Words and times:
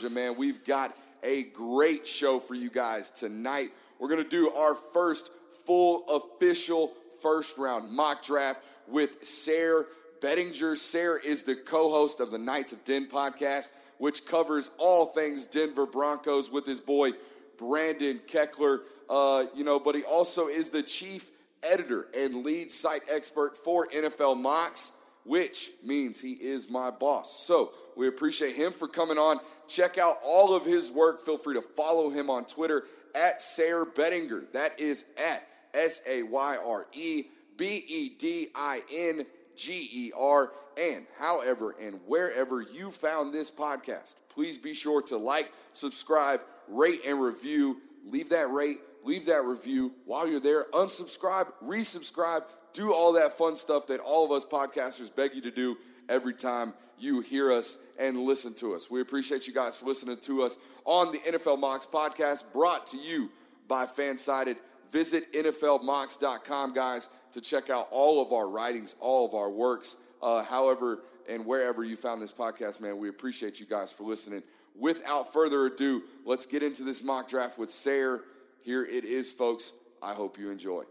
Georgia. 0.00 0.14
Man, 0.14 0.36
we've 0.36 0.64
got 0.64 0.94
a 1.22 1.44
great 1.44 2.06
show 2.06 2.38
for 2.38 2.54
you 2.54 2.70
guys 2.70 3.10
tonight. 3.10 3.70
We're 3.98 4.08
going 4.08 4.22
to 4.22 4.30
do 4.30 4.50
our 4.56 4.74
first 4.74 5.30
full 5.66 6.04
official 6.08 6.92
first 7.22 7.58
round 7.58 7.90
mock 7.90 8.24
draft 8.24 8.64
with 8.88 9.24
Sayre 9.24 9.86
Bedinger. 10.22 10.76
Sayre 10.76 11.18
is 11.18 11.42
the 11.42 11.54
co 11.54 11.90
host 11.90 12.20
of 12.20 12.30
the 12.30 12.38
Knights 12.38 12.72
of 12.72 12.84
Den 12.84 13.06
podcast, 13.06 13.72
which 13.98 14.24
covers 14.24 14.70
all 14.78 15.06
things 15.06 15.46
Denver 15.46 15.86
Broncos 15.86 16.50
with 16.50 16.66
his 16.66 16.80
boy 16.80 17.10
Brandon 17.58 18.20
Keckler. 18.26 18.78
Uh, 19.08 19.44
you 19.54 19.64
know, 19.64 19.78
but 19.78 19.94
he 19.94 20.02
also 20.04 20.48
is 20.48 20.70
the 20.70 20.82
chief 20.82 21.30
editor 21.62 22.06
and 22.16 22.36
lead 22.36 22.70
site 22.70 23.02
expert 23.12 23.56
for 23.56 23.86
NFL 23.88 24.40
Mocks, 24.40 24.92
which 25.24 25.70
means 25.84 26.20
he 26.20 26.32
is 26.32 26.70
my 26.70 26.90
boss. 26.90 27.44
So 27.44 27.72
we 27.96 28.08
appreciate 28.08 28.56
him 28.56 28.70
for 28.72 28.88
coming 28.88 29.18
on. 29.18 29.38
Check 29.68 29.98
out 29.98 30.16
all 30.24 30.54
of 30.54 30.64
his 30.64 30.90
work. 30.90 31.20
Feel 31.20 31.38
free 31.38 31.54
to 31.54 31.62
follow 31.76 32.10
him 32.10 32.30
on 32.30 32.44
Twitter 32.44 32.82
at 33.14 33.40
Sayre 33.40 33.86
Bedinger. 33.86 34.50
That 34.52 34.78
is 34.80 35.04
at 35.18 35.46
S 35.74 36.02
A 36.08 36.22
Y 36.22 36.56
R 36.66 36.86
E 36.92 37.24
B 37.56 37.84
E 37.86 38.08
D 38.18 38.48
I 38.54 38.80
N 38.92 39.22
G 39.56 39.88
E 39.92 40.12
R. 40.18 40.50
And 40.80 41.06
however 41.18 41.74
and 41.80 42.00
wherever 42.06 42.62
you 42.62 42.90
found 42.90 43.32
this 43.32 43.50
podcast, 43.50 44.14
please 44.28 44.56
be 44.56 44.74
sure 44.74 45.02
to 45.02 45.16
like, 45.16 45.52
subscribe, 45.74 46.40
rate, 46.68 47.02
and 47.06 47.20
review. 47.20 47.80
Leave 48.06 48.30
that 48.30 48.50
rate 48.50 48.78
leave 49.04 49.26
that 49.26 49.42
review 49.44 49.94
while 50.04 50.28
you're 50.28 50.40
there. 50.40 50.66
Unsubscribe, 50.72 51.52
resubscribe, 51.62 52.42
do 52.72 52.92
all 52.92 53.12
that 53.14 53.32
fun 53.32 53.56
stuff 53.56 53.86
that 53.88 54.00
all 54.00 54.24
of 54.24 54.32
us 54.32 54.44
podcasters 54.44 55.14
beg 55.14 55.34
you 55.34 55.40
to 55.42 55.50
do 55.50 55.76
every 56.08 56.34
time 56.34 56.72
you 56.98 57.20
hear 57.20 57.50
us 57.50 57.78
and 57.98 58.16
listen 58.16 58.54
to 58.54 58.72
us. 58.72 58.90
We 58.90 59.00
appreciate 59.00 59.46
you 59.46 59.54
guys 59.54 59.76
for 59.76 59.86
listening 59.86 60.16
to 60.16 60.42
us 60.42 60.58
on 60.84 61.12
the 61.12 61.18
NFL 61.18 61.60
Mocks 61.60 61.86
podcast 61.86 62.44
brought 62.52 62.86
to 62.86 62.96
you 62.96 63.30
by 63.68 63.86
Fansided. 63.86 64.56
Visit 64.90 65.32
NFLMocks.com, 65.32 66.72
guys, 66.72 67.08
to 67.32 67.40
check 67.40 67.70
out 67.70 67.86
all 67.92 68.20
of 68.20 68.32
our 68.32 68.50
writings, 68.50 68.96
all 69.00 69.26
of 69.26 69.34
our 69.34 69.50
works. 69.50 69.96
Uh, 70.20 70.42
however, 70.42 71.02
and 71.28 71.46
wherever 71.46 71.84
you 71.84 71.96
found 71.96 72.20
this 72.20 72.32
podcast, 72.32 72.80
man, 72.80 72.98
we 72.98 73.08
appreciate 73.08 73.60
you 73.60 73.66
guys 73.66 73.92
for 73.92 74.02
listening. 74.02 74.42
Without 74.74 75.32
further 75.32 75.66
ado, 75.66 76.02
let's 76.24 76.46
get 76.46 76.62
into 76.62 76.82
this 76.82 77.02
mock 77.02 77.28
draft 77.28 77.58
with 77.58 77.70
Sayre 77.70 78.22
here 78.62 78.84
it 78.84 79.04
is, 79.04 79.32
folks. 79.32 79.72
I 80.02 80.14
hope 80.14 80.38
you 80.38 80.50
enjoy. 80.50 80.84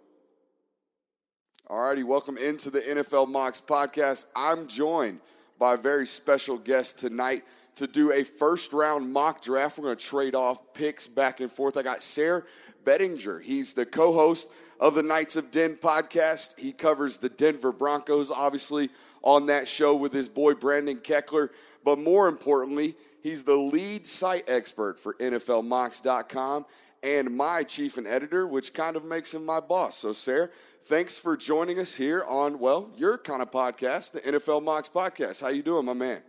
All 1.67 1.87
righty, 1.87 2.03
welcome 2.03 2.37
into 2.37 2.71
the 2.71 2.79
NFL 2.79 3.29
Mocks 3.29 3.61
podcast. 3.61 4.25
I'm 4.35 4.67
joined 4.67 5.19
by 5.59 5.75
a 5.75 5.77
very 5.77 6.07
special 6.07 6.57
guest 6.57 6.99
tonight 6.99 7.43
to 7.75 7.85
do 7.85 8.11
a 8.11 8.23
first 8.23 8.73
round 8.73 9.13
mock 9.13 9.41
draft. 9.41 9.77
We're 9.77 9.85
going 9.85 9.97
to 9.97 10.03
trade 10.03 10.35
off 10.35 10.73
picks 10.73 11.05
back 11.05 11.39
and 11.41 11.51
forth. 11.51 11.77
I 11.77 11.83
got 11.83 12.01
Sayre 12.01 12.45
Bedinger. 12.83 13.41
He's 13.41 13.73
the 13.73 13.85
co 13.85 14.13
host 14.13 14.49
of 14.79 14.95
the 14.95 15.03
Knights 15.03 15.35
of 15.35 15.51
Den 15.51 15.75
podcast. 15.75 16.57
He 16.57 16.71
covers 16.71 17.19
the 17.19 17.29
Denver 17.29 17.71
Broncos, 17.71 18.31
obviously, 18.31 18.89
on 19.21 19.45
that 19.47 19.67
show 19.67 19.95
with 19.95 20.11
his 20.11 20.27
boy 20.27 20.55
Brandon 20.55 20.97
Keckler. 20.97 21.49
But 21.83 21.99
more 21.99 22.27
importantly, 22.27 22.95
he's 23.21 23.43
the 23.43 23.55
lead 23.55 24.07
site 24.07 24.49
expert 24.49 24.99
for 24.99 25.13
NFLMocks.com 25.15 26.65
and 27.03 27.35
my 27.35 27.63
chief 27.63 27.97
and 27.97 28.07
editor, 28.07 28.47
which 28.47 28.73
kind 28.73 28.95
of 28.95 29.05
makes 29.05 29.33
him 29.33 29.45
my 29.45 29.59
boss. 29.59 29.97
So, 29.97 30.13
Sayre, 30.13 30.51
thanks 30.85 31.17
for 31.17 31.37
joining 31.37 31.79
us 31.79 31.95
here 31.95 32.23
on, 32.27 32.59
well, 32.59 32.91
your 32.95 33.17
kind 33.17 33.41
of 33.41 33.51
podcast, 33.51 34.11
the 34.11 34.19
NFL 34.21 34.63
Mocks 34.63 34.89
podcast. 34.89 35.41
How 35.41 35.49
you 35.49 35.61
doing, 35.61 35.85
my 35.85 35.93
man? 35.93 36.21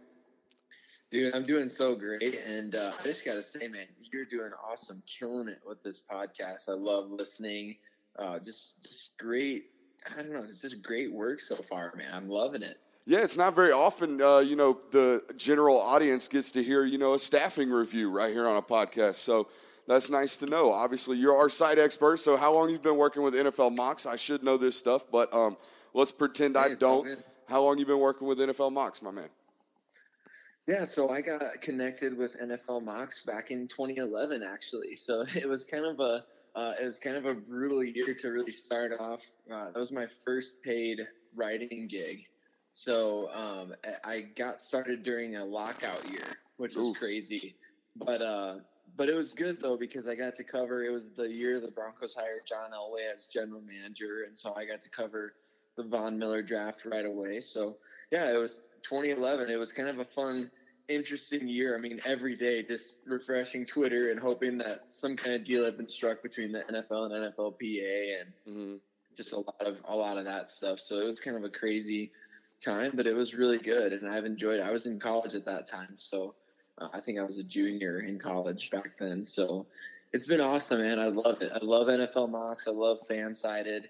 Dude, 1.10 1.34
I'm 1.34 1.44
doing 1.44 1.66
so 1.68 1.96
great. 1.96 2.40
And 2.46 2.74
uh, 2.76 2.92
I 3.00 3.02
just 3.02 3.24
got 3.24 3.34
to 3.34 3.42
say, 3.42 3.66
man, 3.66 3.86
you're 4.12 4.24
doing 4.24 4.52
awesome, 4.64 5.02
killing 5.06 5.48
it 5.48 5.60
with 5.66 5.82
this 5.82 6.02
podcast. 6.10 6.68
I 6.68 6.72
love 6.72 7.10
listening. 7.10 7.76
Uh, 8.16 8.38
just, 8.38 8.82
just 8.82 9.18
great. 9.18 9.70
I 10.16 10.22
don't 10.22 10.32
know. 10.32 10.42
It's 10.44 10.62
just 10.62 10.82
great 10.82 11.12
work 11.12 11.40
so 11.40 11.56
far, 11.56 11.92
man. 11.96 12.08
I'm 12.12 12.28
loving 12.28 12.62
it. 12.62 12.78
Yeah, 13.06 13.20
it's 13.22 13.36
not 13.36 13.56
very 13.56 13.72
often, 13.72 14.22
uh, 14.22 14.38
you 14.38 14.54
know, 14.54 14.78
the 14.92 15.22
general 15.36 15.78
audience 15.78 16.28
gets 16.28 16.52
to 16.52 16.62
hear, 16.62 16.84
you 16.84 16.98
know, 16.98 17.14
a 17.14 17.18
staffing 17.18 17.70
review 17.70 18.10
right 18.10 18.32
here 18.32 18.46
on 18.46 18.56
a 18.56 18.62
podcast. 18.62 19.16
So 19.16 19.48
that's 19.90 20.08
nice 20.08 20.36
to 20.36 20.46
know. 20.46 20.70
Obviously, 20.70 21.16
you're 21.16 21.34
our 21.34 21.48
site 21.48 21.78
expert. 21.78 22.18
So, 22.18 22.36
how 22.36 22.54
long 22.54 22.70
you've 22.70 22.82
been 22.82 22.96
working 22.96 23.24
with 23.24 23.34
NFL 23.34 23.74
Mocks? 23.76 24.06
I 24.06 24.14
should 24.14 24.44
know 24.44 24.56
this 24.56 24.76
stuff, 24.76 25.02
but 25.10 25.34
um, 25.34 25.56
let's 25.94 26.12
pretend 26.12 26.56
hey, 26.56 26.62
I 26.62 26.74
don't. 26.74 27.18
How 27.48 27.64
long 27.64 27.76
you 27.76 27.84
been 27.84 27.98
working 27.98 28.28
with 28.28 28.38
NFL 28.38 28.72
Mocks, 28.72 29.02
my 29.02 29.10
man? 29.10 29.28
Yeah, 30.68 30.84
so 30.84 31.08
I 31.08 31.20
got 31.20 31.42
connected 31.60 32.16
with 32.16 32.38
NFL 32.38 32.84
Mocks 32.84 33.24
back 33.24 33.50
in 33.50 33.66
2011, 33.66 34.44
actually. 34.44 34.94
So 34.94 35.24
it 35.34 35.48
was 35.48 35.64
kind 35.64 35.84
of 35.84 35.98
a 35.98 36.24
uh, 36.54 36.74
it 36.80 36.84
was 36.84 36.98
kind 37.00 37.16
of 37.16 37.26
a 37.26 37.34
brutal 37.34 37.82
year 37.82 38.14
to 38.14 38.28
really 38.28 38.52
start 38.52 38.92
off. 39.00 39.24
Uh, 39.50 39.72
that 39.72 39.78
was 39.78 39.90
my 39.90 40.06
first 40.06 40.62
paid 40.62 41.00
writing 41.34 41.88
gig. 41.88 42.26
So 42.74 43.28
um, 43.32 43.74
I 44.04 44.20
got 44.36 44.60
started 44.60 45.02
during 45.02 45.34
a 45.34 45.44
lockout 45.44 46.08
year, 46.12 46.38
which 46.58 46.76
was 46.76 46.88
Oof. 46.88 46.96
crazy. 46.96 47.56
But 47.96 48.22
uh, 48.22 48.58
but 48.96 49.08
it 49.08 49.14
was 49.14 49.34
good 49.34 49.60
though 49.60 49.76
because 49.76 50.08
I 50.08 50.14
got 50.14 50.34
to 50.36 50.44
cover. 50.44 50.84
It 50.84 50.90
was 50.90 51.10
the 51.10 51.28
year 51.32 51.60
the 51.60 51.70
Broncos 51.70 52.14
hired 52.14 52.46
John 52.46 52.70
Elway 52.72 53.12
as 53.12 53.26
general 53.26 53.62
manager, 53.62 54.24
and 54.26 54.36
so 54.36 54.54
I 54.54 54.64
got 54.64 54.80
to 54.82 54.90
cover 54.90 55.34
the 55.76 55.84
Von 55.84 56.18
Miller 56.18 56.42
draft 56.42 56.84
right 56.84 57.04
away. 57.04 57.40
So 57.40 57.76
yeah, 58.10 58.32
it 58.32 58.36
was 58.36 58.68
2011. 58.82 59.50
It 59.50 59.58
was 59.58 59.72
kind 59.72 59.88
of 59.88 59.98
a 59.98 60.04
fun, 60.04 60.50
interesting 60.88 61.46
year. 61.48 61.76
I 61.76 61.80
mean, 61.80 62.00
every 62.04 62.36
day 62.36 62.62
just 62.62 63.00
refreshing 63.06 63.64
Twitter 63.64 64.10
and 64.10 64.20
hoping 64.20 64.58
that 64.58 64.84
some 64.88 65.16
kind 65.16 65.34
of 65.34 65.44
deal 65.44 65.64
had 65.64 65.76
been 65.76 65.88
struck 65.88 66.22
between 66.22 66.52
the 66.52 66.60
NFL 66.60 67.12
and 67.12 67.34
NFLPA, 67.34 68.20
and 68.20 68.32
mm-hmm. 68.48 68.74
just 69.16 69.32
a 69.32 69.38
lot 69.38 69.66
of 69.66 69.82
a 69.88 69.96
lot 69.96 70.18
of 70.18 70.24
that 70.24 70.48
stuff. 70.48 70.78
So 70.78 70.96
it 70.96 71.04
was 71.04 71.20
kind 71.20 71.36
of 71.36 71.44
a 71.44 71.50
crazy 71.50 72.10
time, 72.60 72.92
but 72.94 73.06
it 73.06 73.16
was 73.16 73.34
really 73.34 73.58
good, 73.58 73.92
and 73.92 74.08
I've 74.08 74.24
enjoyed. 74.24 74.60
it. 74.60 74.66
I 74.66 74.72
was 74.72 74.86
in 74.86 74.98
college 74.98 75.34
at 75.34 75.46
that 75.46 75.66
time, 75.66 75.94
so 75.96 76.34
I 76.92 77.00
think 77.00 77.18
I 77.18 77.22
was 77.22 77.38
a 77.38 77.44
junior 77.44 78.00
in 78.00 78.18
college 78.18 78.70
back 78.70 78.96
then. 78.98 79.24
So 79.24 79.66
it's 80.12 80.26
been 80.26 80.40
awesome, 80.40 80.80
man. 80.80 80.98
I 80.98 81.08
love 81.08 81.42
it. 81.42 81.50
I 81.54 81.64
love 81.64 81.88
NFL 81.88 82.30
mocks. 82.30 82.66
I 82.66 82.72
love 82.72 82.98
FanSided. 83.08 83.86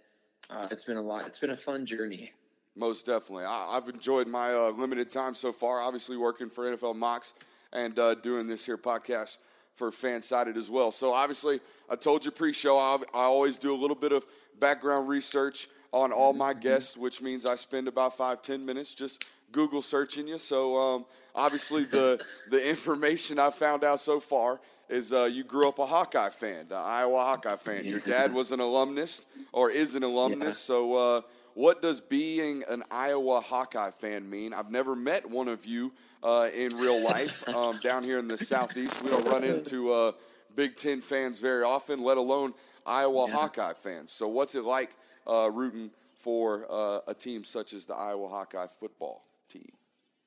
Uh, 0.50 0.69
it's 0.70 0.84
been 0.84 0.96
a 0.96 1.02
lot. 1.02 1.26
It's 1.26 1.38
been 1.38 1.50
a 1.50 1.56
fun 1.56 1.87
journey. 1.87 2.32
Most 2.76 3.06
definitely. 3.06 3.44
I, 3.44 3.75
have 3.75 3.88
enjoyed 3.88 4.26
my 4.26 4.52
uh, 4.52 4.70
limited 4.70 5.10
time 5.10 5.34
so 5.34 5.52
far. 5.52 5.81
Obviously, 5.81 6.16
working 6.16 6.48
for 6.48 6.64
NFL 6.64 6.96
Mocks 6.96 7.34
and 7.72 7.98
uh, 7.98 8.14
doing 8.14 8.46
this 8.46 8.66
here 8.66 8.78
podcast 8.78 9.38
for 9.75 9.90
FanSided 9.90 10.56
as 10.56 10.70
well. 10.70 10.90
So, 10.90 11.12
obviously, 11.12 11.60
I 11.88 11.96
told 11.96 12.25
you 12.25 12.31
pre-show. 12.31 12.76
I, 12.76 12.96
I 13.14 13.22
always 13.22 13.56
do 13.56 13.75
a 13.75 13.78
little 13.78 13.96
bit 13.96 14.12
of 14.12 14.25
background 14.58 15.08
research 15.08 15.69
on 15.92 16.12
all 16.12 16.32
my 16.32 16.52
guests, 16.52 16.96
which 16.96 17.20
means 17.20 17.44
I 17.44 17.56
spend 17.56 17.88
about 17.88 18.16
five 18.16 18.42
ten 18.42 18.64
minutes 18.64 18.94
just 18.94 19.25
Google 19.52 19.82
searching 19.82 20.28
you. 20.28 20.38
So, 20.38 20.76
um, 20.76 21.06
obviously, 21.34 21.84
the 21.84 22.20
the 22.50 22.69
information 22.70 23.38
I 23.38 23.50
found 23.50 23.84
out 23.84 24.00
so 24.00 24.20
far 24.20 24.60
is 24.88 25.12
uh, 25.12 25.25
you 25.25 25.44
grew 25.44 25.69
up 25.69 25.78
a 25.78 25.87
Hawkeye 25.87 26.28
fan, 26.28 26.66
the 26.69 26.76
Iowa 26.76 27.22
Hawkeye 27.22 27.56
fan. 27.56 27.84
Your 27.84 28.00
dad 28.00 28.32
was 28.32 28.50
an 28.50 28.60
alumnus 28.60 29.22
or 29.52 29.70
is 29.70 29.94
an 29.94 30.02
alumnus. 30.02 30.46
Yeah. 30.46 30.75
So, 30.75 30.94
uh, 30.94 31.20
what 31.54 31.82
does 31.82 32.00
being 32.00 32.62
an 32.69 32.82
Iowa 32.90 33.40
Hawkeye 33.40 33.90
fan 33.90 34.28
mean? 34.28 34.54
I've 34.54 34.70
never 34.70 34.94
met 34.94 35.28
one 35.28 35.48
of 35.48 35.66
you 35.66 35.92
uh, 36.22 36.48
in 36.54 36.76
real 36.76 37.02
life 37.02 37.48
um, 37.54 37.81
down 37.82 38.04
here 38.04 38.19
in 38.19 38.28
the 38.28 38.38
southeast. 38.38 39.02
We 39.02 39.10
don't 39.10 39.26
run 39.26 39.44
into 39.44 39.92
uh, 39.92 40.12
Big 40.54 40.76
Ten 40.76 41.00
fans 41.00 41.38
very 41.38 41.62
often, 41.62 42.02
let 42.02 42.19
alone 42.19 42.54
Iowa 42.87 43.26
yeah. 43.28 43.34
Hawkeye 43.34 43.75
fans. 43.75 44.12
So, 44.12 44.28
what's 44.28 44.54
it 44.54 44.64
like 44.64 44.94
uh, 45.26 45.50
rooting 45.52 45.90
for 46.14 46.67
uh, 46.70 47.00
a 47.06 47.14
team 47.14 47.44
such 47.44 47.72
as 47.72 47.87
the 47.87 47.94
Iowa 47.94 48.28
Hawkeye 48.28 48.67
football 48.67 49.25
team? 49.49 49.70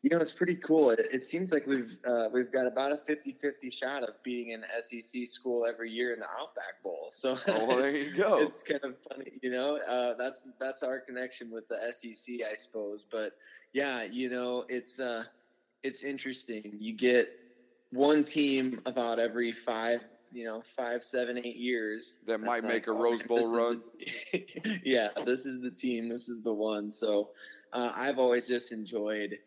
You 0.01 0.09
know, 0.09 0.17
it's 0.17 0.33
pretty 0.33 0.57
cool. 0.57 0.89
It, 0.89 0.99
it 1.13 1.23
seems 1.23 1.53
like 1.53 1.65
we've 1.65 1.97
uh, 2.05 2.27
we've 2.33 2.51
got 2.51 2.67
about 2.67 2.91
a 2.91 2.95
50-50 2.95 3.71
shot 3.71 4.03
of 4.03 4.21
beating 4.21 4.53
an 4.53 4.65
SEC 4.81 5.25
school 5.25 5.65
every 5.65 5.89
year 5.89 6.11
in 6.11 6.19
the 6.19 6.27
Outback 6.37 6.83
Bowl. 6.83 7.07
So 7.09 7.37
oh, 7.47 7.67
well, 7.67 7.77
there 7.77 7.97
you 7.97 8.13
go. 8.17 8.41
It's 8.41 8.61
kind 8.63 8.83
of 8.83 8.95
funny, 9.09 9.31
you 9.41 9.49
know. 9.49 9.79
Uh, 9.87 10.13
that's 10.15 10.43
that's 10.59 10.83
our 10.83 10.99
connection 10.99 11.49
with 11.49 11.69
the 11.69 11.77
SEC, 11.91 12.35
I 12.49 12.55
suppose. 12.55 13.05
But 13.09 13.31
yeah, 13.71 14.03
you 14.03 14.29
know, 14.29 14.65
it's 14.67 14.99
uh, 14.99 15.23
it's 15.83 16.03
interesting. 16.03 16.63
You 16.79 16.91
get 16.91 17.39
one 17.91 18.25
team 18.25 18.81
about 18.85 19.19
every 19.19 19.53
five, 19.53 20.03
you 20.33 20.45
know, 20.45 20.63
five, 20.75 21.03
seven, 21.03 21.37
eight 21.37 21.55
years 21.55 22.15
that 22.25 22.39
might 22.39 22.63
make 22.63 22.73
like, 22.73 22.87
a 22.87 22.91
Rose 22.91 23.21
Bowl 23.23 23.53
run. 23.53 23.81
The, 23.99 24.81
yeah, 24.83 25.09
this 25.25 25.45
is 25.45 25.61
the 25.61 25.71
team. 25.71 26.09
This 26.09 26.27
is 26.27 26.41
the 26.41 26.53
one. 26.53 26.89
So 26.89 27.29
uh, 27.71 27.91
I've 27.95 28.19
always 28.19 28.47
just 28.47 28.71
enjoyed 28.71 29.37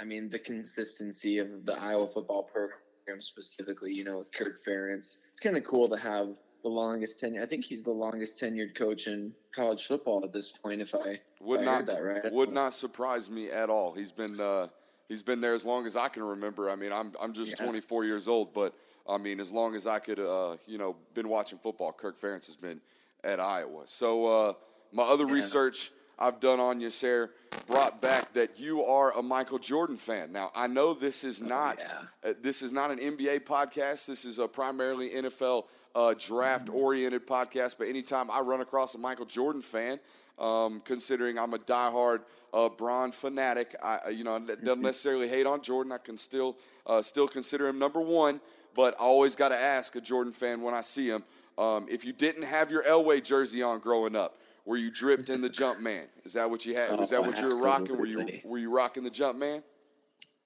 I 0.00 0.04
mean, 0.04 0.30
the 0.30 0.38
consistency 0.38 1.38
of 1.38 1.66
the 1.66 1.76
Iowa 1.78 2.08
football 2.08 2.44
program 2.44 3.20
specifically, 3.20 3.92
you 3.92 4.02
know, 4.02 4.18
with 4.18 4.32
Kirk 4.32 4.64
Ferentz, 4.64 5.18
it's 5.28 5.38
kind 5.38 5.58
of 5.58 5.64
cool 5.64 5.88
to 5.90 5.96
have 5.96 6.28
the 6.62 6.68
longest 6.68 7.18
tenure. 7.18 7.42
I 7.42 7.46
think 7.46 7.64
he's 7.64 7.82
the 7.82 7.90
longest 7.90 8.40
tenured 8.40 8.74
coach 8.74 9.08
in 9.08 9.34
college 9.54 9.86
football 9.86 10.24
at 10.24 10.32
this 10.32 10.48
point. 10.48 10.80
If 10.80 10.94
I 10.94 11.20
would 11.40 11.60
if 11.60 11.66
not 11.66 11.82
I 11.82 11.84
that 11.84 12.02
right, 12.02 12.32
would 12.32 12.52
not 12.52 12.72
surprise 12.72 13.28
me 13.28 13.50
at 13.50 13.68
all. 13.68 13.92
He's 13.94 14.12
been 14.12 14.40
uh, 14.40 14.68
he's 15.08 15.22
been 15.22 15.40
there 15.40 15.52
as 15.52 15.66
long 15.66 15.84
as 15.84 15.96
I 15.96 16.08
can 16.08 16.22
remember. 16.22 16.70
I 16.70 16.76
mean, 16.76 16.92
I'm 16.92 17.12
I'm 17.20 17.34
just 17.34 17.58
yeah. 17.58 17.66
24 17.66 18.04
years 18.04 18.26
old, 18.26 18.54
but 18.54 18.74
I 19.08 19.18
mean, 19.18 19.40
as 19.40 19.50
long 19.50 19.74
as 19.74 19.86
I 19.86 19.98
could, 19.98 20.20
uh, 20.20 20.56
you 20.66 20.78
know, 20.78 20.96
been 21.14 21.28
watching 21.28 21.58
football, 21.58 21.92
Kirk 21.92 22.18
Ferentz 22.18 22.46
has 22.46 22.56
been 22.56 22.80
at 23.24 23.40
Iowa. 23.40 23.82
So 23.86 24.26
uh, 24.26 24.52
my 24.92 25.02
other 25.02 25.26
yeah. 25.26 25.34
research 25.34 25.90
I've 26.18 26.38
done 26.38 26.60
on 26.60 26.80
you, 26.80 26.90
Sarah, 26.90 27.30
brought 27.66 28.02
back 28.02 28.34
that 28.34 28.60
you 28.60 28.84
are 28.84 29.16
a 29.18 29.22
Michael 29.22 29.58
Jordan 29.58 29.96
fan. 29.96 30.32
Now, 30.32 30.50
I 30.54 30.66
know 30.66 30.92
this 30.92 31.24
is 31.24 31.40
oh, 31.40 31.46
not 31.46 31.78
oh, 31.80 32.06
yeah. 32.24 32.30
uh, 32.30 32.34
this 32.42 32.60
is 32.60 32.72
not 32.72 32.90
an 32.90 32.98
NBA 32.98 33.40
podcast. 33.44 34.06
This 34.06 34.26
is 34.26 34.38
a 34.38 34.46
primarily 34.46 35.08
NFL 35.10 35.64
uh, 35.94 36.14
draft 36.18 36.68
oriented 36.68 37.26
podcast. 37.26 37.76
But 37.78 37.88
anytime 37.88 38.30
I 38.30 38.40
run 38.40 38.60
across 38.60 38.94
a 38.94 38.98
Michael 38.98 39.24
Jordan 39.24 39.62
fan, 39.62 39.98
um, 40.38 40.80
considering 40.84 41.38
I'm 41.38 41.54
a 41.54 41.58
diehard 41.58 42.20
uh, 42.52 42.68
Bron 42.68 43.12
fanatic, 43.12 43.74
I 43.82 44.10
you 44.10 44.24
know 44.24 44.38
doesn't 44.38 44.64
mm-hmm. 44.64 44.82
necessarily 44.82 45.28
hate 45.28 45.46
on 45.46 45.62
Jordan. 45.62 45.92
I 45.92 45.98
can 45.98 46.18
still 46.18 46.58
uh, 46.86 47.00
still 47.00 47.28
consider 47.28 47.66
him 47.66 47.78
number 47.78 48.00
one. 48.00 48.40
But 48.74 48.94
I 49.00 49.04
always 49.04 49.34
got 49.34 49.50
to 49.50 49.58
ask 49.58 49.94
a 49.96 50.00
Jordan 50.00 50.32
fan 50.32 50.62
when 50.62 50.74
I 50.74 50.80
see 50.80 51.08
him 51.08 51.24
um, 51.58 51.86
if 51.90 52.04
you 52.04 52.12
didn't 52.12 52.44
have 52.44 52.70
your 52.70 52.84
Elway 52.84 53.22
jersey 53.22 53.62
on 53.62 53.80
growing 53.80 54.16
up 54.16 54.36
were 54.64 54.76
you 54.76 54.90
dripped 54.90 55.30
in 55.30 55.40
the 55.40 55.48
jump 55.48 55.80
man? 55.80 56.06
Is 56.24 56.34
that 56.34 56.48
what 56.48 56.64
you 56.64 56.76
had? 56.76 56.96
Was 56.96 57.10
that 57.10 57.20
what 57.22 57.38
you 57.40 57.48
were 57.48 57.60
rocking? 57.60 57.98
Were 57.98 58.06
you 58.06 58.40
were 58.44 58.58
you 58.58 58.74
rocking 58.74 59.02
the 59.02 59.10
jump 59.10 59.38
man? 59.38 59.62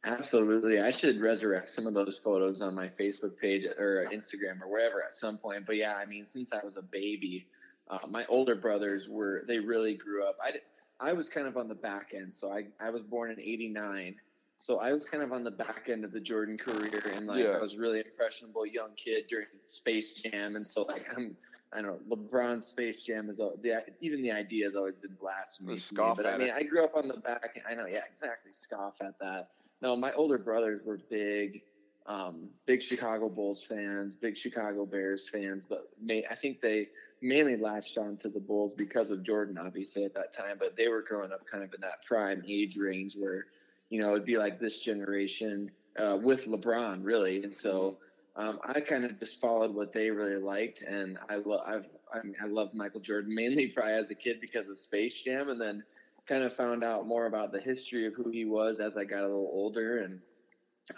Absolutely. 0.07 0.81
I 0.81 0.91
should 0.91 1.19
resurrect 1.19 1.69
some 1.69 1.87
of 1.87 1.95
those 1.95 2.19
photos 2.19 2.61
on 2.61 2.75
my 2.75 2.89
Facebook 2.89 3.39
page 3.39 3.65
or 3.79 4.07
Instagram 4.13 4.63
or 4.63 4.71
wherever 4.71 5.03
at 5.03 5.11
some 5.13 5.39
point. 5.39 5.67
But 5.67 5.77
yeah, 5.77 5.97
I 5.97 6.05
mean, 6.07 6.27
since 6.27 6.53
I 6.53 6.63
was 6.65 6.77
a 6.77 6.83
baby, 6.83 7.47
uh, 7.89 7.99
my 8.09 8.25
older 8.29 8.55
brothers 8.55 9.09
were 9.09 9.43
they 9.47 9.59
really 9.59 9.95
grew 9.95 10.25
up. 10.25 10.37
I 10.43 10.53
I 11.01 11.13
was 11.13 11.29
kind 11.29 11.47
of 11.47 11.57
on 11.57 11.69
the 11.69 11.75
back 11.75 12.13
end, 12.15 12.35
so 12.35 12.51
I 12.51 12.67
I 12.81 12.91
was 12.91 13.03
born 13.03 13.31
in 13.31 13.41
'89. 13.41 14.17
So 14.59 14.79
I 14.79 14.93
was 14.93 15.05
kind 15.05 15.23
of 15.23 15.33
on 15.33 15.45
the 15.45 15.51
back 15.51 15.89
end 15.89 16.05
of 16.05 16.13
the 16.13 16.21
Jordan 16.21 16.57
career, 16.57 17.03
and 17.17 17.27
like 17.27 17.43
yeah. 17.43 17.57
I 17.59 17.61
was 17.61 17.77
really 17.77 17.99
impressionable 17.99 18.65
young 18.67 18.91
kid 18.97 19.27
during 19.29 19.47
Space 19.73 20.15
Jam, 20.15 20.57
and 20.57 20.67
so 20.67 20.83
like 20.83 21.07
I'm 21.17 21.37
I 21.75 21.83
don't 21.83 22.09
know. 22.09 22.17
LeBron 22.17 22.63
Space 22.63 23.03
Jam 23.03 23.29
is 23.29 23.39
the 23.39 23.85
even 24.01 24.23
the 24.23 24.31
idea 24.31 24.65
has 24.67 24.77
always 24.77 24.95
been 24.95 25.17
blasphemy. 25.21 25.77
Scoff 25.77 26.19
but 26.19 26.27
at 26.27 26.35
I 26.35 26.39
mean, 26.39 26.49
it. 26.49 26.55
I 26.55 26.63
grew 26.63 26.85
up 26.85 26.95
on 26.95 27.09
the 27.09 27.17
back. 27.17 27.61
I 27.69 27.75
know, 27.75 27.87
yeah, 27.87 28.03
exactly. 28.09 28.53
Scoff 28.53 29.01
at 29.01 29.19
that. 29.19 29.51
No, 29.83 29.97
my 29.97 30.13
older 30.13 30.39
brothers 30.39 30.83
were 30.85 31.01
big, 31.11 31.63
um, 32.07 32.51
big 32.65 32.81
Chicago 32.81 33.29
Bulls 33.29 33.63
fans, 33.63 34.15
big 34.15 34.37
Chicago 34.37 34.87
Bears 34.87 35.29
fans, 35.29 35.67
but 35.69 35.89
may, 36.01 36.25
I 36.31 36.37
think 36.37 36.61
they 36.61 36.89
mainly 37.21 37.57
latched 37.57 37.99
on 37.99 38.17
to 38.19 38.29
the 38.29 38.41
Bulls 38.41 38.73
because 38.77 39.11
of 39.11 39.25
Jordan, 39.25 39.59
obviously 39.59 40.05
at 40.05 40.15
that 40.15 40.33
time. 40.33 40.57
But 40.61 40.77
they 40.77 40.89
were 40.89 41.03
growing 41.03 41.33
up 41.33 41.45
kind 41.45 41.65
of 41.65 41.75
in 41.75 41.81
that 41.81 42.05
prime 42.07 42.45
age 42.47 42.77
range 42.77 43.15
where, 43.17 43.47
you 43.95 44.03
know, 44.03 44.13
it'd 44.13 44.25
be 44.25 44.39
like 44.39 44.59
this 44.59 44.79
generation 44.79 45.71
uh, 45.99 46.19
with 46.21 46.47
LeBron, 46.47 47.05
really, 47.05 47.43
and 47.43 47.55
so. 47.55 47.73
Mm-hmm 47.93 48.05
um, 48.37 48.59
I 48.65 48.81
kind 48.81 49.05
of 49.05 49.19
just 49.21 49.41
followed 49.41 49.75
what 49.75 49.93
they 49.93 50.11
really 50.11 50.37
liked, 50.37 50.83
and 50.83 51.19
I 51.29 51.37
love 51.37 51.61
I've 51.67 51.87
I, 52.13 52.23
mean, 52.23 52.35
I 52.43 52.47
loved 52.47 52.75
Michael 52.75 53.01
Jordan 53.01 53.35
mainly 53.35 53.69
probably 53.69 53.93
as 53.93 54.11
a 54.11 54.15
kid 54.15 54.41
because 54.41 54.69
of 54.69 54.79
Space 54.79 55.23
Jam, 55.23 55.49
and 55.49 55.61
then 55.61 55.85
kind 56.27 56.43
of 56.43 56.53
found 56.53 56.83
out 56.83 57.07
more 57.07 57.27
about 57.27 57.53
the 57.53 57.61
history 57.61 58.07
of 58.07 58.15
who 58.15 58.31
he 58.31 58.45
was 58.45 58.81
as 58.81 58.97
I 58.97 59.05
got 59.05 59.23
a 59.23 59.27
little 59.27 59.51
older, 59.53 59.99
and 59.99 60.21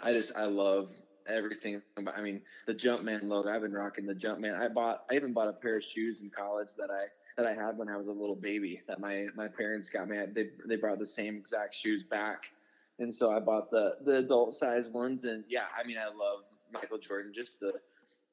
I 0.01 0.13
just 0.13 0.35
I 0.35 0.45
love 0.45 0.89
everything. 1.27 1.81
I 2.15 2.21
mean, 2.21 2.41
the 2.65 2.73
Jumpman 2.73 3.23
logo. 3.23 3.49
I've 3.49 3.61
been 3.61 3.73
rocking 3.73 4.07
the 4.07 4.15
Jumpman. 4.15 4.59
I 4.59 4.69
bought 4.69 5.03
I 5.11 5.15
even 5.15 5.33
bought 5.33 5.49
a 5.49 5.53
pair 5.53 5.77
of 5.77 5.83
shoes 5.83 6.21
in 6.21 6.31
college 6.31 6.69
that 6.77 6.89
I 6.89 7.05
that 7.37 7.45
I 7.45 7.53
had 7.53 7.77
when 7.77 7.87
I 7.87 7.97
was 7.97 8.07
a 8.07 8.11
little 8.11 8.35
baby 8.35 8.81
that 8.87 8.99
my 8.99 9.27
my 9.35 9.47
parents 9.47 9.89
got 9.89 10.09
me. 10.09 10.17
They 10.33 10.49
they 10.65 10.77
brought 10.77 10.97
the 10.97 11.05
same 11.05 11.35
exact 11.35 11.75
shoes 11.75 12.03
back, 12.03 12.51
and 12.99 13.13
so 13.13 13.31
I 13.31 13.39
bought 13.39 13.69
the 13.71 13.97
the 14.03 14.17
adult 14.17 14.53
size 14.53 14.89
ones. 14.89 15.23
And 15.23 15.43
yeah, 15.47 15.65
I 15.77 15.85
mean, 15.85 15.97
I 15.97 16.07
love 16.07 16.43
Michael 16.71 16.97
Jordan, 16.97 17.31
just 17.33 17.59
the 17.59 17.79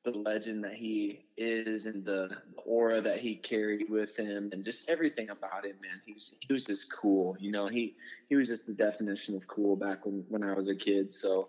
the 0.05 0.19
legend 0.19 0.63
that 0.65 0.75
he 0.75 1.25
is 1.39 1.87
and 1.87 2.05
the 2.05 2.37
aura 2.67 3.01
that 3.01 3.19
he 3.19 3.35
carried 3.35 3.89
with 3.89 4.15
him 4.17 4.51
and 4.53 4.63
just 4.63 4.89
everything 4.91 5.31
about 5.31 5.65
him, 5.65 5.77
man. 5.81 6.01
He's 6.05 6.35
he 6.41 6.53
was 6.53 6.65
just 6.65 6.93
cool. 6.93 7.37
You 7.41 7.51
know, 7.51 7.69
he 7.69 7.97
he 8.29 8.37
was 8.37 8.49
just 8.49 8.67
the 8.67 8.75
definition 8.75 9.35
of 9.35 9.47
cool 9.49 9.77
back 9.77 10.05
when, 10.05 10.25
when 10.29 10.43
I 10.43 10.55
was 10.55 10.69
a 10.69 10.75
kid. 10.75 11.11
So 11.11 11.49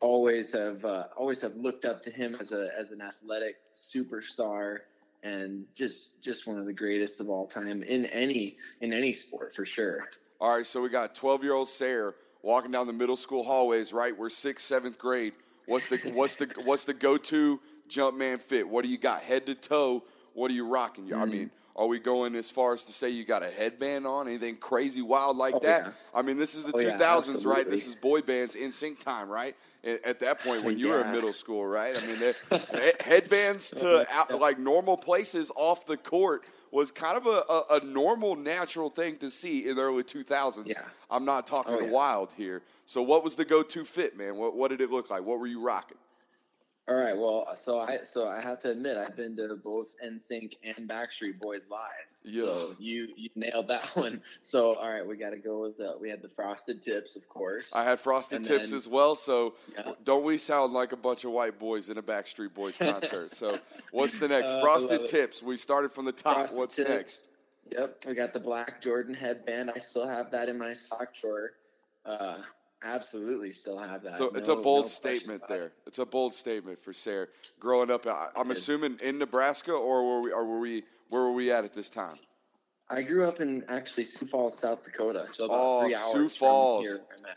always 0.00 0.52
have 0.52 0.84
uh, 0.84 1.04
always 1.16 1.40
have 1.40 1.54
looked 1.54 1.84
up 1.84 2.00
to 2.02 2.10
him 2.10 2.36
as 2.38 2.52
a 2.52 2.70
as 2.76 2.90
an 2.90 3.00
athletic 3.00 3.56
superstar 3.72 4.80
and 5.22 5.64
just 5.74 6.22
just 6.22 6.46
one 6.46 6.58
of 6.58 6.66
the 6.66 6.74
greatest 6.74 7.20
of 7.20 7.30
all 7.30 7.46
time 7.46 7.82
in 7.82 8.04
any 8.06 8.56
in 8.80 8.92
any 8.92 9.12
sport 9.12 9.54
for 9.54 9.64
sure. 9.64 10.04
All 10.38 10.54
right, 10.54 10.66
so 10.66 10.82
we 10.82 10.90
got 10.90 11.14
twelve 11.14 11.42
year 11.42 11.54
old 11.54 11.68
Sayre 11.68 12.14
walking 12.46 12.70
down 12.70 12.86
the 12.86 12.92
middle 12.92 13.16
school 13.16 13.42
hallways, 13.42 13.92
right? 13.92 14.16
We're 14.16 14.30
sixth, 14.30 14.66
seventh 14.66 14.98
grade 14.98 15.34
What's 15.66 15.88
the 15.88 15.98
what's 16.14 16.36
the 16.36 16.48
what's 16.64 16.84
the 16.84 16.94
go 16.94 17.16
to 17.16 17.60
jump 17.88 18.16
man 18.16 18.38
fit? 18.38 18.68
What 18.68 18.84
do 18.84 18.90
you 18.90 18.98
got 18.98 19.22
head 19.22 19.46
to 19.46 19.54
toe? 19.54 20.04
What 20.32 20.50
are 20.50 20.54
you 20.54 20.66
rocking? 20.66 21.08
Mm-hmm. 21.08 21.20
I 21.20 21.26
mean, 21.26 21.50
are 21.74 21.86
we 21.86 21.98
going 21.98 22.34
as 22.34 22.50
far 22.50 22.72
as 22.72 22.84
to 22.84 22.92
say 22.92 23.10
you 23.10 23.24
got 23.24 23.42
a 23.42 23.50
headband 23.50 24.06
on? 24.06 24.28
Anything 24.28 24.56
crazy 24.56 25.02
wild 25.02 25.36
like 25.36 25.54
oh, 25.54 25.60
that? 25.60 25.86
Yeah. 25.86 25.92
I 26.14 26.22
mean, 26.22 26.36
this 26.36 26.54
is 26.54 26.64
the 26.64 26.72
oh, 26.72 26.78
2000s, 26.78 27.44
yeah, 27.44 27.50
right? 27.50 27.66
This 27.66 27.86
is 27.86 27.94
boy 27.94 28.20
bands 28.20 28.54
NSYNC 28.54 29.00
time, 29.00 29.28
right? 29.28 29.56
At 30.04 30.18
that 30.20 30.40
point, 30.40 30.64
when 30.64 30.78
you 30.78 30.88
yeah. 30.88 30.94
were 30.94 31.00
in 31.02 31.12
middle 31.12 31.32
school, 31.32 31.64
right? 31.64 31.94
I 31.96 32.06
mean, 32.06 32.18
headbands 33.04 33.70
to 33.70 34.06
out, 34.12 34.40
like 34.40 34.58
normal 34.58 34.96
places 34.96 35.52
off 35.54 35.86
the 35.86 35.96
court 35.96 36.44
was 36.72 36.90
kind 36.90 37.16
of 37.16 37.26
a, 37.26 37.52
a, 37.52 37.80
a, 37.80 37.84
normal, 37.84 38.34
natural 38.34 38.90
thing 38.90 39.16
to 39.18 39.30
see 39.30 39.68
in 39.68 39.76
the 39.76 39.82
early 39.82 40.02
2000s. 40.02 40.66
Yeah. 40.66 40.82
I'm 41.10 41.24
not 41.24 41.46
talking 41.46 41.76
oh, 41.80 41.86
wild 41.86 42.32
here. 42.36 42.62
So, 42.86 43.00
what 43.00 43.22
was 43.22 43.36
the 43.36 43.44
go 43.44 43.62
to 43.62 43.84
fit, 43.84 44.16
man? 44.16 44.36
What, 44.36 44.56
what 44.56 44.70
did 44.70 44.80
it 44.80 44.90
look 44.90 45.08
like? 45.08 45.24
What 45.24 45.38
were 45.38 45.46
you 45.46 45.60
rocking? 45.60 45.98
All 46.88 46.94
right. 46.94 47.16
Well, 47.16 47.48
so 47.56 47.80
I 47.80 47.98
so 47.98 48.28
I 48.28 48.40
have 48.40 48.60
to 48.60 48.70
admit 48.70 48.96
I've 48.96 49.16
been 49.16 49.34
to 49.36 49.56
both 49.62 49.96
NSYNC 50.04 50.54
and 50.62 50.88
Backstreet 50.88 51.40
Boys 51.40 51.66
live. 51.68 51.80
Yeah. 52.22 52.42
So 52.44 52.70
you 52.78 53.08
you 53.16 53.28
nailed 53.34 53.66
that 53.68 53.84
one. 53.96 54.20
So 54.42 54.74
all 54.74 54.88
right, 54.88 55.04
we 55.04 55.16
got 55.16 55.30
to 55.30 55.36
go 55.38 55.62
with 55.62 55.78
the 55.78 55.96
we 56.00 56.08
had 56.08 56.22
the 56.22 56.28
frosted 56.28 56.80
tips, 56.80 57.16
of 57.16 57.28
course. 57.28 57.72
I 57.74 57.82
had 57.82 57.98
frosted 57.98 58.36
And 58.36 58.44
tips 58.44 58.70
then- 58.70 58.76
as 58.76 58.86
well. 58.88 59.16
So 59.16 59.54
Yeah. 59.74 59.92
don't 60.04 60.22
we 60.24 60.36
sound 60.36 60.72
like 60.74 60.92
a 60.92 60.96
bunch 60.96 61.24
of 61.24 61.32
white 61.32 61.58
boys 61.58 61.88
in 61.88 61.98
a 61.98 62.02
Backstreet 62.02 62.54
Boys 62.54 62.76
concert? 62.78 63.32
so 63.32 63.56
what's 63.90 64.20
the 64.20 64.28
next? 64.28 64.50
Uh, 64.50 64.60
frosted 64.60 65.06
tips. 65.06 65.42
We 65.42 65.56
started 65.56 65.90
from 65.90 66.04
the 66.04 66.12
top. 66.12 66.36
Frosted 66.36 66.58
what's 66.58 66.76
Tips. 66.76 66.88
next? 66.90 67.30
Yep, 67.72 68.04
we 68.06 68.14
got 68.14 68.32
the 68.32 68.38
black 68.38 68.80
Jordan 68.80 69.12
headband. 69.12 69.72
I 69.74 69.78
still 69.80 70.06
have 70.06 70.30
that 70.30 70.48
in 70.48 70.56
my 70.56 70.72
sock 70.72 71.12
drawer. 71.20 71.50
Uh, 72.04 72.36
absolutely, 72.94 73.50
still 73.50 73.78
have 73.78 74.02
that. 74.02 74.16
So 74.16 74.30
it's 74.34 74.48
a 74.48 74.56
bold 74.56 74.84
no 74.84 74.88
statement 74.88 75.42
about 75.44 75.54
it. 75.54 75.58
there. 75.58 75.72
It's 75.86 75.98
a 75.98 76.06
bold 76.06 76.32
statement 76.34 76.78
for 76.78 76.92
Sarah. 76.92 77.26
Growing 77.60 77.90
up, 77.90 78.06
I, 78.06 78.28
I'm 78.36 78.50
assuming 78.50 78.98
in 79.02 79.18
Nebraska, 79.18 79.72
or 79.72 80.04
were 80.04 80.20
we, 80.22 80.32
or 80.32 80.44
were 80.44 80.58
we, 80.58 80.82
where 81.08 81.22
were 81.22 81.32
we 81.32 81.50
at 81.52 81.64
at 81.64 81.72
this 81.74 81.90
time? 81.90 82.16
I 82.88 83.02
grew 83.02 83.24
up 83.24 83.40
in 83.40 83.64
actually 83.68 84.04
Sioux 84.04 84.26
Falls, 84.26 84.58
South 84.58 84.82
Dakota. 84.84 85.26
So 85.36 85.46
about 85.46 85.56
Oh, 85.58 85.82
three 85.82 85.92
Sioux 85.92 85.98
hours 86.22 86.36
from 86.36 86.48
Falls. 86.48 86.86
here 86.86 87.00
where 87.22 87.36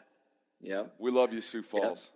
Yep. 0.62 0.96
We 1.00 1.10
love 1.12 1.34
you, 1.34 1.42
Sioux 1.42 1.64
Falls. 1.64 2.10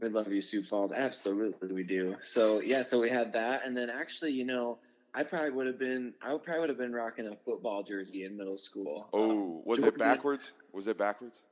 We 0.00 0.08
love 0.08 0.32
you, 0.32 0.40
Sioux 0.40 0.62
Falls. 0.62 0.92
Absolutely, 0.92 1.72
we 1.72 1.82
do. 1.84 2.16
So 2.22 2.60
yeah, 2.60 2.82
so 2.82 3.00
we 3.00 3.08
had 3.10 3.32
that, 3.34 3.66
and 3.66 3.76
then 3.76 3.90
actually, 3.90 4.32
you 4.32 4.44
know, 4.44 4.78
I 5.14 5.24
probably 5.24 5.50
would 5.50 5.66
have 5.66 5.78
been, 5.78 6.14
I 6.22 6.28
probably 6.38 6.60
would 6.60 6.68
have 6.70 6.78
been 6.78 6.92
rocking 6.92 7.26
a 7.26 7.34
football 7.36 7.82
jersey 7.82 8.24
in 8.24 8.36
middle 8.36 8.56
school. 8.56 9.08
Oh, 9.12 9.30
Um, 9.58 9.62
was 9.64 9.82
it 9.82 9.98
backwards? 9.98 10.52
Was 10.72 10.86
it 10.86 10.96
backwards? 10.96 11.42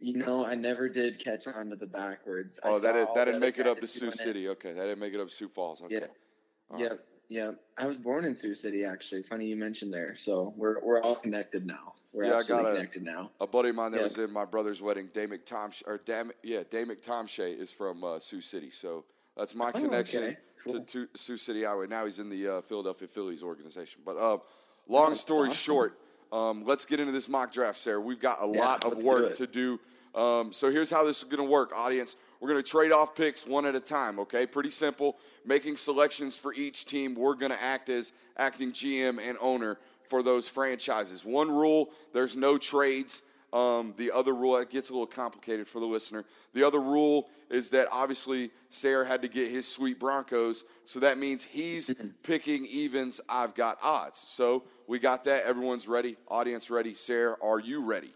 You 0.00 0.16
know, 0.16 0.44
I 0.46 0.54
never 0.54 0.88
did 0.88 1.18
catch 1.18 1.46
on 1.46 1.68
to 1.70 1.76
the 1.76 1.86
backwards. 1.86 2.58
Oh, 2.64 2.78
that 2.78 2.96
all 2.96 3.14
that 3.14 3.26
didn't 3.26 3.40
make 3.40 3.58
it 3.58 3.66
up 3.66 3.80
to 3.80 3.86
Sioux 3.86 4.00
doing 4.00 4.12
it. 4.12 4.18
City. 4.18 4.48
Okay, 4.48 4.72
that 4.72 4.82
didn't 4.84 4.98
make 4.98 5.14
it 5.14 5.20
up 5.20 5.28
to 5.28 5.34
Sioux 5.34 5.48
Falls. 5.48 5.82
Okay. 5.82 6.00
Yeah. 6.72 6.78
Yep. 6.78 7.06
Yep. 7.28 7.60
I 7.78 7.86
was 7.86 7.96
born 7.96 8.24
in 8.24 8.32
Sioux 8.34 8.54
City, 8.54 8.84
actually. 8.84 9.22
Funny 9.22 9.44
you 9.46 9.56
mentioned 9.56 9.92
there. 9.92 10.14
So 10.14 10.54
we're 10.56 10.80
we're 10.82 11.02
all 11.02 11.16
connected 11.16 11.66
now. 11.66 11.94
We're 12.12 12.24
Yeah, 12.24 12.38
I 12.38 12.42
got 12.42 12.64
a- 12.64 12.72
connected 12.74 13.02
now. 13.04 13.30
A 13.40 13.46
buddy 13.46 13.68
of 13.68 13.76
mine 13.76 13.90
that 13.92 13.98
Yeah. 13.98 14.02
was 14.04 14.16
in 14.18 14.32
my 14.32 14.44
brother's 14.46 14.80
wedding, 14.80 15.08
Damick 15.08 15.44
Tom, 15.44 15.70
or 15.86 15.98
Dam, 15.98 16.32
yeah, 16.42 16.62
Damick 16.64 17.02
Tomshay 17.04 17.56
is 17.56 17.70
from 17.70 18.02
uh, 18.02 18.18
Sioux 18.18 18.40
City. 18.40 18.70
So 18.70 19.04
that's 19.36 19.54
my 19.54 19.68
Oh, 19.74 19.80
connection 19.80 20.24
okay. 20.24 20.36
Cool. 20.64 20.80
to, 20.80 21.06
to 21.06 21.08
Sioux 21.14 21.36
City 21.36 21.62
Highway. 21.62 21.86
Now 21.86 22.06
he's 22.06 22.18
in 22.18 22.28
the 22.30 22.48
uh, 22.56 22.60
Philadelphia 22.62 23.06
Phillies 23.06 23.42
organization. 23.42 24.00
But 24.04 24.16
uh, 24.16 24.38
long 24.88 25.14
story 25.14 25.48
awesome. 25.50 25.56
short, 25.56 25.98
um, 26.32 26.64
let's 26.64 26.84
get 26.84 27.00
into 27.00 27.12
this 27.12 27.28
mock 27.28 27.52
draft, 27.52 27.80
Sarah. 27.80 28.00
We've 28.00 28.20
got 28.20 28.38
a 28.42 28.48
Yeah, 28.52 28.60
lot 28.60 28.84
of 28.84 28.92
let's 28.92 29.04
do 29.04 29.08
work 29.10 29.32
to 29.34 29.46
do. 29.46 29.80
Um, 30.14 30.52
so 30.52 30.70
here's 30.70 30.90
how 30.90 31.04
this 31.04 31.18
is 31.18 31.24
going 31.24 31.44
to 31.44 31.50
work, 31.50 31.72
audience. 31.74 32.16
We're 32.40 32.48
going 32.48 32.62
to 32.62 32.68
trade 32.68 32.90
off 32.90 33.14
picks 33.14 33.46
one 33.46 33.66
at 33.66 33.74
a 33.74 33.80
time, 33.80 34.18
okay? 34.20 34.46
Pretty 34.46 34.70
simple. 34.70 35.18
Making 35.44 35.76
selections 35.76 36.36
for 36.36 36.54
each 36.54 36.86
team. 36.86 37.14
We're 37.14 37.34
going 37.34 37.52
to 37.52 37.62
act 37.62 37.88
as 37.88 38.12
acting 38.38 38.72
GM 38.72 39.18
and 39.22 39.36
owner 39.40 39.78
for 40.08 40.22
those 40.22 40.48
franchises. 40.48 41.24
One 41.24 41.50
rule 41.50 41.90
there's 42.12 42.36
no 42.36 42.58
trades. 42.58 43.22
Um, 43.52 43.94
the 43.96 44.12
other 44.12 44.32
rule, 44.32 44.56
it 44.56 44.70
gets 44.70 44.90
a 44.90 44.92
little 44.92 45.06
complicated 45.06 45.66
for 45.68 45.80
the 45.80 45.86
listener. 45.86 46.24
The 46.54 46.64
other 46.64 46.80
rule 46.80 47.28
is 47.50 47.70
that 47.70 47.88
obviously 47.92 48.50
Sarah 48.68 49.06
had 49.06 49.22
to 49.22 49.28
get 49.28 49.50
his 49.50 49.66
sweet 49.66 49.98
Broncos, 49.98 50.64
so 50.84 51.00
that 51.00 51.18
means 51.18 51.44
he's 51.44 51.92
picking 52.22 52.64
evens. 52.66 53.20
I've 53.28 53.54
got 53.54 53.78
odds. 53.82 54.24
So 54.28 54.64
we 54.86 54.98
got 54.98 55.24
that. 55.24 55.44
Everyone's 55.44 55.88
ready. 55.88 56.16
Audience 56.28 56.70
ready. 56.70 56.94
Sarah, 56.94 57.36
are 57.42 57.58
you 57.58 57.84
ready? 57.84 58.12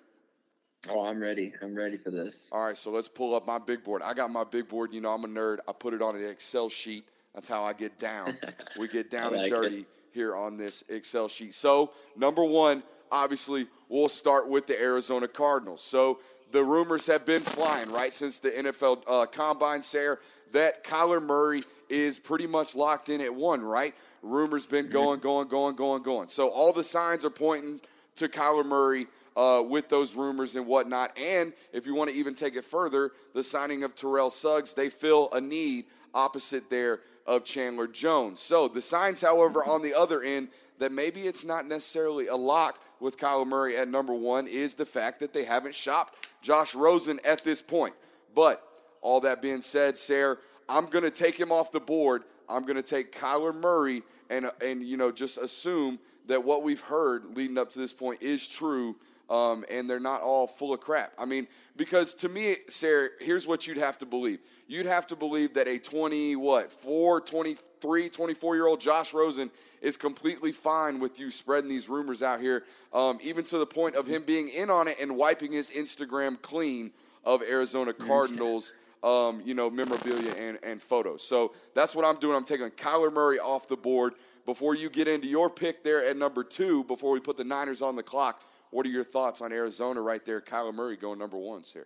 Oh, 0.88 1.07
I'm 1.07 1.21
ready. 1.21 1.53
I'm 1.62 1.75
ready 1.75 1.97
for 1.97 2.11
this. 2.11 2.49
All 2.53 2.64
right, 2.64 2.76
so 2.76 2.91
let's 2.91 3.09
pull 3.09 3.35
up 3.35 3.47
my 3.47 3.59
big 3.59 3.83
board. 3.83 4.03
I 4.03 4.14
got 4.14 4.31
my 4.31 4.45
big 4.45 4.69
board. 4.69 4.93
You 4.93 5.00
know, 5.00 5.12
I'm 5.12 5.25
a 5.25 5.29
nerd. 5.29 5.59
I 5.67 5.73
put 5.73 5.95
it 5.95 6.03
on 6.03 6.14
an 6.14 6.25
Excel 6.25 6.69
sheet. 6.69 7.05
That's 7.35 7.49
how 7.49 7.64
I 7.64 7.73
get 7.73 7.99
down. 7.99 8.37
we 8.79 8.88
get 8.88 9.11
down 9.11 9.35
I 9.35 9.43
and 9.43 9.50
dirty 9.50 9.79
it. 9.79 9.87
here 10.12 10.37
on 10.37 10.57
this 10.57 10.85
Excel 10.88 11.29
sheet. 11.29 11.55
So, 11.55 11.93
number 12.17 12.45
one, 12.45 12.83
obviously, 13.11 13.67
we'll 13.88 14.09
start 14.09 14.49
with 14.49 14.67
the 14.67 14.79
Arizona 14.81 15.26
Cardinals. 15.26 15.83
So, 15.83 16.21
the 16.54 16.64
rumors 16.64 17.08
have 17.08 17.26
been 17.26 17.42
flying, 17.42 17.90
right, 17.90 18.12
since 18.12 18.38
the 18.38 18.50
NFL 18.50 19.02
uh, 19.08 19.26
combine, 19.26 19.82
Sarah, 19.82 20.18
that 20.52 20.84
Kyler 20.84 21.20
Murray 21.20 21.64
is 21.88 22.20
pretty 22.20 22.46
much 22.46 22.76
locked 22.76 23.08
in 23.08 23.20
at 23.20 23.34
one, 23.34 23.61
right? 23.61 23.92
Rumors 24.23 24.64
been 24.64 24.88
going, 24.88 25.18
going, 25.18 25.49
going, 25.49 25.75
going, 25.75 26.04
going. 26.04 26.28
So, 26.28 26.49
all 26.49 26.73
the 26.73 26.84
signs 26.84 27.25
are 27.25 27.30
pointing 27.30 27.80
to 28.14 28.28
Kyler 28.28 28.64
Murray 28.64 29.08
uh, 29.37 29.64
with 29.68 29.88
those 29.88 30.14
rumors 30.14 30.54
and 30.54 30.64
whatnot. 30.64 31.18
And 31.18 31.52
if 31.73 31.87
you 31.87 31.96
want 31.96 32.11
to 32.11 32.16
even 32.16 32.37
take 32.37 32.54
it 32.54 32.64
further, 32.64 33.11
the 33.34 33.42
signing 33.42 33.82
of 33.82 33.96
Terrell 33.96 34.30
Suggs, 34.30 34.75
they 34.75 34.88
fill 34.88 35.30
a 35.32 35.40
need 35.40 35.87
opposite 36.14 36.70
there 36.70 37.00
of 37.26 37.42
Chandler 37.42 37.88
Jones. 37.88 38.38
So 38.38 38.68
the 38.68 38.80
signs, 38.80 39.20
however, 39.20 39.64
on 39.64 39.82
the 39.82 39.92
other 39.92 40.23
end, 40.23 40.50
that 40.78 40.92
maybe 40.92 41.23
it's 41.23 41.44
not 41.44 41.66
necessarily 41.66 42.28
a 42.28 42.37
lock 42.37 42.80
with 43.04 43.18
Kyler 43.18 43.46
Murray 43.46 43.76
at 43.76 43.87
number 43.87 44.14
one 44.14 44.46
is 44.46 44.75
the 44.75 44.87
fact 44.87 45.20
that 45.20 45.34
they 45.34 45.44
haven't 45.44 45.75
shopped 45.75 46.30
Josh 46.40 46.75
Rosen 46.75 47.20
at 47.23 47.44
this 47.44 47.61
point. 47.61 47.94
But 48.34 48.66
all 49.02 49.20
that 49.20 49.42
being 49.42 49.61
said, 49.61 49.99
Sarah, 49.99 50.38
I'm 50.70 50.87
going 50.87 51.04
to 51.04 51.11
take 51.11 51.38
him 51.38 51.52
off 51.52 51.70
the 51.70 51.80
board. 51.80 52.25
I'm 52.49 52.62
going 52.62 52.76
to 52.76 52.82
take 52.82 53.12
Kyler 53.12 53.54
Murray 53.54 54.02
and, 54.30 54.50
and, 54.64 54.82
you 54.82 54.96
know, 54.96 55.12
just 55.12 55.37
assume 55.37 55.99
that 56.28 56.42
what 56.42 56.62
we've 56.62 56.80
heard 56.80 57.37
leading 57.37 57.58
up 57.58 57.68
to 57.70 57.78
this 57.78 57.92
point 57.92 58.23
is 58.23 58.49
true 58.49 58.96
um, 59.30 59.64
and 59.70 59.88
they're 59.88 60.00
not 60.00 60.20
all 60.23 60.46
full 60.46 60.73
of 60.73 60.80
crap. 60.80 61.12
I 61.18 61.25
mean, 61.25 61.46
because 61.76 62.14
to 62.16 62.28
me, 62.28 62.56
Sarah, 62.68 63.08
here's 63.20 63.46
what 63.46 63.66
you'd 63.66 63.78
have 63.78 63.99
to 63.99 64.06
believe. 64.06 64.38
You'd 64.66 64.87
have 64.87 65.06
to 65.08 65.16
believe 65.16 65.54
that 65.54 65.66
a 65.66 65.78
20, 65.78 66.37
what, 66.37 66.73
4, 66.73 67.20
23, 67.20 68.08
24 68.08 68.54
year 68.54 68.66
old 68.66 68.80
Josh 68.80 69.12
Rosen 69.12 69.50
is 69.85 69.97
completely 69.97 70.50
fine 70.50 70.99
with 70.99 71.21
you 71.21 71.31
spreading 71.31 71.69
these 71.69 71.88
rumors 71.88 72.23
out 72.23 72.41
here, 72.41 72.64
um, 72.93 73.19
even 73.23 73.45
to 73.45 73.59
the 73.59 73.67
point 73.67 73.95
of 73.95 74.07
him 74.07 74.23
being 74.23 74.49
in 74.49 74.71
on 74.71 74.88
it 74.88 74.97
and 75.00 75.17
wiping 75.17 75.53
his 75.53 75.71
Instagram 75.71 76.41
clean 76.41 76.91
of 77.23 77.43
Arizona 77.43 77.93
Cardinals. 77.93 78.73
Um, 79.03 79.43
you 79.45 79.53
know, 79.53 79.69
memorabilia 79.69 80.33
and, 80.33 80.59
and 80.62 80.81
photos. 80.81 81.23
So 81.23 81.53
that's 81.75 81.95
what 81.95 82.07
I'm 82.07 82.17
doing. 82.17 82.35
I'm 82.35 82.43
taking 82.43 82.71
Kyler 82.71 83.12
Murray 83.12 83.38
off 83.38 83.69
the 83.69 83.76
board. 83.76 84.14
Before 84.47 84.75
you 84.75 84.88
get 84.88 85.09
into 85.09 85.26
your 85.26 85.50
pick 85.50 85.85
there 85.85 86.07
at 86.07 86.17
number 86.17 86.43
two, 86.43 86.85
before 86.85 87.12
we 87.12 87.21
put 87.21 87.37
the 87.37 87.45
Niners 87.45 87.83
on 87.83 87.97
the 87.97 88.03
clock, 88.03 88.43
what 88.71 88.87
are 88.87 88.88
your 88.88 89.05
thoughts 89.05 89.43
on 89.43 89.53
Arizona 89.53 90.00
right 90.00 90.25
there? 90.25 90.41
Kyler 90.41 90.73
Murray 90.73 90.97
going 90.97 91.19
number 91.19 91.37
one, 91.37 91.64
sir. 91.64 91.85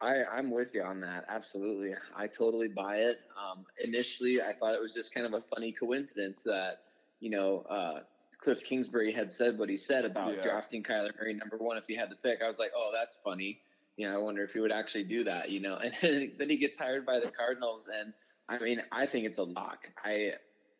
I, 0.00 0.22
I'm 0.30 0.50
with 0.50 0.74
you 0.74 0.82
on 0.82 1.00
that. 1.00 1.24
Absolutely. 1.28 1.94
I 2.14 2.26
totally 2.26 2.68
buy 2.68 2.96
it. 2.96 3.18
Um, 3.36 3.64
initially, 3.82 4.42
I 4.42 4.52
thought 4.52 4.74
it 4.74 4.80
was 4.80 4.92
just 4.92 5.14
kind 5.14 5.26
of 5.26 5.32
a 5.34 5.40
funny 5.40 5.72
coincidence 5.72 6.42
that, 6.42 6.78
you 7.20 7.30
know, 7.30 7.64
uh, 7.68 8.00
Kliff 8.44 8.62
Kingsbury 8.62 9.10
had 9.10 9.32
said 9.32 9.58
what 9.58 9.70
he 9.70 9.76
said 9.76 10.04
about 10.04 10.36
Yeah. 10.36 10.42
drafting 10.42 10.82
Kyler 10.82 11.16
Murray 11.18 11.34
number 11.34 11.56
one 11.56 11.78
if 11.78 11.86
he 11.86 11.94
had 11.94 12.10
the 12.10 12.16
pick. 12.16 12.42
I 12.42 12.46
was 12.46 12.58
like, 12.58 12.70
oh, 12.76 12.90
that's 12.92 13.18
funny. 13.24 13.60
You 13.96 14.06
know, 14.08 14.14
I 14.14 14.18
wonder 14.18 14.42
if 14.42 14.52
he 14.52 14.60
would 14.60 14.72
actually 14.72 15.04
do 15.04 15.24
that, 15.24 15.50
you 15.50 15.60
know. 15.60 15.76
And 15.82 15.94
then, 16.02 16.32
then 16.38 16.50
he 16.50 16.58
gets 16.58 16.76
hired 16.76 17.06
by 17.06 17.18
the 17.18 17.30
Cardinals. 17.30 17.88
And 17.88 18.12
I 18.48 18.58
mean, 18.58 18.82
I 18.92 19.06
think 19.06 19.24
it's 19.24 19.38
a 19.38 19.44
lock. 19.44 19.90
I, 20.04 20.32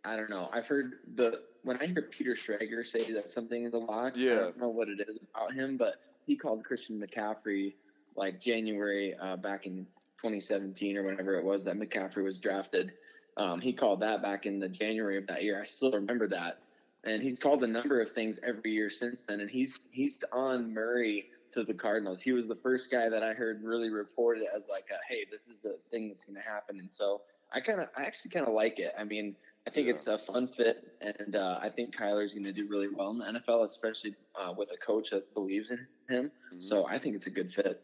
I 0.05 0.17
don't 0.17 0.29
know. 0.29 0.51
I've 0.53 0.67
heard 0.67 0.97
the, 1.15 1.41
when 1.63 1.79
I 1.79 1.87
hear 1.87 2.03
Peter 2.03 2.33
Schrager 2.33 2.85
say 2.85 3.11
that 3.13 3.29
something 3.29 3.65
is 3.65 3.73
a 3.73 3.79
lock, 3.79 4.13
yeah. 4.17 4.33
I 4.33 4.37
don't 4.37 4.59
know 4.59 4.69
what 4.69 4.89
it 4.89 5.01
is 5.09 5.19
about 5.35 5.53
him, 5.55 5.79
but 5.79 5.95
he 6.27 6.37
called 6.37 6.63
Christian 6.65 7.01
McCaffrey 7.01 7.75
like 8.17 8.41
January 8.41 9.15
uh, 9.21 9.37
back 9.37 9.67
in 9.67 9.87
2017 10.23 10.97
or 10.97 11.03
whenever 11.05 11.35
it 11.37 11.45
was 11.45 11.65
that 11.65 11.77
McCaffrey 11.77 12.25
was 12.25 12.39
drafted. 12.39 12.93
Um, 13.37 13.61
he 13.61 13.73
called 13.73 14.01
that 14.01 14.23
back 14.23 14.47
in 14.47 14.59
the 14.59 14.69
January 14.69 15.19
of 15.19 15.27
that 15.27 15.43
year. 15.43 15.61
I 15.61 15.65
still 15.65 15.93
remember 15.93 16.27
that, 16.29 16.59
and 17.05 17.23
he's 17.23 17.39
called 17.39 17.63
a 17.65 17.67
number 17.67 18.01
of 18.01 18.11
things 18.11 18.41
every 18.43 18.73
year 18.73 18.89
since 18.89 19.27
then. 19.27 19.41
And 19.41 19.51
he's 19.51 19.79
he's 19.91 20.23
on 20.33 20.73
Murray 20.73 21.27
to 21.53 21.63
the 21.63 21.75
Cardinals. 21.75 22.21
He 22.21 22.33
was 22.33 22.47
the 22.47 22.57
first 22.57 22.91
guy 22.91 23.09
that 23.11 23.23
I 23.23 23.35
heard 23.35 23.63
really 23.63 23.91
report 23.91 24.39
it 24.39 24.49
as 24.55 24.69
like, 24.69 24.87
a, 24.91 24.97
"Hey, 25.09 25.27
this 25.31 25.49
is 25.49 25.67
a 25.67 25.75
thing 25.91 26.09
that's 26.09 26.25
going 26.25 26.41
to 26.41 26.49
happen." 26.49 26.81
And 26.81 26.91
so 26.91 27.21
I 27.53 27.61
kind 27.61 27.81
of, 27.81 27.91
I 27.97 28.03
actually 28.05 28.31
kind 28.31 28.47
of 28.47 28.55
like 28.55 28.79
it. 28.79 28.93
I 28.99 29.05
mean, 29.05 29.37
I 29.67 29.71
think 29.71 29.87
Yeah. 29.89 29.95
it's 29.95 30.07
a 30.07 30.17
fun 30.17 30.47
fit, 30.49 30.97
and 31.03 31.37
uh, 31.37 31.59
I 31.61 31.69
think 31.69 31.95
Kyler's 31.95 32.33
going 32.33 32.45
to 32.47 32.53
do 32.53 32.67
really 32.69 32.89
well 32.89 33.11
in 33.11 33.19
the 33.19 33.25
NFL, 33.39 33.65
especially 33.65 34.15
uh, 34.35 34.55
with 34.57 34.73
a 34.73 34.77
coach 34.79 35.11
that 35.11 35.33
believes 35.35 35.71
in 35.71 35.87
him. 36.09 36.31
So 36.59 36.87
I 36.87 36.97
think 36.99 37.17
it's 37.17 37.27
a 37.27 37.31
good 37.31 37.53
fit. 37.53 37.83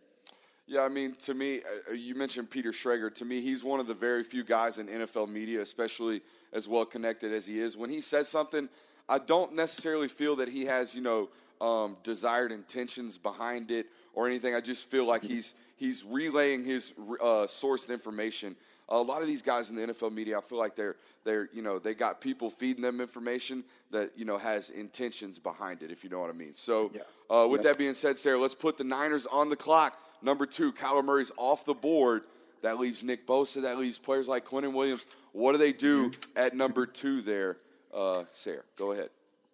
Yeah, 0.66 0.82
I 0.82 0.88
mean, 0.88 1.14
to 1.20 1.34
me, 1.34 1.60
uh, 1.90 1.92
you 1.92 2.14
mentioned 2.14 2.48
Peter 2.50 2.70
Schrager. 2.70 3.12
To 3.16 3.24
me, 3.24 3.40
he's 3.40 3.64
one 3.64 3.80
of 3.80 3.86
the 3.86 3.94
very 3.94 4.22
few 4.22 4.44
guys 4.44 4.78
in 4.78 4.86
NFL 4.86 5.28
media, 5.28 5.60
especially 5.60 6.20
as 6.52 6.68
well 6.68 6.84
connected 6.84 7.32
as 7.32 7.46
he 7.46 7.58
is. 7.58 7.76
When 7.76 7.90
he 7.90 8.00
says 8.00 8.28
something, 8.28 8.68
I 9.08 9.18
don't 9.18 9.54
necessarily 9.56 10.08
feel 10.08 10.36
that 10.36 10.48
he 10.48 10.64
has, 10.66 10.94
you 10.94 11.02
know, 11.02 11.28
um, 11.60 11.96
desired 12.04 12.52
intentions 12.52 13.18
behind 13.18 13.70
it 13.70 13.86
or 14.14 14.26
anything. 14.26 14.54
I 14.54 14.60
just 14.60 14.90
feel 14.90 15.04
like 15.04 15.22
he's 15.22 15.54
he's 15.76 16.04
relaying 16.04 16.64
his 16.64 16.92
uh, 17.20 17.46
sourced 17.46 17.88
information. 17.88 18.56
A 18.88 19.00
lot 19.00 19.22
of 19.22 19.26
these 19.26 19.42
guys 19.42 19.70
in 19.70 19.76
the 19.76 19.86
NFL 19.86 20.12
media, 20.12 20.38
I 20.38 20.40
feel 20.42 20.58
like 20.58 20.74
they're 20.76 20.96
they're 21.24 21.48
you 21.52 21.62
know 21.62 21.78
they 21.78 21.94
got 21.94 22.20
people 22.20 22.50
feeding 22.50 22.82
them 22.82 23.00
information 23.00 23.64
that 23.90 24.10
you 24.16 24.24
know 24.24 24.38
has 24.38 24.70
intentions 24.70 25.38
behind 25.38 25.82
it, 25.82 25.90
if 25.90 26.04
you 26.04 26.10
know 26.10 26.20
what 26.20 26.30
I 26.30 26.34
mean. 26.34 26.54
So, 26.54 26.90
Yeah. 26.94 27.02
uh, 27.30 27.46
with 27.48 27.62
that 27.62 27.78
being 27.78 27.94
said, 27.94 28.16
Sarah, 28.16 28.38
let's 28.38 28.54
put 28.54 28.76
the 28.76 28.84
Niners 28.84 29.26
on 29.26 29.48
the 29.48 29.56
clock. 29.56 29.98
Number 30.22 30.46
two, 30.46 30.72
Kyler 30.72 31.04
Murray's 31.04 31.32
off 31.36 31.64
the 31.64 31.74
board. 31.74 32.22
That 32.62 32.78
leaves 32.78 33.02
Nick 33.02 33.26
Bosa. 33.26 33.62
That 33.62 33.78
leaves 33.78 33.98
players 33.98 34.28
like 34.28 34.44
Quinnen 34.44 34.72
Williams. 34.72 35.04
What 35.32 35.52
do 35.52 35.58
they 35.58 35.72
do 35.72 36.12
at 36.36 36.54
number 36.54 36.86
two 36.86 37.20
there? 37.20 37.58
Uh, 37.92 38.24
Sarah, 38.30 38.62
go 38.76 38.92
ahead. 38.92 39.08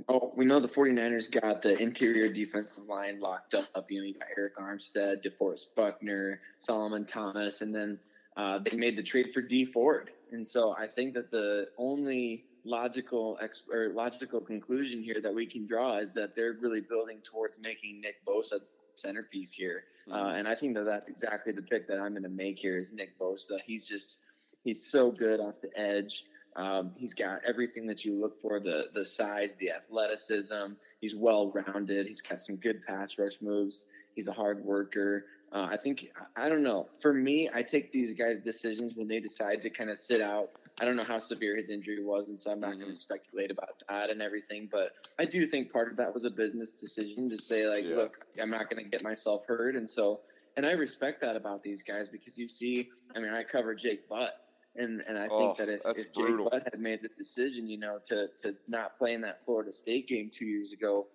Oh, 0.08 0.32
we 0.36 0.44
know 0.44 0.60
the 0.60 0.68
49ers 0.68 1.30
got 1.30 1.60
the 1.62 1.80
interior 1.82 2.28
defensive 2.28 2.84
line 2.84 3.18
locked 3.18 3.54
up. 3.54 3.90
You 3.90 4.00
know, 4.00 4.06
you 4.06 4.14
got 4.14 4.28
Arik 4.38 4.54
Armstead, 4.54 5.24
DeForest 5.24 5.74
Buckner, 5.74 6.40
Solomon 6.60 7.04
Thomas, 7.04 7.62
and 7.62 7.74
then 7.74 7.98
uh, 8.36 8.58
they 8.58 8.76
made 8.76 8.96
the 8.96 9.02
trade 9.02 9.32
for 9.34 9.40
Dee 9.40 9.64
Ford. 9.64 10.10
And 10.30 10.46
so 10.46 10.76
I 10.78 10.86
think 10.86 11.14
that 11.14 11.30
the 11.30 11.68
only 11.78 12.44
logical 12.64 13.38
ex- 13.40 13.62
or 13.72 13.88
logical 13.88 14.40
conclusion 14.40 15.02
here 15.02 15.20
that 15.20 15.34
we 15.34 15.46
can 15.46 15.66
draw 15.66 15.96
is 15.96 16.12
that 16.14 16.36
they're 16.36 16.56
really 16.60 16.82
building 16.82 17.18
towards 17.24 17.58
making 17.58 18.00
Nick 18.00 18.24
Bosa 18.24 18.60
centerpiece 18.94 19.52
here. 19.52 19.84
Uh, 20.10 20.32
and 20.36 20.48
I 20.48 20.54
think 20.54 20.74
that 20.76 20.84
that's 20.84 21.08
exactly 21.08 21.52
the 21.52 21.62
pick 21.62 21.88
that 21.88 21.98
I'm 21.98 22.12
going 22.12 22.22
to 22.22 22.28
make 22.28 22.58
here 22.58 22.78
is 22.78 22.92
Nick 22.92 23.18
Bosa. 23.18 23.60
He's 23.60 23.86
just 23.86 24.24
he's 24.64 24.90
so 24.90 25.10
good 25.10 25.40
off 25.40 25.60
the 25.60 25.70
edge. 25.78 26.24
Um, 26.56 26.92
he's 26.96 27.14
got 27.14 27.40
everything 27.46 27.86
that 27.86 28.04
you 28.04 28.18
look 28.18 28.40
for 28.40 28.58
the 28.58 28.88
the 28.94 29.04
size, 29.04 29.54
the 29.54 29.70
athleticism. 29.70 30.74
He's 31.00 31.14
well 31.14 31.52
rounded. 31.52 32.06
He's 32.06 32.20
got 32.20 32.40
some 32.40 32.56
good 32.56 32.82
pass 32.82 33.18
rush 33.18 33.40
moves. 33.40 33.90
He's 34.14 34.26
a 34.26 34.32
hard 34.32 34.64
worker. 34.64 35.26
Uh, 35.52 35.68
I 35.70 35.76
think 35.76 36.10
I 36.36 36.48
don't 36.48 36.62
know. 36.62 36.88
For 37.00 37.12
me, 37.12 37.48
I 37.52 37.62
take 37.62 37.92
these 37.92 38.14
guys' 38.14 38.40
decisions 38.40 38.94
when 38.96 39.08
they 39.08 39.20
decide 39.20 39.60
to 39.62 39.70
kind 39.70 39.90
of 39.90 39.96
sit 39.96 40.20
out. 40.20 40.50
I 40.80 40.84
don't 40.84 40.96
know 40.96 41.04
how 41.04 41.18
severe 41.18 41.56
his 41.56 41.70
injury 41.70 42.02
was, 42.02 42.28
and 42.28 42.38
so 42.38 42.50
I'm 42.52 42.60
not 42.60 42.72
going 42.72 42.80
to 42.80 42.86
mm-hmm. 42.86 42.94
speculate 42.94 43.50
about 43.50 43.82
that 43.88 44.10
and 44.10 44.22
everything. 44.22 44.68
But 44.70 44.92
I 45.18 45.24
do 45.24 45.44
think 45.46 45.72
part 45.72 45.90
of 45.90 45.96
that 45.96 46.14
was 46.14 46.24
a 46.24 46.30
business 46.30 46.80
decision 46.80 47.28
to 47.30 47.36
say, 47.36 47.68
like, 47.68 47.84
Yeah. 47.84 47.96
look, 47.96 48.26
I'm 48.40 48.50
not 48.50 48.70
going 48.70 48.84
to 48.84 48.88
get 48.88 49.02
myself 49.02 49.46
hurt, 49.46 49.76
and 49.76 49.88
so 49.88 50.20
and 50.58 50.66
I 50.66 50.72
respect 50.72 51.20
that 51.20 51.36
about 51.36 51.62
these 51.62 51.84
guys 51.84 52.08
because 52.08 52.36
you 52.36 52.48
see, 52.48 52.88
I 53.14 53.20
mean, 53.20 53.32
I 53.32 53.44
cover 53.44 53.76
Jake 53.76 54.08
Butt, 54.08 54.34
and 54.74 55.02
and 55.06 55.16
I 55.16 55.28
think 55.28 55.32
Oh, 55.32 55.54
that 55.58 55.68
if, 55.68 55.80
if 55.86 55.96
Jake 55.96 56.12
brutal. 56.14 56.50
Butt 56.50 56.68
had 56.72 56.80
made 56.80 57.00
the 57.00 57.10
decision, 57.16 57.68
you 57.68 57.78
know, 57.78 57.98
to 58.06 58.28
to 58.42 58.56
not 58.66 58.96
play 58.96 59.14
in 59.14 59.20
that 59.22 59.44
Florida 59.44 59.70
State 59.70 60.08
game 60.08 60.30
two 60.32 60.46
years 60.46 60.72
ago, 60.72 61.06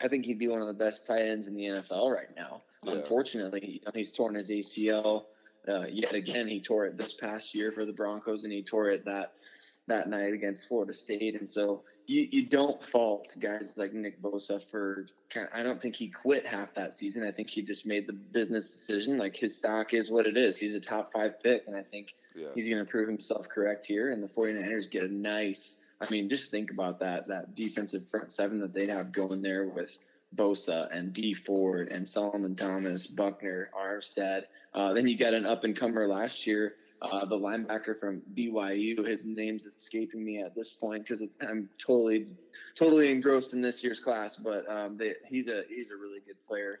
I 0.00 0.08
think 0.08 0.26
he'd 0.26 0.38
be 0.38 0.48
one 0.48 0.60
of 0.60 0.66
the 0.66 0.74
best 0.74 1.06
tight 1.06 1.22
ends 1.22 1.46
in 1.46 1.54
the 1.54 1.64
NFL 1.64 2.14
right 2.14 2.34
now. 2.36 2.62
Yeah. 2.82 2.92
Unfortunately, 2.92 3.66
you 3.66 3.80
know, 3.84 3.92
he's 3.94 4.12
torn 4.12 4.34
his 4.34 4.50
ACL. 4.50 5.24
Uh, 5.68 5.86
yet 5.90 6.14
again, 6.14 6.46
he 6.48 6.60
tore 6.60 6.84
it 6.84 6.96
this 6.96 7.12
past 7.12 7.54
year 7.54 7.72
for 7.72 7.84
the 7.84 7.92
Broncos, 7.92 8.44
and 8.44 8.52
he 8.52 8.62
tore 8.62 8.90
it 8.90 9.04
that 9.04 9.32
that 9.88 10.08
night 10.08 10.32
against 10.32 10.66
Florida 10.68 10.92
State. 10.92 11.36
And 11.38 11.48
so 11.48 11.82
you, 12.06 12.26
you 12.30 12.46
don't 12.46 12.82
fault 12.82 13.34
guys 13.40 13.74
like 13.76 13.92
Nick 13.92 14.20
Bosa 14.22 14.62
for. 14.70 15.06
Kind 15.30 15.48
I 15.54 15.62
don't 15.62 15.80
think 15.80 15.94
he 15.96 16.08
quit 16.08 16.44
half 16.46 16.74
that 16.74 16.94
season. 16.94 17.24
I 17.26 17.30
think 17.30 17.50
he 17.50 17.62
just 17.62 17.86
made 17.86 18.06
the 18.06 18.12
business 18.12 18.70
decision. 18.70 19.18
Like 19.18 19.36
his 19.36 19.56
stock 19.56 19.94
is 19.94 20.10
what 20.10 20.26
it 20.26 20.36
is. 20.36 20.56
He's 20.56 20.74
a 20.74 20.80
top 20.80 21.12
five 21.12 21.42
pick, 21.42 21.64
and 21.66 21.76
I 21.76 21.82
think 21.82 22.14
Yeah. 22.34 22.48
he's 22.54 22.68
going 22.68 22.84
to 22.84 22.90
prove 22.90 23.08
himself 23.08 23.48
correct 23.48 23.84
here. 23.84 24.10
And 24.10 24.22
the 24.22 24.28
49ers 24.28 24.90
get 24.90 25.04
a 25.04 25.12
nice. 25.12 25.80
I 26.00 26.10
mean, 26.10 26.28
just 26.28 26.50
think 26.50 26.70
about 26.70 27.00
that 27.00 27.28
that 27.28 27.54
defensive 27.54 28.08
front 28.08 28.30
seven 28.30 28.60
that 28.60 28.74
they'd 28.74 28.90
have 28.90 29.12
going 29.12 29.40
there 29.42 29.66
with 29.66 29.96
Bosa 30.34 30.88
and 30.90 31.12
Dee 31.12 31.34
Ford 31.34 31.88
and 31.90 32.08
Solomon 32.08 32.54
Thomas, 32.54 33.06
Buckner, 33.06 33.70
Armstead. 33.78 34.44
Uh, 34.74 34.92
then 34.92 35.08
you 35.08 35.16
got 35.16 35.34
an 35.34 35.46
up 35.46 35.64
and 35.64 35.76
comer 35.76 36.06
last 36.06 36.46
year, 36.46 36.74
uh, 37.02 37.24
the 37.24 37.38
linebacker 37.38 37.98
from 37.98 38.22
BYU. 38.34 39.06
His 39.06 39.24
name's 39.24 39.66
escaping 39.66 40.24
me 40.24 40.42
at 40.42 40.54
this 40.54 40.70
point 40.70 41.02
because 41.02 41.22
I'm 41.40 41.68
totally, 41.78 42.26
totally 42.74 43.10
engrossed 43.10 43.52
in 43.52 43.60
this 43.60 43.82
year's 43.82 44.00
class. 44.00 44.36
But 44.36 44.70
um, 44.70 44.96
they, 44.96 45.14
he's 45.26 45.48
a 45.48 45.64
he's 45.68 45.90
a 45.90 45.96
really 45.96 46.20
good 46.26 46.42
player, 46.46 46.80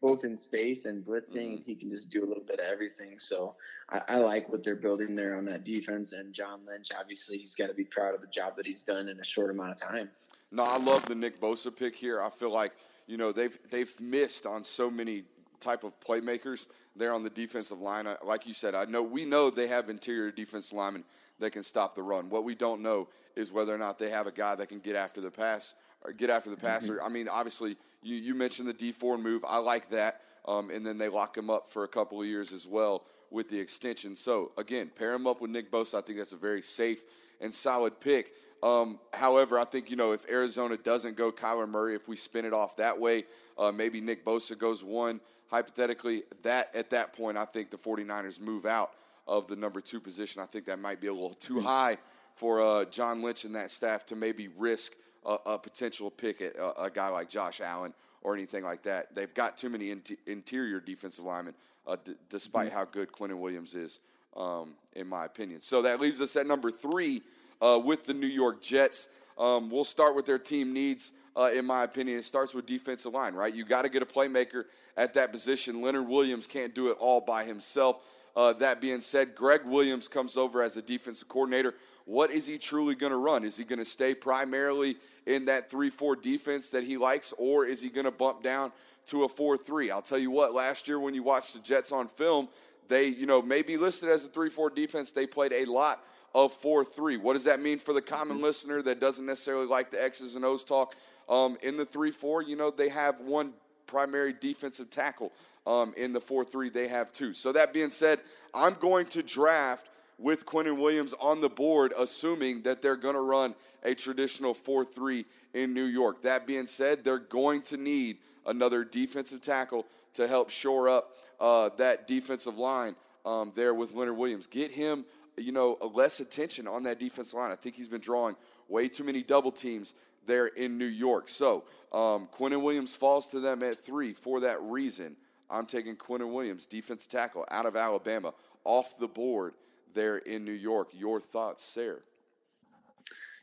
both 0.00 0.24
in 0.24 0.36
space 0.36 0.84
and 0.84 1.04
blitzing. 1.04 1.64
He 1.64 1.74
can 1.74 1.90
just 1.90 2.10
do 2.10 2.24
a 2.24 2.26
little 2.26 2.44
bit 2.44 2.60
of 2.60 2.66
everything. 2.66 3.18
So 3.18 3.56
I, 3.90 4.02
I 4.08 4.16
like 4.18 4.48
what 4.48 4.62
they're 4.62 4.76
building 4.76 5.16
there 5.16 5.36
on 5.36 5.44
that 5.46 5.64
defense. 5.64 6.12
And 6.12 6.32
John 6.32 6.60
Lynch, 6.66 6.88
obviously, 6.98 7.38
he's 7.38 7.54
got 7.54 7.68
to 7.68 7.74
be 7.74 7.84
proud 7.84 8.14
of 8.14 8.20
the 8.20 8.28
job 8.28 8.56
that 8.56 8.66
he's 8.66 8.82
done 8.82 9.08
in 9.08 9.18
a 9.18 9.24
short 9.24 9.50
amount 9.50 9.70
of 9.70 9.76
time. 9.76 10.10
No, 10.52 10.64
I 10.64 10.76
love 10.76 11.06
the 11.06 11.14
Nick 11.14 11.40
Bosa 11.40 11.74
pick 11.74 11.96
here. 11.96 12.20
I 12.20 12.28
feel 12.28 12.50
like 12.50 12.72
you 13.06 13.16
know 13.16 13.32
they've 13.32 13.58
they've 13.70 13.92
missed 14.00 14.46
on 14.46 14.62
so 14.62 14.90
many 14.90 15.24
type 15.60 15.82
of 15.82 15.98
playmakers 16.00 16.66
there 16.94 17.14
on 17.14 17.22
the 17.22 17.30
defensive 17.30 17.80
line. 17.80 18.06
I, 18.06 18.16
like 18.24 18.46
you 18.46 18.52
said, 18.52 18.74
I 18.74 18.84
know 18.84 19.02
we 19.02 19.24
know 19.24 19.48
they 19.48 19.68
have 19.68 19.88
interior 19.88 20.30
defensive 20.30 20.76
linemen 20.76 21.04
that 21.38 21.52
can 21.52 21.62
stop 21.62 21.94
the 21.94 22.02
run. 22.02 22.28
What 22.28 22.44
we 22.44 22.54
don't 22.54 22.82
know 22.82 23.08
is 23.34 23.50
whether 23.50 23.74
or 23.74 23.78
not 23.78 23.98
they 23.98 24.10
have 24.10 24.26
a 24.26 24.32
guy 24.32 24.54
that 24.54 24.68
can 24.68 24.80
get 24.80 24.94
after 24.94 25.22
the 25.22 25.30
pass 25.30 25.74
or 26.04 26.12
get 26.12 26.28
after 26.28 26.50
the 26.50 26.56
passer. 26.56 27.02
I 27.02 27.08
mean, 27.08 27.28
obviously, 27.28 27.76
you 28.02 28.16
you 28.16 28.34
mentioned 28.34 28.68
the 28.68 28.74
Dee 28.74 28.92
Ford 28.92 29.20
move. 29.20 29.44
I 29.48 29.58
like 29.58 29.88
that. 29.88 30.20
Um, 30.44 30.70
and 30.70 30.84
then 30.84 30.98
they 30.98 31.08
lock 31.08 31.36
him 31.36 31.50
up 31.50 31.68
for 31.68 31.84
a 31.84 31.88
couple 31.88 32.20
of 32.20 32.26
years 32.26 32.52
as 32.52 32.66
well 32.66 33.04
with 33.30 33.48
the 33.48 33.58
extension. 33.58 34.16
So 34.16 34.50
again, 34.58 34.90
pair 34.94 35.14
him 35.14 35.26
up 35.26 35.40
with 35.40 35.50
Nick 35.50 35.70
Bosa. 35.70 35.98
I 35.98 36.00
think 36.00 36.18
that's 36.18 36.32
a 36.32 36.36
very 36.36 36.60
safe 36.60 37.02
and 37.40 37.52
solid 37.52 38.00
pick. 38.00 38.32
Um, 38.62 39.00
however, 39.12 39.58
I 39.58 39.64
think 39.64 39.90
you 39.90 39.96
know 39.96 40.12
if 40.12 40.28
Arizona 40.30 40.76
doesn't 40.76 41.16
go 41.16 41.32
Kyler 41.32 41.68
Murray, 41.68 41.94
if 41.94 42.06
we 42.06 42.16
spin 42.16 42.44
it 42.44 42.52
off 42.52 42.76
that 42.76 42.98
way, 42.98 43.24
uh, 43.58 43.72
maybe 43.72 44.00
Nick 44.00 44.24
Bosa 44.24 44.56
goes 44.56 44.84
one. 44.84 45.20
Hypothetically, 45.50 46.22
that 46.42 46.74
at 46.74 46.90
that 46.90 47.12
point, 47.12 47.36
I 47.36 47.44
think 47.44 47.70
the 47.70 47.76
49ers 47.76 48.40
move 48.40 48.64
out 48.64 48.92
of 49.26 49.46
the 49.48 49.56
number 49.56 49.80
two 49.80 50.00
position. 50.00 50.40
I 50.40 50.46
think 50.46 50.64
that 50.66 50.78
might 50.78 51.00
be 51.00 51.08
a 51.08 51.12
little 51.12 51.34
too 51.34 51.60
high 51.60 51.98
for 52.36 52.62
uh, 52.62 52.84
John 52.86 53.20
Lynch 53.22 53.44
and 53.44 53.54
that 53.54 53.70
staff 53.70 54.06
to 54.06 54.16
maybe 54.16 54.48
risk 54.56 54.94
a, 55.26 55.36
a 55.46 55.58
potential 55.58 56.10
pick 56.10 56.40
at 56.40 56.56
a, 56.56 56.84
a 56.84 56.90
guy 56.90 57.08
like 57.08 57.28
Josh 57.28 57.60
Allen 57.60 57.92
or 58.22 58.34
anything 58.34 58.64
like 58.64 58.82
that. 58.82 59.14
They've 59.14 59.32
got 59.34 59.56
too 59.56 59.68
many 59.68 59.90
in- 59.90 60.02
interior 60.26 60.80
defensive 60.80 61.24
linemen, 61.24 61.54
uh, 61.86 61.96
d- 62.02 62.14
despite 62.30 62.72
how 62.72 62.84
good 62.84 63.10
Quinnen 63.12 63.38
Williams 63.38 63.74
is, 63.74 63.98
um, 64.36 64.74
in 64.94 65.08
my 65.08 65.24
opinion. 65.24 65.60
So 65.60 65.82
that 65.82 66.00
leaves 66.00 66.20
us 66.20 66.34
at 66.36 66.46
number 66.46 66.70
three 66.70 67.22
uh, 67.62 67.80
with 67.82 68.04
the 68.04 68.12
New 68.12 68.26
York 68.26 68.60
Jets. 68.60 69.08
Um, 69.38 69.70
we'll 69.70 69.84
start 69.84 70.14
with 70.14 70.26
their 70.26 70.38
team 70.38 70.74
needs. 70.74 71.12
Uh, 71.34 71.50
in 71.54 71.64
my 71.64 71.84
opinion, 71.84 72.18
it 72.18 72.24
starts 72.24 72.52
with 72.52 72.66
defensive 72.66 73.14
line, 73.14 73.32
right? 73.32 73.54
You 73.54 73.64
got 73.64 73.82
to 73.82 73.88
get 73.88 74.02
a 74.02 74.06
playmaker 74.06 74.64
at 74.98 75.14
that 75.14 75.32
position. 75.32 75.80
Leonard 75.80 76.06
Williams 76.06 76.46
can't 76.46 76.74
do 76.74 76.90
it 76.90 76.98
all 77.00 77.22
by 77.22 77.44
himself. 77.44 78.04
Uh, 78.34 78.52
that 78.54 78.80
being 78.80 79.00
said, 79.00 79.34
Gregg 79.34 79.64
Williams 79.64 80.08
comes 80.08 80.36
over 80.36 80.62
as 80.62 80.76
a 80.76 80.82
defensive 80.82 81.28
coordinator. 81.28 81.74
What 82.04 82.30
is 82.30 82.46
he 82.46 82.58
truly 82.58 82.94
going 82.94 83.12
to 83.12 83.18
run? 83.18 83.44
Is 83.44 83.56
he 83.56 83.64
going 83.64 83.78
to 83.78 83.84
stay 83.84 84.14
primarily 84.14 84.96
in 85.26 85.46
that 85.46 85.70
3 85.70 85.88
4 85.88 86.16
defense 86.16 86.70
that 86.70 86.84
he 86.84 86.96
likes, 86.96 87.32
or 87.38 87.64
is 87.64 87.80
he 87.80 87.88
going 87.88 88.04
to 88.04 88.10
bump 88.10 88.42
down 88.42 88.72
to 89.06 89.24
a 89.24 89.28
4 89.28 89.56
3? 89.56 89.90
I'll 89.90 90.02
tell 90.02 90.18
you 90.18 90.30
what, 90.30 90.54
last 90.54 90.88
year 90.88 90.98
when 90.98 91.14
you 91.14 91.22
watched 91.22 91.54
the 91.54 91.60
Jets 91.60 91.92
on 91.92 92.08
film, 92.08 92.48
they, 92.88 93.06
you 93.06 93.26
know, 93.26 93.40
may 93.40 93.62
be 93.62 93.76
listed 93.76 94.08
as 94.08 94.24
a 94.24 94.28
3 94.28 94.48
4 94.48 94.70
defense. 94.70 95.12
They 95.12 95.26
played 95.26 95.52
a 95.52 95.64
lot 95.66 96.02
of 96.34 96.52
4 96.52 96.84
3. 96.84 97.16
What 97.18 97.34
does 97.34 97.44
that 97.44 97.60
mean 97.60 97.78
for 97.78 97.92
the 97.92 98.02
common 98.02 98.40
listener 98.40 98.82
that 98.82 99.00
doesn't 99.00 99.26
necessarily 99.26 99.66
like 99.66 99.90
the 99.90 100.02
X's 100.02 100.36
and 100.36 100.44
O's 100.44 100.64
talk? 100.64 100.94
Um, 101.28 101.56
in 101.62 101.76
the 101.76 101.84
3 101.84 102.10
4, 102.10 102.42
you 102.42 102.56
know, 102.56 102.70
they 102.70 102.88
have 102.88 103.20
one 103.20 103.54
primary 103.86 104.32
defensive 104.32 104.90
tackle. 104.90 105.32
Um, 105.66 105.94
in 105.96 106.12
the 106.12 106.20
4 106.20 106.44
3, 106.44 106.70
they 106.70 106.88
have 106.88 107.12
two. 107.12 107.32
So, 107.32 107.52
that 107.52 107.72
being 107.72 107.90
said, 107.90 108.20
I'm 108.52 108.74
going 108.74 109.06
to 109.06 109.22
draft 109.22 109.88
with 110.18 110.46
Quinnen 110.46 110.78
Williams 110.78 111.14
on 111.20 111.40
the 111.40 111.48
board, 111.48 111.92
assuming 111.98 112.62
that 112.62 112.82
they're 112.82 112.96
going 112.96 113.14
to 113.14 113.20
run 113.20 113.54
a 113.84 113.94
traditional 113.94 114.54
4 114.54 114.84
3 114.84 115.24
in 115.54 115.74
New 115.74 115.84
York. 115.84 116.22
That 116.22 116.46
being 116.46 116.66
said, 116.66 117.04
they're 117.04 117.18
going 117.18 117.62
to 117.62 117.76
need 117.76 118.18
another 118.46 118.84
defensive 118.84 119.40
tackle 119.40 119.86
to 120.14 120.26
help 120.26 120.50
shore 120.50 120.88
up 120.88 121.16
uh, 121.40 121.70
that 121.76 122.06
defensive 122.06 122.58
line 122.58 122.94
um, 123.24 123.52
there 123.54 123.74
with 123.74 123.92
Leonard 123.92 124.16
Williams. 124.16 124.46
Get 124.46 124.70
him, 124.70 125.04
you 125.36 125.52
know, 125.52 125.78
less 125.94 126.20
attention 126.20 126.68
on 126.68 126.82
that 126.84 126.98
defense 126.98 127.34
line. 127.34 127.50
I 127.50 127.56
think 127.56 127.74
he's 127.74 127.88
been 127.88 128.00
drawing 128.00 128.36
way 128.68 128.88
too 128.88 129.04
many 129.04 129.22
double 129.22 129.50
teams 129.50 129.94
there 130.26 130.46
in 130.46 130.78
New 130.78 130.86
York. 130.86 131.28
So 131.28 131.64
um, 131.92 132.28
Quinnen 132.32 132.62
Williams 132.62 132.94
falls 132.94 133.28
to 133.28 133.40
them 133.40 133.62
at 133.62 133.78
three 133.78 134.12
for 134.12 134.40
that 134.40 134.60
reason. 134.62 135.16
I'm 135.50 135.66
taking 135.66 135.96
Quinnen 135.96 136.32
Williams, 136.32 136.66
defense 136.66 137.06
tackle 137.06 137.44
out 137.50 137.66
of 137.66 137.76
Alabama, 137.76 138.32
off 138.64 138.98
the 138.98 139.08
board 139.08 139.54
there 139.94 140.18
in 140.18 140.44
New 140.44 140.52
York. 140.52 140.88
Your 140.92 141.20
thoughts, 141.20 141.62
Sarah? 141.62 142.00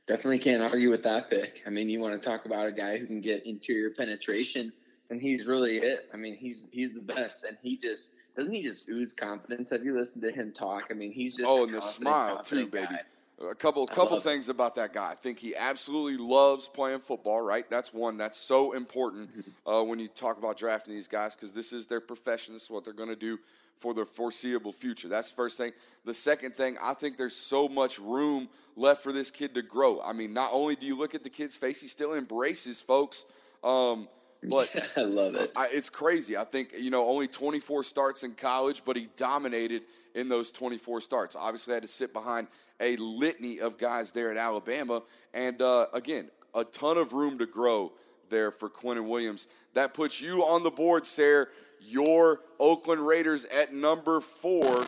Definitely 0.08 0.40
can't 0.40 0.64
argue 0.64 0.90
with 0.90 1.04
that 1.04 1.30
pick. 1.30 1.62
I 1.68 1.70
mean, 1.70 1.88
you 1.88 2.00
want 2.00 2.20
to 2.20 2.28
talk 2.28 2.46
about 2.46 2.68
a 2.68 2.72
guy 2.72 2.98
who 2.98 3.06
can 3.06 3.22
get 3.22 3.46
interior 3.46 3.92
penetration, 3.92 4.74
and 5.12 5.22
he's 5.22 5.46
really 5.46 5.78
it. 5.78 6.10
I 6.12 6.18
mean, 6.18 6.36
he's 6.36 6.68
he's 6.72 6.94
the 6.94 7.02
best, 7.02 7.44
and 7.44 7.56
he 7.62 7.78
just 7.78 8.16
doesn't 8.40 8.54
he 8.54 8.62
just 8.64 8.90
ooze 8.90 9.14
confidence. 9.14 9.70
Have 9.70 9.84
you 9.84 9.94
listened 9.94 10.24
to 10.24 10.32
him 10.32 10.52
talk? 10.52 10.88
I 10.90 10.94
mean, 10.94 11.12
he's 11.12 11.36
just 11.36 11.50
oh, 11.50 11.66
and 11.66 11.74
the 11.74 11.82
smile 11.82 12.42
too, 12.42 12.68
baby. 12.68 12.88
guy. 12.90 13.02
A 13.50 13.56
couple, 13.56 13.88
couple 13.88 14.18
things 14.20 14.50
about 14.50 14.76
that 14.76 14.92
guy. 14.92 15.12
I 15.12 15.16
think 15.16 15.40
he 15.40 15.56
absolutely 15.56 16.18
loves 16.18 16.68
playing 16.68 17.00
football. 17.00 17.42
Right, 17.42 17.70
that's 17.70 17.94
one 17.94 18.18
that's 18.18 18.38
so 18.38 18.74
important 18.74 19.30
Mm-hmm. 19.30 19.70
uh, 19.70 19.84
when 19.84 20.00
you 20.00 20.08
talk 20.08 20.38
about 20.38 20.58
drafting 20.58 20.94
these 20.94 21.08
guys 21.08 21.36
because 21.36 21.54
this 21.54 21.72
is 21.72 21.88
their 21.88 22.02
profession. 22.02 22.54
This 22.54 22.64
is 22.64 22.70
what 22.70 22.84
they're 22.84 22.94
going 22.94 23.10
to 23.10 23.16
do 23.16 23.40
for 23.78 23.94
the 23.94 24.06
foreseeable 24.06 24.74
future. 24.74 25.08
That's 25.08 25.30
the 25.30 25.36
first 25.36 25.58
thing. 25.58 25.72
The 26.04 26.14
second 26.14 26.58
thing, 26.58 26.78
I 26.84 26.94
think 26.94 27.16
there's 27.16 27.36
so 27.36 27.70
much 27.70 27.98
room 27.98 28.50
left 28.76 29.02
for 29.02 29.14
this 29.14 29.32
kid 29.32 29.56
to 29.56 29.62
grow. 29.62 30.02
I 30.02 30.12
mean, 30.12 30.34
not 30.34 30.50
only 30.52 30.76
do 30.76 30.86
you 30.86 30.98
look 30.98 31.16
at 31.16 31.24
the 31.24 31.30
kid's 31.30 31.56
face, 31.56 31.80
he 31.80 31.88
still 31.88 32.14
embraces 32.16 32.82
folks. 32.82 33.26
Um, 33.64 34.08
but 34.44 34.92
I 34.98 35.02
love 35.02 35.36
it. 35.36 35.52
I, 35.56 35.70
it's 35.72 35.90
crazy. 35.90 36.38
I 36.38 36.44
think 36.44 36.74
you 36.78 36.92
know 36.92 37.06
only 37.06 37.28
24 37.28 37.84
starts 37.84 38.24
in 38.24 38.34
college, 38.34 38.84
but 38.86 38.96
he 38.96 39.08
dominated 39.16 39.84
in 40.16 40.30
those 40.30 40.52
24 40.52 41.02
starts. 41.02 41.36
Obviously, 41.36 41.74
had 41.74 41.84
to 41.84 41.90
sit 41.90 42.14
behind 42.14 42.48
a 42.80 42.96
litany 42.98 43.60
of 43.60 43.78
guys 43.78 44.12
there 44.12 44.32
at 44.32 44.38
Alabama. 44.38 45.02
And 45.34 45.62
uh, 45.62 45.88
again, 45.94 46.30
a 46.56 46.64
ton 46.64 46.98
of 46.98 47.14
room 47.14 47.38
to 47.40 47.46
grow 47.46 47.94
there 48.30 48.52
for 48.52 48.70
Quinnen 48.70 49.08
Williams. 49.08 49.48
That 49.74 49.94
puts 49.94 50.22
you 50.22 50.42
on 50.44 50.64
the 50.64 50.72
board, 50.72 51.06
Sarah. 51.06 51.48
Your 51.82 52.42
Oakland 52.60 53.06
Raiders 53.06 53.46
at 53.46 53.74
number 53.74 54.20
four. 54.20 54.86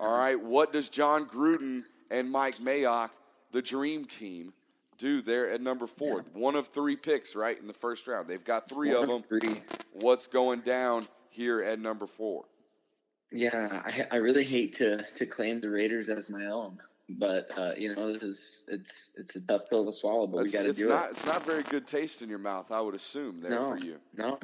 All 0.00 0.18
right, 0.18 0.40
what 0.40 0.72
does 0.72 0.88
Jon 0.88 1.26
Gruden 1.26 1.82
and 2.10 2.30
Mike 2.30 2.56
Mayock, 2.56 3.10
the 3.52 3.62
dream 3.62 4.04
team, 4.04 4.52
do 5.02 5.20
there 5.20 5.50
at 5.50 5.60
number 5.60 5.88
four? 5.88 6.18
Yeah. 6.18 6.40
One 6.40 6.54
of 6.54 6.68
three 6.68 6.94
picks, 6.94 7.34
right, 7.34 7.58
in 7.58 7.66
the 7.66 7.72
first 7.72 8.06
round. 8.06 8.28
They've 8.28 8.42
got 8.42 8.68
three 8.68 8.94
One 8.94 9.02
of 9.02 9.08
them. 9.08 9.22
Three. 9.22 9.60
What's 9.92 10.28
going 10.28 10.60
down 10.60 11.04
here 11.28 11.60
at 11.60 11.80
number 11.80 12.06
four? 12.06 12.44
Yeah, 13.32 13.82
I, 13.84 14.06
I 14.12 14.16
really 14.16 14.44
hate 14.44 14.74
to 14.76 15.02
to 15.16 15.26
claim 15.26 15.60
the 15.60 15.70
Raiders 15.70 16.08
as 16.08 16.30
my 16.30 16.44
own, 16.46 16.78
but 17.08 17.50
uh, 17.56 17.72
you 17.76 17.94
know 17.94 18.12
this 18.12 18.22
is 18.22 18.64
it's 18.68 19.12
it's 19.16 19.36
a 19.36 19.40
tough 19.40 19.68
pill 19.68 19.84
to 19.86 19.92
swallow, 19.92 20.26
but 20.26 20.42
it's, 20.42 20.52
we 20.52 20.58
got 20.58 20.66
to 20.66 20.72
do 20.72 20.88
not, 20.88 21.06
it. 21.06 21.10
It's 21.10 21.26
not 21.26 21.44
very 21.44 21.64
good 21.64 21.86
taste 21.86 22.22
in 22.22 22.28
your 22.28 22.38
mouth, 22.38 22.70
I 22.70 22.80
would 22.80 22.94
assume, 22.94 23.40
there 23.40 23.50
no, 23.50 23.68
for 23.68 23.78
you. 23.78 23.96
No, 24.16 24.38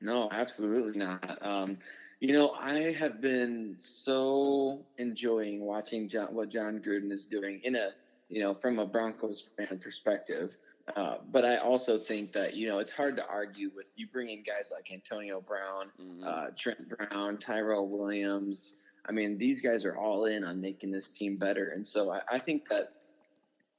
no, 0.00 0.28
absolutely 0.32 0.98
not. 0.98 1.38
Um, 1.42 1.78
you 2.20 2.32
know, 2.32 2.50
I 2.58 2.94
have 2.98 3.20
been 3.20 3.74
so 3.78 4.84
enjoying 4.98 5.60
watching 5.60 6.08
John, 6.08 6.34
what 6.34 6.50
jon 6.50 6.80
Gruden 6.80 7.12
is 7.12 7.26
doing 7.26 7.60
in 7.62 7.76
a 7.76 7.90
you 8.30 8.40
know 8.40 8.54
from 8.54 8.78
a 8.78 8.86
Broncos 8.86 9.50
fan 9.56 9.78
perspective. 9.78 10.56
Uh, 10.96 11.16
but 11.30 11.44
I 11.44 11.56
also 11.56 11.98
think 11.98 12.32
that 12.32 12.56
you 12.56 12.68
know 12.68 12.78
it's 12.78 12.90
hard 12.90 13.16
to 13.16 13.26
argue 13.28 13.70
with 13.76 13.92
you 13.96 14.06
bringing 14.06 14.42
guys 14.42 14.72
like 14.74 14.90
Antonio 14.92 15.40
Brown, 15.40 15.90
mm-hmm. 16.00 16.24
uh, 16.24 16.46
Trent 16.56 16.88
Brown, 16.88 17.36
Tyrell 17.36 17.88
Williams. 17.88 18.76
I 19.06 19.12
mean, 19.12 19.38
these 19.38 19.60
guys 19.60 19.84
are 19.84 19.96
all 19.96 20.26
in 20.26 20.44
on 20.44 20.60
making 20.60 20.90
this 20.90 21.10
team 21.10 21.36
better, 21.36 21.70
and 21.70 21.86
so 21.86 22.10
I, 22.12 22.20
I 22.32 22.38
think 22.38 22.68
that 22.68 22.92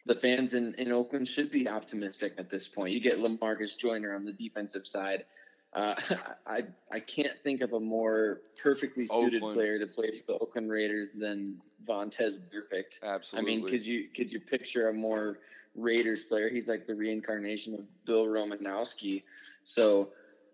the 0.06 0.16
fans 0.16 0.54
in, 0.54 0.74
in 0.76 0.92
Oakland 0.92 1.28
should 1.28 1.52
be 1.52 1.68
optimistic 1.68 2.34
at 2.38 2.50
this 2.50 2.68
point. 2.68 2.94
You 2.94 3.00
get 3.00 3.20
Lamarcus 3.20 3.78
Joyner 3.78 4.16
on 4.16 4.26
the 4.26 4.34
defensive 4.34 4.88
side. 4.88 5.26
Uh, 5.74 5.96
I 6.48 6.64
I 6.92 7.00
can't 7.00 7.38
think 7.40 7.62
of 7.62 7.74
a 7.74 7.80
more 7.80 8.42
perfectly 8.62 9.06
suited 9.06 9.38
Oakland. 9.38 9.56
player 9.56 9.80
to 9.80 9.88
play 9.88 10.12
for 10.12 10.34
the 10.34 10.40
Oakland 10.40 10.70
Raiders 10.70 11.12
than 11.12 11.62
Vontaze 11.88 12.40
Burfict. 12.40 13.02
Absolutely. 13.04 13.54
I 13.54 13.56
mean, 13.56 13.68
could 13.68 13.86
you 13.86 14.08
could 14.14 14.32
you 14.32 14.40
picture 14.40 14.90
a 14.90 14.94
more 14.94 15.40
Raiders 15.76 16.24
player. 16.24 16.50
He's 16.50 16.68
like 16.68 16.86
the 16.86 16.96
reincarnation 16.96 17.74
of 17.74 18.06
Bill 18.06 18.26
Romanowski. 18.26 19.24
So 19.64 20.10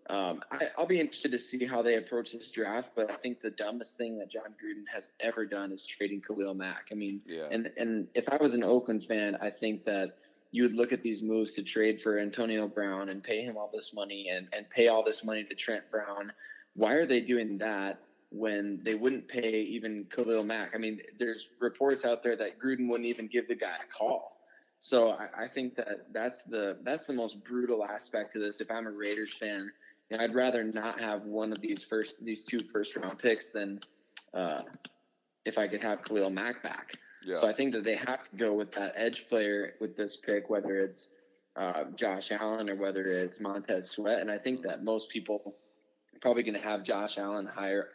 um, 0.08 0.42
I, 0.50 0.68
will 0.78 0.86
be 0.86 1.00
interested 1.00 1.32
to 1.32 1.38
see 1.38 1.64
how 1.64 1.82
they 1.82 1.96
approach 1.96 2.32
this 2.32 2.50
draft. 2.50 2.92
But 2.94 3.10
I 3.10 3.14
think 3.14 3.40
the 3.40 3.50
dumbest 3.50 3.96
thing 3.96 4.18
that 4.18 4.30
Jon 4.30 4.54
Gruden 4.62 4.84
has 4.92 5.12
ever 5.20 5.44
done 5.44 5.72
is 5.72 5.84
trading 5.84 6.20
Khalil 6.20 6.54
Mack. 6.54 6.88
I 6.92 6.94
mean, 6.94 7.20
yeah. 7.26 7.48
and 7.50 7.70
and 7.76 8.08
if 8.14 8.32
I 8.32 8.36
was 8.36 8.54
an 8.54 8.62
Oakland 8.62 9.04
fan, 9.04 9.36
I 9.42 9.50
think 9.50 9.84
that 9.84 10.16
you 10.50 10.62
would 10.62 10.74
look 10.74 10.92
at 10.92 11.02
these 11.02 11.22
moves 11.22 11.54
to 11.54 11.62
trade 11.62 12.00
for 12.00 12.18
Antonio 12.18 12.66
Brown 12.68 13.10
and 13.10 13.22
pay 13.22 13.42
him 13.42 13.56
all 13.56 13.70
this 13.72 13.92
money 13.94 14.28
and 14.30 14.48
and 14.52 14.68
pay 14.70 14.88
all 14.88 15.02
this 15.02 15.24
money 15.24 15.44
to 15.44 15.54
Trent 15.54 15.90
Brown. 15.90 16.32
Why 16.74 16.94
are 16.94 17.06
they 17.06 17.20
doing 17.20 17.58
that? 17.58 18.00
when 18.30 18.80
they 18.82 18.94
wouldn't 18.94 19.26
pay 19.26 19.60
even 19.62 20.04
Khalil 20.10 20.44
Mack. 20.44 20.74
I 20.74 20.78
mean, 20.78 21.00
there's 21.18 21.50
reports 21.60 22.04
out 22.04 22.22
there 22.22 22.36
that 22.36 22.58
Gruden 22.58 22.88
wouldn't 22.88 23.08
even 23.08 23.26
give 23.26 23.48
the 23.48 23.54
guy 23.54 23.74
a 23.82 23.86
call. 23.86 24.36
So 24.80 25.10
I, 25.12 25.44
I, 25.44 25.48
think 25.48 25.74
that 25.76 26.12
that's 26.12 26.44
the 26.44 26.78
that's 26.82 27.04
the 27.04 27.12
most 27.12 27.42
brutal 27.42 27.84
aspect 27.84 28.32
to 28.32 28.38
this. 28.38 28.60
If 28.60 28.70
I'm 28.70 28.86
a 28.86 28.90
Raiders 28.90 29.34
fan, 29.34 29.70
you 30.10 30.16
know, 30.16 30.22
I'd 30.22 30.34
rather 30.34 30.62
not 30.62 31.00
have 31.00 31.24
one 31.24 31.52
of 31.52 31.60
these 31.60 31.82
first 31.82 32.24
these 32.24 32.44
two 32.44 32.60
first 32.60 32.94
round 32.94 33.18
picks 33.18 33.50
than 33.50 33.80
uh, 34.34 34.62
if 35.44 35.58
I 35.58 35.66
could 35.66 35.82
have 35.82 36.04
Khalil 36.04 36.30
Mack 36.30 36.62
back. 36.62 36.94
Yeah. 37.24 37.36
So 37.36 37.48
I 37.48 37.52
think 37.52 37.72
that 37.72 37.84
they 37.84 37.96
have 37.96 38.24
to 38.30 38.36
go 38.36 38.52
with 38.54 38.72
that 38.72 38.92
edge 38.96 39.28
player 39.28 39.74
with 39.80 39.96
this 39.96 40.16
pick, 40.16 40.48
whether 40.50 40.78
it's 40.78 41.12
uh, 41.56 41.84
Josh 41.96 42.30
Allen 42.30 42.70
or 42.70 42.76
whether 42.76 43.04
it's 43.04 43.40
Montez 43.40 43.90
Sweat. 43.90 44.20
And 44.20 44.30
I 44.30 44.38
think 44.38 44.62
that 44.62 44.84
most 44.84 45.10
people 45.10 45.42
are 46.14 46.18
probably 46.20 46.42
going 46.42 46.60
to 46.60 46.66
have 46.66 46.82
Josh 46.82 47.18
Allen 47.18 47.46
higher 47.46 47.88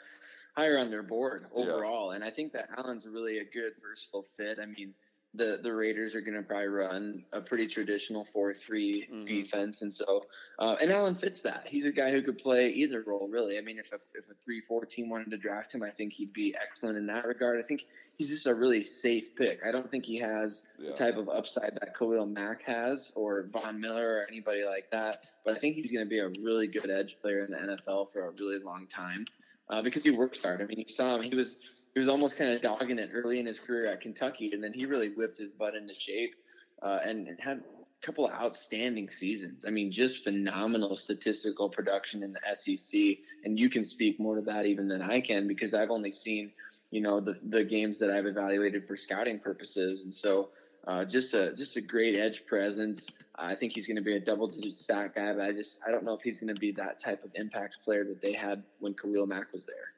higher 0.55 0.77
on 0.77 0.91
their 0.91 1.03
board 1.03 1.47
overall. 1.53 2.09
Yeah. 2.09 2.15
And 2.15 2.23
I 2.23 2.29
think 2.29 2.53
that 2.53 2.69
Allen's 2.77 3.07
really 3.07 3.39
a 3.39 3.45
good 3.45 3.73
versatile 3.81 4.25
fit. 4.38 4.59
I 4.62 4.65
mean 4.65 4.93
the 5.36 5.60
the 5.62 5.74
Raiders 5.74 6.15
are 6.15 6.22
going 6.22 6.36
to 6.36 6.43
probably 6.43 6.67
run 6.67 7.24
a 7.34 7.41
pretty 7.41 7.67
traditional 7.67 8.24
four 8.26 8.54
three 8.54 9.08
mm-hmm. 9.12 9.26
defense, 9.26 9.82
and 9.82 9.91
so 9.91 10.26
uh, 10.60 10.76
and 10.82 10.91
Allen 10.91 11.15
fits 11.15 11.41
that. 11.41 11.65
He's 11.65 11.86
a 11.86 11.91
guy 11.91 12.12
who 12.12 12.22
could 12.22 12.38
play 12.38 12.69
either 12.69 13.04
role, 13.06 13.28
really. 13.28 13.58
I 13.58 13.62
mean, 13.62 13.80
if 13.80 13.91
a, 13.91 14.00
if 14.15 14.30
a 14.30 14.34
three 14.36 14.62
four 14.62 14.86
team 14.86 15.10
wanted 15.10 15.32
to 15.32 15.38
draft 15.38 15.74
him, 15.74 15.82
I 15.82 15.89
think 15.89 16.13
he'd 16.13 16.34
be 16.34 16.56
excellent 16.62 16.98
in 16.98 17.08
that 17.08 17.26
regard. 17.26 17.60
I 17.60 17.63
think 17.63 17.86
he's 18.17 18.30
just 18.30 18.46
a 18.46 18.54
really 18.54 18.84
safe 18.84 19.36
pick. 19.36 19.65
I 19.65 19.72
don't 19.72 19.89
think 19.89 20.06
he 20.06 20.17
has 20.19 20.67
yeah. 20.78 20.91
the 20.91 20.96
type 20.96 21.17
of 21.17 21.30
upside 21.30 21.76
that 21.82 21.98
Khalil 21.98 22.28
Mack 22.28 22.67
has 22.67 23.12
or 23.15 23.50
Von 23.52 23.80
Miller 23.80 24.17
or 24.17 24.28
anybody 24.28 24.63
like 24.65 24.91
that. 24.91 25.26
But 25.43 25.56
I 25.56 25.60
think 25.60 25.76
he's 25.76 25.91
going 25.91 26.06
to 26.06 26.10
be 26.10 26.19
a 26.19 26.30
really 26.43 26.67
good 26.67 26.91
edge 26.91 27.19
player 27.22 27.43
in 27.43 27.52
the 27.52 27.58
NFL 27.58 28.12
for 28.12 28.28
a 28.28 28.32
really 28.32 28.60
long 28.60 28.86
time 28.88 29.26
uh, 29.69 29.82
because 29.82 30.04
he 30.04 30.12
works 30.12 30.43
hard. 30.43 30.62
I 30.62 30.65
mean, 30.65 30.80
you 30.80 30.88
saw 30.88 31.15
him; 31.17 31.24
he 31.24 31.36
was 31.36 31.58
he 31.93 31.99
was 31.99 32.10
almost 32.10 32.38
kind 32.38 32.51
of 32.51 32.62
dogging 32.62 32.99
it 32.99 33.12
early 33.13 33.39
in 33.39 33.45
his 33.45 33.60
career 33.60 33.86
at 33.86 34.01
Kentucky, 34.01 34.51
and 34.53 34.63
then 34.63 34.73
he 34.73 34.86
really 34.86 35.10
whipped 35.10 35.38
his 35.38 35.49
butt 35.49 35.75
into 35.75 35.93
shape 35.97 36.36
uh, 36.82 36.99
and, 37.06 37.27
and, 37.27 37.39
had 37.39 37.58
a 37.58 38.06
couple 38.06 38.25
of 38.25 38.34
outstanding 38.34 39.10
seasons. 39.10 39.63
I 39.65 39.69
mean, 39.69 39.91
just 39.91 40.23
phenomenal 40.23 40.95
statistical 40.95 41.69
production 41.69 42.23
in 42.23 42.34
the 42.34 42.39
SEC, 42.53 43.17
and 43.43 43.60
you 43.60 43.69
can 43.69 43.84
speak 43.84 44.19
more 44.19 44.36
to 44.36 44.41
that 44.43 44.65
even 44.65 44.88
than 44.88 45.01
I 45.01 45.21
can 45.21 45.47
because 45.47 45.73
I've 45.73 45.91
only 45.91 46.12
seen 46.12 46.51
you 46.89 47.01
know 47.01 47.19
the 47.19 47.39
the 47.49 47.63
games 47.63 47.99
that 47.99 48.10
I've 48.10 48.25
evaluated 48.25 48.88
for 48.88 48.95
scouting 48.95 49.39
purposes, 49.39 50.03
and 50.03 50.13
so. 50.13 50.49
Uh, 50.86 51.06
just 51.06 51.34
a 51.34 51.53
just 51.53 51.77
a 51.77 51.82
great 51.82 52.17
edge 52.17 52.45
presence. 52.45 53.08
I 53.36 53.56
think 53.56 53.73
he's 53.73 53.88
going 53.88 53.95
to 53.95 54.01
be 54.01 54.17
a 54.17 54.19
double 54.19 54.47
digit 54.47 54.73
sack 54.73 55.15
guy, 55.15 55.32
but 55.32 55.41
I 55.41 55.53
just 55.53 55.79
I 55.88 55.91
don't 55.91 56.03
know 56.03 56.13
if 56.13 56.21
he's 56.21 56.41
going 56.41 56.53
to 56.53 56.60
be 56.60 56.73
that 56.73 56.99
type 56.99 57.23
of 57.23 57.32
impact 57.36 57.77
player 57.86 58.03
that 58.03 58.19
they 58.19 58.34
had 58.34 58.63
when 58.79 58.93
Khalil 58.93 59.25
Mack 59.25 59.53
was 59.53 59.63
there. 59.65 59.93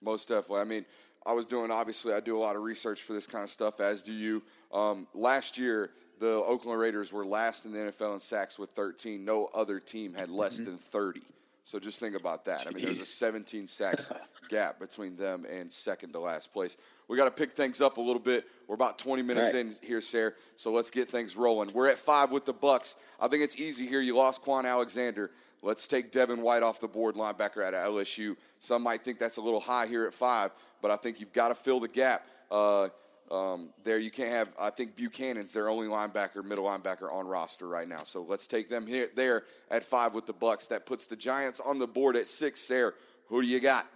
Most 0.00 0.28
definitely. 0.28 0.60
I 0.60 0.64
mean, 0.64 0.86
I 1.28 1.32
was 1.32 1.44
doing, 1.44 1.70
obviously, 1.70 2.14
I 2.14 2.20
do 2.20 2.36
a 2.36 2.40
lot 2.40 2.56
of 2.56 2.62
research 2.62 3.02
for 3.02 3.12
this 3.12 3.26
kind 3.26 3.44
of 3.44 3.50
stuff, 3.50 3.80
as 3.80 4.02
do 4.02 4.12
you. 4.12 4.42
Um, 4.72 5.06
last 5.12 5.58
year, 5.58 5.90
the 6.18 6.32
Oakland 6.32 6.80
Raiders 6.80 7.12
were 7.12 7.24
last 7.24 7.66
in 7.66 7.72
the 7.72 7.80
NFL 7.80 8.14
in 8.14 8.20
sacks 8.20 8.58
with 8.58 8.70
13. 8.70 9.26
No 9.26 9.50
other 9.54 9.78
team 9.78 10.14
had 10.14 10.30
less 10.30 10.56
mm-hmm. 10.56 10.70
than 10.70 10.78
30. 10.78 11.20
So 11.66 11.78
just 11.78 12.00
think 12.00 12.16
about 12.16 12.46
that. 12.46 12.60
Jeez. 12.60 12.66
I 12.66 12.70
mean, 12.70 12.84
there's 12.86 13.02
a 13.02 13.06
17 13.06 13.66
sack 13.66 13.98
gap 14.48 14.80
between 14.80 15.16
them 15.16 15.44
and 15.44 15.70
second 15.70 16.12
to 16.14 16.18
last 16.18 16.50
place. 16.50 16.78
We 17.08 17.18
got 17.18 17.26
to 17.26 17.30
pick 17.30 17.52
things 17.52 17.82
up 17.82 17.98
a 17.98 18.00
little 18.00 18.22
bit. 18.22 18.46
We're 18.66 18.74
about 18.74 18.98
20 18.98 19.20
minutes 19.20 19.52
right. 19.52 19.66
in 19.66 19.74
here, 19.82 20.00
Sarah. 20.00 20.32
So 20.56 20.72
let's 20.72 20.90
get 20.90 21.10
things 21.10 21.36
rolling. 21.36 21.70
We're 21.74 21.88
at 21.88 21.98
five 21.98 22.32
with 22.32 22.46
the 22.46 22.54
Bucs. 22.54 22.96
I 23.20 23.28
think 23.28 23.42
it's 23.42 23.56
easy 23.56 23.86
here. 23.86 24.00
You 24.00 24.16
lost 24.16 24.42
Kwon 24.42 24.64
Alexander. 24.64 25.30
Let's 25.60 25.88
take 25.88 26.10
Devin 26.10 26.40
White 26.40 26.62
off 26.62 26.80
the 26.80 26.88
board, 26.88 27.16
linebacker 27.16 27.66
at 27.66 27.74
LSU. 27.74 28.36
Some 28.60 28.82
might 28.82 29.02
think 29.02 29.18
that's 29.18 29.38
a 29.38 29.42
little 29.42 29.60
high 29.60 29.86
here 29.86 30.06
at 30.06 30.14
five, 30.14 30.52
but 30.80 30.90
I 30.90 30.96
think 30.96 31.20
you've 31.20 31.32
got 31.32 31.48
to 31.48 31.54
fill 31.54 31.80
the 31.80 31.88
gap. 31.88 32.24
Uh, 32.50 32.88
um, 33.30 33.70
there, 33.84 33.98
you 33.98 34.10
can't 34.10 34.30
have. 34.30 34.54
I 34.58 34.70
think 34.70 34.96
Bucannon's 34.96 35.52
their 35.52 35.68
only 35.68 35.86
linebacker, 35.86 36.42
middle 36.42 36.64
linebacker 36.64 37.12
on 37.12 37.26
roster 37.26 37.68
right 37.68 37.86
now. 37.86 38.02
So 38.04 38.22
let's 38.22 38.46
take 38.46 38.68
them 38.68 38.86
here, 38.86 39.10
there 39.14 39.42
at 39.70 39.82
five 39.82 40.14
with 40.14 40.26
the 40.26 40.34
Bucs. 40.34 40.68
That 40.68 40.86
puts 40.86 41.06
the 41.06 41.16
Giants 41.16 41.60
on 41.60 41.78
the 41.78 41.86
board 41.86 42.16
at 42.16 42.26
six. 42.26 42.60
Sarah, 42.60 42.92
who 43.26 43.42
do 43.42 43.48
you 43.48 43.60
got? 43.60 43.86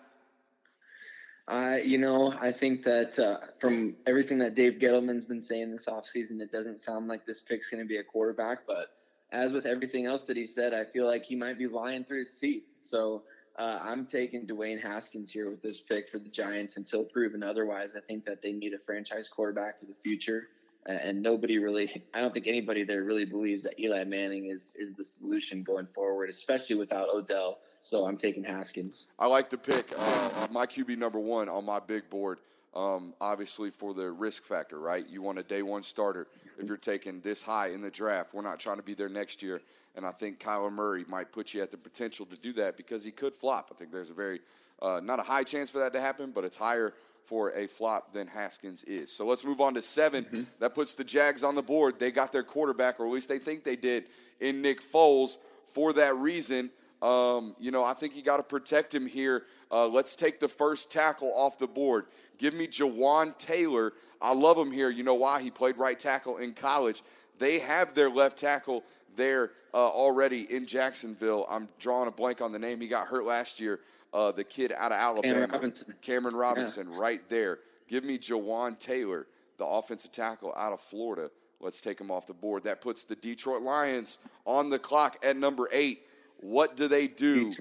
Uh, 1.49 1.77
you 1.85 1.99
know, 1.99 2.33
I 2.41 2.53
think 2.53 2.83
that 2.85 3.19
uh, 3.19 3.39
from 3.59 3.97
everything 4.07 4.39
that 4.39 4.55
Dave 4.55 4.75
Gettleman's 4.75 5.25
been 5.25 5.41
saying 5.41 5.73
this 5.73 5.87
offseason, 5.87 6.41
it 6.41 6.53
doesn't 6.53 6.79
sound 6.79 7.09
like 7.09 7.27
this 7.27 7.41
pick's 7.41 7.69
going 7.69 7.83
to 7.83 7.89
be 7.89 7.97
a 7.97 8.05
quarterback. 8.05 8.61
But 8.67 8.87
as 9.33 9.53
with 9.53 9.67
everything 9.67 10.07
else 10.07 10.27
that 10.27 10.37
he 10.37 10.47
said, 10.47 10.73
I 10.73 10.85
feel 10.85 11.07
like 11.07 11.25
he 11.25 11.35
might 11.35 11.59
be 11.59 11.67
lying 11.67 12.05
through 12.05 12.21
his 12.21 12.39
teeth. 12.39 12.65
So 12.79 13.23
uh, 13.57 13.81
I'm 13.83 14.07
taking 14.07 14.47
Dwayne 14.47 14.83
Haskins 14.83 15.31
here 15.31 15.51
with 15.51 15.61
this 15.61 15.81
pick 15.81 16.09
for 16.09 16.19
the 16.19 16.29
Giants 16.29 16.77
until 16.77 17.05
proven 17.05 17.43
otherwise. 17.43 17.95
I 17.97 18.01
think 18.01 18.25
that 18.25 18.41
they 18.41 18.53
need 18.53 18.75
a 18.75 18.79
franchise 18.79 19.29
quarterback 19.29 19.79
for 19.79 19.87
the 19.87 19.95
future, 20.03 20.49
and 20.87 21.23
nobody 21.23 21.59
really, 21.59 22.03
I 22.15 22.21
don't 22.21 22.33
think 22.33 22.47
anybody 22.47 22.83
there 22.83 23.05
really 23.05 23.27
believes 23.27 23.63
that 23.65 23.79
Eli 23.79 24.05
Manning 24.05 24.47
is 24.47 24.75
is 24.79 24.95
the 24.95 25.05
solution 25.05 25.63
going 25.63 25.87
forward, 25.95 26.31
especially 26.31 26.77
without 26.77 27.09
Odell. 27.11 27.59
So 27.81 28.07
I'm 28.07 28.17
taking 28.17 28.45
Haskins. 28.45 29.11
I 29.19 29.27
like 29.27 29.51
the 29.51 29.59
pick. 29.59 29.93
Uh, 29.97 30.49
my 30.51 30.67
QB 30.67 30.97
number 30.97 31.19
one 31.19 31.49
on 31.49 31.67
my 31.67 31.81
big 31.81 32.09
board. 32.09 32.39
Um, 32.75 33.13
obviously, 33.21 33.71
for 33.71 33.93
the 33.93 34.11
risk 34.11 34.45
factor, 34.45 34.79
right? 34.79 35.07
You 35.09 35.21
want 35.21 35.39
a 35.39 35.43
day 35.43 35.63
one 35.63 35.83
starter 35.83 36.27
if 36.59 36.69
you're 36.69 36.79
taking 36.79 37.21
this 37.21 37.43
high 37.43 37.69
in 37.69 37.83
the 37.83 37.91
draft. 37.91 38.33
We're 38.33 38.43
not 38.43 38.59
trying 38.59 38.79
to 38.79 38.83
be 38.83 38.95
there 38.95 39.11
next 39.11 39.43
year. 39.43 39.61
And 39.95 40.07
I 40.07 40.11
think 40.11 40.39
Kyler 40.39 40.73
Murray 40.73 41.05
might 41.07 41.33
put 41.33 41.53
you 41.53 41.61
at 41.61 41.71
the 41.71 41.77
potential 41.77 42.25
to 42.27 42.37
do 42.37 42.53
that 42.55 42.77
because 42.77 43.05
he 43.05 43.11
could 43.11 43.35
flop. 43.35 43.69
I 43.71 43.75
think 43.75 43.93
there's 43.93 44.09
a 44.09 44.15
very, 44.15 44.41
uh, 44.81 45.01
not 45.03 45.19
a 45.19 45.23
high 45.23 45.43
chance 45.43 45.71
for 45.71 45.81
that 45.81 45.93
to 45.93 46.01
happen, 46.01 46.31
but 46.31 46.45
it's 46.45 46.57
higher 46.57 46.95
for 47.25 47.51
a 47.53 47.67
flop 47.67 48.13
than 48.13 48.27
Haskins 48.27 48.85
is. 48.85 49.13
So 49.13 49.27
let's 49.27 49.45
move 49.45 49.61
on 49.61 49.75
to 49.75 49.83
7 49.83 50.25
mm-hmm. 50.25 50.43
That 50.61 50.75
puts 50.75 50.95
the 50.95 51.05
Jags 51.05 51.45
on 51.45 51.55
the 51.55 51.63
board. 51.63 51.99
They 51.99 52.11
got 52.11 52.33
their 52.33 52.43
quarterback, 52.43 53.01
or 53.01 53.07
at 53.07 53.13
least 53.13 53.29
they 53.29 53.39
think 53.39 53.65
they 53.65 53.77
did, 53.77 54.05
in 54.41 54.63
Nick 54.63 54.81
Foles. 54.83 55.39
For 55.69 55.93
that 55.95 56.17
reason, 56.17 56.71
um, 57.01 57.57
you 57.59 57.71
know, 57.71 57.85
I 57.85 57.95
think 57.95 58.17
you 58.17 58.23
got 58.23 58.37
to 58.37 58.43
protect 58.43 58.95
him 58.95 59.07
here. 59.07 59.45
Uh, 59.71 59.89
let's 59.89 60.15
take 60.15 60.41
the 60.41 60.49
first 60.49 60.91
tackle 60.91 61.33
off 61.35 61.59
the 61.59 61.67
board. 61.67 62.07
Give 62.39 62.55
me 62.55 62.67
Jawaan 62.67 63.37
Taylor. 63.39 63.93
I 64.21 64.35
love 64.35 64.57
him 64.59 64.73
here. 64.73 64.91
You 64.91 65.05
know 65.05 65.15
why? 65.15 65.43
He 65.43 65.51
played 65.51 65.77
right 65.77 65.99
tackle 65.99 66.39
in 66.39 66.53
college. 66.53 67.03
They 67.39 67.59
have 67.61 67.95
their 67.95 68.11
left 68.11 68.39
tackle 68.39 68.85
there 69.17 69.53
uh, 69.75 69.89
already 69.89 70.43
in 70.55 70.67
Jacksonville. 70.67 71.47
I'm 71.51 71.69
drawing 71.79 72.09
a 72.09 72.13
blank 72.13 72.41
on 72.41 72.53
the 72.53 72.59
name. 72.59 72.81
He 72.81 72.89
got 72.89 73.09
hurt 73.09 73.25
last 73.25 73.61
year. 73.61 73.81
Uh, 74.13 74.31
the 74.31 74.45
kid 74.45 74.73
out 74.77 74.93
of 74.93 74.99
Alabama, 75.01 75.35
Cameron 75.35 75.51
Robinson, 75.51 75.95
Cameron 76.03 76.37
Robinson 76.37 76.89
yeah. 76.91 76.99
right 76.99 77.29
there. 77.31 77.61
Give 77.89 78.05
me 78.05 78.19
Jawaan 78.19 78.79
Taylor, 78.79 79.27
the 79.57 79.67
offensive 79.67 80.13
tackle 80.13 80.53
out 80.57 80.73
of 80.73 80.81
Florida. 80.81 81.31
Let's 81.61 81.81
take 81.81 82.01
him 82.01 82.11
off 82.11 82.27
the 82.27 82.35
board. 82.35 82.65
That 82.65 82.81
puts 82.81 83.05
the 83.05 83.17
Detroit 83.17 83.63
Lions 83.63 84.19
on 84.45 84.69
the 84.69 84.79
clock 84.79 85.17
at 85.23 85.37
number 85.37 85.69
eight. 85.73 86.03
What 86.41 86.77
do 86.77 86.89
they 86.89 87.07
do 87.07 87.53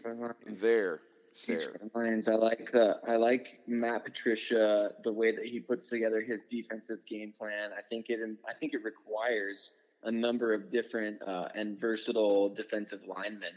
there? 0.45 1.01
Sarah? 1.33 1.77
Lions. 1.93 2.27
I 2.27 2.35
like 2.35 2.71
the 2.71 2.99
I 3.07 3.15
like 3.15 3.61
Matt 3.67 4.05
Patricia 4.05 4.91
the 5.03 5.13
way 5.13 5.31
that 5.31 5.45
he 5.45 5.59
puts 5.59 5.87
together 5.87 6.21
his 6.21 6.43
defensive 6.43 7.05
game 7.05 7.33
plan. 7.37 7.71
I 7.77 7.81
think 7.81 8.09
it 8.09 8.19
I 8.47 8.53
think 8.53 8.73
it 8.73 8.83
requires 8.83 9.77
a 10.03 10.11
number 10.11 10.53
of 10.53 10.69
different 10.69 11.21
uh, 11.21 11.47
and 11.55 11.79
versatile 11.79 12.49
defensive 12.49 13.01
linemen. 13.05 13.51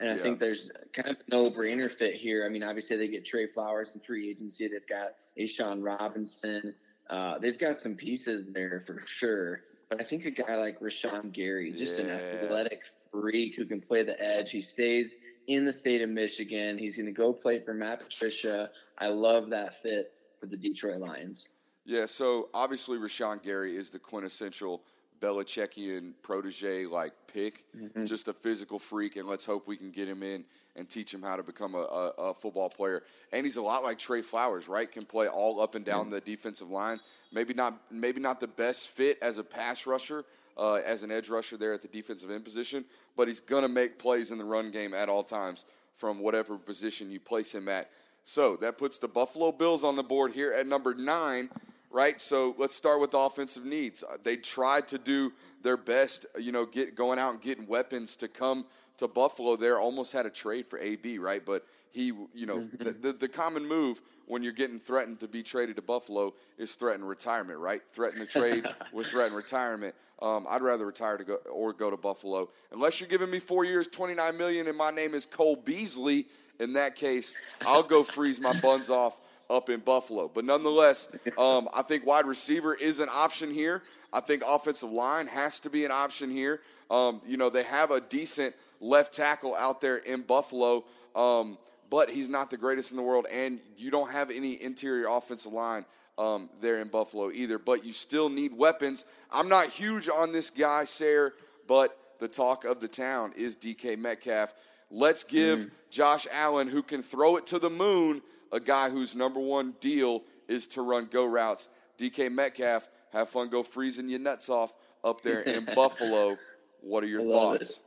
And 0.00 0.10
I 0.10 0.14
yeah. 0.14 0.22
think 0.22 0.38
there's 0.38 0.70
kind 0.94 1.10
of 1.10 1.16
a 1.16 1.30
no-brainer 1.30 1.90
fit 1.90 2.14
here. 2.14 2.46
I 2.46 2.48
mean, 2.48 2.64
obviously 2.64 2.96
they 2.96 3.08
get 3.08 3.24
Trey 3.24 3.46
Flowers 3.46 3.94
in 3.94 4.00
free 4.00 4.30
agency. 4.30 4.66
They've 4.66 4.86
got 4.86 5.10
A'Shawn 5.38 5.84
Robinson. 5.84 6.74
Uh, 7.10 7.38
they've 7.38 7.58
got 7.58 7.78
some 7.78 7.96
pieces 7.96 8.50
there 8.50 8.80
for 8.80 8.98
sure. 9.06 9.64
But 9.90 10.00
I 10.00 10.04
think 10.04 10.24
a 10.24 10.30
guy 10.30 10.56
like 10.56 10.80
Rashan 10.80 11.32
Gary, 11.32 11.70
just 11.70 11.98
yeah. 11.98 12.06
an 12.06 12.10
athletic 12.12 12.82
freak 13.10 13.56
who 13.56 13.66
can 13.66 13.80
play 13.80 14.02
the 14.02 14.18
edge. 14.22 14.52
He 14.52 14.62
stays 14.62 15.20
in 15.50 15.64
the 15.64 15.72
state 15.72 16.00
of 16.00 16.08
Michigan. 16.08 16.78
He's 16.78 16.96
going 16.96 17.06
to 17.06 17.12
go 17.12 17.32
play 17.32 17.58
for 17.58 17.74
Matt 17.74 18.00
Patricia. 18.00 18.70
I 18.98 19.08
love 19.08 19.50
that 19.50 19.82
fit 19.82 20.12
for 20.38 20.46
the 20.46 20.56
Detroit 20.56 21.00
Lions. 21.00 21.48
Yeah, 21.84 22.06
so 22.06 22.50
obviously 22.54 22.98
Rashan 22.98 23.42
Gary 23.42 23.74
is 23.74 23.90
the 23.90 23.98
quintessential 23.98 24.82
Belichickian 25.20 26.14
protege 26.22 26.86
like 26.86 27.12
pick, 27.26 27.64
mm-hmm. 27.76 28.06
just 28.06 28.28
a 28.28 28.32
physical 28.32 28.78
freak, 28.78 29.16
and 29.16 29.26
let's 29.26 29.44
hope 29.44 29.66
we 29.66 29.76
can 29.76 29.90
get 29.90 30.08
him 30.08 30.22
in 30.22 30.44
and 30.76 30.88
teach 30.88 31.12
him 31.12 31.20
how 31.20 31.36
to 31.36 31.42
become 31.42 31.74
a, 31.74 31.78
a, 31.78 32.12
a, 32.18 32.34
football 32.34 32.68
player. 32.68 33.02
And 33.32 33.44
he's 33.44 33.56
a 33.56 33.62
lot 33.62 33.82
like 33.82 33.98
Trey 33.98 34.22
Flowers, 34.22 34.68
right? 34.68 34.90
Can 34.90 35.04
play 35.04 35.26
all 35.26 35.60
up 35.60 35.74
and 35.74 35.84
down 35.84 36.02
mm-hmm. 36.02 36.12
the 36.12 36.20
defensive 36.20 36.70
line. 36.70 37.00
Maybe 37.32 37.54
not, 37.54 37.80
maybe 37.90 38.20
not 38.20 38.38
the 38.38 38.48
best 38.48 38.88
fit 38.88 39.18
as 39.20 39.38
a 39.38 39.44
pass 39.44 39.84
rusher, 39.84 40.24
uh, 40.60 40.74
as 40.86 41.02
an 41.02 41.10
edge 41.10 41.28
rusher 41.28 41.56
there 41.56 41.72
at 41.72 41.82
the 41.82 41.88
defensive 41.88 42.30
end 42.30 42.44
position, 42.44 42.84
but 43.16 43.26
he's 43.26 43.40
going 43.40 43.62
to 43.62 43.68
make 43.68 43.98
plays 43.98 44.30
in 44.30 44.38
the 44.38 44.44
run 44.44 44.70
game 44.70 44.94
at 44.94 45.08
all 45.08 45.24
times 45.24 45.64
from 45.96 46.20
whatever 46.20 46.56
position 46.56 47.10
you 47.10 47.18
place 47.18 47.52
him 47.52 47.68
at. 47.68 47.90
So 48.22 48.54
that 48.56 48.78
puts 48.78 48.98
the 48.98 49.08
Buffalo 49.08 49.50
Bills 49.50 49.82
on 49.82 49.96
the 49.96 50.02
board 50.02 50.32
here 50.32 50.52
at 50.52 50.66
number 50.66 50.94
nine 50.94 51.48
right? 51.90 52.20
So 52.20 52.54
let's 52.56 52.74
start 52.74 53.00
with 53.00 53.10
the 53.10 53.18
offensive 53.18 53.64
needs. 53.64 54.02
Uh, 54.02 54.16
they 54.22 54.36
tried 54.36 54.86
to 54.88 54.98
do 54.98 55.32
their 55.62 55.76
best, 55.76 56.24
you 56.38 56.52
know, 56.52 56.64
get 56.64 56.94
going 56.94 57.18
out 57.18 57.32
and 57.32 57.42
getting 57.42 57.66
weapons 57.66 58.16
to 58.16 58.28
come 58.28 58.64
to 58.98 59.08
Buffalo. 59.08 59.56
There 59.56 59.78
almost 59.78 60.12
had 60.12 60.24
a 60.24 60.30
trade 60.30 60.68
for 60.68 60.78
AB, 60.78 61.18
right? 61.18 61.44
But 61.44 61.66
he, 61.90 62.06
you 62.06 62.46
know, 62.46 62.60
the, 62.78 62.92
the, 62.92 63.12
the, 63.12 63.28
common 63.28 63.66
move 63.66 64.00
when 64.30 64.44
you're 64.44 64.52
getting 64.52 64.78
threatened 64.78 65.18
to 65.18 65.26
be 65.26 65.42
traded 65.42 65.74
to 65.74 65.82
Buffalo 65.82 66.32
is 66.56 66.76
threaten 66.76 67.04
retirement, 67.04 67.58
right? 67.58 67.82
Threaten 67.92 68.20
the 68.20 68.26
trade 68.26 68.64
with 68.92 69.08
threaten 69.08 69.36
retirement. 69.36 69.92
Um, 70.22 70.46
I'd 70.48 70.62
rather 70.62 70.86
retire 70.86 71.16
to 71.16 71.24
go 71.24 71.34
or 71.52 71.72
go 71.72 71.90
to 71.90 71.96
Buffalo, 71.96 72.48
unless 72.70 73.00
you're 73.00 73.08
giving 73.08 73.28
me 73.28 73.40
four 73.40 73.64
years, 73.64 73.88
29 73.88 74.38
million, 74.38 74.68
and 74.68 74.78
my 74.78 74.92
name 74.92 75.14
is 75.14 75.26
Cole 75.26 75.56
Beasley. 75.56 76.26
In 76.60 76.74
that 76.74 76.94
case, 76.94 77.34
I'll 77.66 77.82
go 77.82 78.04
freeze 78.04 78.38
my 78.38 78.52
buns 78.60 78.88
off 78.88 79.20
up 79.48 79.68
in 79.68 79.80
Buffalo. 79.80 80.30
But 80.32 80.44
nonetheless, 80.44 81.08
um, 81.36 81.68
I 81.74 81.82
think 81.82 82.06
wide 82.06 82.26
receiver 82.26 82.74
is 82.74 83.00
an 83.00 83.08
option 83.10 83.52
here. 83.52 83.82
I 84.12 84.20
think 84.20 84.44
offensive 84.46 84.92
line 84.92 85.26
has 85.26 85.58
to 85.60 85.70
be 85.70 85.84
an 85.84 85.90
option 85.90 86.30
here. 86.30 86.60
Um, 86.88 87.20
you 87.26 87.36
know, 87.36 87.50
they 87.50 87.64
have 87.64 87.90
a 87.90 88.00
decent 88.00 88.54
left 88.80 89.12
tackle 89.12 89.56
out 89.56 89.80
there 89.80 89.96
in 89.96 90.20
Buffalo, 90.20 90.84
um, 91.16 91.58
but 91.90 92.08
he's 92.08 92.28
not 92.28 92.50
the 92.50 92.56
greatest 92.56 92.92
in 92.92 92.96
the 92.96 93.02
world, 93.02 93.26
and 93.30 93.60
you 93.76 93.90
don't 93.90 94.12
have 94.12 94.30
any 94.30 94.62
interior 94.62 95.08
offensive 95.08 95.52
line 95.52 95.84
um, 96.16 96.48
there 96.60 96.80
in 96.80 96.88
Buffalo 96.88 97.30
either. 97.30 97.58
But 97.58 97.84
you 97.84 97.92
still 97.92 98.28
need 98.28 98.52
weapons. 98.52 99.04
I'm 99.30 99.48
not 99.48 99.66
huge 99.66 100.08
on 100.08 100.32
this 100.32 100.50
guy, 100.50 100.84
Sayre, 100.84 101.34
but 101.66 101.96
the 102.20 102.28
talk 102.28 102.64
of 102.64 102.80
the 102.80 102.88
town 102.88 103.32
is 103.36 103.56
DK 103.56 103.98
Metcalf. 103.98 104.54
Let's 104.90 105.24
give 105.24 105.60
mm. 105.60 105.70
Josh 105.90 106.26
Allen, 106.32 106.68
who 106.68 106.82
can 106.82 107.02
throw 107.02 107.36
it 107.36 107.46
to 107.46 107.58
the 107.58 107.70
moon, 107.70 108.22
a 108.52 108.60
guy 108.60 108.88
whose 108.88 109.16
number 109.16 109.40
one 109.40 109.74
deal 109.80 110.22
is 110.48 110.66
to 110.68 110.82
run 110.82 111.06
go 111.06 111.24
routes. 111.24 111.68
DK 111.98 112.30
Metcalf, 112.30 112.88
have 113.12 113.28
fun 113.28 113.48
go 113.48 113.62
freezing 113.62 114.08
your 114.08 114.20
nuts 114.20 114.48
off 114.48 114.74
up 115.02 115.22
there 115.22 115.40
in 115.40 115.64
Buffalo. 115.74 116.38
What 116.80 117.04
are 117.04 117.08
your 117.08 117.22
thoughts? 117.22 117.70
It. 117.70 117.80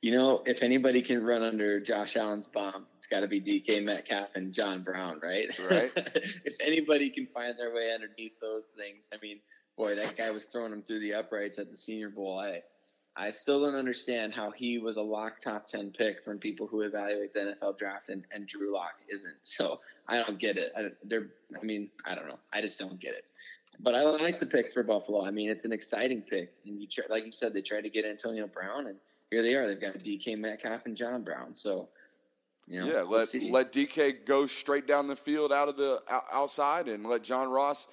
You 0.00 0.12
know, 0.12 0.42
if 0.46 0.62
anybody 0.62 1.02
can 1.02 1.24
run 1.24 1.42
under 1.42 1.80
Josh 1.80 2.16
Allen's 2.16 2.46
bombs, 2.46 2.94
it's 2.96 3.08
got 3.08 3.20
to 3.20 3.26
be 3.26 3.40
DK 3.40 3.82
Metcalf 3.82 4.36
and 4.36 4.52
John 4.52 4.82
Brown, 4.82 5.18
right? 5.20 5.46
Right. 5.70 5.90
if 6.44 6.56
anybody 6.60 7.10
can 7.10 7.26
find 7.26 7.58
their 7.58 7.74
way 7.74 7.92
underneath 7.92 8.38
those 8.40 8.68
things, 8.68 9.10
I 9.12 9.16
mean, 9.20 9.40
boy, 9.76 9.96
that 9.96 10.16
guy 10.16 10.30
was 10.30 10.46
throwing 10.46 10.70
them 10.70 10.82
through 10.82 11.00
the 11.00 11.14
uprights 11.14 11.58
at 11.58 11.68
the 11.68 11.76
Senior 11.76 12.10
Bowl. 12.10 12.38
I 12.38 12.62
I 13.18 13.30
still 13.30 13.64
don't 13.64 13.74
understand 13.74 14.32
how 14.32 14.52
he 14.52 14.78
was 14.78 14.96
a 14.96 15.02
lock 15.02 15.40
top 15.40 15.66
10 15.66 15.90
pick 15.90 16.22
from 16.22 16.38
people 16.38 16.68
who 16.68 16.82
evaluate 16.82 17.32
the 17.34 17.56
NFL 17.60 17.76
draft 17.76 18.10
and, 18.10 18.24
and 18.32 18.46
Drew 18.46 18.72
Lock 18.72 18.94
isn't. 19.08 19.34
So 19.42 19.80
I 20.06 20.22
don't 20.22 20.38
get 20.38 20.56
it. 20.56 20.70
I, 20.76 20.90
they're, 21.02 21.30
I 21.60 21.64
mean, 21.64 21.90
I 22.06 22.14
don't 22.14 22.28
know. 22.28 22.38
I 22.52 22.60
just 22.60 22.78
don't 22.78 23.00
get 23.00 23.14
it. 23.14 23.24
But 23.80 23.96
I 23.96 24.02
like 24.02 24.38
the 24.38 24.46
pick 24.46 24.72
for 24.72 24.84
Buffalo. 24.84 25.24
I 25.24 25.32
mean, 25.32 25.50
it's 25.50 25.64
an 25.64 25.72
exciting 25.72 26.22
pick. 26.22 26.52
And 26.64 26.80
you 26.80 26.86
try, 26.86 27.04
like 27.10 27.26
you 27.26 27.32
said, 27.32 27.54
they 27.54 27.60
tried 27.60 27.84
to 27.84 27.90
get 27.90 28.04
Antonio 28.04 28.46
Brown, 28.46 28.86
and 28.86 28.98
here 29.30 29.42
they 29.42 29.54
are. 29.54 29.66
They've 29.66 29.80
got 29.80 29.94
DK 29.94 30.38
Metcalf 30.38 30.86
and 30.86 30.96
John 30.96 31.22
Brown. 31.22 31.54
So, 31.54 31.88
you 32.66 32.80
know, 32.80 32.86
yeah, 32.86 33.02
let 33.02 33.34
let 33.50 33.72
DK 33.72 34.24
go 34.24 34.46
straight 34.46 34.86
down 34.86 35.06
the 35.06 35.16
field 35.16 35.52
out 35.52 35.68
of 35.68 35.76
the 35.76 36.02
outside, 36.32 36.88
and 36.88 37.04
let 37.06 37.22
John 37.22 37.48
Ross 37.48 37.86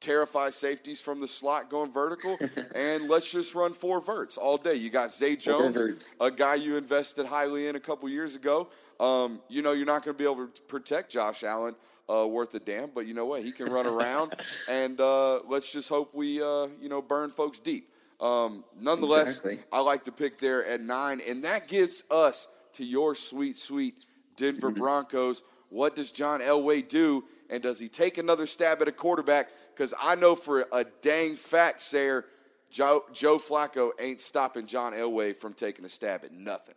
terrify 0.00 0.50
safeties 0.50 1.00
from 1.00 1.20
the 1.20 1.28
slot 1.28 1.70
going 1.70 1.92
vertical, 1.92 2.36
and 2.74 3.08
let's 3.08 3.30
just 3.30 3.54
run 3.54 3.72
four 3.72 4.00
verts 4.00 4.36
all 4.36 4.56
day. 4.56 4.74
You 4.74 4.90
got 4.90 5.10
Zay 5.10 5.36
Jones, 5.36 6.14
a 6.20 6.30
guy 6.30 6.56
you 6.56 6.76
invested 6.76 7.26
highly 7.26 7.68
in 7.68 7.76
a 7.76 7.80
couple 7.80 8.08
years 8.08 8.36
ago. 8.36 8.68
Um, 9.00 9.40
you 9.48 9.62
know, 9.62 9.72
you're 9.72 9.86
not 9.86 10.04
going 10.04 10.16
to 10.16 10.18
be 10.18 10.30
able 10.30 10.46
to 10.46 10.62
protect 10.62 11.10
Josh 11.10 11.42
Allen 11.42 11.74
uh, 12.08 12.26
worth 12.26 12.54
a 12.54 12.60
damn, 12.60 12.90
but 12.90 13.06
you 13.06 13.14
know 13.14 13.26
what? 13.26 13.42
He 13.42 13.52
can 13.52 13.72
run 13.72 13.86
around, 13.86 14.34
and 14.68 15.00
uh, 15.00 15.40
let's 15.46 15.70
just 15.70 15.88
hope 15.88 16.14
we, 16.14 16.42
uh, 16.42 16.68
you 16.80 16.88
know, 16.88 17.02
burn 17.02 17.30
folks 17.30 17.58
deep. 17.60 17.88
Um, 18.22 18.64
nonetheless, 18.80 19.38
exactly. 19.38 19.58
I 19.72 19.80
like 19.80 20.04
to 20.04 20.12
pick 20.12 20.38
there 20.38 20.64
at 20.64 20.80
nine, 20.80 21.20
and 21.28 21.42
that 21.42 21.66
gets 21.66 22.04
us 22.08 22.46
to 22.74 22.84
your 22.84 23.16
sweet, 23.16 23.56
sweet 23.56 24.06
Denver 24.36 24.70
mm-hmm. 24.70 24.80
Broncos. 24.80 25.42
What 25.70 25.96
does 25.96 26.12
John 26.12 26.40
Elway 26.40 26.86
do? 26.86 27.24
And 27.50 27.60
does 27.62 27.80
he 27.80 27.88
take 27.88 28.18
another 28.18 28.46
stab 28.46 28.80
at 28.80 28.88
a 28.88 28.92
quarterback? 28.92 29.48
Because 29.74 29.92
I 30.00 30.14
know 30.14 30.36
for 30.36 30.66
a 30.72 30.84
dang 31.00 31.34
fact, 31.34 31.80
Sayre, 31.80 32.26
Joe, 32.70 33.04
Joe 33.12 33.38
Flacco 33.38 33.90
ain't 34.00 34.20
stopping 34.20 34.66
John 34.66 34.92
Elway 34.92 35.36
from 35.36 35.52
taking 35.52 35.84
a 35.84 35.88
stab 35.88 36.24
at 36.24 36.32
nothing. 36.32 36.76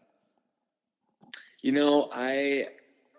You 1.62 1.74
know, 1.74 2.10
I 2.12 2.68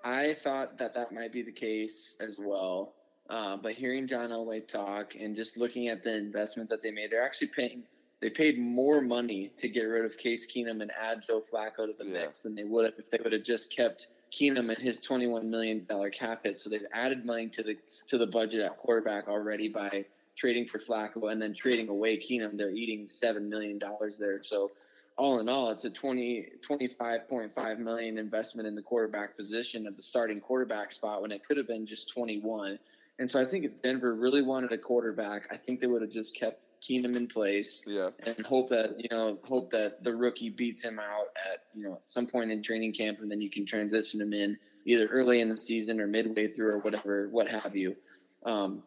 I 0.05 0.35
thought 0.35 0.79
that 0.79 0.95
that 0.95 1.13
might 1.13 1.33
be 1.33 1.43
the 1.43 1.53
case 1.53 2.17
as 2.21 2.39
well. 2.39 2.95
Uh, 3.29 3.57
but 3.57 3.73
hearing 3.73 4.07
John 4.07 4.31
Elway 4.31 4.67
talk 4.67 5.15
and 5.19 5.35
just 5.35 5.57
looking 5.57 5.89
at 5.89 6.05
the 6.05 6.17
investment 6.17 6.69
that 6.71 6.83
they 6.83 6.91
made, 6.91 7.11
they're 7.11 7.25
actually 7.25 7.49
paying. 7.49 7.83
They 8.27 8.31
paid 8.31 8.59
more 8.59 9.01
money 9.01 9.53
to 9.57 9.69
get 9.69 9.85
rid 9.85 10.05
of 10.05 10.19
Case 10.19 10.51
Keenum 10.53 10.83
and 10.83 10.91
add 11.01 11.23
Joe 11.25 11.41
Flacco 11.41 11.87
to 11.87 11.95
the 11.97 12.07
yeah. 12.07 12.23
mix 12.23 12.43
than 12.43 12.57
they 12.57 12.65
would 12.65 12.85
have 12.85 12.95
if 12.99 13.09
they 13.09 13.21
would 13.23 13.33
have 13.33 13.45
just 13.45 13.71
kept 13.71 14.09
Keenum 14.33 14.69
and 14.69 14.79
his 14.79 14.97
$21 14.97 15.45
million 15.45 15.87
cap 16.11 16.43
hit. 16.43 16.57
So 16.57 16.69
they've 16.69 16.85
added 16.93 17.25
money 17.25 17.47
to 17.51 17.63
the 17.63 17.77
to 18.09 18.19
the 18.19 18.27
budget 18.27 18.63
at 18.63 18.79
quarterback 18.79 19.29
already 19.29 19.69
by 19.69 20.07
trading 20.35 20.67
for 20.67 20.81
Flacco 20.81 21.31
and 21.31 21.41
then 21.41 21.55
trading 21.55 21.89
away 21.89 22.17
Keenum. 22.17 22.57
They're 22.57 22.73
eating 22.73 23.07
$7 23.07 23.43
million 23.43 23.81
there. 24.19 24.43
So 24.43 24.73
all 25.17 25.39
in 25.39 25.49
all, 25.49 25.71
it's 25.71 25.85
a 25.85 25.91
20, 25.91 26.49
25.5 26.69 27.79
million 27.79 28.19
investment 28.19 28.67
in 28.67 28.75
the 28.75 28.83
quarterback 28.83 29.37
position 29.37 29.87
at 29.87 29.97
the 29.97 30.03
starting 30.03 30.41
quarterback 30.41 30.91
spot 30.91 31.23
when 31.23 31.31
it 31.31 31.47
could 31.47 31.59
have 31.59 31.69
been 31.69 31.87
just 31.87 32.13
21. 32.13 32.77
And 33.21 33.31
so 33.31 33.41
I 33.41 33.45
think 33.45 33.65
if 33.65 33.81
Denver 33.81 34.17
really 34.17 34.43
wanted 34.43 34.73
a 34.73 34.79
quarterback, 34.79 35.47
I 35.53 35.57
think 35.57 35.81
they 35.81 35.87
would 35.87 36.03
have 36.03 36.11
just 36.11 36.35
kept 36.35 36.61
Keenum 36.87 37.17
in 37.17 37.27
place. 37.27 37.83
Yeah. 37.87 38.11
And 38.25 38.45
hope 38.47 38.69
that, 38.71 38.97
you 38.99 39.09
know, 39.11 39.39
hope 39.45 39.71
that 39.71 40.05
the 40.05 40.15
rookie 40.15 40.51
beats 40.51 40.83
him 40.83 40.99
out 40.99 41.27
at, 41.53 41.65
you 41.75 41.83
know, 41.83 42.01
some 42.05 42.27
point 42.27 42.51
in 42.51 42.63
training 42.63 42.93
camp 42.93 43.21
and 43.21 43.31
then 43.31 43.41
you 43.41 43.51
can 43.51 43.67
transition 43.67 44.21
him 44.21 44.33
in 44.33 44.57
either 44.85 45.07
early 45.07 45.41
in 45.41 45.49
the 45.49 45.57
season 45.57 46.01
or 46.01 46.07
midway 46.07 46.47
through 46.47 46.71
or 46.73 46.79
whatever, 46.79 47.29
what 47.31 47.49
have 47.49 47.75
you. 47.75 47.97
Um, 48.45 48.83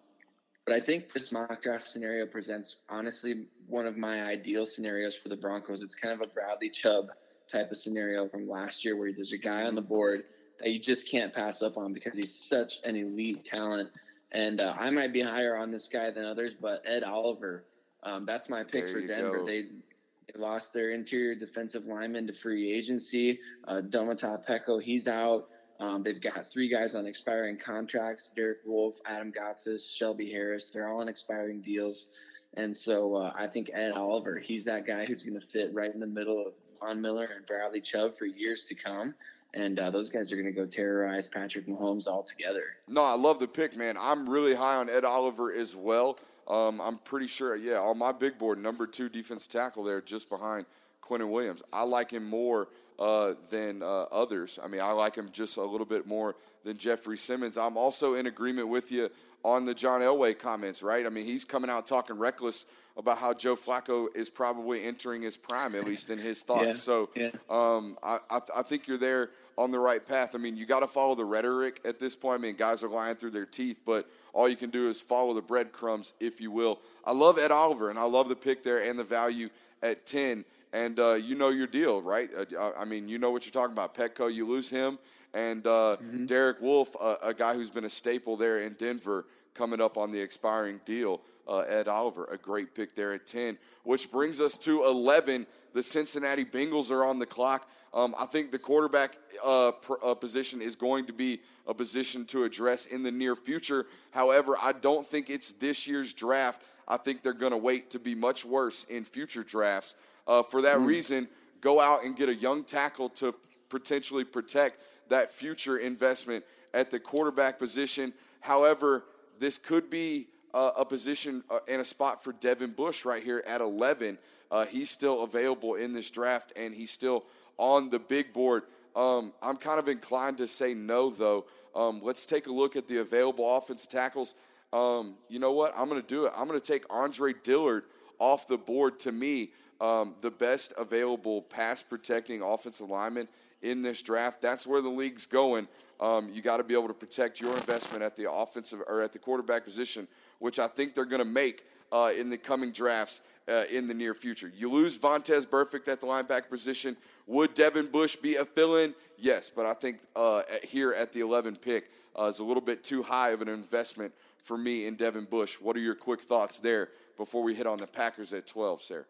but 0.65 0.75
I 0.75 0.79
think 0.79 1.11
this 1.11 1.31
mock 1.31 1.61
draft 1.61 1.87
scenario 1.87 2.25
presents 2.25 2.77
honestly 2.89 3.47
one 3.67 3.87
of 3.87 3.97
my 3.97 4.23
ideal 4.23 4.65
scenarios 4.65 5.15
for 5.15 5.29
the 5.29 5.37
Broncos. 5.37 5.81
It's 5.81 5.95
kind 5.95 6.13
of 6.13 6.25
a 6.25 6.29
Bradley 6.29 6.69
Chubb 6.69 7.09
type 7.51 7.71
of 7.71 7.77
scenario 7.77 8.29
from 8.29 8.47
last 8.47 8.85
year 8.85 8.95
where 8.95 9.11
there's 9.11 9.33
a 9.33 9.37
guy 9.37 9.63
on 9.63 9.75
the 9.75 9.81
board 9.81 10.25
that 10.59 10.69
you 10.71 10.79
just 10.79 11.09
can't 11.09 11.33
pass 11.33 11.61
up 11.61 11.77
on 11.77 11.93
because 11.93 12.15
he's 12.15 12.33
such 12.33 12.75
an 12.85 12.95
elite 12.95 13.43
talent 13.43 13.89
and 14.31 14.61
uh, 14.61 14.73
I 14.79 14.91
might 14.91 15.11
be 15.11 15.21
higher 15.21 15.57
on 15.57 15.71
this 15.71 15.87
guy 15.87 16.11
than 16.11 16.25
others, 16.25 16.53
but 16.53 16.83
Ed 16.85 17.03
Oliver, 17.03 17.65
um, 18.03 18.25
that's 18.25 18.49
my 18.49 18.63
pick 18.63 18.85
There 18.85 19.01
for 19.01 19.01
Denver. 19.01 19.37
go. 19.39 19.45
They, 19.45 19.63
they 19.63 20.39
lost 20.39 20.73
their 20.73 20.91
interior 20.91 21.35
defensive 21.35 21.85
lineman 21.85 22.27
to 22.27 22.33
free 22.33 22.71
agency. 22.71 23.39
Uh, 23.67 23.81
Domata 23.81 24.45
Peko, 24.45 24.81
he's 24.81 25.07
out. 25.07 25.49
Um, 25.79 26.03
they've 26.03 26.19
got 26.19 26.45
three 26.51 26.67
guys 26.67 26.93
on 26.93 27.05
expiring 27.05 27.57
contracts: 27.57 28.31
Derek 28.35 28.59
Wolfe, 28.65 28.99
Adam 29.05 29.31
Gotsis, 29.31 29.95
Shelby 29.95 30.29
Harris. 30.29 30.69
They're 30.69 30.89
all 30.89 31.01
on 31.01 31.07
expiring 31.07 31.61
deals, 31.61 32.07
and 32.55 32.75
so 32.75 33.15
uh, 33.15 33.33
I 33.35 33.47
think 33.47 33.71
Ed 33.73 33.93
Oliver, 33.93 34.39
he's 34.39 34.65
that 34.65 34.85
guy 34.85 35.05
who's 35.05 35.23
going 35.23 35.39
to 35.39 35.45
fit 35.45 35.73
right 35.73 35.93
in 35.93 35.99
the 35.99 36.07
middle 36.07 36.45
of 36.45 36.53
Von 36.79 37.01
Miller 37.01 37.29
and 37.35 37.45
Bradley 37.45 37.81
Chubb 37.81 38.13
for 38.13 38.25
years 38.25 38.65
to 38.65 38.75
come. 38.75 39.15
And 39.55 39.79
uh, 39.79 39.89
those 39.89 40.09
guys 40.09 40.31
are 40.31 40.35
going 40.35 40.45
to 40.45 40.51
go 40.51 40.67
terrorize 40.67 41.27
Patrick 41.27 41.65
Mahomes 41.65 42.05
altogether. 42.07 42.63
No, 42.87 43.03
I 43.03 43.15
love 43.15 43.39
the 43.39 43.47
pick, 43.47 43.75
man. 43.75 43.95
I'm 43.99 44.29
really 44.29 44.53
high 44.53 44.75
on 44.75 44.89
Ed 44.89 45.03
Oliver 45.03 45.51
as 45.51 45.75
well. 45.75 46.19
Um, 46.49 46.81
I'm 46.81 46.97
pretty 46.97 47.27
sure, 47.27 47.55
yeah, 47.55 47.79
on 47.79 47.97
my 47.97 48.11
big 48.11 48.37
board, 48.37 48.57
number 48.57 48.87
two 48.87 49.07
defense 49.07 49.47
tackle 49.47 49.83
there, 49.83 50.01
just 50.01 50.29
behind 50.29 50.65
Quinnen 51.01 51.29
Williams. 51.29 51.61
I 51.71 51.83
like 51.83 52.11
him 52.11 52.27
more 52.27 52.69
uh, 52.97 53.35
than 53.49 53.81
uh, 53.83 54.03
others. 54.11 54.59
I 54.63 54.67
mean, 54.67 54.81
I 54.81 54.91
like 54.91 55.15
him 55.15 55.29
just 55.31 55.57
a 55.57 55.63
little 55.63 55.85
bit 55.85 56.07
more 56.07 56.35
than 56.63 56.77
Jeffrey 56.77 57.17
Simmons. 57.17 57.57
I'm 57.57 57.77
also 57.77 58.15
in 58.15 58.27
agreement 58.27 58.67
with 58.67 58.91
you 58.91 59.09
on 59.43 59.65
the 59.65 59.73
John 59.73 60.01
Elway 60.01 60.37
comments, 60.37 60.81
right? 60.83 61.05
I 61.05 61.09
mean, 61.09 61.25
he's 61.25 61.45
coming 61.45 61.69
out 61.69 61.85
talking 61.87 62.17
reckless 62.17 62.65
about 62.97 63.17
how 63.17 63.33
Joe 63.33 63.55
Flacco 63.55 64.07
is 64.15 64.29
probably 64.29 64.83
entering 64.83 65.21
his 65.21 65.37
prime, 65.37 65.73
at 65.75 65.85
least 65.85 66.09
in 66.09 66.17
his 66.17 66.43
thoughts. 66.43 66.65
Yeah, 66.65 66.71
So 66.73 67.09
yeah. 67.15 67.29
um, 67.49 67.97
I, 68.03 68.19
I, 68.29 68.39
th- 68.39 68.49
I 68.57 68.61
think 68.61 68.87
you're 68.87 68.97
there 68.97 69.29
on 69.57 69.71
the 69.71 69.79
right 69.79 70.05
path. 70.05 70.35
I 70.35 70.37
mean, 70.37 70.57
you 70.57 70.65
got 70.65 70.81
to 70.81 70.87
follow 70.87 71.15
the 71.15 71.23
rhetoric 71.25 71.79
at 71.85 71.99
this 71.99 72.15
point. 72.15 72.39
I 72.39 72.41
mean, 72.41 72.55
guys 72.55 72.83
are 72.83 72.89
lying 72.89 73.15
through 73.15 73.31
their 73.31 73.45
teeth, 73.45 73.79
but 73.85 74.09
all 74.33 74.49
you 74.49 74.55
can 74.57 74.69
do 74.69 74.89
is 74.89 74.99
follow 74.99 75.33
the 75.33 75.41
breadcrumbs, 75.41 76.13
if 76.19 76.41
you 76.41 76.51
will. 76.51 76.79
I 77.05 77.13
love 77.13 77.37
Ed 77.37 77.51
Oliver, 77.51 77.89
and 77.89 77.97
I 77.97 78.03
love 78.03 78.27
the 78.27 78.35
pick 78.35 78.63
there 78.63 78.83
and 78.83 78.99
the 78.99 79.03
value 79.03 79.49
at 79.81 80.05
10. 80.05 80.43
And 80.71 80.99
uh, 80.99 81.13
you 81.13 81.35
know 81.35 81.49
your 81.49 81.67
deal, 81.67 82.01
right? 82.01 82.29
Uh, 82.35 82.71
I 82.77 82.85
mean, 82.85 83.07
you 83.09 83.17
know 83.17 83.31
what 83.31 83.45
you're 83.45 83.51
talking 83.51 83.73
about. 83.73 83.95
Peko, 83.95 84.31
you 84.31 84.45
lose 84.45 84.69
him. 84.69 84.99
And 85.33 85.65
uh, 85.67 85.97
Derek 86.25 86.61
Wolfe, 86.61 86.95
uh, 86.99 87.15
a 87.21 87.33
guy 87.33 87.53
who's 87.53 87.69
been 87.69 87.85
a 87.85 87.89
staple 87.89 88.35
there 88.35 88.59
in 88.59 88.73
Denver, 88.73 89.25
coming 89.53 89.81
up 89.81 89.97
on 89.97 90.11
the 90.11 90.19
expiring 90.19 90.79
deal. 90.85 91.21
Uh, 91.47 91.59
Ed 91.67 91.87
Oliver, 91.87 92.25
a 92.25 92.37
great 92.37 92.75
pick 92.75 92.93
there 92.95 93.13
at 93.13 93.25
10, 93.25 93.57
which 93.83 94.11
brings 94.11 94.39
us 94.39 94.57
to 94.59 94.85
11. 94.85 95.47
The 95.73 95.81
Cincinnati 95.83 96.45
Bengals 96.45 96.91
are 96.91 97.03
on 97.03 97.19
the 97.19 97.25
clock. 97.25 97.67
Um, 97.93 98.13
I 98.19 98.25
think 98.25 98.51
the 98.51 98.59
quarterback 98.59 99.17
uh, 99.43 99.71
pr- 99.71 99.95
uh, 100.03 100.13
position 100.13 100.61
is 100.61 100.75
going 100.75 101.05
to 101.05 101.13
be 101.13 101.41
a 101.67 101.73
position 101.73 102.25
to 102.25 102.43
address 102.43 102.85
in 102.85 103.01
the 103.01 103.11
near 103.11 103.35
future. 103.35 103.85
However, 104.11 104.57
I 104.61 104.73
don't 104.73 105.05
think 105.05 105.29
it's 105.29 105.53
this 105.53 105.87
year's 105.87 106.13
draft. 106.13 106.63
I 106.87 106.97
think 106.97 107.23
they're 107.23 107.33
going 107.33 107.51
to 107.51 107.57
wait 107.57 107.89
to 107.91 107.99
be 107.99 108.13
much 108.13 108.45
worse 108.45 108.83
in 108.85 109.03
future 109.03 109.43
drafts. 109.43 109.95
Uh, 110.27 110.43
for 110.43 110.61
that 110.61 110.79
reason, 110.79 111.27
go 111.61 111.79
out 111.79 112.03
and 112.03 112.15
get 112.15 112.29
a 112.29 112.35
young 112.35 112.63
tackle 112.63 113.09
to 113.09 113.33
potentially 113.69 114.23
protect 114.23 114.81
that 115.09 115.31
future 115.31 115.77
investment 115.77 116.45
at 116.73 116.91
the 116.91 116.99
quarterback 116.99 117.57
position. 117.57 118.13
However, 118.41 119.05
this 119.39 119.57
could 119.57 119.89
be 119.89 120.27
a 120.53 120.85
position 120.85 121.43
uh, 121.49 121.59
and 121.67 121.81
a 121.81 121.83
spot 121.83 122.23
for 122.23 122.33
Devin 122.33 122.71
Bush 122.71 123.05
right 123.05 123.23
here 123.23 123.43
at 123.47 123.61
11. 123.61 124.17
Uh, 124.51 124.65
he's 124.65 124.89
still 124.89 125.23
available 125.23 125.75
in 125.75 125.93
this 125.93 126.09
draft, 126.09 126.51
and 126.55 126.73
he's 126.73 126.91
still 126.91 127.25
on 127.57 127.89
the 127.89 127.99
big 127.99 128.33
board. 128.33 128.63
Um, 128.95 129.33
I'm 129.41 129.57
kind 129.57 129.79
of 129.79 129.87
inclined 129.87 130.37
to 130.37 130.47
say 130.47 130.73
no, 130.73 131.09
though. 131.09 131.45
Um, 131.75 132.01
let's 132.03 132.25
take 132.25 132.47
a 132.47 132.51
look 132.51 132.75
at 132.75 132.87
the 132.87 132.97
available 132.97 133.57
offensive 133.57 133.89
tackles. 133.89 134.33
Um, 134.73 135.15
you 135.27 135.39
know 135.39 135.51
what? 135.51 135.73
I'm 135.77 135.87
going 135.87 136.01
to 136.01 136.07
do 136.07 136.25
it. 136.25 136.33
I'm 136.35 136.47
going 136.47 136.59
to 136.59 136.65
take 136.65 136.83
Andre 136.89 137.33
Dillard 137.43 137.83
off 138.17 138.47
the 138.47 138.57
board. 138.57 138.99
To 138.99 139.11
me, 139.11 139.51
um, 139.79 140.15
the 140.21 140.31
best 140.31 140.73
available 140.77 141.43
pass 141.43 141.83
protecting 141.83 142.41
offensive 142.41 142.89
lineman 142.89 143.27
in 143.61 143.81
this 143.81 144.01
draft. 144.01 144.41
That's 144.41 144.65
where 144.65 144.81
the 144.81 144.89
league's 144.89 145.25
going. 145.25 145.67
Um, 145.99 146.29
you 146.31 146.41
got 146.41 146.57
to 146.57 146.63
be 146.63 146.73
able 146.73 146.87
to 146.87 146.93
protect 146.93 147.41
your 147.41 147.53
investment 147.53 148.03
at 148.03 148.15
the 148.15 148.31
offensive 148.31 148.81
or 148.87 149.01
at 149.01 149.11
the 149.11 149.19
quarterback 149.19 149.65
position, 149.65 150.07
which 150.39 150.59
I 150.59 150.67
think 150.67 150.93
they're 150.93 151.05
going 151.05 151.23
to 151.23 151.25
make 151.25 151.65
uh, 151.91 152.11
in 152.17 152.29
the 152.29 152.37
coming 152.37 152.71
drafts 152.71 153.21
uh, 153.49 153.63
in 153.71 153.87
the 153.87 153.93
near 153.93 154.13
future. 154.13 154.51
You 154.55 154.69
lose 154.69 154.97
Vontaze 154.97 155.45
Burfict 155.45 155.87
at 155.87 155.99
the 155.99 156.07
linebacker 156.07 156.49
position. 156.49 156.95
Would 157.27 157.53
Devin 157.53 157.87
Bush 157.87 158.15
be 158.15 158.35
a 158.35 158.45
fill-in? 158.45 158.93
Yes, 159.17 159.51
but 159.53 159.65
I 159.65 159.73
think 159.73 159.99
uh, 160.15 160.43
here 160.63 160.93
at 160.93 161.11
the 161.11 161.21
11 161.21 161.57
pick 161.57 161.91
uh, 162.17 162.25
is 162.25 162.39
a 162.39 162.43
little 162.43 162.61
bit 162.61 162.83
too 162.83 163.03
high 163.03 163.31
of 163.31 163.41
an 163.41 163.49
investment 163.49 164.13
for 164.43 164.57
me 164.57 164.87
in 164.87 164.95
Devin 164.95 165.25
Bush. 165.25 165.55
What 165.59 165.75
are 165.75 165.81
your 165.81 165.95
quick 165.95 166.21
thoughts 166.21 166.59
there 166.59 166.89
before 167.17 167.43
we 167.43 167.53
hit 167.53 167.67
on 167.67 167.77
the 167.77 167.87
Packers 167.87 168.31
at 168.33 168.47
12, 168.47 168.81
Sarah? 168.81 169.05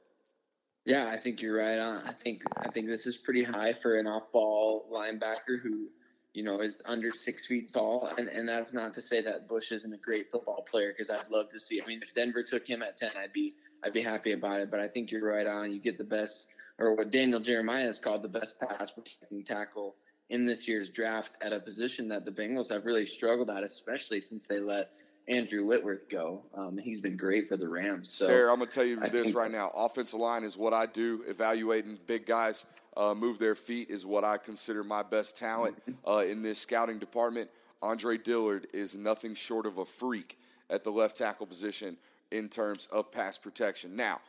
Yeah, 0.86 1.08
I 1.08 1.18
think 1.18 1.42
you're 1.42 1.58
right 1.58 1.78
on. 1.78 2.02
I 2.08 2.14
think 2.14 2.42
I 2.58 2.70
think 2.70 2.88
this 2.88 3.06
is 3.06 3.18
pretty 3.18 3.44
high 3.44 3.74
for 3.74 3.96
an 3.96 4.08
off-ball 4.08 4.88
linebacker 4.92 5.60
who, 5.62 5.90
you 6.34 6.44
know, 6.44 6.62
is 6.62 6.82
under 6.86 7.12
six 7.12 7.46
feet 7.46 7.72
tall. 7.74 8.10
And 8.18 8.28
and 8.30 8.48
that's 8.48 8.74
not 8.74 8.94
to 8.94 9.02
say 9.02 9.22
that 9.22 9.48
Bush 9.48 9.72
isn't 9.72 9.94
a 9.94 9.98
great 9.98 10.32
football 10.32 10.66
player 10.70 10.92
because 10.92 11.10
I'd 11.10 11.30
love 11.30 11.50
to 11.50 11.60
see. 11.60 11.82
I 11.82 11.86
mean, 11.86 12.02
if 12.02 12.14
Denver 12.14 12.44
took 12.44 12.66
him 12.66 12.82
at 12.82 12.98
ten, 12.98 13.12
I'd 13.20 13.34
be 13.34 13.54
I'd 13.84 13.94
be 13.94 14.02
happy 14.02 14.32
about 14.32 14.62
it. 14.62 14.72
But 14.72 14.80
I 14.80 14.88
think 14.88 15.12
you're 15.12 15.26
right 15.26 15.46
on. 15.48 15.72
You 15.72 15.80
get 15.80 15.98
the 15.98 16.06
best, 16.06 16.50
or 16.78 16.96
what 16.96 17.12
Daniel 17.12 17.40
Jeremiah 17.40 17.86
has 17.86 18.00
called 18.00 18.24
the 18.24 18.30
best 18.30 18.60
pass 18.60 18.92
protecting 18.92 19.44
tackle 19.44 19.96
in 20.30 20.46
this 20.46 20.68
year's 20.68 20.90
draft 20.90 21.38
at 21.42 21.54
a 21.54 21.60
position 21.60 22.08
that 22.10 22.24
the 22.26 22.32
Bengals 22.32 22.70
have 22.72 22.86
really 22.86 23.06
struggled 23.06 23.50
at, 23.50 23.64
especially 23.64 24.20
since 24.20 24.48
they 24.48 24.60
let 24.60 24.92
Andrew 25.30 25.64
Whitworth 25.64 26.10
go. 26.10 26.42
Um, 26.56 26.78
he's 26.78 27.00
been 27.00 27.16
great 27.16 27.48
for 27.48 27.56
the 27.56 27.70
Rams. 27.70 28.10
So 28.10 28.26
Sarah, 28.26 28.52
I'm 28.52 28.58
going 28.58 28.70
to 28.70 28.74
tell 28.76 28.86
you 28.86 29.00
I 29.02 29.08
this 29.10 29.34
right 29.34 29.52
now. 29.52 29.72
Offensive 29.76 30.20
line 30.20 30.44
is 30.44 30.58
what 30.58 30.74
I 30.74 30.88
do. 30.88 31.24
Evaluating 31.28 32.00
big 32.08 32.26
guys 32.26 32.66
uh, 32.98 33.14
move 33.14 33.38
their 33.40 33.56
feet 33.56 33.90
is 33.90 34.06
what 34.06 34.24
I 34.24 34.38
consider 34.38 34.84
my 34.84 35.04
best 35.04 35.38
talent 35.38 35.78
Mm-hmm. 35.90 36.10
uh, 36.10 36.22
in 36.24 36.42
this 36.42 36.60
scouting 36.60 36.98
department. 37.00 37.50
Andre 37.82 38.18
Dillard 38.18 38.68
is 38.74 38.96
nothing 38.96 39.36
short 39.36 39.66
of 39.66 39.78
a 39.78 39.86
freak 39.86 40.38
at 40.70 40.84
the 40.84 40.92
left 40.92 41.16
tackle 41.18 41.46
position 41.46 41.96
in 42.32 42.50
terms 42.50 42.88
of 42.92 43.12
pass 43.12 43.38
protection. 43.38 43.96
Now, 43.96 44.20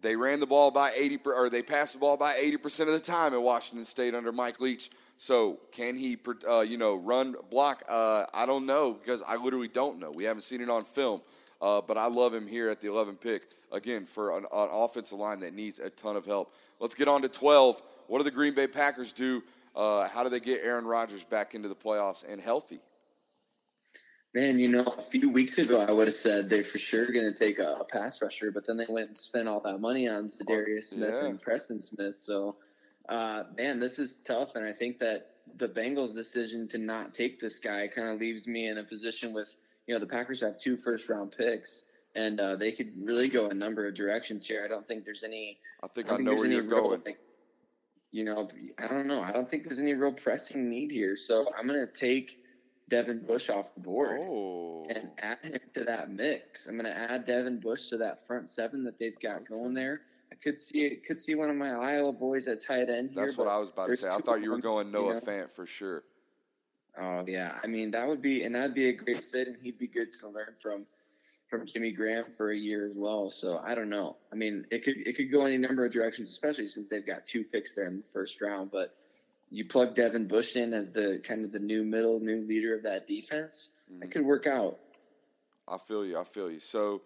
they 0.00 0.14
ran 0.16 0.38
the 0.40 0.46
ball 0.46 0.70
by 0.70 0.92
80 0.96 1.16
per, 1.18 1.34
or 1.34 1.48
they 1.50 1.62
passed 1.62 1.94
the 1.94 1.98
ball 1.98 2.16
by 2.18 2.34
80% 2.34 2.80
of 2.82 2.92
the 2.92 3.00
time 3.00 3.32
at 3.32 3.40
Washington 3.42 3.84
State 3.86 4.14
under 4.14 4.32
Mike 4.32 4.60
Leach. 4.60 4.90
So, 5.16 5.60
can 5.72 5.96
he 5.96 6.18
uh, 6.48 6.60
you 6.60 6.76
know, 6.76 6.96
run 6.96 7.36
block? 7.50 7.82
Uh, 7.88 8.26
I 8.34 8.46
don't 8.46 8.66
know 8.66 8.92
because 8.92 9.22
I 9.22 9.36
literally 9.36 9.68
don't 9.68 10.00
know. 10.00 10.10
We 10.10 10.24
haven't 10.24 10.42
seen 10.42 10.60
it 10.60 10.68
on 10.68 10.84
film. 10.84 11.20
Uh, 11.64 11.80
but 11.80 11.96
I 11.96 12.08
love 12.08 12.34
him 12.34 12.46
here 12.46 12.68
at 12.68 12.80
the 12.80 12.88
11 12.88 13.16
pick 13.16 13.44
again 13.72 14.04
for 14.04 14.36
an, 14.36 14.44
an 14.52 14.68
offensive 14.70 15.18
line 15.18 15.40
that 15.40 15.54
needs 15.54 15.78
a 15.78 15.88
ton 15.88 16.14
of 16.14 16.26
help. 16.26 16.54
Let's 16.78 16.94
get 16.94 17.08
on 17.08 17.22
to 17.22 17.28
12. 17.28 17.82
What 18.06 18.18
do 18.18 18.24
the 18.24 18.30
Green 18.30 18.54
Bay 18.54 18.66
Packers 18.66 19.14
do? 19.14 19.42
Uh, 19.74 20.06
how 20.08 20.22
do 20.22 20.28
they 20.28 20.40
get 20.40 20.60
Aaron 20.62 20.84
Rodgers 20.84 21.24
back 21.24 21.54
into 21.54 21.68
the 21.68 21.74
playoffs 21.74 22.22
and 22.28 22.40
healthy? 22.40 22.80
Man, 24.34 24.58
you 24.58 24.68
know, 24.68 24.82
a 24.82 25.02
few 25.02 25.30
weeks 25.30 25.58
ago, 25.58 25.80
I 25.88 25.92
would 25.92 26.08
have 26.08 26.14
said 26.14 26.50
they're 26.50 26.64
for 26.64 26.78
sure 26.78 27.06
going 27.06 27.32
to 27.32 27.38
take 27.38 27.60
a, 27.60 27.76
a 27.80 27.84
pass 27.84 28.20
rusher, 28.20 28.50
but 28.50 28.66
then 28.66 28.76
they 28.76 28.86
went 28.88 29.06
and 29.06 29.16
spent 29.16 29.48
all 29.48 29.60
that 29.60 29.78
money 29.78 30.08
on 30.08 30.24
Za'Darius 30.24 30.90
Smith 30.90 31.14
yeah. 31.14 31.28
and 31.28 31.40
Preston 31.40 31.80
Smith. 31.80 32.16
So, 32.16 32.56
uh, 33.08 33.44
man, 33.56 33.80
this 33.80 33.98
is 33.98 34.16
tough, 34.20 34.56
and 34.56 34.66
I 34.66 34.72
think 34.72 34.98
that 35.00 35.30
the 35.56 35.68
Bengals' 35.68 36.14
decision 36.14 36.66
to 36.68 36.78
not 36.78 37.14
take 37.14 37.38
this 37.38 37.58
guy 37.58 37.86
kind 37.86 38.08
of 38.08 38.18
leaves 38.18 38.46
me 38.48 38.68
in 38.68 38.78
a 38.78 38.84
position 38.84 39.32
with, 39.32 39.54
you 39.86 39.94
know, 39.94 40.00
the 40.00 40.06
Packers 40.06 40.40
have 40.40 40.58
two 40.58 40.76
first-round 40.76 41.34
picks, 41.36 41.90
and 42.14 42.40
uh, 42.40 42.56
they 42.56 42.72
could 42.72 42.92
really 43.00 43.28
go 43.28 43.48
a 43.48 43.54
number 43.54 43.86
of 43.86 43.94
directions 43.94 44.46
here. 44.46 44.62
I 44.64 44.68
don't 44.68 44.86
think 44.86 45.04
there's 45.04 45.24
any. 45.24 45.58
I 45.82 45.88
think 45.88 46.10
I 46.10 46.14
I, 46.14 46.18
know 46.18 46.34
where 46.34 46.46
you're 46.46 46.62
real, 46.62 46.88
going. 46.88 47.02
like, 47.04 47.18
you 48.10 48.24
know, 48.24 48.48
I 48.78 48.86
don't 48.86 49.06
know. 49.06 49.20
I 49.22 49.32
don't 49.32 49.50
think 49.50 49.64
there's 49.64 49.80
any 49.80 49.92
real 49.94 50.12
pressing 50.12 50.70
need 50.70 50.90
here. 50.92 51.16
So 51.16 51.52
I'm 51.58 51.66
going 51.66 51.84
to 51.84 51.92
take 51.92 52.38
Devin 52.88 53.24
Bush 53.26 53.50
off 53.50 53.74
the 53.74 53.80
board 53.80 54.20
Oh, 54.22 54.84
and 54.88 55.10
add 55.18 55.38
him 55.42 55.60
to 55.74 55.84
that 55.84 56.10
mix. 56.10 56.66
I'm 56.66 56.74
going 56.78 56.84
to 56.86 56.96
add 56.96 57.24
Devin 57.24 57.60
Bush 57.60 57.88
to 57.88 57.96
that 57.98 58.26
front 58.26 58.48
seven 58.48 58.84
that 58.84 58.98
they've 58.98 59.18
got 59.20 59.48
going 59.48 59.74
there. 59.74 60.02
I 60.34 60.36
could 60.42 60.58
see 60.58 60.90
could 60.96 61.20
see 61.20 61.34
one 61.36 61.48
of 61.48 61.56
my 61.56 61.70
Iowa 61.70 62.12
boys 62.12 62.48
at 62.48 62.60
tight 62.60 62.90
end 62.90 63.10
here. 63.12 63.24
that's 63.24 63.36
what 63.38 63.46
I 63.46 63.56
was 63.58 63.70
about 63.70 63.88
to 63.90 63.96
say. 63.96 64.08
I 64.08 64.18
thought 64.18 64.42
you 64.42 64.50
were 64.50 64.58
going 64.58 64.90
Noah 64.90 65.14
know. 65.14 65.20
Fant 65.20 65.50
for 65.50 65.64
sure. 65.64 66.02
Oh 66.98 67.24
yeah, 67.26 67.56
I 67.62 67.66
mean 67.68 67.92
that 67.92 68.06
would 68.08 68.20
be 68.20 68.42
and 68.42 68.54
that'd 68.54 68.74
be 68.74 68.88
a 68.88 68.92
great 68.92 69.22
fit, 69.24 69.46
and 69.48 69.56
he'd 69.62 69.78
be 69.78 69.86
good 69.86 70.10
to 70.20 70.28
learn 70.28 70.54
from 70.60 70.86
from 71.48 71.66
Jimmy 71.66 71.92
Graham 71.92 72.24
for 72.36 72.50
a 72.50 72.56
year 72.56 72.84
as 72.84 72.94
well. 72.96 73.28
So 73.28 73.60
I 73.62 73.74
don't 73.76 73.88
know. 73.90 74.16
I 74.32 74.34
mean, 74.34 74.66
it 74.72 74.82
could 74.84 74.96
it 74.96 75.16
could 75.16 75.30
go 75.30 75.44
any 75.44 75.56
number 75.56 75.84
of 75.84 75.92
directions, 75.92 76.30
especially 76.30 76.66
since 76.66 76.88
they've 76.90 77.06
got 77.06 77.24
two 77.24 77.44
picks 77.44 77.74
there 77.76 77.86
in 77.86 77.98
the 77.98 78.02
first 78.12 78.40
round. 78.40 78.70
But 78.72 78.94
you 79.50 79.64
plug 79.64 79.94
Devin 79.94 80.26
Bush 80.26 80.56
in 80.56 80.72
as 80.72 80.90
the 80.90 81.20
kind 81.22 81.44
of 81.44 81.52
the 81.52 81.60
new 81.60 81.84
middle, 81.84 82.18
new 82.18 82.44
leader 82.46 82.74
of 82.74 82.82
that 82.84 83.06
defense, 83.06 83.70
Mm-hmm. 83.92 84.02
it 84.04 84.10
could 84.12 84.24
work 84.24 84.46
out. 84.46 84.78
I 85.68 85.76
feel 85.76 86.06
you. 86.06 86.18
I 86.18 86.24
feel 86.24 86.50
you. 86.50 86.58
So 86.58 87.02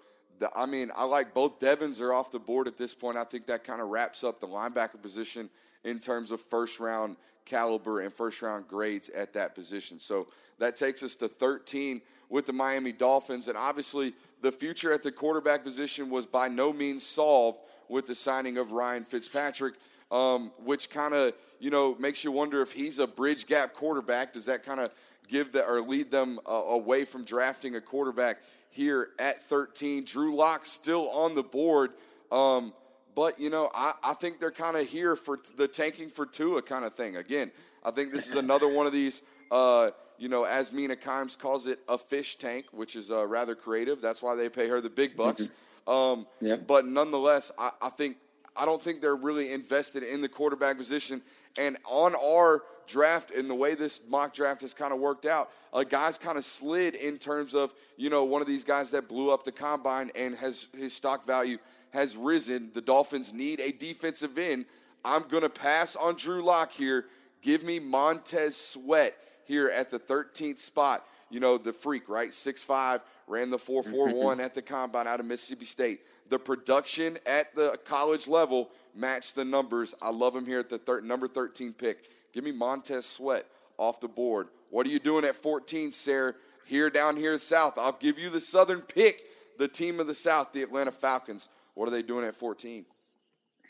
I 0.54 0.66
mean, 0.66 0.90
I 0.96 1.04
like 1.04 1.34
both 1.34 1.58
Devons 1.58 2.00
are 2.00 2.12
off 2.12 2.30
the 2.30 2.38
board 2.38 2.68
at 2.68 2.76
this 2.76 2.94
point. 2.94 3.16
I 3.16 3.24
think 3.24 3.46
that 3.46 3.64
kind 3.64 3.80
of 3.80 3.88
wraps 3.88 4.22
up 4.24 4.40
the 4.40 4.46
linebacker 4.46 5.00
position 5.00 5.50
in 5.84 5.98
terms 5.98 6.30
of 6.30 6.40
first 6.40 6.80
round 6.80 7.16
caliber 7.44 8.00
and 8.00 8.12
first 8.12 8.42
round 8.42 8.68
grades 8.68 9.08
at 9.10 9.32
that 9.32 9.54
position. 9.54 9.98
So 9.98 10.28
that 10.58 10.76
takes 10.76 11.02
us 11.02 11.16
to 11.16 11.28
13 11.28 12.00
with 12.28 12.46
the 12.46 12.52
Miami 12.52 12.92
Dolphins. 12.92 13.48
And 13.48 13.56
obviously, 13.56 14.12
the 14.42 14.52
future 14.52 14.92
at 14.92 15.02
the 15.02 15.10
quarterback 15.10 15.64
position 15.64 16.10
was 16.10 16.26
by 16.26 16.48
no 16.48 16.72
means 16.72 17.04
solved 17.04 17.60
with 17.88 18.06
the 18.06 18.14
signing 18.14 18.58
of 18.58 18.72
Ryan 18.72 19.04
Fitzpatrick, 19.04 19.74
um, 20.10 20.52
which 20.62 20.90
kind 20.90 21.14
of, 21.14 21.32
you 21.58 21.70
know, 21.70 21.96
makes 21.98 22.22
you 22.22 22.30
wonder 22.30 22.60
if 22.60 22.70
he's 22.70 22.98
a 22.98 23.06
bridge 23.06 23.46
gap 23.46 23.72
quarterback. 23.72 24.32
Does 24.32 24.44
that 24.44 24.62
kind 24.62 24.80
of 24.80 24.90
give 25.26 25.52
the, 25.52 25.64
or 25.64 25.80
lead 25.80 26.10
them 26.10 26.38
uh, 26.46 26.52
away 26.52 27.04
from 27.04 27.24
drafting 27.24 27.76
a 27.76 27.80
quarterback 27.80 28.38
here 28.70 29.10
at 29.18 29.40
13? 29.42 30.04
Drew 30.04 30.34
Lock 30.34 30.64
still 30.64 31.08
on 31.10 31.34
the 31.34 31.42
board. 31.42 31.92
Um, 32.30 32.72
but, 33.14 33.40
you 33.40 33.50
know, 33.50 33.70
I, 33.74 33.92
I 34.04 34.14
think 34.14 34.38
they're 34.38 34.50
kind 34.50 34.76
of 34.76 34.86
here 34.86 35.16
for 35.16 35.38
the 35.56 35.66
tanking 35.66 36.08
for 36.08 36.24
Tua 36.24 36.62
kind 36.62 36.84
of 36.84 36.94
thing. 36.94 37.16
Again, 37.16 37.50
I 37.84 37.90
think 37.90 38.12
this 38.12 38.28
is 38.28 38.34
another 38.34 38.68
one 38.68 38.86
of 38.86 38.92
these, 38.92 39.22
uh, 39.50 39.90
you 40.18 40.28
know, 40.28 40.44
as 40.44 40.72
Mina 40.72 40.96
Kimes 40.96 41.36
calls 41.36 41.66
it, 41.66 41.80
a 41.88 41.98
fish 41.98 42.36
tank, 42.36 42.66
which 42.72 42.94
is 42.96 43.10
uh, 43.10 43.26
rather 43.26 43.54
creative. 43.54 44.00
That's 44.00 44.22
why 44.22 44.34
they 44.34 44.48
pay 44.48 44.68
her 44.68 44.80
the 44.80 44.90
big 44.90 45.16
bucks. 45.16 45.50
Mm-hmm. 45.86 45.90
Um, 45.90 46.26
yep. 46.40 46.66
But 46.66 46.86
nonetheless, 46.86 47.50
I, 47.58 47.70
I 47.80 47.88
think 47.88 48.18
I 48.58 48.64
don't 48.64 48.82
think 48.82 49.00
they're 49.00 49.16
really 49.16 49.52
invested 49.52 50.02
in 50.02 50.20
the 50.20 50.28
quarterback 50.28 50.76
position. 50.76 51.22
And 51.58 51.76
on 51.88 52.14
our 52.14 52.62
draft 52.88 53.30
and 53.30 53.48
the 53.48 53.54
way 53.54 53.74
this 53.74 54.00
mock 54.08 54.34
draft 54.34 54.62
has 54.62 54.74
kind 54.74 54.92
of 54.92 54.98
worked 54.98 55.26
out, 55.26 55.50
a 55.72 55.84
guy's 55.84 56.18
kind 56.18 56.36
of 56.36 56.44
slid 56.44 56.94
in 56.94 57.18
terms 57.18 57.54
of, 57.54 57.74
you 57.96 58.10
know, 58.10 58.24
one 58.24 58.40
of 58.40 58.48
these 58.48 58.64
guys 58.64 58.90
that 58.90 59.08
blew 59.08 59.32
up 59.32 59.44
the 59.44 59.52
combine 59.52 60.10
and 60.16 60.34
has 60.36 60.68
his 60.76 60.92
stock 60.92 61.24
value 61.24 61.58
has 61.92 62.16
risen. 62.16 62.70
The 62.74 62.80
Dolphins 62.80 63.32
need 63.32 63.60
a 63.60 63.70
defensive 63.70 64.36
end. 64.38 64.66
I'm 65.04 65.22
going 65.22 65.42
to 65.42 65.50
pass 65.50 65.94
on 65.96 66.16
Drew 66.16 66.42
Lock 66.42 66.72
here. 66.72 67.06
Give 67.42 67.62
me 67.64 67.78
Montez 67.78 68.56
Sweat 68.56 69.14
here 69.44 69.68
at 69.68 69.90
the 69.90 69.98
13th 69.98 70.58
spot. 70.58 71.04
You 71.30 71.40
know, 71.40 71.58
the 71.58 71.72
freak, 71.72 72.08
right? 72.08 72.30
6'5, 72.30 73.02
ran 73.26 73.50
the 73.50 73.56
4'4'1 73.56 74.38
at 74.44 74.54
the 74.54 74.62
combine 74.62 75.06
out 75.06 75.20
of 75.20 75.26
Mississippi 75.26 75.64
State. 75.64 76.00
The 76.28 76.38
production 76.38 77.16
at 77.26 77.54
the 77.54 77.78
college 77.84 78.26
level 78.26 78.70
matched 78.94 79.34
the 79.34 79.44
numbers. 79.44 79.94
I 80.02 80.10
love 80.10 80.34
him 80.34 80.44
here 80.44 80.58
at 80.58 80.68
the 80.68 80.78
thir- 80.78 81.00
number 81.00 81.28
13 81.28 81.72
pick. 81.72 82.04
Give 82.38 82.44
me 82.44 82.52
Montez 82.52 83.04
Sweat 83.04 83.46
off 83.78 83.98
the 83.98 84.06
board. 84.06 84.46
What 84.70 84.86
are 84.86 84.90
you 84.90 85.00
doing 85.00 85.24
at 85.24 85.34
14, 85.34 85.90
Sarah? 85.90 86.34
Here 86.66 86.88
down 86.88 87.16
here 87.16 87.36
south. 87.36 87.76
I'll 87.76 87.98
give 87.98 88.16
you 88.16 88.30
the 88.30 88.38
southern 88.38 88.80
pick, 88.80 89.22
the 89.58 89.66
team 89.66 89.98
of 89.98 90.06
the 90.06 90.14
south, 90.14 90.52
the 90.52 90.62
Atlanta 90.62 90.92
Falcons. 90.92 91.48
What 91.74 91.88
are 91.88 91.90
they 91.90 92.02
doing 92.02 92.24
at 92.24 92.36
14? 92.36 92.86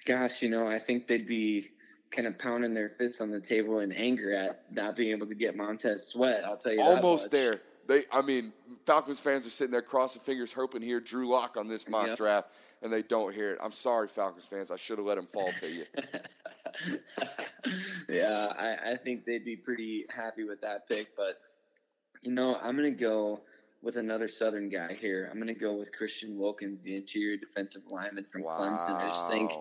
Gosh, 0.05 0.43
you 0.43 0.51
know, 0.51 0.67
I 0.67 0.79
think 0.79 1.07
they'd 1.07 1.27
be 1.27 1.69
kind 2.11 2.29
of 2.29 2.39
pounding 2.39 2.75
their 2.75 2.91
fists 2.91 3.23
on 3.23 3.31
the 3.31 3.41
table 3.41 3.81
in 3.81 3.91
anger 3.91 4.35
at 4.35 4.71
not 4.71 4.97
being 4.97 5.13
able 5.13 5.29
to 5.29 5.35
get 5.35 5.57
Montez 5.57 6.07
Sweat. 6.07 6.45
I'll 6.45 6.59
tell 6.59 6.75
you, 6.75 6.83
almost 6.83 7.31
there. 7.31 7.55
They, 7.87 8.05
I 8.13 8.21
mean, 8.21 8.53
Falcons 8.85 9.19
fans 9.19 9.47
are 9.47 9.51
sitting 9.51 9.73
there 9.73 9.81
crossing 9.81 10.21
fingers, 10.21 10.53
hoping 10.53 10.83
here 10.83 11.01
Drew 11.01 11.27
Lock 11.27 11.57
on 11.57 11.69
this 11.69 11.89
mock 11.89 12.09
yep. 12.09 12.19
draft, 12.19 12.53
and 12.83 12.93
they 12.93 13.03
don't 13.03 13.35
hear 13.35 13.53
it. 13.53 13.59
I'm 13.63 13.73
sorry, 13.73 14.09
Falcons 14.09 14.45
fans. 14.45 14.71
I 14.71 14.77
should 14.77 14.99
have 14.99 15.07
let 15.07 15.19
him 15.19 15.27
fall 15.27 15.51
to 15.61 15.71
you. 15.71 15.85
yeah, 18.09 18.53
I, 18.59 18.93
I 18.93 18.97
think 18.97 19.25
they'd 19.25 19.45
be 19.45 19.57
pretty 19.57 20.07
happy 20.15 20.45
with 20.45 20.61
that 20.63 20.89
pick, 20.89 21.17
but 21.17 21.41
you 22.23 22.33
know, 22.33 22.59
I'm 22.63 22.77
gonna 22.77 22.91
go 22.91 23.41
with 23.83 23.97
another 23.97 24.29
Southern 24.29 24.69
guy 24.69 24.93
here. 24.93 25.29
I'm 25.31 25.37
going 25.37 25.53
to 25.53 25.55
go 25.55 25.75
with 25.75 25.95
Christian 25.97 26.39
Wilkins, 26.39 26.81
the 26.81 26.97
interior 26.97 27.37
defensive 27.37 27.83
lineman 27.89 28.25
from 28.25 28.43
wow. 28.43 28.59
Clemson. 28.59 28.97
I 28.97 29.09
just 29.09 29.31
think, 29.31 29.53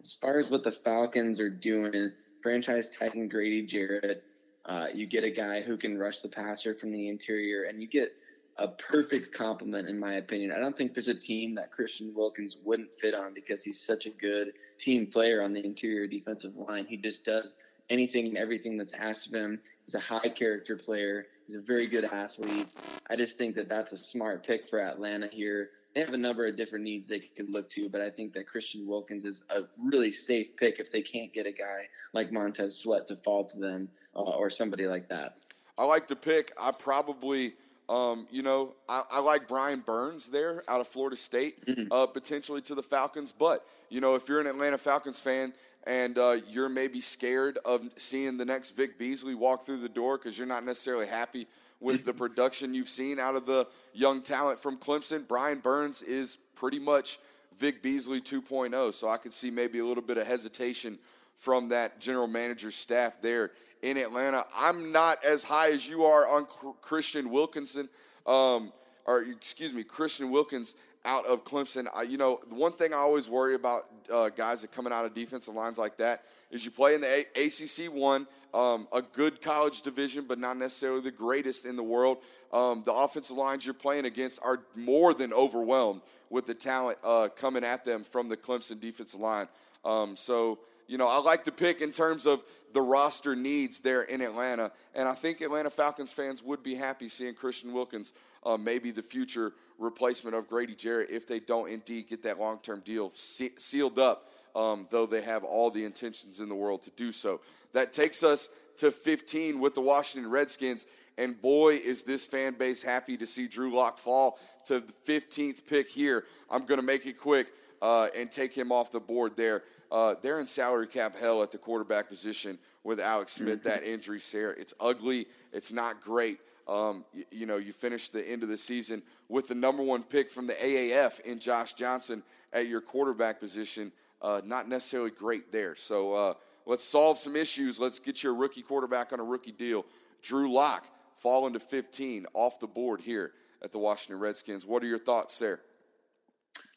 as 0.00 0.12
far 0.12 0.38
as 0.38 0.50
what 0.50 0.64
the 0.64 0.72
Falcons 0.72 1.38
are 1.40 1.50
doing, 1.50 2.12
franchise 2.42 2.90
tagging 2.90 3.28
Grady 3.28 3.62
Jarrett, 3.62 4.24
uh, 4.66 4.88
you 4.92 5.06
get 5.06 5.24
a 5.24 5.30
guy 5.30 5.60
who 5.60 5.76
can 5.76 5.98
rush 5.98 6.20
the 6.20 6.28
passer 6.28 6.74
from 6.74 6.90
the 6.90 7.08
interior, 7.08 7.62
and 7.62 7.80
you 7.80 7.88
get 7.88 8.12
a 8.60 8.68
perfect 8.68 9.32
complement, 9.32 9.88
in 9.88 9.98
my 9.98 10.14
opinion. 10.14 10.52
I 10.52 10.58
don't 10.58 10.76
think 10.76 10.92
there's 10.94 11.08
a 11.08 11.14
team 11.14 11.54
that 11.54 11.72
Christian 11.72 12.12
Wilkins 12.14 12.58
wouldn't 12.62 12.92
fit 12.92 13.14
on 13.14 13.32
because 13.32 13.62
he's 13.62 13.80
such 13.80 14.04
a 14.04 14.10
good 14.10 14.52
team 14.78 15.06
player 15.06 15.42
on 15.42 15.54
the 15.54 15.64
interior 15.64 16.06
defensive 16.06 16.56
line. 16.56 16.84
He 16.86 16.98
just 16.98 17.24
does 17.24 17.56
anything 17.88 18.26
and 18.26 18.36
everything 18.36 18.76
that's 18.76 18.92
asked 18.92 19.28
of 19.28 19.34
him. 19.34 19.60
He's 19.86 19.94
a 19.94 20.00
high 20.00 20.28
character 20.28 20.76
player. 20.76 21.26
He's 21.46 21.56
a 21.56 21.60
very 21.60 21.86
good 21.86 22.04
athlete. 22.04 22.68
I 23.08 23.16
just 23.16 23.38
think 23.38 23.54
that 23.56 23.68
that's 23.68 23.92
a 23.92 23.98
smart 23.98 24.46
pick 24.46 24.68
for 24.68 24.78
Atlanta 24.78 25.26
here. 25.26 25.70
They 25.94 26.02
have 26.02 26.12
a 26.14 26.18
number 26.18 26.46
of 26.46 26.56
different 26.56 26.84
needs 26.84 27.08
they 27.08 27.18
could 27.18 27.50
look 27.50 27.68
to, 27.70 27.88
but 27.88 28.02
I 28.02 28.10
think 28.10 28.34
that 28.34 28.46
Christian 28.46 28.86
Wilkins 28.86 29.24
is 29.24 29.44
a 29.50 29.62
really 29.82 30.12
safe 30.12 30.54
pick 30.56 30.78
if 30.78 30.92
they 30.92 31.02
can't 31.02 31.32
get 31.32 31.46
a 31.46 31.52
guy 31.52 31.88
like 32.12 32.30
Montez 32.30 32.76
Sweat 32.76 33.06
to 33.06 33.16
fall 33.16 33.44
to 33.46 33.58
them 33.58 33.88
uh, 34.14 34.20
or 34.20 34.50
somebody 34.50 34.86
like 34.86 35.08
that. 35.08 35.38
I 35.76 35.84
like 35.84 36.06
the 36.06 36.14
pick. 36.14 36.52
I 36.60 36.72
probably, 36.72 37.54
um, 37.90 38.28
you 38.30 38.42
know, 38.42 38.74
I, 38.88 39.02
I, 39.10 39.20
like 39.20 39.48
Brian 39.48 39.80
Burns 39.80 40.30
there 40.30 40.62
out 40.68 40.80
of 40.80 40.86
Florida 40.86 41.16
State, 41.16 41.66
mm-hmm. 41.66 41.92
uh, 41.92 42.06
potentially 42.06 42.60
to 42.62 42.76
the 42.76 42.82
Falcons. 42.82 43.32
But, 43.36 43.66
you 43.88 44.00
know, 44.00 44.14
if 44.14 44.28
you're 44.28 44.40
an 44.40 44.46
Atlanta 44.46 44.78
Falcons 44.78 45.18
fan, 45.18 45.52
and 45.86 46.16
uh, 46.18 46.36
you're 46.48 46.68
maybe 46.68 47.00
scared 47.00 47.58
of 47.64 47.88
seeing 47.96 48.36
the 48.36 48.44
next 48.44 48.76
Vic 48.76 48.96
Beasley 48.96 49.34
walk 49.34 49.62
through 49.62 49.78
the 49.78 49.88
door 49.88 50.18
because 50.18 50.38
you're 50.38 50.46
not 50.46 50.64
necessarily 50.64 51.06
happy 51.06 51.48
with 51.80 52.04
the 52.04 52.12
production 52.12 52.74
you've 52.74 52.88
seen 52.88 53.18
out 53.18 53.34
of 53.34 53.46
the 53.46 53.66
young 53.92 54.20
talent 54.20 54.58
from 54.58 54.76
Clemson. 54.76 55.26
Brian 55.26 55.58
Burns 55.58 56.02
is 56.02 56.36
pretty 56.54 56.78
much 56.78 57.18
Vic 57.58 57.82
Beasley 57.82 58.20
2.0, 58.20 58.92
so 58.92 59.08
I 59.08 59.16
could 59.16 59.32
see 59.32 59.50
maybe 59.50 59.78
a 59.78 59.84
little 59.84 60.02
bit 60.02 60.18
of 60.18 60.26
hesitation 60.26 60.98
from 61.38 61.70
that 61.70 61.98
general 61.98 62.26
manager 62.26 62.70
staff 62.70 63.20
there 63.22 63.50
in 63.82 63.96
Atlanta. 63.96 64.44
I'm 64.54 64.92
not 64.92 65.24
as 65.24 65.42
high 65.42 65.70
as 65.70 65.88
you 65.88 66.04
are 66.04 66.28
on 66.28 66.46
Christian 66.80 67.30
Wilkinson, 67.30 67.88
um, 68.26 68.72
or 69.06 69.22
excuse 69.22 69.72
me, 69.72 69.82
Christian 69.82 70.30
Wilkins 70.30 70.74
out 71.04 71.26
of 71.26 71.44
Clemson. 71.44 71.86
I, 71.94 72.02
you 72.02 72.18
know, 72.18 72.40
the 72.48 72.54
one 72.54 72.72
thing 72.72 72.92
I 72.92 72.98
always 72.98 73.28
worry 73.28 73.54
about 73.54 73.88
uh, 74.12 74.28
guys 74.30 74.62
that 74.62 74.72
coming 74.72 74.92
out 74.92 75.04
of 75.04 75.14
defensive 75.14 75.54
lines 75.54 75.78
like 75.78 75.96
that 75.96 76.24
is 76.50 76.64
you 76.64 76.70
play 76.70 76.94
in 76.94 77.00
the 77.00 77.26
a- 77.36 77.46
ACC 77.46 77.92
one, 77.92 78.26
um, 78.52 78.86
a 78.92 79.00
good 79.00 79.40
college 79.40 79.82
division, 79.82 80.24
but 80.26 80.38
not 80.38 80.56
necessarily 80.56 81.00
the 81.00 81.10
greatest 81.10 81.64
in 81.64 81.76
the 81.76 81.82
world. 81.82 82.18
Um, 82.52 82.82
the 82.84 82.92
offensive 82.92 83.36
lines 83.36 83.64
you're 83.64 83.74
playing 83.74 84.04
against 84.04 84.40
are 84.42 84.60
more 84.74 85.14
than 85.14 85.32
overwhelmed 85.32 86.02
with 86.28 86.46
the 86.46 86.54
talent 86.54 86.98
uh, 87.04 87.28
coming 87.28 87.64
at 87.64 87.84
them 87.84 88.02
from 88.02 88.28
the 88.28 88.36
Clemson 88.36 88.80
defensive 88.80 89.20
line. 89.20 89.48
Um, 89.84 90.16
so, 90.16 90.58
you 90.86 90.98
know, 90.98 91.08
I 91.08 91.18
like 91.18 91.44
the 91.44 91.52
pick 91.52 91.80
in 91.80 91.92
terms 91.92 92.26
of 92.26 92.44
the 92.72 92.82
roster 92.82 93.34
needs 93.36 93.80
there 93.80 94.02
in 94.02 94.20
Atlanta. 94.20 94.72
And 94.94 95.08
I 95.08 95.14
think 95.14 95.40
Atlanta 95.40 95.70
Falcons 95.70 96.12
fans 96.12 96.42
would 96.42 96.62
be 96.62 96.74
happy 96.74 97.08
seeing 97.08 97.34
Christian 97.34 97.72
Wilkins 97.72 98.12
uh, 98.44 98.56
maybe 98.56 98.90
the 98.90 99.02
future 99.02 99.52
replacement 99.78 100.34
of 100.36 100.48
Grady 100.48 100.74
Jarrett 100.74 101.10
if 101.10 101.26
they 101.26 101.40
don't 101.40 101.70
indeed 101.70 102.08
get 102.08 102.22
that 102.22 102.38
long 102.38 102.58
term 102.58 102.80
deal 102.80 103.10
se- 103.10 103.52
sealed 103.58 103.98
up, 103.98 104.30
um, 104.54 104.86
though 104.90 105.06
they 105.06 105.22
have 105.22 105.44
all 105.44 105.70
the 105.70 105.84
intentions 105.84 106.40
in 106.40 106.48
the 106.48 106.54
world 106.54 106.82
to 106.82 106.90
do 106.90 107.12
so. 107.12 107.40
That 107.72 107.92
takes 107.92 108.22
us 108.22 108.48
to 108.78 108.90
15 108.90 109.60
with 109.60 109.74
the 109.74 109.80
Washington 109.80 110.30
Redskins. 110.30 110.86
And 111.18 111.38
boy, 111.40 111.74
is 111.74 112.04
this 112.04 112.24
fan 112.24 112.54
base 112.54 112.82
happy 112.82 113.16
to 113.18 113.26
see 113.26 113.46
Drew 113.46 113.74
Lock 113.74 113.98
fall 113.98 114.38
to 114.66 114.80
the 114.80 114.92
15th 115.06 115.66
pick 115.66 115.88
here. 115.88 116.24
I'm 116.50 116.64
going 116.64 116.80
to 116.80 116.86
make 116.86 117.06
it 117.06 117.18
quick 117.18 117.52
uh, 117.82 118.08
and 118.16 118.30
take 118.30 118.54
him 118.54 118.72
off 118.72 118.90
the 118.90 119.00
board 119.00 119.36
there. 119.36 119.62
Uh, 119.90 120.14
they're 120.22 120.38
in 120.38 120.46
salary 120.46 120.86
cap 120.86 121.16
hell 121.16 121.42
at 121.42 121.50
the 121.50 121.58
quarterback 121.58 122.08
position 122.08 122.58
with 122.84 123.00
Alex 123.00 123.32
Smith. 123.36 123.62
That 123.64 123.82
injury, 123.82 124.20
Sarah, 124.20 124.54
it's 124.58 124.74
ugly. 124.80 125.26
It's 125.52 125.72
not 125.72 126.00
great. 126.00 126.38
Um, 126.68 127.04
you, 127.12 127.24
you, 127.32 127.46
know, 127.46 127.56
you 127.56 127.72
finish 127.72 128.10
the 128.10 128.28
end 128.28 128.42
of 128.42 128.48
the 128.48 128.58
season 128.58 129.02
with 129.28 129.48
the 129.48 129.54
number 129.54 129.82
one 129.82 130.02
pick 130.02 130.30
from 130.30 130.46
the 130.46 130.52
AAF 130.54 131.20
in 131.20 131.38
Josh 131.38 131.72
Johnson 131.74 132.22
at 132.52 132.68
your 132.68 132.80
quarterback 132.80 133.40
position. 133.40 133.90
Uh, 134.22 134.40
not 134.44 134.68
necessarily 134.68 135.10
great 135.10 135.50
there. 135.50 135.74
So 135.74 136.14
uh, 136.14 136.34
let's 136.66 136.84
solve 136.84 137.18
some 137.18 137.34
issues. 137.34 137.80
Let's 137.80 137.98
get 137.98 138.22
your 138.22 138.34
rookie 138.34 138.62
quarterback 138.62 139.12
on 139.12 139.18
a 139.18 139.24
rookie 139.24 139.52
deal. 139.52 139.86
Drew 140.22 140.52
Lock 140.52 140.86
falling 141.16 141.54
to 141.54 141.60
15 141.60 142.26
off 142.34 142.60
the 142.60 142.66
board 142.66 143.00
here 143.00 143.32
at 143.62 143.72
the 143.72 143.78
Washington 143.78 144.20
Redskins. 144.20 144.66
What 144.66 144.82
are 144.82 144.86
your 144.86 144.98
thoughts 144.98 145.38
there? 145.38 145.60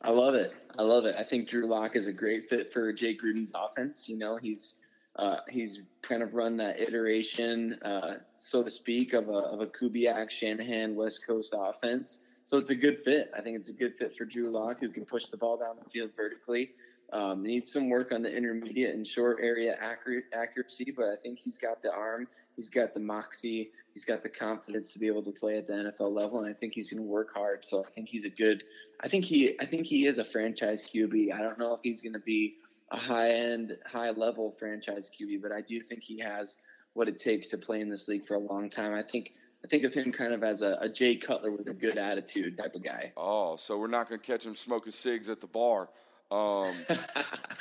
I 0.01 0.11
love 0.11 0.35
it. 0.35 0.53
I 0.77 0.83
love 0.83 1.05
it. 1.05 1.15
I 1.17 1.23
think 1.23 1.47
Drew 1.47 1.65
Lock 1.65 1.95
is 1.95 2.07
a 2.07 2.13
great 2.13 2.49
fit 2.49 2.73
for 2.73 2.91
Jay 2.91 3.15
Gruden's 3.15 3.53
offense. 3.55 4.09
You 4.09 4.17
know, 4.17 4.37
he's 4.37 4.77
uh, 5.15 5.37
he's 5.47 5.83
kind 6.01 6.23
of 6.23 6.33
run 6.33 6.57
that 6.57 6.79
iteration, 6.79 7.77
uh, 7.83 8.15
so 8.35 8.63
to 8.63 8.69
speak, 8.69 9.13
of 9.13 9.29
a, 9.29 9.31
of 9.31 9.61
a 9.61 9.67
Kubiak 9.67 10.31
Shanahan 10.31 10.95
West 10.95 11.25
Coast 11.27 11.53
offense. 11.55 12.25
So 12.45 12.57
it's 12.57 12.71
a 12.71 12.75
good 12.75 12.99
fit. 12.99 13.31
I 13.35 13.41
think 13.41 13.57
it's 13.57 13.69
a 13.69 13.73
good 13.73 13.95
fit 13.95 14.15
for 14.17 14.25
Drew 14.25 14.49
Lock, 14.49 14.79
who 14.79 14.89
can 14.89 15.05
push 15.05 15.25
the 15.27 15.37
ball 15.37 15.57
down 15.57 15.77
the 15.81 15.89
field 15.89 16.11
vertically. 16.15 16.71
Um, 17.11 17.43
needs 17.43 17.71
some 17.71 17.89
work 17.89 18.11
on 18.11 18.23
the 18.23 18.35
intermediate 18.35 18.95
and 18.95 19.05
short 19.05 19.37
area 19.39 19.75
accuracy, 19.79 20.91
but 20.97 21.09
I 21.09 21.15
think 21.15 21.37
he's 21.37 21.59
got 21.59 21.83
the 21.83 21.93
arm, 21.93 22.27
he's 22.55 22.69
got 22.69 22.95
the 22.95 22.99
moxie, 22.99 23.71
he's 23.93 24.05
got 24.05 24.21
the 24.21 24.29
confidence 24.29 24.93
to 24.93 24.99
be 24.99 25.07
able 25.07 25.23
to 25.23 25.31
play 25.31 25.57
at 25.57 25.67
the 25.67 25.73
NFL 25.73 26.13
level, 26.13 26.39
and 26.39 26.49
I 26.49 26.53
think 26.53 26.73
he's 26.73 26.89
going 26.89 27.03
to 27.03 27.09
work 27.09 27.33
hard. 27.33 27.63
So 27.63 27.83
I 27.83 27.89
think 27.89 28.09
he's 28.09 28.25
a 28.25 28.29
good. 28.29 28.63
I 29.01 29.07
think 29.07 29.25
he. 29.25 29.59
I 29.59 29.65
think 29.65 29.85
he 29.85 30.05
is 30.05 30.17
a 30.17 30.23
franchise 30.23 30.89
QB. 30.93 31.33
I 31.33 31.41
don't 31.41 31.57
know 31.59 31.73
if 31.73 31.81
he's 31.83 32.01
going 32.01 32.13
to 32.13 32.19
be 32.19 32.55
a 32.91 32.97
high 32.97 33.31
end, 33.31 33.77
high 33.85 34.11
level 34.11 34.55
franchise 34.57 35.09
QB, 35.09 35.41
but 35.41 35.51
I 35.51 35.61
do 35.61 35.81
think 35.81 36.01
he 36.01 36.19
has 36.19 36.57
what 36.93 37.07
it 37.07 37.17
takes 37.17 37.47
to 37.47 37.57
play 37.57 37.81
in 37.81 37.89
this 37.89 38.07
league 38.07 38.25
for 38.25 38.35
a 38.35 38.39
long 38.39 38.69
time. 38.69 38.93
I 38.93 39.01
think. 39.01 39.33
I 39.65 39.69
think 39.69 39.85
of 39.85 39.93
him 39.93 40.11
kind 40.11 40.33
of 40.33 40.43
as 40.43 40.59
a, 40.59 40.77
a 40.81 40.89
Jay 40.89 41.15
Cutler 41.15 41.49
with 41.49 41.69
a 41.69 41.73
good 41.73 41.97
attitude 41.97 42.57
type 42.57 42.75
of 42.75 42.83
guy. 42.83 43.13
Oh, 43.15 43.55
so 43.55 43.77
we're 43.77 43.87
not 43.87 44.09
going 44.09 44.19
to 44.19 44.27
catch 44.27 44.45
him 44.45 44.57
smoking 44.57 44.91
cigs 44.91 45.29
at 45.29 45.39
the 45.39 45.47
bar 45.47 45.87
um, 46.33 46.73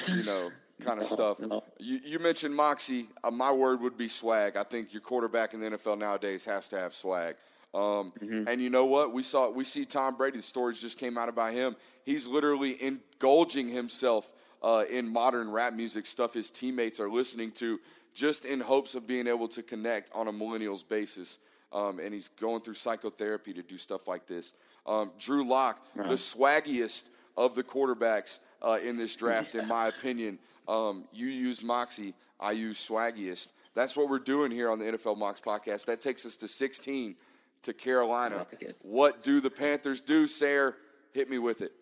you 0.09 0.25
know, 0.25 0.49
kind 0.85 1.01
of 1.01 1.07
stuff. 1.07 1.41
You, 1.79 2.01
you 2.05 2.19
mentioned 2.19 2.55
Moxie. 2.55 3.09
Uh, 3.23 3.31
my 3.31 3.53
word 3.53 3.81
would 3.81 3.97
be 3.97 4.09
swag. 4.09 4.57
I 4.57 4.63
think 4.63 4.93
your 4.93 5.01
quarterback 5.01 5.55
in 5.55 5.61
the 5.61 5.71
NFL 5.71 5.99
nowadays 5.99 6.45
has 6.45 6.69
to 6.71 6.79
have 6.79 6.95
swag. 6.95 7.37
Um, 7.75 8.13
mm-hmm. 8.21 8.49
And 8.49 8.61
you 8.61 8.69
know 8.69 8.85
what? 8.85 9.13
We 9.13 9.23
saw 9.23 9.49
we 9.51 9.65
see 9.65 9.85
Tom 9.85 10.17
Brady. 10.17 10.39
The 10.39 10.43
stories 10.43 10.79
just 10.79 10.99
came 10.99 11.17
out 11.17 11.29
about 11.29 11.53
him. 11.53 11.77
He's 12.05 12.27
literally 12.27 12.77
indulging 12.83 13.69
himself 13.69 14.33
uh, 14.63 14.85
in 14.91 15.09
modern 15.09 15.51
rap 15.51 15.73
music 15.73 16.07
stuff 16.07 16.35
his 16.35 16.51
teammates 16.51 17.01
are 17.01 17.09
listening 17.09 17.51
to, 17.53 17.81
just 18.15 18.45
in 18.45 18.61
hopes 18.61 18.95
of 18.95 19.07
being 19.07 19.27
able 19.27 19.49
to 19.49 19.63
connect 19.63 20.13
on 20.15 20.29
a 20.29 20.33
millennials 20.33 20.87
basis. 20.87 21.39
Um, 21.73 21.99
and 21.99 22.13
he's 22.13 22.29
going 22.29 22.61
through 22.61 22.75
psychotherapy 22.75 23.55
to 23.55 23.63
do 23.63 23.79
stuff 23.79 24.07
like 24.07 24.27
this. 24.27 24.53
Um, 24.85 25.11
Drew 25.19 25.49
Lock, 25.49 25.81
the 25.97 26.17
swaggiest 26.17 27.05
of 27.37 27.55
the 27.55 27.63
quarterbacks 27.63 28.41
uh, 28.61 28.79
in 28.85 28.97
this 28.97 29.17
draft, 29.17 29.55
in 29.55 29.67
my 29.67 29.89
opinion. 29.89 30.39
Um, 30.69 31.05
you 31.13 31.27
use 31.27 31.63
Moxie, 31.63 32.15
I 32.39 32.53
use 32.53 32.89
Swaggiest. 32.89 33.49
That's 33.75 33.97
what 33.97 34.09
we're 34.09 34.19
doing 34.19 34.51
here 34.51 34.71
on 34.71 34.79
the 34.79 34.85
NFL 34.85 35.19
Mox 35.19 35.41
podcast. 35.41 35.87
That 35.87 36.01
takes 36.01 36.27
us 36.27 36.37
to 36.39 36.49
16 36.49 37.17
to 37.63 37.73
Carolina. 37.73 38.39
Like 38.39 38.75
what 38.83 39.23
do 39.23 39.41
the 39.41 39.51
Panthers 39.51 40.01
do, 40.01 40.27
Sayre? 40.27 40.77
Hit 41.13 41.31
me 41.31 41.39
with 41.39 41.63
it. 41.63 41.73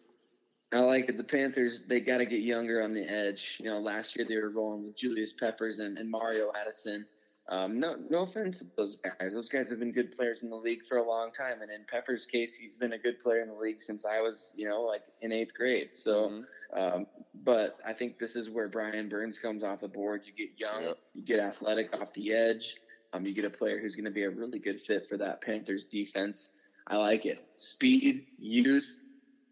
I 0.72 0.80
like 0.80 1.08
it. 1.08 1.16
The 1.16 1.24
Panthers, 1.24 1.82
they 1.82 2.00
got 2.00 2.18
to 2.18 2.26
get 2.26 2.40
younger 2.40 2.80
on 2.82 2.94
the 2.94 3.04
edge. 3.08 3.58
You 3.62 3.70
know, 3.70 3.80
last 3.80 4.16
year 4.16 4.24
they 4.24 4.36
were 4.36 4.50
rolling 4.50 4.86
with 4.86 4.96
Julius 4.96 5.32
Peppers 5.32 5.80
and, 5.80 5.98
and 5.98 6.08
Mario 6.08 6.52
Addison. 6.60 7.06
Um, 7.50 7.80
no, 7.80 7.96
no 8.08 8.22
offense 8.22 8.60
to 8.60 8.66
those 8.76 8.98
guys. 8.98 9.34
Those 9.34 9.48
guys 9.48 9.68
have 9.70 9.80
been 9.80 9.90
good 9.90 10.12
players 10.12 10.44
in 10.44 10.50
the 10.50 10.56
league 10.56 10.86
for 10.86 10.98
a 10.98 11.02
long 11.02 11.32
time. 11.32 11.62
And 11.62 11.70
in 11.70 11.84
Pepper's 11.84 12.24
case, 12.24 12.54
he's 12.54 12.76
been 12.76 12.92
a 12.92 12.98
good 12.98 13.18
player 13.18 13.40
in 13.40 13.48
the 13.48 13.54
league 13.54 13.80
since 13.80 14.06
I 14.06 14.20
was, 14.20 14.54
you 14.56 14.68
know, 14.68 14.82
like 14.82 15.02
in 15.20 15.32
eighth 15.32 15.54
grade. 15.54 15.90
So, 15.92 16.28
mm-hmm. 16.28 16.80
um, 16.80 17.06
but 17.34 17.76
I 17.84 17.92
think 17.92 18.20
this 18.20 18.36
is 18.36 18.48
where 18.48 18.68
Brian 18.68 19.08
Burns 19.08 19.40
comes 19.40 19.64
off 19.64 19.80
the 19.80 19.88
board. 19.88 20.22
You 20.26 20.32
get 20.32 20.60
young, 20.60 20.84
yep. 20.84 20.98
you 21.12 21.22
get 21.22 21.40
athletic 21.40 22.00
off 22.00 22.12
the 22.12 22.32
edge. 22.32 22.76
Um, 23.12 23.26
you 23.26 23.34
get 23.34 23.44
a 23.44 23.50
player 23.50 23.80
who's 23.80 23.96
going 23.96 24.04
to 24.04 24.12
be 24.12 24.22
a 24.22 24.30
really 24.30 24.60
good 24.60 24.80
fit 24.80 25.08
for 25.08 25.16
that 25.16 25.40
Panthers 25.40 25.84
defense. 25.84 26.52
I 26.86 26.98
like 26.98 27.26
it. 27.26 27.44
Speed, 27.56 28.26
youth, 28.38 29.02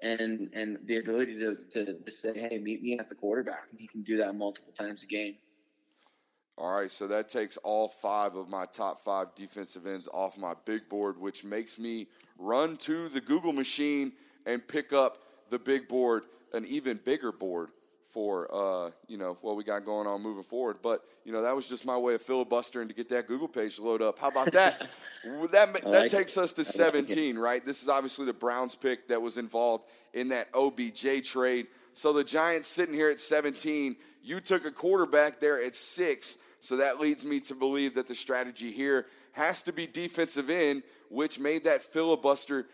and 0.01 0.51
and 0.53 0.78
the 0.84 0.99
ability 0.99 1.40
to, 1.40 1.57
to 1.70 2.11
say, 2.11 2.38
hey, 2.38 2.59
meet 2.59 2.80
me 2.80 2.96
at 2.96 3.09
the 3.09 3.16
quarterback. 3.16 3.66
And 3.72 3.80
he 3.80 3.88
can 3.88 4.03
do 4.03 4.18
that 4.18 4.36
multiple 4.36 4.72
times 4.72 5.03
a 5.03 5.07
game. 5.07 5.34
All 6.59 6.74
right, 6.74 6.90
so 6.90 7.06
that 7.06 7.28
takes 7.28 7.56
all 7.59 7.86
five 7.86 8.34
of 8.34 8.48
my 8.48 8.66
top 8.66 8.98
five 8.98 9.32
defensive 9.36 9.86
ends 9.86 10.09
off 10.12 10.36
my 10.36 10.54
big 10.64 10.88
board, 10.88 11.16
which 11.16 11.44
makes 11.44 11.78
me 11.78 12.09
run 12.36 12.76
to 12.78 13.09
the 13.09 13.20
Google 13.20 13.52
machine 13.52 14.11
and 14.44 14.66
pick 14.66 14.92
up 14.92 15.18
the 15.50 15.61
big 15.61 15.86
board, 15.86 16.24
an 16.52 16.66
even 16.66 16.98
bigger 17.04 17.30
board 17.30 17.68
for 18.11 18.52
uh, 18.52 18.90
you 19.06 19.18
know 19.18 19.38
what 19.40 19.54
we 19.54 19.62
got 19.62 19.84
going 19.84 20.09
on 20.09 20.20
moving 20.20 20.42
forward. 20.42 20.78
But 20.82 21.04
you 21.24 21.30
know 21.32 21.42
that 21.42 21.54
was 21.54 21.64
just 21.64 21.84
my 21.84 21.96
way 21.96 22.14
of 22.14 22.22
filibustering 22.22 22.88
to 22.88 22.94
get 22.94 23.09
that 23.11 23.28
Google 23.28 23.46
page 23.46 23.76
to 23.76 23.82
load 23.82 24.02
up. 24.02 24.18
How 24.18 24.26
about 24.26 24.50
that? 24.50 24.80
that 25.24 25.72
that 25.72 25.84
like 25.84 26.11
takes 26.11 26.36
it. 26.36 26.40
us 26.40 26.52
to 26.54 26.64
17, 26.64 27.36
like 27.36 27.44
right? 27.44 27.64
This 27.64 27.84
is 27.84 27.88
obviously 27.88 28.26
the 28.26 28.32
Browns 28.32 28.74
pick 28.74 29.06
that 29.06 29.22
was 29.22 29.36
involved 29.38 29.86
in 30.12 30.30
that 30.30 30.48
OBJ 30.52 31.22
trade. 31.22 31.68
So 31.94 32.12
the 32.12 32.24
Giants 32.24 32.66
sitting 32.66 32.96
here 32.96 33.11
at 33.11 33.20
17. 33.20 33.94
You 34.24 34.40
took 34.40 34.66
a 34.66 34.70
quarterback 34.70 35.38
there 35.38 35.62
at 35.62 35.76
six. 35.76 36.36
So 36.61 36.76
that 36.76 37.00
leads 37.00 37.24
me 37.24 37.40
to 37.40 37.54
believe 37.54 37.94
that 37.94 38.06
the 38.06 38.14
strategy 38.14 38.72
here 38.72 39.06
has 39.32 39.62
to 39.64 39.72
be 39.72 39.86
defensive 39.86 40.50
end, 40.50 40.82
which 41.09 41.38
made 41.38 41.64
that 41.64 41.82
filibuster 41.82 42.66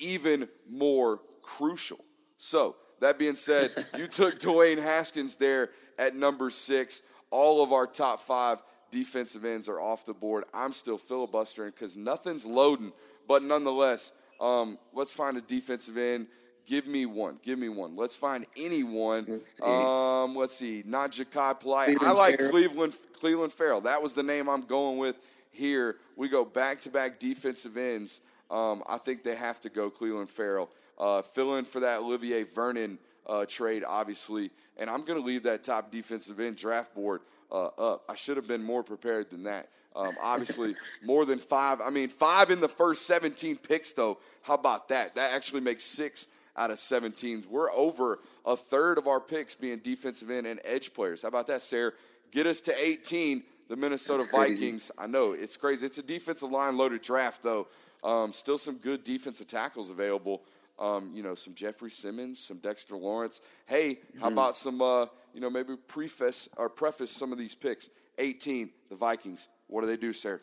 even 0.00 0.48
more 0.70 1.20
crucial. 1.42 2.04
So, 2.38 2.76
that 3.00 3.18
being 3.18 3.34
said, 3.34 3.72
you 3.98 4.06
took 4.06 4.38
Dwayne 4.38 4.80
Haskins 4.80 5.36
there 5.36 5.70
at 5.98 6.14
number 6.14 6.50
six. 6.50 7.02
All 7.30 7.62
of 7.62 7.72
our 7.72 7.86
top 7.86 8.20
five 8.20 8.62
defensive 8.90 9.44
ends 9.44 9.68
are 9.68 9.80
off 9.80 10.06
the 10.06 10.14
board. 10.14 10.44
I'm 10.54 10.72
still 10.72 10.98
filibustering 10.98 11.70
because 11.70 11.96
nothing's 11.96 12.46
loading. 12.46 12.92
But 13.26 13.42
nonetheless, 13.42 14.12
um, 14.40 14.78
let's 14.92 15.12
find 15.12 15.36
a 15.36 15.40
defensive 15.40 15.96
end 15.96 16.28
Give 16.66 16.86
me 16.86 17.06
one. 17.06 17.38
Give 17.42 17.58
me 17.58 17.68
one. 17.68 17.96
Let's 17.96 18.14
find 18.14 18.46
anyone. 18.56 19.26
Let's 19.28 19.56
see. 19.56 19.62
Um, 19.62 20.34
let's 20.34 20.54
see. 20.54 20.82
Not 20.86 21.12
Jachai 21.12 21.58
Polite. 21.58 21.88
Cleveland 21.88 22.08
I 22.08 22.12
like 22.12 22.36
Ferrell. 22.38 22.50
Cleveland 22.50 22.96
Cleveland 23.12 23.52
Ferrell. 23.52 23.80
That 23.82 24.02
was 24.02 24.14
the 24.14 24.22
name 24.22 24.48
I'm 24.48 24.62
going 24.62 24.98
with 24.98 25.26
here. 25.50 25.96
We 26.16 26.28
go 26.28 26.44
back 26.44 26.80
to 26.80 26.90
back 26.90 27.18
defensive 27.18 27.76
ends. 27.76 28.20
Um, 28.50 28.82
I 28.88 28.98
think 28.98 29.22
they 29.22 29.34
have 29.34 29.60
to 29.60 29.68
go 29.68 29.90
Cleveland 29.90 30.30
Ferrell. 30.30 30.70
Uh, 30.98 31.22
fill 31.22 31.56
in 31.56 31.64
for 31.64 31.80
that 31.80 32.00
Olivier 32.00 32.44
Vernon 32.44 32.98
uh, 33.26 33.44
trade, 33.46 33.82
obviously. 33.86 34.50
And 34.76 34.90
I'm 34.90 35.04
going 35.04 35.18
to 35.18 35.24
leave 35.24 35.44
that 35.44 35.62
top 35.62 35.90
defensive 35.90 36.38
end 36.40 36.56
draft 36.56 36.94
board 36.94 37.22
uh, 37.50 37.68
up. 37.78 38.04
I 38.08 38.14
should 38.14 38.36
have 38.36 38.48
been 38.48 38.62
more 38.62 38.82
prepared 38.82 39.30
than 39.30 39.44
that. 39.44 39.68
Um, 39.94 40.14
obviously, 40.22 40.74
more 41.04 41.24
than 41.24 41.38
five. 41.38 41.80
I 41.80 41.90
mean, 41.90 42.08
five 42.08 42.50
in 42.50 42.60
the 42.60 42.68
first 42.68 43.06
17 43.06 43.56
picks, 43.56 43.92
though. 43.92 44.18
How 44.42 44.54
about 44.54 44.88
that? 44.88 45.14
That 45.14 45.32
actually 45.32 45.60
makes 45.60 45.84
six 45.84 46.26
out 46.56 46.70
of 46.70 46.78
17. 46.78 47.44
We're 47.50 47.72
over 47.72 48.18
a 48.44 48.56
third 48.56 48.98
of 48.98 49.06
our 49.06 49.20
picks 49.20 49.54
being 49.54 49.78
defensive 49.78 50.30
end 50.30 50.46
and 50.46 50.60
edge 50.64 50.92
players. 50.92 51.22
How 51.22 51.28
about 51.28 51.46
that, 51.48 51.62
Sarah? 51.62 51.92
Get 52.30 52.46
us 52.46 52.60
to 52.62 52.74
18. 52.76 53.42
The 53.68 53.76
Minnesota 53.76 54.24
Vikings. 54.30 54.90
I 54.98 55.06
know 55.06 55.32
it's 55.32 55.56
crazy. 55.56 55.86
It's 55.86 55.96
a 55.96 56.02
defensive 56.02 56.50
line 56.50 56.76
loaded 56.76 57.00
draft, 57.00 57.42
though. 57.42 57.68
Um, 58.04 58.32
still 58.32 58.58
some 58.58 58.76
good 58.76 59.02
defensive 59.02 59.46
tackles 59.46 59.88
available. 59.88 60.42
Um, 60.78 61.10
you 61.14 61.22
know, 61.22 61.34
some 61.34 61.54
Jeffrey 61.54 61.90
Simmons, 61.90 62.38
some 62.38 62.58
Dexter 62.58 62.96
Lawrence. 62.96 63.40
Hey, 63.66 64.00
how 64.20 64.26
mm-hmm. 64.26 64.32
about 64.38 64.54
some? 64.56 64.82
Uh, 64.82 65.06
you 65.32 65.40
know, 65.40 65.48
maybe 65.48 65.76
preface 65.86 66.50
or 66.58 66.68
preface 66.68 67.10
some 67.10 67.32
of 67.32 67.38
these 67.38 67.54
picks. 67.54 67.88
18, 68.18 68.70
the 68.90 68.96
Vikings. 68.96 69.48
What 69.68 69.80
do 69.80 69.86
they 69.86 69.96
do, 69.96 70.12
Sarah? 70.12 70.40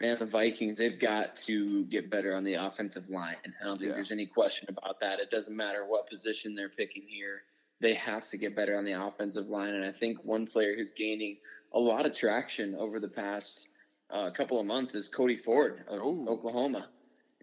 Man, 0.00 0.16
the 0.18 0.26
Vikings, 0.26 0.76
they've 0.76 0.98
got 0.98 1.36
to 1.36 1.84
get 1.86 2.10
better 2.10 2.34
on 2.34 2.44
the 2.44 2.54
offensive 2.54 3.10
line. 3.10 3.36
I 3.60 3.64
don't 3.64 3.78
think 3.78 3.90
yeah. 3.90 3.96
there's 3.96 4.12
any 4.12 4.26
question 4.26 4.68
about 4.68 5.00
that. 5.00 5.18
It 5.20 5.30
doesn't 5.30 5.56
matter 5.56 5.84
what 5.86 6.08
position 6.08 6.54
they're 6.54 6.68
picking 6.68 7.02
here. 7.06 7.42
They 7.80 7.94
have 7.94 8.26
to 8.28 8.36
get 8.36 8.56
better 8.56 8.76
on 8.76 8.84
the 8.84 8.92
offensive 8.92 9.48
line. 9.48 9.74
And 9.74 9.84
I 9.84 9.90
think 9.90 10.24
one 10.24 10.46
player 10.46 10.74
who's 10.76 10.92
gaining 10.92 11.38
a 11.72 11.78
lot 11.78 12.06
of 12.06 12.16
traction 12.16 12.74
over 12.74 12.98
the 13.00 13.08
past 13.08 13.68
uh, 14.10 14.30
couple 14.30 14.58
of 14.58 14.66
months 14.66 14.94
is 14.94 15.08
Cody 15.08 15.36
Ford 15.36 15.84
of 15.88 16.00
Ooh. 16.00 16.26
Oklahoma. 16.28 16.88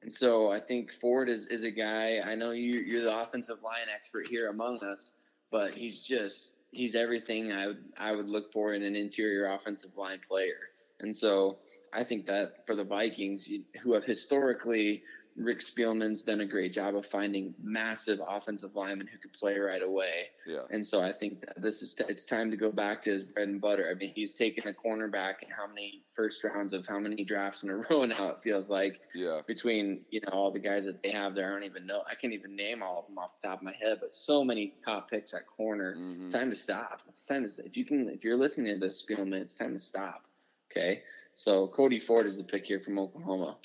And 0.01 0.11
so 0.11 0.51
I 0.51 0.59
think 0.59 0.91
Ford 0.91 1.29
is, 1.29 1.47
is 1.47 1.63
a 1.63 1.71
guy, 1.71 2.21
I 2.23 2.35
know 2.35 2.51
you, 2.51 2.79
you're 2.79 3.03
the 3.03 3.21
offensive 3.21 3.61
line 3.63 3.87
expert 3.93 4.27
here 4.27 4.49
among 4.49 4.83
us, 4.83 5.15
but 5.51 5.73
he's 5.73 6.01
just, 6.01 6.57
he's 6.71 6.95
everything 6.95 7.51
I 7.51 7.67
would, 7.67 7.83
I 7.99 8.13
would 8.13 8.29
look 8.29 8.51
for 8.51 8.73
in 8.73 8.83
an 8.83 8.95
interior 8.95 9.47
offensive 9.47 9.97
line 9.97 10.19
player. 10.27 10.69
And 10.99 11.15
so 11.15 11.57
I 11.95 12.03
think 12.03 12.25
that 12.27 12.65
for 12.67 12.75
the 12.75 12.83
Vikings, 12.83 13.49
who 13.81 13.93
have 13.93 14.05
historically, 14.05 15.03
Rick 15.37 15.59
Spielman's 15.59 16.21
done 16.21 16.39
a 16.39 16.45
great 16.45 16.71
job 16.71 16.95
of 16.95 17.05
finding 17.05 17.53
massive 17.61 18.21
offensive 18.25 18.73
linemen 18.73 19.07
who 19.07 19.17
could 19.17 19.33
play 19.33 19.59
right 19.59 19.81
away. 19.81 20.27
Yeah. 20.47 20.61
And 20.69 20.85
so 20.85 21.01
I 21.01 21.11
think 21.11 21.41
that 21.41 21.61
this 21.61 21.81
is 21.81 21.95
it's 22.07 22.25
time 22.25 22.51
to 22.51 22.57
go 22.57 22.71
back 22.71 23.01
to 23.01 23.09
his 23.09 23.25
bread 23.25 23.49
and 23.49 23.59
butter. 23.59 23.87
I 23.89 23.95
mean, 23.95 24.13
he's 24.15 24.33
taken 24.33 24.67
a 24.69 24.73
cornerback 24.73 25.43
in 25.43 25.49
how 25.49 25.67
many 25.67 26.03
first 26.15 26.41
rounds 26.43 26.71
of 26.71 26.87
how 26.87 26.99
many 26.99 27.25
drafts 27.25 27.63
in 27.63 27.69
a 27.69 27.75
row 27.89 28.05
now 28.05 28.29
it 28.29 28.43
feels 28.43 28.69
like. 28.69 29.01
Yeah. 29.13 29.41
Between 29.45 30.05
you 30.09 30.21
know 30.21 30.31
all 30.31 30.51
the 30.51 30.59
guys 30.59 30.85
that 30.85 31.03
they 31.03 31.11
have 31.11 31.35
there, 31.35 31.49
I 31.49 31.51
don't 31.51 31.63
even 31.63 31.85
know. 31.85 32.01
I 32.09 32.15
can't 32.15 32.33
even 32.33 32.55
name 32.55 32.81
all 32.81 32.99
of 32.99 33.07
them 33.07 33.17
off 33.17 33.39
the 33.39 33.49
top 33.49 33.59
of 33.59 33.63
my 33.63 33.73
head, 33.73 33.97
but 33.99 34.13
so 34.13 34.43
many 34.43 34.75
top 34.85 35.09
picks 35.09 35.33
at 35.33 35.45
corner. 35.47 35.95
Mm-hmm. 35.95 36.21
It's 36.21 36.29
time 36.29 36.49
to 36.49 36.55
stop. 36.55 37.01
It's 37.09 37.25
time 37.25 37.45
to 37.45 37.65
if 37.65 37.75
you 37.75 37.83
can 37.83 38.07
if 38.07 38.23
you're 38.23 38.37
listening 38.37 38.73
to 38.73 38.79
this 38.79 39.03
Spielman, 39.05 39.33
it's 39.33 39.57
time 39.57 39.73
to 39.73 39.79
stop. 39.79 40.23
Okay. 40.71 41.01
So 41.35 41.67
Cody 41.67 41.99
Ford 41.99 42.25
is 42.25 42.37
the 42.37 42.43
pick 42.43 42.65
here 42.65 42.79
from 42.79 42.97
Oklahoma. 42.97 43.57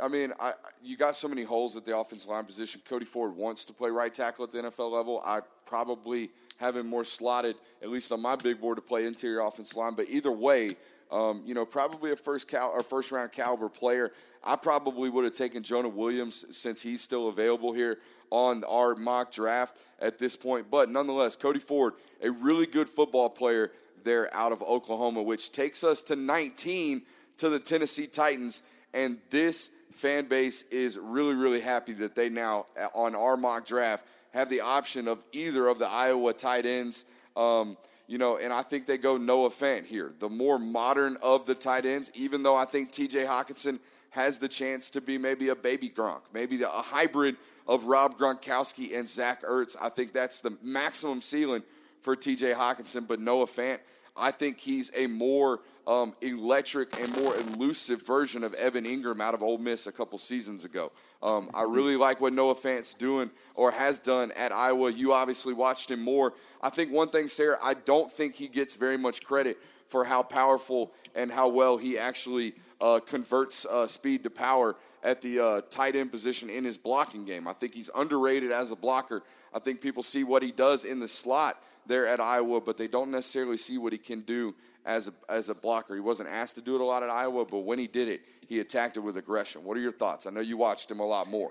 I 0.00 0.08
mean, 0.08 0.32
I, 0.40 0.54
you 0.82 0.96
got 0.96 1.14
so 1.14 1.28
many 1.28 1.42
holes 1.42 1.76
at 1.76 1.84
the 1.84 1.96
offensive 1.96 2.30
line 2.30 2.44
position. 2.44 2.80
Cody 2.88 3.04
Ford 3.04 3.36
wants 3.36 3.64
to 3.66 3.72
play 3.72 3.90
right 3.90 4.12
tackle 4.12 4.44
at 4.44 4.50
the 4.50 4.58
NFL 4.58 4.90
level. 4.90 5.22
I 5.24 5.40
probably 5.66 6.30
have 6.56 6.76
him 6.76 6.86
more 6.86 7.04
slotted, 7.04 7.56
at 7.82 7.90
least 7.90 8.10
on 8.12 8.22
my 8.22 8.34
big 8.34 8.60
board, 8.60 8.76
to 8.76 8.82
play 8.82 9.06
interior 9.06 9.40
offensive 9.40 9.76
line. 9.76 9.94
But 9.94 10.08
either 10.08 10.32
way, 10.32 10.76
um, 11.10 11.42
you 11.44 11.54
know, 11.54 11.66
probably 11.66 12.12
a 12.12 12.16
first 12.16 12.48
cal- 12.48 12.70
or 12.70 12.82
first 12.82 13.12
round 13.12 13.32
caliber 13.32 13.68
player. 13.68 14.12
I 14.42 14.56
probably 14.56 15.10
would 15.10 15.24
have 15.24 15.34
taken 15.34 15.62
Jonah 15.62 15.88
Williams 15.88 16.44
since 16.50 16.80
he's 16.80 17.02
still 17.02 17.28
available 17.28 17.72
here 17.72 17.98
on 18.30 18.64
our 18.64 18.94
mock 18.94 19.32
draft 19.32 19.84
at 20.00 20.18
this 20.18 20.36
point. 20.36 20.70
But 20.70 20.90
nonetheless, 20.90 21.36
Cody 21.36 21.60
Ford, 21.60 21.94
a 22.22 22.30
really 22.30 22.66
good 22.66 22.88
football 22.88 23.28
player 23.28 23.72
there 24.04 24.34
out 24.34 24.52
of 24.52 24.62
Oklahoma, 24.62 25.22
which 25.22 25.50
takes 25.50 25.82
us 25.82 26.02
to 26.04 26.16
19 26.16 27.02
to 27.38 27.48
the 27.48 27.58
Tennessee 27.58 28.06
Titans. 28.06 28.62
And 28.94 29.18
this 29.30 29.70
fan 29.92 30.26
base 30.26 30.62
is 30.70 30.96
really, 30.96 31.34
really 31.34 31.60
happy 31.60 31.92
that 31.94 32.14
they 32.14 32.28
now, 32.28 32.66
on 32.94 33.14
our 33.14 33.36
mock 33.36 33.66
draft, 33.66 34.06
have 34.32 34.48
the 34.48 34.60
option 34.60 35.08
of 35.08 35.24
either 35.32 35.66
of 35.66 35.78
the 35.78 35.88
Iowa 35.88 36.32
tight 36.32 36.66
ends. 36.66 37.04
Um, 37.36 37.76
you 38.06 38.18
know, 38.18 38.38
and 38.38 38.52
I 38.52 38.62
think 38.62 38.86
they 38.86 38.98
go 38.98 39.16
Noah 39.16 39.50
Fant 39.50 39.84
here, 39.84 40.12
the 40.18 40.28
more 40.28 40.58
modern 40.58 41.16
of 41.22 41.46
the 41.46 41.54
tight 41.54 41.84
ends, 41.84 42.10
even 42.14 42.42
though 42.42 42.56
I 42.56 42.64
think 42.64 42.90
TJ 42.90 43.26
Hockenson 43.26 43.78
has 44.10 44.38
the 44.38 44.48
chance 44.48 44.90
to 44.90 45.00
be 45.00 45.18
maybe 45.18 45.50
a 45.50 45.56
baby 45.56 45.90
Gronk, 45.90 46.22
maybe 46.32 46.56
the, 46.56 46.68
a 46.68 46.82
hybrid 46.82 47.36
of 47.66 47.84
Rob 47.84 48.18
Gronkowski 48.18 48.98
and 48.98 49.06
Zach 49.06 49.42
Ertz. 49.42 49.76
I 49.80 49.90
think 49.90 50.12
that's 50.12 50.40
the 50.40 50.56
maximum 50.62 51.20
ceiling 51.20 51.62
for 52.00 52.16
TJ 52.16 52.54
Hockenson, 52.54 53.06
but 53.06 53.20
Noah 53.20 53.46
Fant, 53.46 53.78
I 54.16 54.30
think 54.30 54.58
he's 54.58 54.90
a 54.96 55.06
more 55.06 55.60
um, 55.88 56.14
electric 56.20 57.00
and 57.00 57.10
more 57.16 57.34
elusive 57.34 58.06
version 58.06 58.44
of 58.44 58.52
Evan 58.54 58.84
Engram 58.84 59.22
out 59.22 59.32
of 59.32 59.42
Ole 59.42 59.56
Miss 59.56 59.86
a 59.86 59.92
couple 59.92 60.18
seasons 60.18 60.66
ago. 60.66 60.92
Um, 61.22 61.48
I 61.54 61.62
really 61.62 61.96
like 61.96 62.20
what 62.20 62.34
Noah 62.34 62.54
Fant's 62.54 62.92
doing 62.92 63.30
or 63.54 63.70
has 63.70 63.98
done 63.98 64.30
at 64.32 64.52
Iowa. 64.52 64.92
You 64.92 65.14
obviously 65.14 65.54
watched 65.54 65.90
him 65.90 66.02
more. 66.02 66.34
I 66.62 66.68
think 66.68 66.92
one 66.92 67.08
thing, 67.08 67.26
Sarah, 67.26 67.56
I 67.64 67.72
don't 67.72 68.12
think 68.12 68.34
he 68.34 68.48
gets 68.48 68.76
very 68.76 68.98
much 68.98 69.24
credit 69.24 69.56
for 69.88 70.04
how 70.04 70.22
powerful 70.22 70.92
and 71.14 71.32
how 71.32 71.48
well 71.48 71.78
he 71.78 71.96
actually 71.96 72.52
uh, 72.82 73.00
converts 73.00 73.64
uh, 73.64 73.86
speed 73.86 74.24
to 74.24 74.30
power 74.30 74.76
at 75.02 75.22
the 75.22 75.40
uh, 75.40 75.60
tight 75.70 75.96
end 75.96 76.10
position 76.10 76.50
in 76.50 76.64
his 76.64 76.76
blocking 76.76 77.24
game. 77.24 77.48
I 77.48 77.54
think 77.54 77.74
he's 77.74 77.88
underrated 77.96 78.52
as 78.52 78.70
a 78.70 78.76
blocker. 78.76 79.22
I 79.54 79.58
think 79.58 79.80
people 79.80 80.02
see 80.02 80.22
what 80.22 80.42
he 80.42 80.52
does 80.52 80.84
in 80.84 80.98
the 80.98 81.08
slot 81.08 81.62
there 81.86 82.06
at 82.06 82.20
Iowa, 82.20 82.60
but 82.60 82.76
they 82.76 82.88
don't 82.88 83.10
necessarily 83.10 83.56
see 83.56 83.78
what 83.78 83.92
he 83.92 83.98
can 83.98 84.20
do 84.20 84.54
as 84.88 85.06
a, 85.06 85.12
as 85.28 85.50
a 85.50 85.54
blocker. 85.54 85.94
He 85.94 86.00
wasn't 86.00 86.30
asked 86.30 86.56
to 86.56 86.62
do 86.62 86.74
it 86.74 86.80
a 86.80 86.84
lot 86.84 87.04
at 87.04 87.10
Iowa, 87.10 87.44
but 87.44 87.60
when 87.60 87.78
he 87.78 87.86
did 87.86 88.08
it, 88.08 88.22
he 88.48 88.58
attacked 88.58 88.96
it 88.96 89.00
with 89.00 89.16
aggression. 89.16 89.62
What 89.62 89.76
are 89.76 89.80
your 89.80 89.92
thoughts? 89.92 90.26
I 90.26 90.30
know 90.30 90.40
you 90.40 90.56
watched 90.56 90.90
him 90.90 90.98
a 90.98 91.06
lot 91.06 91.28
more. 91.28 91.50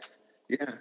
Yeah. 0.49 0.71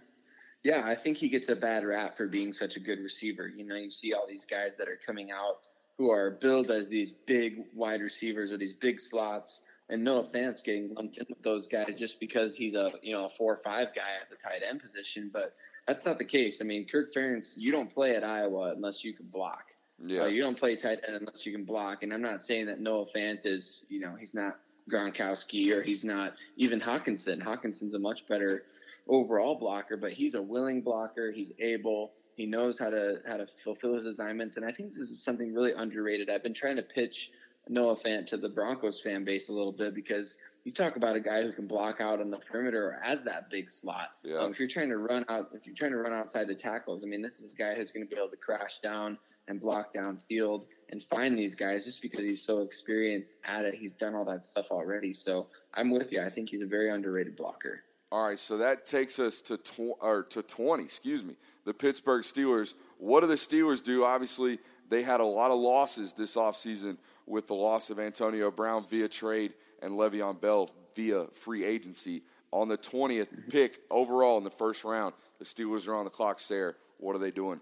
Yeah, 0.65 0.83
I 0.85 0.97
think 0.97 1.17
he 1.17 1.29
gets 1.29 1.49
a 1.49 1.55
bad 1.55 1.85
rap 1.85 2.17
for 2.17 2.27
being 2.27 2.53
such 2.53 2.77
a 2.77 2.81
good 2.81 2.99
receiver. 2.99 3.47
You 3.47 3.65
know, 3.65 3.77
you 3.77 3.91
see 3.91 4.15
all 4.15 4.27
these 4.27 4.47
guys 4.47 4.77
that 4.79 4.89
are 4.89 4.99
coming 5.07 5.31
out 5.31 5.59
who 5.97 6.11
are 6.11 6.31
billed 6.31 6.71
as 6.71 6.89
these 6.89 7.13
big 7.13 7.65
wide 7.73 8.01
receivers 8.01 8.51
or 8.51 8.57
these 8.57 8.73
big 8.73 8.99
slots, 8.99 9.63
and 9.89 10.03
no 10.03 10.19
offense 10.19 10.63
getting 10.63 10.93
lumped 10.95 11.19
in 11.19 11.27
with 11.29 11.43
those 11.43 11.67
guys 11.67 11.95
just 11.97 12.19
because 12.19 12.57
he's 12.57 12.75
a 12.75 12.93
you 13.03 13.13
know 13.13 13.27
a 13.27 13.29
four 13.29 13.55
or 13.55 13.59
five 13.59 13.95
guy 13.95 14.11
at 14.21 14.29
the 14.29 14.37
tight 14.37 14.63
end 14.69 14.81
position, 14.81 15.31
but 15.33 15.55
that's 15.87 16.05
not 16.05 16.19
the 16.19 16.25
case. 16.25 16.61
I 16.61 16.65
mean, 16.65 16.87
Kirk 16.89 17.15
Ferentz, 17.15 17.55
you 17.57 17.71
don't 17.71 17.93
play 17.93 18.17
at 18.17 18.25
Iowa 18.25 18.73
unless 18.75 19.05
you 19.05 19.13
can 19.13 19.27
block. 19.27 19.76
Yeah. 20.03 20.23
Uh, 20.23 20.27
you 20.27 20.43
don't 20.43 20.59
play 20.59 20.77
tight 20.77 21.01
end 21.07 21.17
unless 21.17 21.47
you 21.47 21.53
can 21.53 21.65
block. 21.65 22.03
And 22.03 22.13
I'm 22.13 22.23
not 22.23 22.41
saying 22.41 22.67
that 22.67 22.81
Noah 22.81 23.07
Fant 23.07 23.47
is, 23.47 23.85
you 23.89 24.01
know, 24.01 24.15
he's 24.19 24.35
not 24.35 24.59
Gronkowski 24.91 25.73
or 25.73 25.83
he's 25.83 26.05
not 26.05 26.35
even 26.57 26.81
Hockenson. 26.81 27.41
Hockenson's 27.41 27.95
a 27.95 27.99
much 27.99 28.27
better 28.27 28.65
overall 29.09 29.59
blocker, 29.59 29.97
but 29.97 30.13
he's 30.13 30.35
a 30.35 30.43
willing 30.43 30.83
blocker. 30.83 31.33
He's 31.33 31.53
able. 31.59 32.13
He 32.37 32.47
knows 32.47 32.79
how 32.79 32.91
to 32.91 33.21
how 33.27 33.39
to 33.39 33.47
fulfill 33.47 33.95
his 33.95 34.07
assignments, 34.07 34.57
and 34.57 34.67
I 34.67 34.71
think 34.71 34.91
this 34.91 35.11
is 35.11 35.23
something 35.23 35.55
really 35.55 35.73
underrated. 35.73 36.29
I've 36.29 36.43
been 36.43 36.55
trying 36.55 36.77
to 36.77 36.83
pitch 36.83 37.33
Noah 37.69 37.97
Fant 37.97 38.27
to 38.27 38.37
the 38.37 38.51
Broncos 38.51 39.01
fan 39.01 39.25
base 39.25 39.49
a 39.49 39.53
little 39.53 39.73
bit 39.73 39.95
because 39.95 40.39
you 40.65 40.73
talk 40.73 40.97
about 40.97 41.17
a 41.17 41.21
guy 41.21 41.43
who 41.43 41.53
can 41.53 41.67
block 41.67 42.01
out 42.01 42.21
on 42.21 42.31
the 42.31 42.39
perimeter 42.39 42.89
or 42.89 42.99
as 43.03 43.25
that 43.25 43.51
big 43.51 43.71
slot. 43.71 44.11
Yeah. 44.23 44.39
Um, 44.39 44.51
if 44.51 44.59
you're 44.59 44.69
trying 44.69 44.91
to 44.91 44.99
run 44.99 45.25
out, 45.29 45.49
if 45.55 45.67
you're 45.67 45.75
trying 45.75 45.93
to 45.93 45.99
run 45.99 46.13
outside 46.13 46.47
the 46.49 46.55
tackles, 46.55 47.05
I 47.05 47.09
mean, 47.09 47.23
this 47.23 47.41
is 47.41 47.55
a 47.55 47.57
guy 47.57 47.75
who's 47.75 47.91
going 47.91 48.07
to 48.07 48.15
be 48.15 48.21
able 48.21 48.31
to 48.31 48.37
crash 48.37 48.81
down 48.81 49.19
and 49.49 49.61
block 49.61 49.93
downfield 49.93 50.67
and 50.91 51.03
find 51.03 51.39
these 51.39 51.55
guys 51.55 51.85
just 51.85 52.03
because 52.03 52.25
he's 52.25 52.43
so 52.43 52.63
experienced 52.63 53.39
at 53.45 53.65
it. 53.65 53.75
He's 53.75 53.95
done 53.95 54.15
all 54.15 54.25
that 54.25 54.45
stuff 54.45 54.71
already. 54.71 55.13
So 55.13 55.49
I'm 55.75 55.91
with 55.91 56.13
you. 56.13 56.23
I 56.23 56.31
think 56.31 56.51
he's 56.51 56.63
a 56.63 56.67
very 56.67 56.91
underrated 56.91 57.37
blocker. 57.37 57.83
All 58.13 58.29
right, 58.29 58.39
so 58.39 58.57
that 58.59 58.87
takes 58.87 59.19
us 59.19 59.41
to 59.43 59.57
tw- 59.57 59.99
or 60.01 60.23
to 60.31 60.43
20, 60.43 60.85
excuse 60.85 61.25
me. 61.25 61.37
The 61.65 61.75
Pittsburgh 61.75 62.23
Steelers. 62.23 62.75
What 62.99 63.23
do 63.23 63.27
the 63.27 63.35
Steelers 63.35 63.83
do? 63.83 64.05
Obviously, 64.05 64.59
they 64.89 65.03
had 65.03 65.21
a 65.21 65.25
lot 65.25 65.51
of 65.51 65.59
losses 65.59 66.13
this 66.13 66.37
offseason 66.37 66.99
with 67.27 67.49
the 67.49 67.55
loss 67.55 67.91
of 67.91 67.99
Antonio 67.99 68.53
Brown 68.53 68.87
via 68.87 69.09
trade 69.09 69.55
and 69.83 69.93
Le'Veon 69.93 70.41
Bell 70.41 70.71
via 70.95 71.27
free 71.27 71.65
agency. 71.65 72.23
On 72.53 72.69
the 72.69 72.79
20th 72.79 73.51
pick 73.51 73.81
overall 73.91 74.39
in 74.39 74.45
the 74.45 74.51
first 74.51 74.85
round, 74.85 75.13
the 75.39 75.45
Steelers 75.45 75.89
are 75.89 75.95
on 75.95 76.05
the 76.05 76.11
clock, 76.11 76.39
Sarah. 76.39 76.75
What 76.99 77.17
are 77.17 77.19
they 77.19 77.33
doing? 77.33 77.61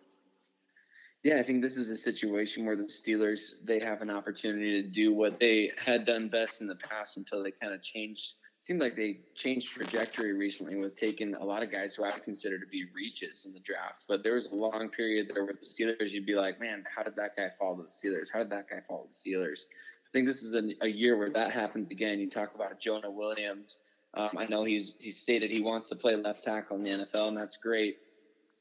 Yeah, 1.24 1.38
I 1.38 1.42
think 1.42 1.62
this 1.62 1.78
is 1.78 1.88
a 1.88 1.96
situation 1.96 2.66
where 2.66 2.76
the 2.76 2.84
Steelers 2.84 3.64
they 3.64 3.78
have 3.78 4.02
an 4.02 4.10
opportunity 4.10 4.82
to 4.82 4.86
do 4.86 5.14
what 5.14 5.40
they 5.40 5.72
had 5.82 6.04
done 6.04 6.28
best 6.28 6.60
in 6.60 6.66
the 6.66 6.76
past 6.76 7.16
until 7.16 7.42
they 7.42 7.50
kind 7.50 7.72
of 7.72 7.82
changed. 7.82 8.34
Seemed 8.60 8.80
like 8.80 8.94
they 8.94 9.20
changed 9.34 9.72
trajectory 9.72 10.34
recently 10.34 10.76
with 10.76 10.94
taking 10.94 11.34
a 11.34 11.44
lot 11.44 11.62
of 11.62 11.70
guys 11.70 11.94
who 11.94 12.04
I 12.04 12.10
consider 12.10 12.58
to 12.58 12.66
be 12.66 12.84
reaches 12.94 13.46
in 13.46 13.54
the 13.54 13.60
draft. 13.60 14.04
But 14.06 14.22
there 14.22 14.34
was 14.34 14.52
a 14.52 14.54
long 14.54 14.90
period 14.90 15.30
there 15.34 15.46
with 15.46 15.60
the 15.60 15.66
Steelers. 15.66 16.12
You'd 16.12 16.26
be 16.26 16.34
like, 16.34 16.60
man, 16.60 16.84
how 16.94 17.02
did 17.02 17.16
that 17.16 17.36
guy 17.36 17.48
fall 17.58 17.74
to 17.76 17.82
the 17.82 17.88
Steelers? 17.88 18.26
How 18.30 18.40
did 18.40 18.50
that 18.50 18.68
guy 18.68 18.80
fall 18.86 19.04
to 19.04 19.08
the 19.08 19.14
Steelers? 19.14 19.60
I 20.06 20.10
think 20.12 20.26
this 20.26 20.42
is 20.42 20.54
a, 20.54 20.84
a 20.84 20.88
year 20.88 21.16
where 21.16 21.30
that 21.30 21.52
happens 21.52 21.88
again. 21.88 22.20
You 22.20 22.28
talk 22.28 22.54
about 22.54 22.78
Jonah 22.80 23.10
Williams. 23.10 23.80
Um, 24.12 24.30
I 24.36 24.46
know 24.46 24.64
he's 24.64 24.96
he's 25.00 25.16
stated 25.16 25.50
he 25.50 25.62
wants 25.62 25.88
to 25.88 25.96
play 25.96 26.16
left 26.16 26.44
tackle 26.44 26.76
in 26.76 26.82
the 26.82 26.90
NFL, 26.90 27.28
and 27.28 27.36
that's 27.36 27.56
great. 27.56 27.96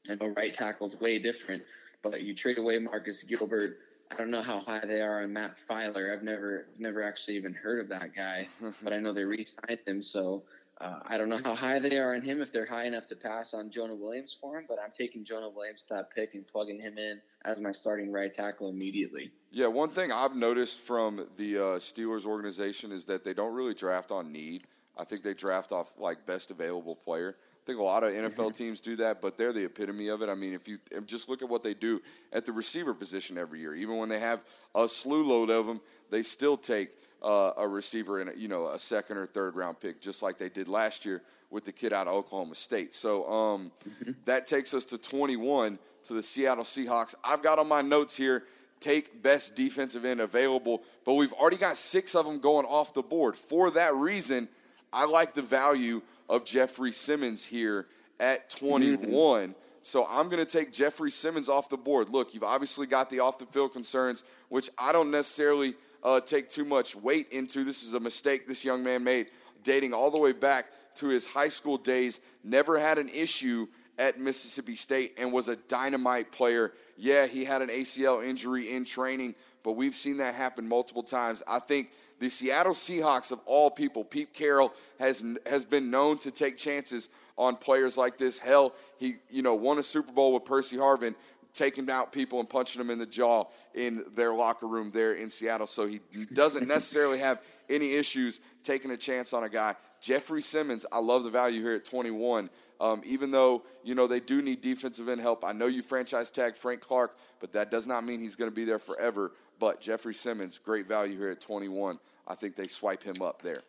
I 0.08 0.14
know 0.14 0.28
right 0.28 0.52
tackle 0.52 0.86
is 0.86 0.98
way 0.98 1.18
different. 1.18 1.62
But 2.10 2.22
you 2.22 2.34
trade 2.34 2.58
away 2.58 2.78
Marcus 2.78 3.22
Gilbert. 3.22 3.78
I 4.12 4.16
don't 4.16 4.30
know 4.30 4.42
how 4.42 4.60
high 4.60 4.84
they 4.84 5.00
are 5.00 5.22
on 5.22 5.32
Matt 5.32 5.56
Feiler. 5.68 6.12
I've 6.12 6.22
never 6.22 6.66
never 6.78 7.02
actually 7.02 7.36
even 7.36 7.54
heard 7.54 7.80
of 7.80 7.88
that 7.88 8.14
guy, 8.14 8.46
but 8.82 8.92
I 8.92 9.00
know 9.00 9.12
they 9.12 9.24
re-signed 9.24 9.80
him. 9.86 10.02
So 10.02 10.44
uh, 10.80 11.00
I 11.08 11.16
don't 11.16 11.28
know 11.28 11.40
how 11.42 11.54
high 11.54 11.78
they 11.78 11.96
are 11.98 12.14
on 12.14 12.20
him 12.20 12.42
if 12.42 12.52
they're 12.52 12.66
high 12.66 12.84
enough 12.84 13.06
to 13.06 13.16
pass 13.16 13.54
on 13.54 13.70
Jonah 13.70 13.94
Williams 13.94 14.36
for 14.38 14.58
him. 14.58 14.66
But 14.68 14.78
I'm 14.84 14.90
taking 14.90 15.24
Jonah 15.24 15.48
Williams 15.48 15.84
to 15.88 15.94
that 15.94 16.10
pick 16.14 16.34
and 16.34 16.46
plugging 16.46 16.78
him 16.78 16.98
in 16.98 17.20
as 17.44 17.60
my 17.60 17.72
starting 17.72 18.12
right 18.12 18.32
tackle 18.32 18.68
immediately. 18.68 19.32
Yeah, 19.50 19.68
one 19.68 19.88
thing 19.88 20.12
I've 20.12 20.36
noticed 20.36 20.80
from 20.80 21.26
the 21.36 21.58
uh, 21.58 21.62
Steelers 21.78 22.26
organization 22.26 22.92
is 22.92 23.06
that 23.06 23.24
they 23.24 23.32
don't 23.32 23.54
really 23.54 23.74
draft 23.74 24.10
on 24.10 24.30
need. 24.30 24.64
I 24.96 25.04
think 25.04 25.22
they 25.22 25.34
draft 25.34 25.72
off 25.72 25.94
like 25.98 26.26
best 26.26 26.50
available 26.50 26.94
player. 26.96 27.36
I 27.64 27.66
think 27.66 27.78
a 27.78 27.82
lot 27.82 28.04
of 28.04 28.12
NFL 28.12 28.30
mm-hmm. 28.30 28.50
teams 28.50 28.82
do 28.82 28.94
that, 28.96 29.22
but 29.22 29.38
they're 29.38 29.52
the 29.52 29.64
epitome 29.64 30.08
of 30.08 30.20
it. 30.20 30.28
I 30.28 30.34
mean, 30.34 30.52
if 30.52 30.68
you 30.68 30.76
just 31.06 31.30
look 31.30 31.40
at 31.40 31.48
what 31.48 31.62
they 31.62 31.72
do 31.72 32.02
at 32.30 32.44
the 32.44 32.52
receiver 32.52 32.92
position 32.92 33.38
every 33.38 33.60
year, 33.60 33.74
even 33.74 33.96
when 33.96 34.10
they 34.10 34.18
have 34.18 34.44
a 34.74 34.86
slew 34.86 35.24
load 35.24 35.48
of 35.48 35.66
them, 35.66 35.80
they 36.10 36.22
still 36.22 36.58
take 36.58 36.90
uh, 37.22 37.52
a 37.56 37.66
receiver 37.66 38.20
in, 38.20 38.28
a, 38.28 38.34
you 38.34 38.48
know, 38.48 38.68
a 38.68 38.78
second 38.78 39.16
or 39.16 39.24
third 39.24 39.56
round 39.56 39.80
pick, 39.80 39.98
just 40.02 40.22
like 40.22 40.36
they 40.36 40.50
did 40.50 40.68
last 40.68 41.06
year 41.06 41.22
with 41.50 41.64
the 41.64 41.72
kid 41.72 41.94
out 41.94 42.06
of 42.06 42.12
Oklahoma 42.12 42.54
State. 42.54 42.92
So 42.92 43.26
um, 43.26 43.72
mm-hmm. 43.88 44.12
that 44.26 44.44
takes 44.44 44.74
us 44.74 44.84
to 44.86 44.98
21 44.98 45.78
to 46.08 46.12
the 46.12 46.22
Seattle 46.22 46.64
Seahawks. 46.64 47.14
I've 47.24 47.42
got 47.42 47.58
on 47.58 47.66
my 47.66 47.80
notes 47.80 48.14
here 48.14 48.44
take 48.78 49.22
best 49.22 49.54
defensive 49.54 50.04
end 50.04 50.20
available, 50.20 50.82
but 51.06 51.14
we've 51.14 51.32
already 51.32 51.56
got 51.56 51.78
six 51.78 52.14
of 52.14 52.26
them 52.26 52.40
going 52.40 52.66
off 52.66 52.92
the 52.92 53.02
board. 53.02 53.36
For 53.36 53.70
that 53.70 53.94
reason, 53.94 54.48
I 54.92 55.06
like 55.06 55.32
the 55.32 55.40
value 55.40 56.02
of 56.28 56.44
Jeffrey 56.44 56.90
Simmons 56.90 57.44
here 57.44 57.86
at 58.20 58.50
21. 58.50 58.98
Mm-hmm. 59.02 59.52
So 59.82 60.06
I'm 60.08 60.30
going 60.30 60.44
to 60.44 60.50
take 60.50 60.72
Jeffrey 60.72 61.10
Simmons 61.10 61.48
off 61.48 61.68
the 61.68 61.76
board. 61.76 62.08
Look, 62.08 62.32
you've 62.32 62.42
obviously 62.42 62.86
got 62.86 63.10
the 63.10 63.20
off 63.20 63.38
the 63.38 63.46
field 63.46 63.72
concerns, 63.72 64.24
which 64.48 64.70
I 64.78 64.92
don't 64.92 65.10
necessarily 65.10 65.74
uh, 66.02 66.20
take 66.20 66.48
too 66.48 66.64
much 66.64 66.96
weight 66.96 67.28
into. 67.32 67.64
This 67.64 67.82
is 67.82 67.92
a 67.92 68.00
mistake 68.00 68.46
this 68.46 68.64
young 68.64 68.82
man 68.82 69.04
made, 69.04 69.30
dating 69.62 69.92
all 69.92 70.10
the 70.10 70.20
way 70.20 70.32
back 70.32 70.66
to 70.96 71.08
his 71.08 71.26
high 71.26 71.48
school 71.48 71.76
days. 71.76 72.20
Never 72.42 72.78
had 72.78 72.96
an 72.96 73.10
issue 73.10 73.66
at 73.98 74.18
Mississippi 74.18 74.76
State 74.76 75.14
and 75.18 75.32
was 75.32 75.48
a 75.48 75.56
dynamite 75.56 76.32
player. 76.32 76.72
Yeah, 76.96 77.26
he 77.26 77.44
had 77.44 77.62
an 77.62 77.68
ACL 77.68 78.26
injury 78.26 78.70
in 78.70 78.84
training, 78.84 79.34
but 79.62 79.72
we've 79.72 79.94
seen 79.94 80.16
that 80.18 80.34
happen 80.34 80.66
multiple 80.68 81.02
times. 81.02 81.42
I 81.46 81.58
think 81.58 81.90
the 82.24 82.30
Seattle 82.30 82.72
Seahawks, 82.72 83.32
of 83.32 83.40
all 83.44 83.70
people, 83.70 84.02
Pete 84.02 84.32
Carroll 84.32 84.72
has 84.98 85.22
has 85.46 85.66
been 85.66 85.90
known 85.90 86.16
to 86.18 86.30
take 86.30 86.56
chances 86.56 87.10
on 87.36 87.54
players 87.54 87.98
like 87.98 88.16
this. 88.16 88.38
Hell, 88.38 88.72
he 88.98 89.16
you 89.30 89.42
know 89.42 89.54
won 89.54 89.78
a 89.78 89.82
Super 89.82 90.10
Bowl 90.10 90.32
with 90.32 90.46
Percy 90.46 90.78
Harvin, 90.78 91.14
taking 91.52 91.90
out 91.90 92.12
people 92.12 92.40
and 92.40 92.48
punching 92.48 92.78
them 92.78 92.88
in 92.88 92.98
the 92.98 93.04
jaw 93.04 93.44
in 93.74 94.04
their 94.16 94.32
locker 94.32 94.66
room 94.66 94.90
there 94.94 95.12
in 95.12 95.28
Seattle. 95.28 95.66
So 95.66 95.86
he 95.86 96.00
doesn't 96.32 96.66
necessarily 96.66 97.18
have 97.18 97.42
any 97.68 97.92
issues 97.92 98.40
taking 98.62 98.90
a 98.90 98.96
chance 98.96 99.34
on 99.34 99.44
a 99.44 99.48
guy. 99.50 99.74
Jeffrey 100.00 100.40
Simmons, 100.40 100.86
I 100.90 101.00
love 101.00 101.24
the 101.24 101.30
value 101.30 101.60
here 101.60 101.74
at 101.74 101.84
21. 101.84 102.48
Um, 102.80 103.02
even 103.04 103.30
though 103.30 103.62
you 103.84 103.94
know 103.94 104.06
they 104.06 104.20
do 104.20 104.40
need 104.40 104.62
defensive 104.62 105.10
end 105.10 105.20
help, 105.20 105.44
I 105.44 105.52
know 105.52 105.66
you 105.66 105.82
franchise 105.82 106.30
tag 106.30 106.56
Frank 106.56 106.80
Clark, 106.80 107.18
but 107.38 107.52
that 107.52 107.70
does 107.70 107.86
not 107.86 108.04
mean 108.06 108.20
he's 108.20 108.34
going 108.34 108.50
to 108.50 108.54
be 108.54 108.64
there 108.64 108.78
forever. 108.78 109.32
But 109.58 109.80
Jeffrey 109.80 110.14
Simmons, 110.14 110.58
great 110.58 110.86
value 110.86 111.16
here 111.16 111.30
at 111.30 111.40
21. 111.40 111.98
I 112.26 112.34
think 112.34 112.56
they 112.56 112.66
swipe 112.66 113.02
him 113.02 113.22
up 113.22 113.42
there. 113.42 113.62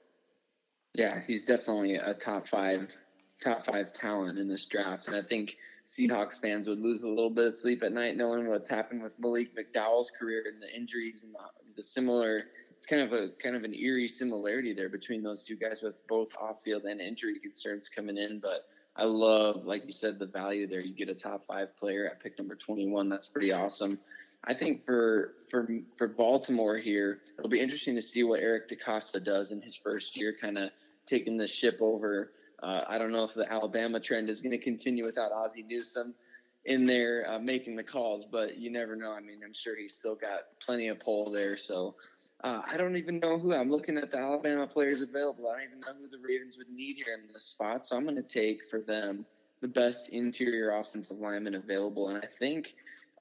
Yeah, 0.94 1.22
he's 1.26 1.46
definitely 1.46 1.96
a 1.96 2.14
top 2.14 2.48
five, 2.48 2.96
top 3.44 3.66
five 3.66 3.92
talent 3.94 4.40
in 4.40 4.48
this 4.48 4.66
draft, 4.66 5.08
and 5.08 5.16
I 5.16 5.22
think 5.22 5.58
Seahawks 5.86 6.40
fans 6.40 6.68
would 6.68 6.80
lose 6.80 7.04
a 7.04 7.10
little 7.10 7.30
bit 7.30 7.46
of 7.46 7.54
sleep 7.54 7.84
at 7.84 7.92
night 7.92 8.18
knowing 8.18 8.48
what's 8.48 8.68
happened 8.68 9.04
with 9.04 9.20
Malik 9.20 9.56
McDowell's 9.56 10.12
career 10.12 10.44
and 10.52 10.62
the 10.62 10.74
injuries 10.76 11.24
and 11.24 11.34
the, 11.34 11.74
the 11.76 11.84
similar 11.84 12.46
it's 12.86 12.86
kind 12.86 13.02
of 13.02 13.14
a 13.14 13.30
kind 13.42 13.56
of 13.56 13.64
an 13.64 13.74
eerie 13.74 14.08
similarity 14.08 14.74
there 14.74 14.90
between 14.90 15.24
those 15.24 15.46
two 15.46 15.56
guys 15.56 15.82
with 15.82 16.06
both 16.08 16.36
off 16.38 16.62
field 16.62 16.84
and 16.84 17.02
injury 17.02 17.40
concerns 17.40 17.90
coming 17.90 18.18
in. 18.18 18.40
But 18.40 18.68
I 18.96 19.06
love, 19.06 19.66
like 19.66 19.86
you 19.86 19.92
said, 19.92 20.20
the 20.20 20.28
value 20.28 20.68
there. 20.68 20.82
You 20.82 20.94
get 20.94 21.10
a 21.10 21.16
top 21.16 21.46
five 21.46 21.76
player 21.78 22.06
at 22.06 22.22
pick 22.22 22.38
number 22.38 22.56
twenty 22.56 22.88
one. 22.88 23.10
That's 23.10 23.28
pretty 23.28 23.52
awesome. 23.52 24.00
I 24.46 24.54
think 24.54 24.84
for 24.84 25.34
for 25.50 25.68
for 25.98 26.08
Baltimore 26.08 26.78
here, 26.78 27.22
it'll 27.38 27.50
be 27.50 27.60
interesting 27.60 27.96
to 27.96 28.02
see 28.02 28.24
what 28.24 28.42
Eric 28.42 28.70
DeCosta 28.70 29.24
does 29.24 29.52
in 29.52 29.62
his 29.62 29.76
first 29.76 30.18
year, 30.18 30.36
kind 30.40 30.58
of 30.58 30.70
taking 31.06 31.38
the 31.38 31.48
ship 31.48 31.78
over. 31.82 32.32
Uh, 32.62 32.84
I 32.88 32.98
don't 32.98 33.12
know 33.12 33.24
if 33.24 33.34
the 33.34 33.52
Alabama 33.52 34.00
trend 34.00 34.30
is 34.30 34.42
going 34.42 34.52
to 34.52 34.58
continue 34.58 35.06
without 35.06 35.32
Ozzie 35.32 35.64
Newsome 35.64 36.14
in 36.66 36.86
there 36.86 37.26
uh, 37.28 37.40
making 37.40 37.76
the 37.76 37.84
calls, 37.84 38.26
but 38.26 38.58
you 38.58 38.72
never 38.72 38.96
know. 38.96 39.12
I 39.12 39.20
mean, 39.20 39.42
I'm 39.44 39.54
sure 39.54 39.76
he's 39.76 39.96
still 39.96 40.16
got 40.16 40.42
plenty 40.60 40.88
of 40.88 41.00
pull 41.00 41.30
there. 41.30 41.58
So 41.58 41.96
uh, 42.44 42.62
I 42.72 42.78
don't 42.78 42.96
even 42.96 43.20
know 43.20 43.38
who. 43.38 43.54
I'm 43.54 43.70
looking 43.70 43.98
at 43.98 44.12
the 44.12 44.18
Alabama 44.18 44.68
players 44.68 45.02
available. 45.02 45.48
I 45.50 45.60
don't 45.60 45.68
even 45.68 45.80
know 45.82 45.94
who 46.00 46.10
the 46.10 46.24
Ravens 46.28 46.58
would 46.58 46.70
need 46.70 46.96
here 46.98 47.20
in 47.22 47.32
this 47.32 47.44
spot. 47.44 47.84
So 47.84 47.96
I'm 47.96 48.04
going 48.04 48.16
to 48.16 48.24
take 48.24 48.64
for 48.70 48.82
them 48.82 49.26
the 49.62 49.68
best 49.68 50.10
interior 50.10 50.72
offensive 50.72 51.18
lineman 51.18 51.56
available. 51.56 52.10
And 52.10 52.18
I 52.18 52.28
think, 52.40 52.76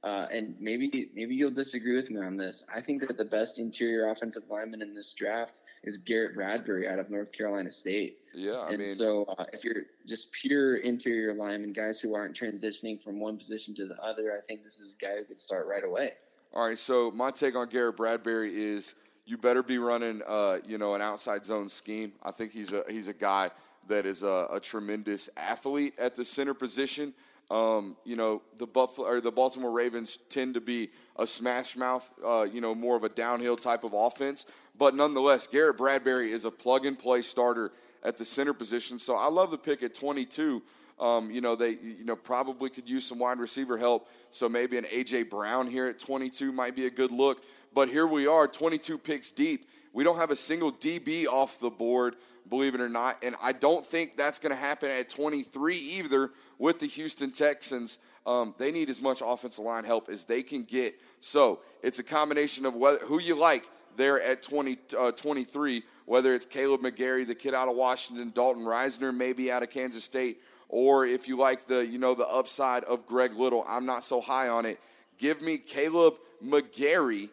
uh, 0.04 0.26
and 0.30 0.54
maybe 0.60 1.08
maybe 1.14 1.34
you'll 1.34 1.50
disagree 1.50 1.94
with 1.94 2.10
me 2.10 2.20
on 2.20 2.36
this. 2.36 2.66
I 2.74 2.80
think 2.80 3.06
that 3.08 3.16
the 3.16 3.24
best 3.24 3.58
interior 3.58 4.10
offensive 4.10 4.42
lineman 4.50 4.82
in 4.82 4.92
this 4.92 5.14
draft 5.14 5.62
is 5.82 5.96
Garrett 5.96 6.34
Bradbury 6.34 6.86
out 6.86 6.98
of 6.98 7.08
North 7.08 7.32
Carolina 7.32 7.70
State. 7.70 8.18
Yeah, 8.34 8.58
I 8.58 8.68
and 8.68 8.78
mean, 8.78 8.88
so 8.88 9.24
uh, 9.38 9.46
if 9.54 9.64
you're 9.64 9.84
just 10.06 10.30
pure 10.32 10.76
interior 10.76 11.32
lineman, 11.32 11.72
guys 11.72 12.00
who 12.00 12.14
aren't 12.14 12.36
transitioning 12.36 13.02
from 13.02 13.18
one 13.18 13.38
position 13.38 13.74
to 13.76 13.86
the 13.86 13.96
other, 14.02 14.30
I 14.32 14.40
think 14.46 14.62
this 14.62 14.78
is 14.78 14.94
a 15.00 15.04
guy 15.04 15.16
who 15.16 15.24
could 15.24 15.38
start 15.38 15.66
right 15.66 15.84
away. 15.84 16.12
All 16.52 16.66
right, 16.66 16.76
so 16.78 17.10
my 17.10 17.30
take 17.30 17.56
on 17.56 17.68
Garrett 17.68 17.96
Bradbury 17.96 18.52
is 18.54 18.94
you 19.24 19.38
better 19.38 19.62
be 19.62 19.78
running, 19.78 20.20
uh, 20.26 20.58
you 20.66 20.76
know, 20.76 20.94
an 20.94 21.00
outside 21.00 21.46
zone 21.46 21.70
scheme. 21.70 22.12
I 22.22 22.30
think 22.30 22.52
he's 22.52 22.72
a 22.72 22.84
he's 22.90 23.08
a 23.08 23.14
guy 23.14 23.50
that 23.88 24.04
is 24.04 24.22
a, 24.22 24.48
a 24.52 24.60
tremendous 24.60 25.30
athlete 25.34 25.94
at 25.98 26.14
the 26.14 26.26
center 26.26 26.52
position. 26.52 27.14
Um, 27.50 27.96
you 28.04 28.16
know, 28.16 28.42
the 28.56 28.66
Buffalo 28.66 29.08
or 29.08 29.20
the 29.20 29.30
Baltimore 29.30 29.70
Ravens 29.70 30.18
tend 30.28 30.54
to 30.54 30.60
be 30.60 30.88
a 31.16 31.26
smash 31.26 31.76
mouth, 31.76 32.10
uh, 32.24 32.46
you 32.50 32.60
know, 32.60 32.74
more 32.74 32.96
of 32.96 33.04
a 33.04 33.08
downhill 33.08 33.56
type 33.56 33.84
of 33.84 33.92
offense. 33.94 34.46
But 34.76 34.94
nonetheless, 34.94 35.46
Garrett 35.46 35.76
Bradbury 35.76 36.32
is 36.32 36.44
a 36.44 36.50
plug 36.50 36.86
and 36.86 36.98
play 36.98 37.20
starter 37.22 37.72
at 38.02 38.16
the 38.16 38.24
center 38.24 38.54
position. 38.54 38.98
So 38.98 39.14
I 39.14 39.28
love 39.28 39.50
the 39.50 39.58
pick 39.58 39.82
at 39.82 39.94
22. 39.94 40.62
Um, 40.98 41.30
you 41.30 41.40
know, 41.40 41.56
they 41.56 41.70
you 41.70 42.04
know 42.04 42.16
probably 42.16 42.70
could 42.70 42.88
use 42.88 43.04
some 43.04 43.18
wide 43.18 43.38
receiver 43.38 43.76
help. 43.76 44.08
So 44.30 44.48
maybe 44.48 44.78
an 44.78 44.84
AJ 44.84 45.28
Brown 45.30 45.66
here 45.66 45.86
at 45.88 45.98
22 45.98 46.52
might 46.52 46.76
be 46.76 46.86
a 46.86 46.90
good 46.90 47.10
look. 47.10 47.44
But 47.74 47.88
here 47.88 48.06
we 48.06 48.26
are, 48.26 48.46
22 48.46 48.98
picks 48.98 49.32
deep. 49.32 49.66
We 49.92 50.04
don't 50.04 50.16
have 50.16 50.30
a 50.30 50.36
single 50.36 50.72
DB 50.72 51.26
off 51.26 51.58
the 51.58 51.70
board, 51.70 52.16
believe 52.48 52.74
it 52.74 52.80
or 52.80 52.88
not. 52.88 53.22
And 53.22 53.34
I 53.42 53.52
don't 53.52 53.84
think 53.84 54.16
that's 54.16 54.38
going 54.38 54.50
to 54.50 54.60
happen 54.60 54.90
at 54.90 55.08
23 55.08 55.76
either 55.76 56.30
with 56.58 56.78
the 56.78 56.86
Houston 56.86 57.30
Texans. 57.30 57.98
Um, 58.26 58.54
they 58.58 58.70
need 58.70 58.90
as 58.90 59.00
much 59.00 59.22
offensive 59.24 59.64
line 59.64 59.84
help 59.84 60.08
as 60.08 60.24
they 60.24 60.42
can 60.42 60.62
get. 60.62 61.00
So 61.20 61.60
it's 61.82 61.98
a 61.98 62.02
combination 62.02 62.66
of 62.66 62.76
whether, 62.76 62.98
who 62.98 63.20
you 63.20 63.34
like 63.34 63.64
there 63.96 64.20
at 64.20 64.42
20, 64.42 64.78
uh, 64.98 65.12
23, 65.12 65.82
whether 66.06 66.34
it's 66.34 66.46
Kaleb 66.46 66.80
McGary, 66.80 67.26
the 67.26 67.34
kid 67.34 67.54
out 67.54 67.68
of 67.68 67.76
Washington, 67.76 68.30
Dalton 68.34 68.64
Risner, 68.64 69.14
maybe 69.14 69.50
out 69.50 69.62
of 69.62 69.70
Kansas 69.70 70.04
State, 70.04 70.40
or 70.68 71.06
if 71.06 71.28
you 71.28 71.36
like 71.36 71.66
the, 71.66 71.86
you 71.86 71.98
know, 71.98 72.14
the 72.14 72.26
upside 72.26 72.84
of 72.84 73.06
Greg 73.06 73.34
Little. 73.34 73.64
I'm 73.68 73.86
not 73.86 74.02
so 74.02 74.20
high 74.20 74.48
on 74.48 74.66
it. 74.66 74.80
Give 75.18 75.40
me 75.42 75.58
Kaleb 75.58 76.16
McGary 76.44 77.30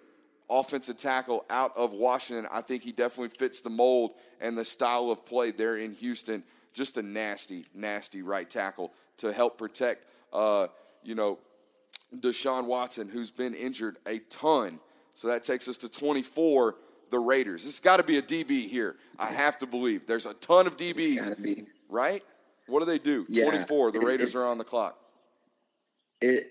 offensive 0.51 0.97
tackle 0.97 1.45
out 1.49 1.71
of 1.77 1.93
Washington. 1.93 2.47
I 2.51 2.61
think 2.61 2.83
he 2.83 2.91
definitely 2.91 3.35
fits 3.35 3.61
the 3.61 3.69
mold 3.69 4.13
and 4.39 4.57
the 4.57 4.65
style 4.65 5.09
of 5.09 5.25
play 5.25 5.51
there 5.51 5.77
in 5.77 5.93
Houston. 5.95 6.43
Just 6.73 6.97
a 6.97 7.01
nasty, 7.01 7.65
nasty 7.73 8.21
right 8.21 8.49
tackle 8.49 8.93
to 9.17 9.31
help 9.31 9.57
protect, 9.57 10.05
uh, 10.33 10.67
you 11.03 11.15
know, 11.15 11.39
Deshaun 12.15 12.67
Watson, 12.67 13.07
who's 13.07 13.31
been 13.31 13.53
injured 13.53 13.97
a 14.05 14.19
ton. 14.29 14.79
So 15.15 15.27
that 15.29 15.43
takes 15.43 15.67
us 15.67 15.77
to 15.77 15.89
24, 15.89 16.75
the 17.09 17.19
Raiders. 17.19 17.63
This 17.63 17.73
has 17.73 17.79
got 17.79 17.97
to 17.97 18.03
be 18.03 18.17
a 18.17 18.21
DB 18.21 18.67
here. 18.67 18.95
I 19.17 19.27
have 19.27 19.57
to 19.57 19.65
believe. 19.65 20.07
There's 20.07 20.25
a 20.25 20.33
ton 20.35 20.67
of 20.67 20.77
DBs, 20.77 21.65
right? 21.89 22.23
What 22.67 22.79
do 22.79 22.85
they 22.85 22.99
do? 22.99 23.25
Yeah, 23.29 23.45
24, 23.45 23.91
the 23.91 23.99
Raiders 23.99 24.35
are 24.35 24.45
on 24.45 24.57
the 24.57 24.63
clock. 24.63 24.97
It, 26.21 26.47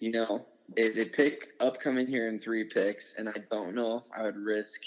you 0.00 0.10
know, 0.12 0.46
they, 0.76 0.90
they 0.90 1.04
pick 1.06 1.48
upcoming 1.60 2.06
here 2.06 2.28
in 2.28 2.38
three 2.38 2.64
picks, 2.64 3.14
and 3.18 3.28
I 3.28 3.34
don't 3.50 3.74
know 3.74 3.98
if 3.98 4.04
I 4.16 4.22
would 4.24 4.36
risk. 4.36 4.80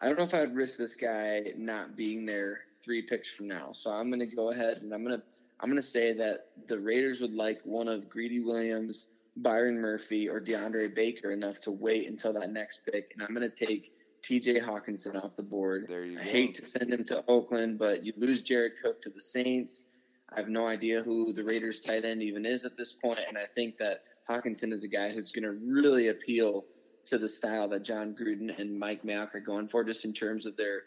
I 0.00 0.06
don't 0.06 0.18
know 0.18 0.24
if 0.24 0.34
I 0.34 0.40
would 0.40 0.54
risk 0.54 0.78
this 0.78 0.94
guy 0.94 1.42
not 1.56 1.96
being 1.96 2.24
there 2.26 2.60
three 2.84 3.02
picks 3.02 3.30
from 3.30 3.48
now. 3.48 3.72
So 3.72 3.90
I'm 3.90 4.10
going 4.10 4.20
to 4.20 4.34
go 4.36 4.50
ahead 4.50 4.78
and 4.78 4.92
I'm 4.92 5.04
going 5.04 5.18
to 5.18 5.24
I'm 5.60 5.68
going 5.68 5.82
to 5.82 5.88
say 5.88 6.12
that 6.14 6.42
the 6.68 6.78
Raiders 6.78 7.20
would 7.20 7.34
like 7.34 7.58
one 7.64 7.88
of 7.88 8.08
Greedy 8.08 8.40
Williams, 8.40 9.10
Byron 9.36 9.80
Murphy, 9.80 10.28
or 10.28 10.40
DeAndre 10.40 10.94
Baker 10.94 11.32
enough 11.32 11.60
to 11.62 11.72
wait 11.72 12.08
until 12.08 12.32
that 12.34 12.52
next 12.52 12.82
pick, 12.92 13.06
and 13.14 13.22
I'm 13.22 13.34
going 13.34 13.50
to 13.50 13.66
take 13.66 13.90
T.J. 14.22 14.60
Hockenson 14.60 15.22
off 15.22 15.36
the 15.36 15.42
board. 15.42 15.86
There 15.88 16.04
you 16.04 16.18
I 16.18 16.24
go. 16.24 16.30
hate 16.30 16.54
to 16.56 16.66
send 16.66 16.92
him 16.92 17.04
to 17.06 17.24
Oakland, 17.26 17.78
but 17.78 18.04
you 18.04 18.12
lose 18.16 18.42
Jared 18.42 18.72
Cook 18.82 19.00
to 19.02 19.10
the 19.10 19.20
Saints. 19.20 19.90
I 20.32 20.36
have 20.40 20.48
no 20.48 20.66
idea 20.66 21.02
who 21.02 21.32
the 21.32 21.42
Raiders 21.44 21.80
tight 21.80 22.04
end 22.04 22.22
even 22.22 22.44
is 22.44 22.64
at 22.64 22.76
this 22.76 22.92
point, 22.92 23.20
and 23.28 23.38
I 23.38 23.44
think 23.44 23.78
that 23.78 24.04
Hockenson 24.28 24.72
is 24.72 24.84
a 24.84 24.88
guy 24.88 25.08
who's 25.10 25.32
going 25.32 25.44
to 25.44 25.52
really 25.52 26.08
appeal 26.08 26.66
to 27.06 27.16
the 27.18 27.28
style 27.28 27.68
that 27.68 27.82
Jon 27.82 28.14
Gruden 28.14 28.58
and 28.58 28.78
Mike 28.78 29.02
Mayock 29.02 29.34
are 29.34 29.40
going 29.40 29.68
for, 29.68 29.82
just 29.84 30.04
in 30.04 30.12
terms 30.12 30.44
of 30.46 30.56
their 30.56 30.82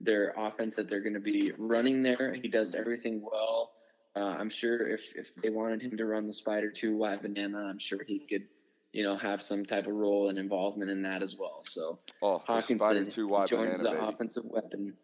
their 0.00 0.34
offense 0.36 0.76
that 0.76 0.88
they're 0.88 1.00
going 1.00 1.14
to 1.14 1.20
be 1.20 1.52
running 1.56 2.02
there. 2.02 2.34
He 2.34 2.48
does 2.48 2.74
everything 2.74 3.22
well. 3.22 3.72
Uh, 4.14 4.34
I'm 4.38 4.50
sure 4.50 4.86
if 4.88 5.14
if 5.14 5.34
they 5.36 5.50
wanted 5.50 5.82
him 5.82 5.96
to 5.98 6.06
run 6.06 6.26
the 6.26 6.32
spider 6.32 6.70
two 6.70 6.96
wide 6.96 7.20
banana, 7.22 7.64
I'm 7.66 7.78
sure 7.78 7.98
he 8.06 8.18
could, 8.20 8.44
you 8.92 9.02
know, 9.04 9.16
have 9.16 9.42
some 9.42 9.64
type 9.66 9.86
of 9.86 9.92
role 9.94 10.30
and 10.30 10.38
involvement 10.38 10.90
in 10.90 11.02
that 11.02 11.22
as 11.22 11.36
well. 11.38 11.58
So 11.62 11.98
Oh, 12.22 12.42
Hockenson 12.46 13.12
two 13.12 13.26
wide 13.28 13.48
joins 13.48 13.76
banana, 13.78 13.84
the 13.84 13.90
baby. 14.00 14.06
offensive 14.14 14.44
weapon. 14.46 14.94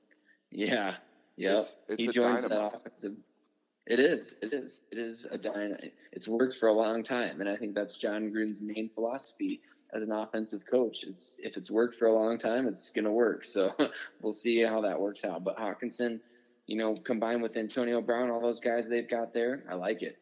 Yeah, 0.51 0.95
yep. 1.37 1.51
It's- 1.53 1.77
it's 1.89 2.05
he 2.05 2.11
joins 2.11 2.43
dynamo. 2.43 2.71
that 2.71 2.75
offensive. 2.77 3.17
It 3.93 4.01
is. 4.01 4.37
It 4.41 4.55
is. 4.55 4.85
It 4.91 4.97
is 4.97 5.27
a 5.27 5.91
It's 6.13 6.27
worked 6.27 6.57
for 6.57 6.69
a 6.69 6.73
long 6.73 7.03
time, 7.03 7.43
and 7.43 7.49
I 7.49 7.57
think 7.57 7.75
that's 7.75 7.99
Jon 7.99 8.31
Gruden's 8.31 8.63
main 8.63 8.89
philosophy 8.89 9.61
as 9.93 10.03
an 10.03 10.11
offensive 10.11 10.65
coach. 10.65 11.05
It's 11.05 11.37
if 11.39 11.59
it's 11.59 11.71
worked 11.71 11.97
for 11.97 12.07
a 12.07 12.13
long 12.15 12.39
time, 12.39 12.67
it's 12.67 12.89
going 12.89 13.05
to 13.05 13.11
work. 13.11 13.45
So 13.45 13.71
we'll 14.23 14.33
see 14.33 14.63
how 14.63 14.81
that 14.81 14.99
works 14.99 15.27
out. 15.27 15.45
But 15.45 15.59
Hockenson, 15.59 16.21
you 16.67 16.79
know, 16.79 16.97
combined 16.97 17.43
with 17.43 17.55
Antonio 17.59 18.01
Brown, 18.01 18.31
all 18.31 18.41
those 18.41 18.61
guys 18.61 18.89
they've 18.89 19.07
got 19.07 19.35
there, 19.35 19.63
I 19.69 19.75
like 19.75 20.01
it. 20.01 20.17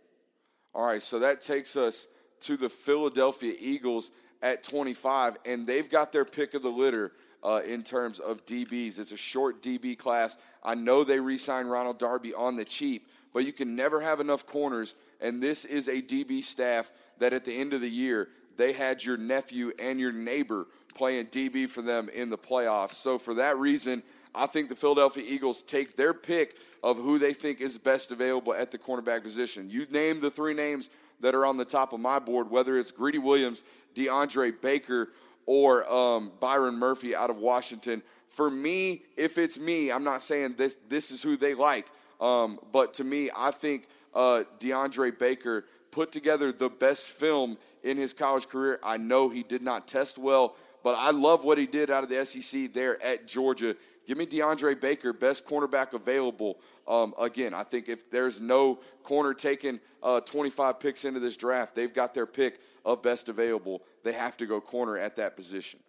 All 0.75 0.85
right, 0.85 1.01
so 1.01 1.21
that 1.21 1.41
takes 1.41 1.77
us 1.77 2.09
to 2.41 2.57
the 2.57 2.69
Philadelphia 2.69 3.55
Eagles 3.61 4.11
at 4.43 4.65
25, 4.65 5.37
and 5.47 5.65
they've 5.65 5.89
got 5.89 6.11
their 6.11 6.25
pick 6.25 6.55
of 6.55 6.63
the 6.63 6.71
litter 6.71 7.13
uh, 7.45 7.61
in 7.65 7.85
terms 7.85 8.19
of 8.19 8.45
DBs. 8.45 8.99
It's 8.99 9.13
a 9.13 9.17
short 9.17 9.63
DB 9.63 9.97
class. 9.97 10.37
I 10.63 10.75
know 10.75 11.05
they 11.05 11.21
re 11.21 11.39
signed 11.39 11.71
Ronald 11.71 12.01
Darby 12.01 12.35
on 12.35 12.57
the 12.57 12.65
cheap, 12.65 13.09
but 13.33 13.45
you 13.45 13.53
can 13.53 13.77
never 13.77 14.01
have 14.01 14.21
enough 14.21 14.47
corners, 14.47 14.95
and 15.21 15.43
this 15.43 15.65
is 15.65 15.89
a 15.89 16.03
DB 16.03 16.43
staff 16.43 16.93
that 17.19 17.33
at 17.33 17.45
the 17.45 17.57
end 17.57 17.73
of 17.73 17.81
the 17.81 17.91
year, 17.91 18.29
they 18.57 18.73
had 18.73 19.03
your 19.03 19.17
nephew 19.17 19.73
and 19.79 19.99
your 19.99 20.13
neighbor 20.13 20.67
playing 20.95 21.27
DB 21.27 21.69
for 21.69 21.83
them 21.83 22.09
in 22.11 22.31
the 22.31 22.39
playoffs. 22.39 22.95
So 22.95 23.19
for 23.19 23.35
that 23.35 23.57
reason, 23.59 24.03
I 24.35 24.47
think 24.47 24.69
the 24.69 24.77
Philadelphia 24.77 25.25
Eagles 25.27 25.63
take 25.63 25.97
their 25.97 26.15
pick 26.15 26.57
of 26.83 26.99
who 26.99 27.19
they 27.19 27.33
think 27.33 27.61
is 27.61 27.79
best 27.79 28.13
available 28.13 28.55
at 28.55 28.71
the 28.71 28.79
cornerback 28.79 29.23
position. 29.23 29.69
You 29.69 29.87
name 29.87 30.21
the 30.21 30.31
three 30.31 30.55
names 30.55 30.91
that 31.21 31.35
are 31.35 31.47
on 31.47 31.57
the 31.57 31.65
top 31.65 31.93
of 31.93 32.01
my 32.01 32.19
board, 32.19 32.51
whether 32.51 32.77
it's 32.77 32.91
Greedy 32.91 33.19
Williams, 33.19 33.65
DeAndre 33.95 34.61
Baker, 34.61 35.13
or 35.47 35.91
um, 35.93 36.33
Byron 36.41 36.77
Murphy 36.79 37.15
out 37.15 37.31
of 37.31 37.39
Washington. 37.39 38.03
For 38.29 38.51
me, 38.51 39.03
if 39.17 39.39
it's 39.39 39.59
me, 39.59 39.91
I'm 39.91 40.05
not 40.05 40.23
saying 40.23 40.55
this 40.57 40.77
this 40.89 41.11
is 41.11 41.23
who 41.23 41.37
they 41.37 41.55
like, 41.55 41.89
um, 42.21 42.59
but 42.73 42.95
to 42.95 43.05
me, 43.05 43.31
I 43.37 43.51
think 43.51 43.87
uh, 44.15 44.45
DeAndre 44.59 45.19
Baker 45.19 45.65
put 45.91 46.13
together 46.13 46.53
the 46.53 46.69
best 46.69 47.07
film 47.07 47.57
in 47.83 47.97
his 47.97 48.13
college 48.13 48.49
career. 48.49 48.79
I 48.83 48.97
know 48.97 49.29
he 49.29 49.43
did 49.43 49.63
not 49.63 49.89
test 49.89 50.19
well, 50.19 50.55
but 50.83 50.95
I 50.97 51.11
love 51.11 51.45
what 51.45 51.59
he 51.59 51.67
did 51.67 51.91
out 51.91 52.03
of 52.03 52.09
the 52.09 52.25
SEC 52.25 52.73
there 52.73 53.03
at 53.03 53.27
Georgia. 53.27 53.77
Give 54.07 54.19
me 54.19 54.27
DeAndre 54.27 54.81
Baker, 54.81 55.13
best 55.13 55.47
cornerback 55.47 55.93
available. 55.93 56.59
Um, 56.87 57.15
again, 57.21 57.55
I 57.55 57.63
think 57.63 57.89
if 57.89 58.11
there's 58.11 58.41
no 58.41 58.81
corner 59.03 59.35
taking 59.35 59.81
uh, 60.03 60.21
25 60.21 60.81
picks 60.81 61.05
into 61.05 61.21
this 61.21 61.37
draft, 61.37 61.75
they've 61.75 61.93
got 61.93 62.15
their 62.15 62.27
pick 62.27 62.61
of 62.85 63.03
best 63.03 63.29
available. 63.29 63.83
They 64.03 64.13
have 64.13 64.37
to 64.39 64.47
go 64.47 64.61
corner 64.61 64.97
at 64.99 65.17
that 65.17 65.37
position. 65.37 65.81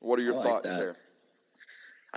What 0.00 0.18
are 0.18 0.22
your 0.22 0.34
like 0.34 0.44
thoughts 0.44 0.70
that. 0.70 0.80
there? 0.80 0.96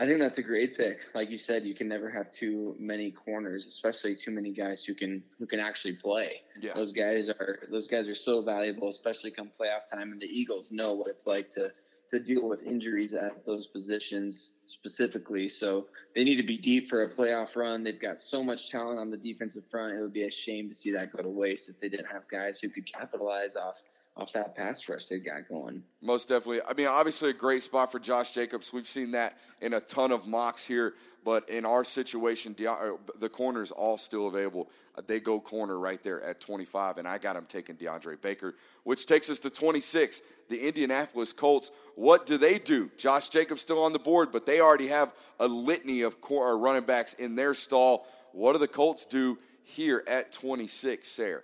I 0.01 0.05
think 0.07 0.19
that's 0.19 0.39
a 0.39 0.43
great 0.43 0.75
pick. 0.75 0.99
Like 1.13 1.29
you 1.29 1.37
said, 1.37 1.63
you 1.63 1.75
can 1.75 1.87
never 1.87 2.09
have 2.09 2.31
too 2.31 2.75
many 2.79 3.11
corners, 3.11 3.67
especially 3.67 4.15
too 4.15 4.31
many 4.31 4.51
guys 4.51 4.83
who 4.83 4.95
can 4.95 5.21
who 5.37 5.45
can 5.45 5.59
actually 5.59 5.93
play. 5.93 6.41
Yeah. 6.59 6.73
Those 6.73 6.91
guys 6.91 7.29
are 7.29 7.59
those 7.69 7.87
guys 7.87 8.09
are 8.09 8.15
so 8.15 8.41
valuable, 8.41 8.89
especially 8.89 9.29
come 9.29 9.49
playoff 9.49 9.81
time. 9.93 10.11
And 10.11 10.19
the 10.19 10.25
Eagles 10.25 10.71
know 10.71 10.93
what 10.93 11.07
it's 11.07 11.27
like 11.27 11.49
to 11.51 11.71
to 12.09 12.19
deal 12.19 12.49
with 12.49 12.65
injuries 12.65 13.13
at 13.13 13.45
those 13.45 13.67
positions 13.67 14.49
specifically. 14.65 15.47
So 15.47 15.85
they 16.15 16.23
need 16.23 16.37
to 16.37 16.43
be 16.43 16.57
deep 16.57 16.87
for 16.87 17.03
a 17.03 17.09
playoff 17.09 17.55
run. 17.55 17.83
They've 17.83 17.99
got 17.99 18.17
so 18.17 18.43
much 18.43 18.71
talent 18.71 18.97
on 18.97 19.11
the 19.11 19.17
defensive 19.17 19.65
front. 19.69 19.95
It 19.95 20.01
would 20.01 20.13
be 20.13 20.23
a 20.23 20.31
shame 20.31 20.67
to 20.69 20.73
see 20.73 20.91
that 20.93 21.11
go 21.13 21.21
to 21.21 21.29
waste 21.29 21.69
if 21.69 21.79
they 21.79 21.89
didn't 21.89 22.11
have 22.11 22.27
guys 22.27 22.59
who 22.59 22.69
could 22.69 22.91
capitalize 22.91 23.55
off 23.55 23.83
off 24.17 24.33
that 24.33 24.55
pass 24.55 24.87
rush 24.89 25.07
they 25.07 25.19
got 25.19 25.47
going. 25.47 25.83
Most 26.01 26.27
definitely. 26.27 26.61
I 26.67 26.73
mean, 26.73 26.87
obviously 26.87 27.29
a 27.29 27.33
great 27.33 27.63
spot 27.63 27.91
for 27.91 27.99
Josh 27.99 28.33
Jacobs. 28.33 28.73
We've 28.73 28.87
seen 28.87 29.11
that 29.11 29.37
in 29.61 29.73
a 29.73 29.79
ton 29.79 30.11
of 30.11 30.27
mocks 30.27 30.65
here, 30.65 30.93
but 31.23 31.47
in 31.49 31.65
our 31.65 31.83
situation, 31.83 32.55
uh, 32.67 32.91
the 33.19 33.29
corners 33.29 33.71
all 33.71 33.97
still 33.97 34.27
available. 34.27 34.69
Uh, 34.95 35.01
they 35.05 35.19
go 35.19 35.39
corner 35.39 35.79
right 35.79 36.01
there 36.03 36.21
at 36.23 36.41
25, 36.41 36.97
and 36.97 37.07
I 37.07 37.17
got 37.17 37.35
him 37.35 37.45
taking 37.47 37.75
DeAndre 37.75 38.21
Baker, 38.21 38.55
which 38.83 39.05
takes 39.05 39.29
us 39.29 39.39
to 39.39 39.49
26. 39.49 40.21
The 40.49 40.67
Indianapolis 40.67 41.31
Colts. 41.31 41.71
What 41.95 42.25
do 42.25 42.37
they 42.37 42.59
do? 42.59 42.91
Josh 42.97 43.29
Jacobs 43.29 43.61
still 43.61 43.83
on 43.83 43.93
the 43.93 43.99
board, 43.99 44.31
but 44.31 44.45
they 44.45 44.59
already 44.59 44.87
have 44.87 45.13
a 45.39 45.47
litany 45.47 46.01
of 46.01 46.15
running 46.29 46.83
backs 46.83 47.13
in 47.13 47.35
their 47.35 47.53
stall. 47.53 48.05
What 48.33 48.53
do 48.53 48.59
the 48.59 48.67
Colts 48.67 49.05
do 49.05 49.37
here 49.63 50.03
at 50.07 50.31
26, 50.31 51.07
Sarah? 51.07 51.41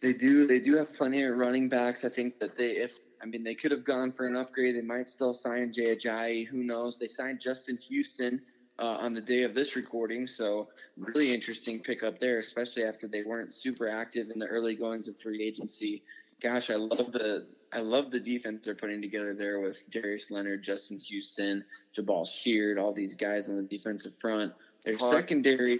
They 0.00 0.12
do. 0.12 0.46
They 0.46 0.58
do 0.58 0.76
have 0.76 0.94
plenty 0.94 1.22
of 1.22 1.36
running 1.36 1.68
backs. 1.68 2.04
I 2.04 2.08
think 2.08 2.38
that 2.40 2.56
they, 2.56 2.70
if 2.70 2.98
I 3.22 3.26
mean, 3.26 3.44
they 3.44 3.54
could 3.54 3.70
have 3.70 3.84
gone 3.84 4.12
for 4.12 4.26
an 4.26 4.36
upgrade. 4.36 4.76
They 4.76 4.82
might 4.82 5.08
still 5.08 5.34
sign 5.34 5.72
Jay 5.72 5.94
Ajayi. 5.94 6.46
Who 6.46 6.62
knows? 6.62 6.98
They 6.98 7.06
signed 7.06 7.40
Justin 7.40 7.76
Houston 7.88 8.40
uh, 8.78 8.96
on 9.00 9.12
the 9.12 9.20
day 9.20 9.42
of 9.42 9.54
this 9.54 9.76
recording, 9.76 10.26
so 10.26 10.68
really 10.96 11.32
interesting 11.34 11.80
pickup 11.80 12.18
there, 12.18 12.38
especially 12.38 12.84
after 12.84 13.06
they 13.06 13.22
weren't 13.22 13.52
super 13.52 13.86
active 13.86 14.30
in 14.30 14.38
the 14.38 14.46
early 14.46 14.74
goings 14.74 15.06
of 15.06 15.20
free 15.20 15.42
agency. 15.42 16.02
Gosh, 16.40 16.70
I 16.70 16.76
love 16.76 17.12
the 17.12 17.46
I 17.72 17.80
love 17.80 18.10
the 18.10 18.18
defense 18.18 18.64
they're 18.64 18.74
putting 18.74 19.02
together 19.02 19.34
there 19.34 19.60
with 19.60 19.78
Darius 19.90 20.30
Leonard, 20.30 20.62
Justin 20.62 20.98
Houston, 20.98 21.62
Jabaal 21.94 22.26
Sheard, 22.26 22.78
all 22.78 22.94
these 22.94 23.14
guys 23.14 23.48
on 23.48 23.56
the 23.56 23.62
defensive 23.62 24.14
front. 24.14 24.52
Their 24.84 24.98
secondary, 24.98 25.78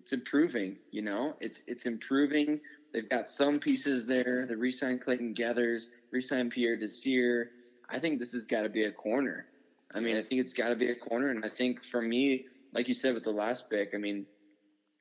it's 0.00 0.12
improving. 0.12 0.78
You 0.90 1.02
know, 1.02 1.36
it's 1.40 1.60
it's 1.68 1.86
improving. 1.86 2.60
They've 2.92 3.08
got 3.08 3.28
some 3.28 3.58
pieces 3.58 4.06
there. 4.06 4.46
They 4.46 4.54
re-signed 4.54 5.00
Clayton 5.00 5.34
Geathers, 5.34 5.84
re-signed 6.10 6.50
Pierre 6.50 6.76
Desir. 6.76 7.50
I 7.88 7.98
think 7.98 8.18
this 8.18 8.32
has 8.32 8.44
got 8.44 8.62
to 8.62 8.68
be 8.68 8.84
a 8.84 8.92
corner. 8.92 9.46
I 9.94 10.00
mean, 10.00 10.16
I 10.16 10.22
think 10.22 10.40
it's 10.40 10.52
got 10.52 10.70
to 10.70 10.76
be 10.76 10.88
a 10.88 10.94
corner, 10.94 11.30
and 11.30 11.44
I 11.44 11.48
think 11.48 11.84
for 11.84 12.00
me, 12.00 12.46
like 12.72 12.88
you 12.88 12.94
said 12.94 13.14
with 13.14 13.24
the 13.24 13.32
last 13.32 13.68
pick, 13.68 13.94
I 13.94 13.98
mean, 13.98 14.26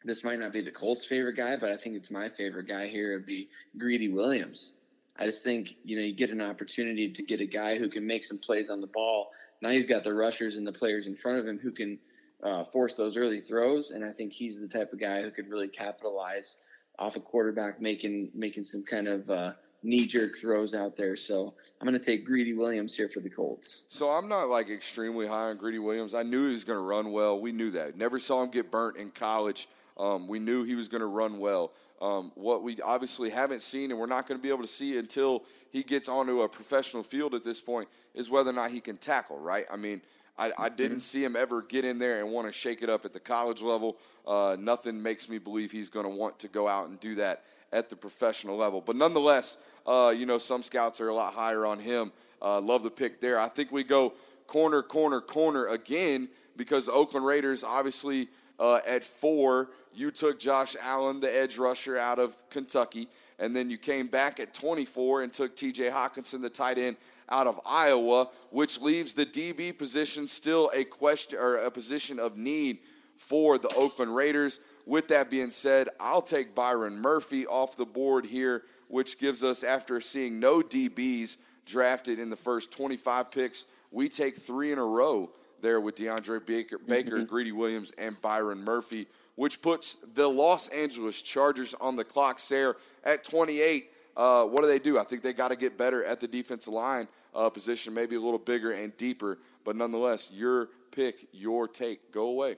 this 0.04 0.24
might 0.24 0.40
not 0.40 0.54
be 0.54 0.62
the 0.62 0.72
Colts' 0.72 1.06
favorite 1.06 1.36
guy, 1.36 1.56
but 1.58 1.72
I 1.72 1.78
think 1.78 1.96
it's 1.96 2.12
my 2.12 2.28
favorite 2.30 2.68
guy 2.68 2.88
here. 2.88 3.14
It'd 3.14 3.26
be 3.26 3.50
Greedy 3.78 4.10
Williams. 4.10 4.74
I 5.18 5.26
just 5.26 5.44
think 5.44 5.76
you 5.84 5.98
know 5.98 6.04
you 6.04 6.14
get 6.14 6.32
an 6.32 6.42
opportunity 6.42 7.12
to 7.12 7.24
get 7.24 7.42
a 7.42 7.46
guy 7.46 7.78
who 7.78 7.90
can 7.90 8.08
make 8.08 8.24
some 8.24 8.40
plays 8.40 8.70
on 8.70 8.82
the 8.82 8.88
ball. 8.88 9.32
Now 9.62 9.70
you've 9.70 9.90
got 9.90 10.04
the 10.04 10.14
rushers 10.14 10.56
and 10.56 10.66
the 10.66 10.72
players 10.72 11.08
in 11.08 11.16
front 11.16 11.40
of 11.40 11.48
him 11.48 11.60
who 11.60 11.72
can 11.72 12.00
uh, 12.42 12.64
force 12.64 12.96
those 12.96 13.18
early 13.18 13.40
throws, 13.40 13.92
and 13.92 14.04
I 14.04 14.12
think 14.12 14.34
he's 14.34 14.60
the 14.60 14.68
type 14.68 14.94
of 14.94 15.00
guy 15.00 15.22
who 15.22 15.30
could 15.30 15.50
really 15.50 15.68
capitalize 15.68 16.58
off 17.02 17.16
a 17.16 17.20
quarterback 17.20 17.82
making 17.82 18.30
making 18.34 18.64
some 18.64 18.84
kind 18.84 19.08
of 19.08 19.30
uh, 19.30 19.54
knee 19.84 20.06
jerk 20.06 20.38
throws 20.38 20.76
out 20.76 20.96
there. 20.96 21.16
So 21.16 21.54
I'm 21.80 21.88
going 21.88 22.00
to 22.00 22.06
take 22.06 22.24
Greedy 22.24 22.54
Williams 22.54 22.96
here 22.96 23.10
for 23.10 23.20
the 23.20 23.30
Colts. 23.30 23.84
So 23.90 24.10
I'm 24.10 24.30
not 24.30 24.50
like 24.50 24.70
extremely 24.70 25.26
high 25.26 25.50
on 25.50 25.58
Greedy 25.58 25.80
Williams. 25.80 26.14
I 26.14 26.24
knew 26.24 26.48
he 26.48 26.54
was 26.54 26.64
going 26.64 26.78
to 26.78 26.84
run 26.84 27.12
well. 27.12 27.42
We 27.42 27.52
knew 27.52 27.72
that. 27.72 27.98
Never 27.98 28.20
saw 28.20 28.44
him 28.44 28.52
get 28.52 28.70
burnt 28.70 28.98
in 28.98 29.10
college. 29.10 29.68
Um, 29.98 30.28
we 30.28 30.40
knew 30.40 30.64
he 30.64 30.76
was 30.76 30.88
going 30.88 31.02
to 31.02 31.08
run 31.08 31.40
well. 31.40 31.74
Um, 32.02 32.32
what 32.36 32.64
we 32.64 32.78
obviously 32.82 33.30
haven't 33.30 33.62
seen, 33.62 33.92
and 33.92 34.00
we're 34.00 34.08
not 34.08 34.28
going 34.28 34.40
to 34.40 34.42
be 34.42 34.50
able 34.50 34.62
to 34.62 34.68
see 34.68 34.98
until 34.98 35.44
he 35.72 35.84
gets 35.84 36.08
onto 36.08 36.42
a 36.42 36.50
professional 36.50 37.04
field 37.04 37.36
at 37.36 37.44
this 37.44 37.62
point, 37.62 37.88
is 38.14 38.30
whether 38.30 38.50
or 38.50 38.54
not 38.54 38.72
he 38.72 38.80
can 38.80 38.98
tackle. 38.98 39.40
Right? 39.40 39.66
I 39.72 39.78
mean, 39.78 40.02
I, 40.42 40.52
I 40.58 40.70
didn't 40.70 40.94
mm-hmm. 40.94 41.00
see 41.02 41.24
him 41.24 41.36
ever 41.36 41.62
get 41.62 41.86
in 41.86 42.00
there 42.00 42.20
and 42.20 42.32
want 42.32 42.48
to 42.48 42.52
shake 42.52 42.82
it 42.82 42.90
up 42.90 43.06
at 43.06 43.14
the 43.14 43.20
college 43.20 43.62
level. 43.62 43.98
Uh, 44.26 44.58
nothing 44.60 45.02
makes 45.02 45.30
me 45.30 45.38
believe 45.38 45.72
he's 45.72 45.90
going 45.90 46.06
to 46.06 46.10
want 46.12 46.40
to 46.40 46.48
go 46.48 46.68
out 46.68 46.88
and 46.88 47.00
do 47.00 47.14
that 47.16 47.44
at 47.72 47.90
the 47.90 47.96
professional 47.96 48.58
level. 48.58 48.82
But 48.82 48.96
nonetheless, 48.96 49.60
uh, 49.86 50.12
you 50.18 50.26
know, 50.26 50.40
some 50.40 50.64
scouts 50.64 51.00
are 51.00 51.10
a 51.10 51.14
lot 51.14 51.36
higher 51.36 51.64
on 51.64 51.78
him. 51.78 52.12
Uh, 52.42 52.60
love 52.60 52.82
the 52.82 52.90
pick 52.90 53.22
there. 53.22 53.40
I 53.40 53.50
think 53.50 53.72
we 53.72 53.84
go 53.84 54.14
corner, 54.48 54.82
corner, 54.82 55.22
corner 55.22 55.68
again 55.68 56.28
because 56.58 56.88
the 56.88 56.92
Oakland 56.92 57.26
Raiders, 57.26 57.64
obviously, 57.64 58.28
uh, 58.60 58.80
at 58.88 59.04
four, 59.04 59.70
you 59.94 60.10
took 60.10 60.40
Josh 60.40 60.76
Allen, 60.82 61.20
the 61.20 61.36
edge 61.36 61.60
rusher 61.60 62.00
out 62.00 62.18
of 62.18 62.36
Kentucky, 62.50 63.08
and 63.38 63.56
then 63.56 63.70
you 63.70 63.78
came 63.78 64.08
back 64.08 64.40
at 64.40 64.56
24 64.56 65.22
and 65.22 65.32
took 65.32 65.56
TJ 65.56 65.92
Hockenson, 65.92 66.42
the 66.42 66.50
tight 66.50 66.80
end 66.80 66.98
out 67.32 67.48
of 67.48 67.60
Iowa, 67.66 68.30
which 68.50 68.80
leaves 68.82 69.14
the 69.14 69.26
DB 69.26 69.76
position 69.76 70.28
still 70.28 70.70
a 70.76 70.84
question 70.84 71.40
or 71.40 71.58
a 71.58 71.72
position 71.72 72.20
of 72.20 72.38
need 72.38 72.80
for 73.16 73.58
the 73.58 73.74
Oakland 73.76 74.16
Raiders. 74.16 74.60
With 74.86 75.08
that 75.10 75.30
being 75.30 75.50
said, 75.50 75.88
I'll 76.00 76.22
take 76.22 76.54
Byron 76.56 77.00
Murphy 77.00 77.46
off 77.46 77.78
the 77.78 77.86
board 77.86 78.26
here, 78.26 78.64
which 78.88 79.20
gives 79.20 79.44
us, 79.44 79.64
after 79.64 80.02
seeing 80.02 80.40
no 80.40 80.62
DBs 80.62 81.38
drafted 81.66 82.20
in 82.20 82.30
the 82.30 82.36
first 82.36 82.72
25 82.72 83.32
picks, 83.32 83.66
we 83.92 84.10
take 84.10 84.36
three 84.36 84.72
in 84.72 84.80
a 84.80 84.86
row 84.86 85.32
there 85.62 85.80
with 85.80 85.96
DeAndre 85.96 86.46
Baker, 86.46 86.78
Baker 86.80 87.18
mm-hmm. 87.18 87.26
Greedy 87.26 87.52
Williams, 87.52 87.92
and 87.98 88.20
Byron 88.22 88.64
Murphy, 88.64 89.08
which 89.36 89.62
puts 89.62 89.98
the 90.14 90.28
Los 90.28 90.68
Angeles 90.70 91.22
Chargers 91.22 91.76
on 91.80 91.96
the 91.96 92.04
clock, 92.04 92.40
Sarah, 92.40 92.76
at 93.04 93.24
28. 93.24 93.92
Uh, 94.18 94.46
what 94.46 94.64
do 94.64 94.68
they 94.68 94.80
do? 94.80 94.98
I 94.98 95.04
think 95.04 95.22
they 95.22 95.34
got 95.34 95.50
to 95.50 95.56
get 95.56 95.78
better 95.78 96.04
at 96.04 96.20
the 96.20 96.28
defensive 96.28 96.74
line 96.74 97.08
uh, 97.34 97.50
position, 97.50 97.94
maybe 97.94 98.16
a 98.16 98.20
little 98.20 98.40
bigger 98.40 98.72
and 98.72 98.96
deeper. 98.98 99.40
But 99.64 99.76
nonetheless, 99.76 100.30
your 100.32 100.70
pick, 100.92 101.28
your 101.32 101.68
take. 101.68 102.12
Go 102.12 102.28
away. 102.28 102.58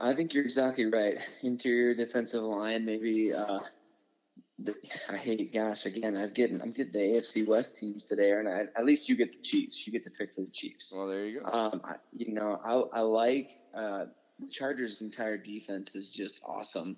I 0.00 0.14
think 0.14 0.32
you're 0.32 0.44
exactly 0.44 0.86
right. 0.86 1.18
Interior 1.42 1.94
defensive 1.94 2.42
line, 2.42 2.84
maybe. 2.84 3.34
Uh, 3.34 3.58
the, 4.58 4.74
I 5.10 5.16
hate. 5.16 5.52
Gosh, 5.52 5.86
again, 5.86 6.16
I'm 6.16 6.32
getting 6.32 6.60
I'm 6.62 6.72
getting 6.72 6.92
the 6.92 6.98
AFC 6.98 7.46
West 7.46 7.76
teams 7.76 8.06
today, 8.06 8.32
and 8.32 8.48
I, 8.48 8.64
at 8.76 8.84
least 8.84 9.08
you 9.08 9.16
get 9.16 9.32
the 9.32 9.42
Chiefs. 9.42 9.86
You 9.86 9.92
get 9.92 10.04
to 10.04 10.10
pick 10.10 10.34
for 10.34 10.42
the 10.42 10.50
Chiefs. 10.50 10.92
Well, 10.94 11.06
there 11.06 11.26
you 11.26 11.40
go. 11.40 11.46
Um, 11.46 11.80
I, 11.84 11.94
you 12.12 12.32
know, 12.32 12.60
I, 12.64 12.98
I 12.98 13.00
like 13.02 13.52
uh, 13.74 14.06
the 14.38 14.48
Chargers' 14.48 15.00
entire 15.00 15.36
defense 15.36 15.94
is 15.94 16.10
just 16.10 16.42
awesome. 16.44 16.96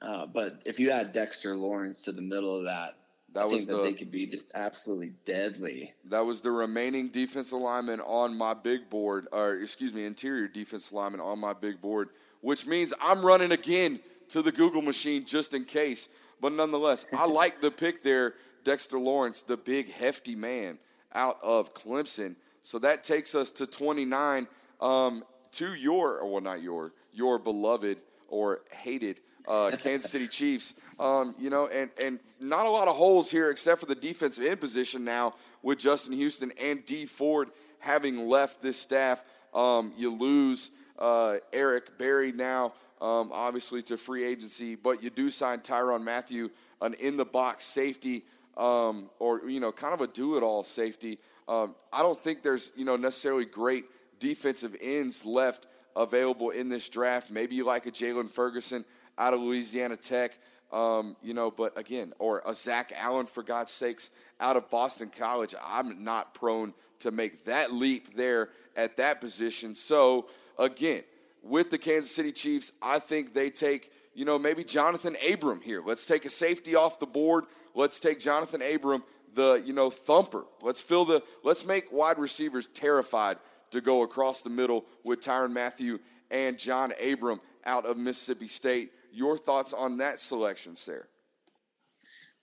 Uh, 0.00 0.26
but 0.26 0.62
if 0.64 0.78
you 0.78 0.90
add 0.90 1.12
Dexter 1.12 1.56
Lawrence 1.56 2.02
to 2.02 2.12
the 2.12 2.22
middle 2.22 2.56
of 2.56 2.64
that, 2.64 2.94
that 3.34 3.42
I 3.42 3.44
was 3.46 3.66
the, 3.66 3.76
that 3.76 3.82
they 3.82 3.92
could 3.92 4.10
be 4.10 4.26
just 4.26 4.52
absolutely 4.54 5.12
deadly. 5.24 5.92
That 6.06 6.24
was 6.24 6.40
the 6.40 6.50
remaining 6.50 7.08
defensive 7.08 7.58
lineman 7.58 8.00
on 8.00 8.36
my 8.36 8.54
big 8.54 8.88
board, 8.88 9.26
or 9.32 9.56
excuse 9.56 9.92
me, 9.92 10.04
interior 10.04 10.48
defensive 10.48 10.92
lineman 10.92 11.20
on 11.20 11.38
my 11.38 11.52
big 11.52 11.80
board, 11.80 12.10
which 12.40 12.66
means 12.66 12.94
I'm 13.00 13.24
running 13.24 13.52
again 13.52 14.00
to 14.30 14.42
the 14.42 14.52
Google 14.52 14.82
machine 14.82 15.24
just 15.24 15.54
in 15.54 15.64
case. 15.64 16.08
But 16.40 16.52
nonetheless, 16.52 17.06
I 17.12 17.26
like 17.30 17.60
the 17.60 17.70
pick 17.70 18.02
there, 18.02 18.34
Dexter 18.64 18.98
Lawrence, 18.98 19.42
the 19.42 19.56
big 19.56 19.90
hefty 19.90 20.34
man 20.34 20.78
out 21.14 21.38
of 21.42 21.74
Clemson. 21.74 22.36
So 22.62 22.78
that 22.80 23.02
takes 23.02 23.34
us 23.34 23.50
to 23.52 23.66
29 23.66 24.46
um, 24.80 25.24
to 25.52 25.74
your, 25.74 26.24
well, 26.26 26.40
not 26.40 26.62
your, 26.62 26.92
your 27.12 27.38
beloved 27.38 27.98
or 28.28 28.60
hated 28.72 29.20
uh, 29.46 29.72
Kansas 29.82 30.10
City 30.10 30.28
Chiefs. 30.28 30.74
Um, 30.98 31.34
you 31.38 31.48
know, 31.48 31.68
and, 31.68 31.90
and 32.02 32.18
not 32.40 32.66
a 32.66 32.70
lot 32.70 32.88
of 32.88 32.96
holes 32.96 33.30
here 33.30 33.50
except 33.50 33.78
for 33.78 33.86
the 33.86 33.94
defensive 33.94 34.44
end 34.44 34.58
position 34.58 35.04
now 35.04 35.34
with 35.62 35.78
Justin 35.78 36.12
Houston 36.12 36.52
and 36.60 36.84
Dee 36.84 37.06
Ford 37.06 37.50
having 37.78 38.28
left 38.28 38.60
this 38.60 38.76
staff. 38.76 39.24
Um, 39.54 39.92
you 39.96 40.12
lose 40.12 40.72
uh, 40.98 41.36
Eric 41.52 41.98
Berry 41.98 42.32
now, 42.32 42.72
um, 43.00 43.30
obviously, 43.32 43.80
to 43.82 43.96
free 43.96 44.24
agency, 44.24 44.74
but 44.74 45.02
you 45.02 45.10
do 45.10 45.30
sign 45.30 45.60
Tyrann 45.60 46.02
Mathieu, 46.02 46.50
an 46.82 46.94
in 46.94 47.16
the 47.16 47.24
box 47.24 47.64
safety, 47.64 48.24
um, 48.56 49.08
or, 49.20 49.48
you 49.48 49.60
know, 49.60 49.70
kind 49.70 49.94
of 49.94 50.00
a 50.00 50.08
do 50.08 50.36
it 50.36 50.42
all 50.42 50.64
safety. 50.64 51.20
Um, 51.46 51.76
I 51.92 52.02
don't 52.02 52.18
think 52.18 52.42
there's, 52.42 52.72
you 52.76 52.84
know, 52.84 52.96
necessarily 52.96 53.44
great 53.44 53.84
defensive 54.18 54.76
ends 54.80 55.24
left 55.24 55.66
available 55.94 56.50
in 56.50 56.68
this 56.68 56.88
draft. 56.88 57.30
Maybe 57.30 57.54
you 57.54 57.64
like 57.64 57.86
a 57.86 57.90
Jaylon 57.92 58.28
Ferguson 58.28 58.84
out 59.16 59.32
of 59.32 59.40
Louisiana 59.40 59.96
Tech. 59.96 60.38
Um, 60.70 61.16
you 61.22 61.32
know, 61.32 61.50
but 61.50 61.78
again, 61.78 62.12
or 62.18 62.42
a 62.46 62.52
Zach 62.52 62.92
Allen 62.94 63.26
for 63.26 63.42
God's 63.42 63.70
sakes 63.70 64.10
out 64.38 64.56
of 64.56 64.68
Boston 64.68 65.10
College. 65.16 65.54
I'm 65.64 66.04
not 66.04 66.34
prone 66.34 66.74
to 67.00 67.10
make 67.10 67.44
that 67.44 67.72
leap 67.72 68.16
there 68.16 68.50
at 68.76 68.96
that 68.96 69.20
position. 69.20 69.74
So 69.74 70.28
again, 70.58 71.02
with 71.42 71.70
the 71.70 71.78
Kansas 71.78 72.14
City 72.14 72.32
Chiefs, 72.32 72.72
I 72.82 72.98
think 72.98 73.34
they 73.34 73.50
take, 73.50 73.92
you 74.14 74.24
know, 74.24 74.38
maybe 74.38 74.64
Jonathan 74.64 75.16
Abram 75.32 75.60
here. 75.60 75.82
Let's 75.84 76.06
take 76.06 76.24
a 76.24 76.30
safety 76.30 76.74
off 76.74 76.98
the 76.98 77.06
board. 77.06 77.44
Let's 77.74 78.00
take 78.00 78.20
Jonathan 78.20 78.60
Abram, 78.62 79.04
the, 79.34 79.62
you 79.64 79.72
know, 79.72 79.90
thumper. 79.90 80.44
Let's 80.62 80.80
fill 80.80 81.04
the 81.04 81.22
let's 81.44 81.64
make 81.64 81.92
wide 81.92 82.18
receivers 82.18 82.66
terrified 82.68 83.38
to 83.70 83.80
go 83.80 84.02
across 84.02 84.42
the 84.42 84.50
middle 84.50 84.84
with 85.04 85.20
Tyrann 85.20 85.52
Mathieu 85.52 85.98
and 86.30 86.58
John 86.58 86.92
Abram 87.02 87.40
out 87.64 87.86
of 87.86 87.96
Mississippi 87.96 88.48
State. 88.48 88.92
Your 89.12 89.36
thoughts 89.36 89.72
on 89.72 89.98
that 89.98 90.20
selection, 90.20 90.76
Sarah? 90.76 91.06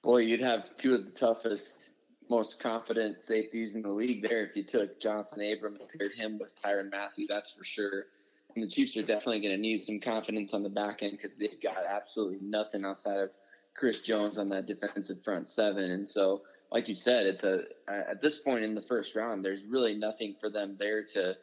Boy, 0.01 0.20
you'd 0.20 0.41
have 0.41 0.76
two 0.78 0.93
of 0.93 1.05
the 1.05 1.11
toughest, 1.11 1.91
most 2.30 2.59
confident 2.59 3.24
safeties 3.24 3.76
in 3.76 3.82
the 3.82 3.89
league 3.91 4.22
there 4.22 4.43
if 4.43 4.55
you 4.55 4.63
took 4.63 4.99
Jonathan 4.99 5.51
Abram 5.51 5.78
and 5.80 5.89
paired 5.89 6.13
him 6.13 6.38
with 6.38 6.55
Tyrann 6.55 6.91
Mathieu, 6.91 7.26
that's 7.28 7.51
for 7.51 7.63
sure. 7.63 8.05
And 8.55 8.63
the 8.63 8.68
Chiefs 8.68 8.95
are 8.97 9.01
definitely 9.01 9.41
going 9.41 9.55
to 9.55 9.61
need 9.61 9.80
some 9.80 9.99
confidence 9.99 10.53
on 10.53 10.63
the 10.63 10.70
back 10.70 11.03
end 11.03 11.13
because 11.13 11.36
they've 11.36 11.59
got 11.61 11.78
absolutely 11.89 12.39
nothing 12.41 12.86
outside 12.86 13.18
of 13.18 13.32
Chris 13.76 14.01
Jones 14.01 14.38
on 14.38 14.49
that 14.49 14.66
defensive 14.66 15.22
front 15.22 15.47
seven. 15.47 15.91
And 15.91 16.07
so, 16.07 16.43
like 16.72 16.88
you 16.88 16.93
said, 16.93 17.26
it's 17.26 17.43
a 17.43 17.63
at 17.88 18.22
this 18.22 18.39
point 18.39 18.63
in 18.63 18.74
the 18.74 18.82
first 18.82 19.16
round, 19.16 19.43
there's 19.43 19.63
really 19.63 19.95
nothing 19.95 20.36
for 20.39 20.49
them 20.49 20.78
there 20.80 21.03
to 21.03 21.36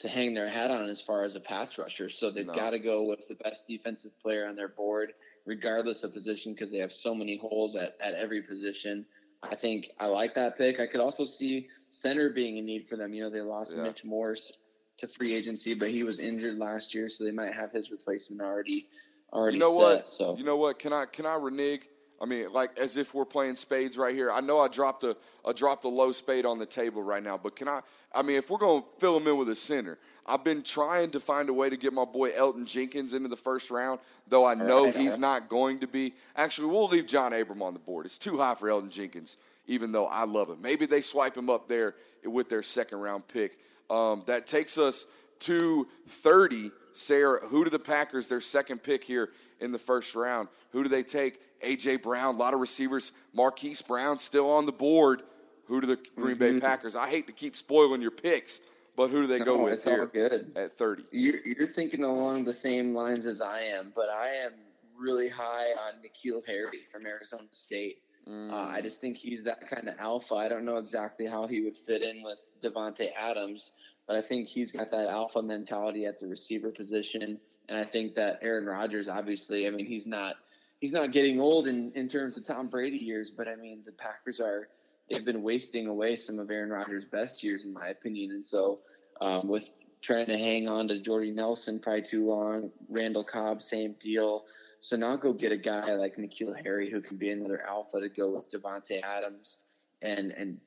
to 0.00 0.08
hang 0.08 0.34
their 0.34 0.48
hat 0.48 0.70
on 0.70 0.86
as 0.86 1.00
far 1.00 1.24
as 1.24 1.34
a 1.36 1.40
pass 1.40 1.78
rusher. 1.78 2.08
So 2.08 2.30
they've 2.30 2.46
no. 2.46 2.54
got 2.54 2.70
to 2.70 2.78
go 2.78 3.04
with 3.04 3.28
the 3.28 3.34
best 3.36 3.68
defensive 3.68 4.18
player 4.20 4.46
on 4.46 4.56
their 4.56 4.68
board, 4.68 5.12
regardless 5.46 6.02
of 6.04 6.12
position, 6.12 6.52
because 6.52 6.70
they 6.70 6.78
have 6.78 6.92
so 6.92 7.14
many 7.14 7.36
holes 7.36 7.76
at, 7.76 7.96
at 8.04 8.14
every 8.14 8.40
position. 8.40 9.04
I 9.42 9.54
think 9.54 9.90
I 10.00 10.06
like 10.06 10.34
that 10.34 10.58
pick. 10.58 10.80
I 10.80 10.86
could 10.86 11.00
also 11.00 11.24
see 11.24 11.68
center 11.90 12.30
being 12.30 12.58
a 12.58 12.62
need 12.62 12.88
for 12.88 12.96
them. 12.96 13.12
You 13.12 13.24
know, 13.24 13.30
they 13.30 13.42
lost 13.42 13.74
yeah. 13.76 13.82
Mitch 13.82 14.04
Morse 14.04 14.58
to 14.96 15.06
free 15.06 15.34
agency, 15.34 15.74
but 15.74 15.90
he 15.90 16.02
was 16.02 16.18
injured 16.18 16.58
last 16.58 16.94
year, 16.94 17.08
so 17.08 17.24
they 17.24 17.32
might 17.32 17.52
have 17.52 17.70
his 17.70 17.90
replacement 17.90 18.42
already 18.42 18.88
already 19.32 19.56
you 19.56 19.60
know 19.60 19.70
set, 19.70 19.82
what? 19.82 20.06
So 20.06 20.36
you 20.36 20.44
know 20.44 20.56
what? 20.56 20.78
Can 20.78 20.92
I 20.92 21.04
can 21.04 21.26
I 21.26 21.36
renege? 21.36 21.82
I 22.20 22.26
mean, 22.26 22.52
like 22.52 22.78
as 22.78 22.96
if 22.96 23.14
we're 23.14 23.24
playing 23.24 23.54
spades 23.54 23.96
right 23.96 24.14
here. 24.14 24.30
I 24.30 24.40
know 24.40 24.58
I 24.58 24.68
dropped 24.68 25.04
a 25.04 25.16
I 25.44 25.52
dropped 25.52 25.84
a 25.84 25.88
low 25.88 26.12
spade 26.12 26.44
on 26.44 26.58
the 26.58 26.66
table 26.66 27.02
right 27.02 27.22
now, 27.22 27.38
but 27.38 27.56
can 27.56 27.68
I? 27.68 27.80
I 28.14 28.22
mean, 28.22 28.36
if 28.36 28.50
we're 28.50 28.58
going 28.58 28.82
to 28.82 28.88
fill 28.98 29.16
him 29.16 29.26
in 29.28 29.36
with 29.36 29.48
a 29.48 29.54
center, 29.54 29.96
I've 30.26 30.44
been 30.44 30.62
trying 30.62 31.10
to 31.10 31.20
find 31.20 31.48
a 31.48 31.52
way 31.52 31.70
to 31.70 31.76
get 31.76 31.92
my 31.92 32.04
boy 32.04 32.30
Elgton 32.30 32.66
Jenkins 32.66 33.12
into 33.12 33.28
the 33.28 33.36
first 33.36 33.70
round, 33.70 34.00
though 34.28 34.44
I 34.44 34.54
know 34.54 34.84
right, 34.84 34.96
he's 34.96 35.12
right. 35.12 35.20
not 35.20 35.48
going 35.48 35.78
to 35.80 35.86
be. 35.86 36.12
Actually, 36.36 36.68
we'll 36.68 36.88
leave 36.88 37.06
John 37.06 37.32
Abram 37.32 37.62
on 37.62 37.72
the 37.72 37.78
board. 37.78 38.06
It's 38.06 38.18
too 38.18 38.36
high 38.36 38.54
for 38.54 38.68
Elgton 38.68 38.90
Jenkins, 38.90 39.36
even 39.66 39.92
though 39.92 40.06
I 40.06 40.24
love 40.24 40.50
him. 40.50 40.60
Maybe 40.60 40.86
they 40.86 41.00
swipe 41.00 41.36
him 41.36 41.48
up 41.48 41.68
there 41.68 41.94
with 42.24 42.48
their 42.48 42.62
second 42.62 43.00
round 43.00 43.26
pick. 43.28 43.52
Um, 43.88 44.22
that 44.26 44.46
takes 44.46 44.76
us 44.76 45.06
to 45.40 45.86
30. 46.08 46.70
Sarah, 46.92 47.40
who 47.46 47.64
do 47.64 47.70
the 47.70 47.78
Packers, 47.78 48.26
their 48.26 48.40
second 48.40 48.82
pick 48.82 49.04
here 49.04 49.30
in 49.60 49.72
the 49.72 49.78
first 49.78 50.14
round, 50.14 50.48
who 50.70 50.82
do 50.82 50.88
they 50.88 51.02
take? 51.02 51.38
A.J. 51.62 51.96
Brown, 51.96 52.34
a 52.34 52.38
lot 52.38 52.54
of 52.54 52.60
receivers. 52.60 53.12
Marquise 53.32 53.82
Brown 53.82 54.18
still 54.18 54.50
on 54.50 54.66
the 54.66 54.72
board. 54.72 55.22
Who 55.66 55.80
do 55.80 55.86
the 55.86 55.98
Green 56.16 56.36
mm-hmm. 56.36 56.56
Bay 56.56 56.60
Packers? 56.60 56.96
I 56.96 57.08
hate 57.08 57.26
to 57.28 57.32
keep 57.32 57.56
spoiling 57.56 58.02
your 58.02 58.10
picks, 58.10 58.60
but 58.96 59.08
who 59.08 59.22
do 59.22 59.26
they 59.28 59.38
go 59.38 59.62
with 59.62 59.84
here 59.84 60.06
good. 60.06 60.52
at 60.56 60.72
30? 60.72 61.04
You're, 61.12 61.40
you're, 61.44 61.66
thinking 61.66 62.02
along 62.02 62.44
the 62.44 62.52
same 62.52 62.92
lines 62.92 63.24
as 63.24 63.40
I 63.40 63.60
am, 63.60 63.92
but 63.94 64.08
I 64.10 64.28
am 64.44 64.52
really 64.98 65.28
high 65.28 65.68
on 65.86 65.94
N'Keal 66.02 66.44
Harry 66.46 66.80
from 66.92 67.06
Arizona 67.06 67.46
State. 67.52 68.02
Mm. 68.28 68.50
Uh, 68.50 68.68
I 68.68 68.80
mm. 68.80 68.82
just 68.82 69.00
think 69.00 69.16
he's 69.16 69.44
that 69.44 69.68
kind 69.70 69.88
of 69.88 69.94
alpha. 69.98 70.34
I 70.34 70.48
don't 70.48 70.64
know 70.64 70.76
exactly 70.76 71.26
how 71.26 71.46
he 71.46 71.60
would 71.60 71.76
fit 71.76 72.02
in 72.02 72.22
with 72.22 72.48
Davante 72.62 73.08
Adams, 73.18 73.76
but 74.06 74.16
I 74.16 74.20
think 74.20 74.48
he's 74.48 74.70
got 74.72 74.90
that 74.90 75.08
alpha 75.08 75.40
mentality 75.40 76.04
at 76.06 76.18
the 76.18 76.26
receiver 76.26 76.70
position. 76.70 77.38
And 77.68 77.78
I 77.78 77.84
think 77.84 78.16
that 78.16 78.40
Aaron 78.42 78.66
Rodgers, 78.66 79.08
obviously, 79.08 79.66
I 79.66 79.70
mean, 79.70 79.86
he's 79.86 80.06
not 80.06 80.34
he's 80.80 80.92
not 80.92 81.12
getting 81.12 81.40
old 81.40 81.66
in, 81.66 81.92
in 81.94 82.08
terms 82.08 82.36
of 82.36 82.44
Tom 82.44 82.68
Brady 82.68 82.96
years, 82.96 83.30
but 83.30 83.46
I 83.46 83.56
mean, 83.56 83.82
the 83.84 83.92
Packers 83.92 84.40
are 84.40 84.68
they've 85.08 85.24
been 85.24 85.42
wasting 85.42 85.86
away 85.86 86.16
some 86.16 86.38
of 86.38 86.50
Aaron 86.50 86.70
Rodgers' 86.70 87.04
best 87.04 87.42
years, 87.42 87.64
in 87.64 87.72
my 87.72 87.88
opinion. 87.88 88.30
And 88.32 88.44
so, 88.44 88.80
um, 89.20 89.48
with 89.48 89.72
trying 90.00 90.26
to 90.26 90.36
hang 90.36 90.66
on 90.66 90.88
to 90.88 91.00
Jordy 91.00 91.30
Nelson 91.30 91.78
probably 91.78 92.02
too 92.02 92.26
long, 92.26 92.70
Randall 92.88 93.24
Cobb, 93.24 93.60
same 93.60 93.94
deal. 94.00 94.46
So 94.80 94.96
now 94.96 95.16
go 95.16 95.34
get 95.34 95.52
a 95.52 95.58
guy 95.58 95.94
like 95.94 96.16
N'Keal 96.16 96.54
Harry 96.64 96.90
who 96.90 97.02
can 97.02 97.18
be 97.18 97.30
another 97.30 97.62
alpha 97.66 98.00
to 98.00 98.08
go 98.08 98.30
with 98.30 98.50
Davante 98.50 99.02
Adams 99.02 99.58
and 100.00 100.32
and 100.32 100.58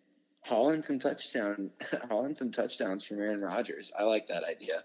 hauling 0.42 0.84
some 0.84 1.00
touchdown, 1.00 1.72
hauling 2.10 2.36
some 2.36 2.52
touchdowns 2.52 3.04
from 3.04 3.20
Aaron 3.20 3.40
Rodgers. 3.40 3.92
I 3.98 4.04
like 4.04 4.28
that 4.28 4.44
idea. 4.44 4.84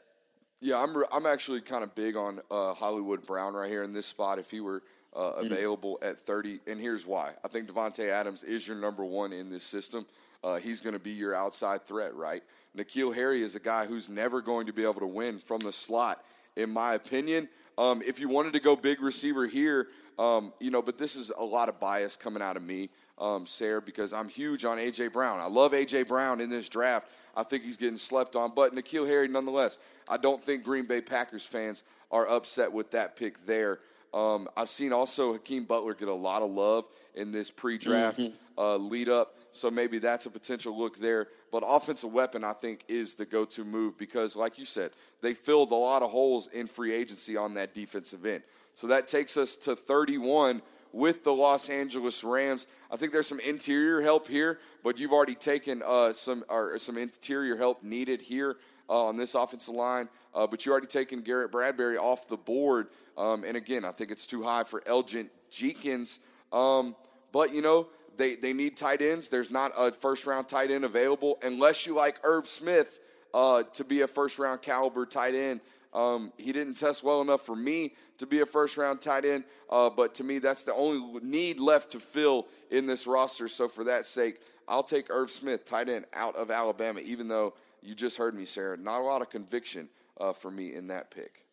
Yeah, 0.60 0.82
I'm 0.82 0.96
I'm 1.12 1.26
actually 1.26 1.60
kind 1.60 1.84
of 1.84 1.94
big 1.94 2.16
on 2.16 2.40
uh, 2.50 2.72
Hollywood 2.72 3.26
Brown 3.26 3.52
right 3.52 3.70
here 3.70 3.82
in 3.82 3.92
this 3.92 4.06
spot. 4.06 4.38
If 4.38 4.50
he 4.50 4.60
were 4.60 4.82
uh, 5.14 5.32
mm-hmm. 5.32 5.46
available 5.46 5.98
at 6.02 6.18
30, 6.18 6.60
and 6.66 6.80
here's 6.80 7.06
why: 7.06 7.32
I 7.44 7.48
think 7.48 7.70
Davante 7.70 8.08
Adams 8.08 8.42
is 8.42 8.66
your 8.66 8.76
number 8.76 9.04
one 9.04 9.32
in 9.32 9.50
this 9.50 9.64
system. 9.64 10.06
Uh, 10.44 10.56
he's 10.56 10.80
going 10.80 10.94
to 10.94 11.00
be 11.00 11.10
your 11.10 11.34
outside 11.34 11.84
threat, 11.84 12.14
right? 12.14 12.42
N'Keal 12.76 13.14
Harry 13.14 13.40
is 13.40 13.56
a 13.56 13.60
guy 13.60 13.86
who's 13.86 14.08
never 14.08 14.40
going 14.40 14.66
to 14.66 14.72
be 14.72 14.82
able 14.82 15.00
to 15.00 15.06
win 15.06 15.38
from 15.38 15.58
the 15.60 15.72
slot, 15.72 16.24
in 16.56 16.70
my 16.70 16.94
opinion. 16.94 17.48
Um, 17.76 18.02
if 18.06 18.20
you 18.20 18.28
wanted 18.28 18.52
to 18.52 18.60
go 18.60 18.76
big 18.76 19.00
receiver 19.00 19.46
here, 19.46 19.88
um, 20.18 20.52
you 20.60 20.70
know, 20.70 20.82
but 20.82 20.98
this 20.98 21.16
is 21.16 21.32
a 21.36 21.44
lot 21.44 21.68
of 21.68 21.80
bias 21.80 22.14
coming 22.14 22.42
out 22.42 22.56
of 22.56 22.62
me 22.62 22.88
um, 23.20 23.46
Sarah, 23.46 23.82
because 23.82 24.12
I'm 24.12 24.28
huge 24.28 24.64
on 24.64 24.78
A.J. 24.78 25.08
Brown. 25.08 25.40
I 25.40 25.46
love 25.46 25.74
A.J. 25.74 26.04
Brown 26.04 26.40
in 26.40 26.50
this 26.50 26.68
draft. 26.68 27.08
I 27.36 27.42
think 27.42 27.62
he's 27.62 27.76
getting 27.76 27.98
slept 27.98 28.36
on. 28.36 28.52
But 28.54 28.74
N'Keal 28.74 29.06
Harry, 29.06 29.28
nonetheless, 29.28 29.78
I 30.08 30.16
don't 30.16 30.40
think 30.40 30.64
Green 30.64 30.84
Bay 30.84 31.00
Packers 31.00 31.44
fans 31.44 31.82
are 32.10 32.28
upset 32.28 32.72
with 32.72 32.92
that 32.92 33.16
pick 33.16 33.44
there. 33.44 33.80
Um, 34.12 34.48
I've 34.56 34.68
seen 34.68 34.92
also 34.92 35.32
Hakeem 35.34 35.64
Butler 35.64 35.94
get 35.94 36.08
a 36.08 36.14
lot 36.14 36.42
of 36.42 36.50
love 36.50 36.86
in 37.14 37.32
this 37.32 37.50
pre-draft 37.50 38.18
mm-hmm. 38.18 38.34
uh, 38.58 38.76
lead 38.76 39.08
up, 39.08 39.36
so 39.52 39.70
maybe 39.70 39.98
that's 39.98 40.26
a 40.26 40.30
potential 40.30 40.76
look 40.76 40.98
there. 40.98 41.28
But 41.50 41.62
offensive 41.66 42.12
weapon, 42.12 42.44
I 42.44 42.52
think, 42.52 42.84
is 42.88 43.14
the 43.14 43.26
go-to 43.26 43.64
move 43.64 43.98
because, 43.98 44.36
like 44.36 44.58
you 44.58 44.64
said, 44.64 44.92
they 45.20 45.34
filled 45.34 45.70
a 45.72 45.76
lot 45.76 46.02
of 46.02 46.10
holes 46.10 46.48
in 46.52 46.66
free 46.66 46.92
agency 46.92 47.36
on 47.36 47.54
that 47.54 47.74
defensive 47.74 48.24
end. 48.24 48.42
So 48.74 48.86
that 48.86 49.08
takes 49.08 49.36
us 49.36 49.56
to 49.58 49.74
31 49.74 50.62
with 50.92 51.24
the 51.24 51.32
Los 51.32 51.68
Angeles 51.68 52.22
Rams. 52.24 52.66
I 52.90 52.96
think 52.96 53.12
there's 53.12 53.26
some 53.26 53.40
interior 53.40 54.00
help 54.00 54.28
here, 54.28 54.58
but 54.82 54.98
you've 54.98 55.12
already 55.12 55.34
taken 55.34 55.82
uh, 55.84 56.12
some 56.12 56.44
or 56.48 56.78
some 56.78 56.96
interior 56.96 57.56
help 57.56 57.82
needed 57.82 58.22
here 58.22 58.56
uh, 58.88 59.06
on 59.06 59.16
this 59.16 59.34
offensive 59.34 59.74
line. 59.74 60.08
Uh, 60.34 60.46
but 60.46 60.64
you 60.64 60.72
already 60.72 60.86
taken 60.86 61.20
Garrett 61.20 61.50
Bradbury 61.50 61.96
off 61.96 62.28
the 62.28 62.36
board, 62.36 62.88
um, 63.18 63.44
and 63.44 63.56
again, 63.56 63.84
I 63.84 63.90
think 63.90 64.10
it's 64.10 64.26
too 64.26 64.42
high 64.42 64.64
for 64.64 64.80
Elgton 64.82 65.28
Jenkins. 65.50 66.20
Um, 66.52 66.94
but 67.32 67.52
you 67.52 67.60
know, 67.60 67.88
they 68.16 68.36
they 68.36 68.52
need 68.52 68.76
tight 68.76 69.02
ends. 69.02 69.28
There's 69.28 69.50
not 69.50 69.72
a 69.76 69.90
first 69.90 70.24
round 70.24 70.48
tight 70.48 70.70
end 70.70 70.84
available 70.84 71.38
unless 71.42 71.84
you 71.84 71.94
like 71.94 72.20
Irv 72.22 72.46
Smith 72.46 73.00
uh, 73.34 73.64
to 73.74 73.84
be 73.84 74.02
a 74.02 74.06
first 74.06 74.38
round 74.38 74.62
caliber 74.62 75.04
tight 75.04 75.34
end. 75.34 75.60
Um, 75.92 76.32
he 76.38 76.52
didn't 76.52 76.74
test 76.74 77.02
well 77.02 77.20
enough 77.22 77.40
for 77.40 77.56
me 77.56 77.94
to 78.18 78.26
be 78.26 78.40
a 78.40 78.46
first 78.46 78.76
round 78.76 79.00
tight 79.00 79.24
end, 79.24 79.44
uh, 79.70 79.90
but 79.90 80.14
to 80.14 80.24
me, 80.24 80.38
that's 80.38 80.64
the 80.64 80.74
only 80.74 81.20
need 81.20 81.60
left 81.60 81.90
to 81.92 82.00
fill 82.00 82.46
in 82.70 82.86
this 82.86 83.06
roster. 83.06 83.48
So, 83.48 83.68
for 83.68 83.84
that 83.84 84.04
sake, 84.04 84.40
I'll 84.68 84.82
take 84.82 85.10
Irv 85.10 85.30
Smith, 85.30 85.64
tight 85.64 85.88
end, 85.88 86.04
out 86.12 86.36
of 86.36 86.50
Alabama, 86.50 87.00
even 87.00 87.26
though 87.26 87.54
you 87.82 87.94
just 87.94 88.16
heard 88.18 88.34
me, 88.34 88.44
Sarah. 88.44 88.76
Not 88.76 89.00
a 89.00 89.02
lot 89.02 89.22
of 89.22 89.30
conviction 89.30 89.88
uh, 90.20 90.34
for 90.34 90.50
me 90.50 90.74
in 90.74 90.88
that 90.88 91.10
pick. 91.10 91.47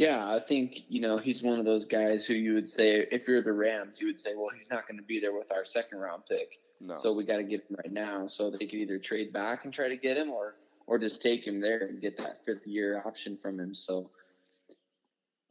Yeah, 0.00 0.34
I 0.34 0.38
think, 0.38 0.86
you 0.88 1.02
know, 1.02 1.18
he's 1.18 1.42
one 1.42 1.58
of 1.58 1.66
those 1.66 1.84
guys 1.84 2.24
who 2.24 2.32
you 2.32 2.54
would 2.54 2.66
say, 2.66 3.06
if 3.12 3.28
you're 3.28 3.42
the 3.42 3.52
Rams, 3.52 4.00
you 4.00 4.06
would 4.06 4.18
say, 4.18 4.30
well, 4.34 4.48
he's 4.48 4.70
not 4.70 4.88
going 4.88 4.96
to 4.96 5.04
be 5.04 5.20
there 5.20 5.34
with 5.34 5.52
our 5.52 5.62
second 5.62 5.98
round 5.98 6.22
pick. 6.26 6.58
No. 6.80 6.94
So 6.94 7.12
we 7.12 7.22
got 7.22 7.36
to 7.36 7.42
get 7.42 7.66
him 7.68 7.76
right 7.76 7.92
now. 7.92 8.26
So 8.26 8.50
they 8.50 8.64
could 8.64 8.78
either 8.78 8.98
trade 8.98 9.30
back 9.30 9.66
and 9.66 9.74
try 9.74 9.90
to 9.90 9.98
get 9.98 10.16
him 10.16 10.30
or 10.30 10.54
or 10.86 10.98
just 10.98 11.20
take 11.20 11.46
him 11.46 11.60
there 11.60 11.80
and 11.80 12.00
get 12.00 12.16
that 12.16 12.42
fifth 12.46 12.66
year 12.66 13.02
option 13.04 13.36
from 13.36 13.60
him. 13.60 13.74
So 13.74 14.08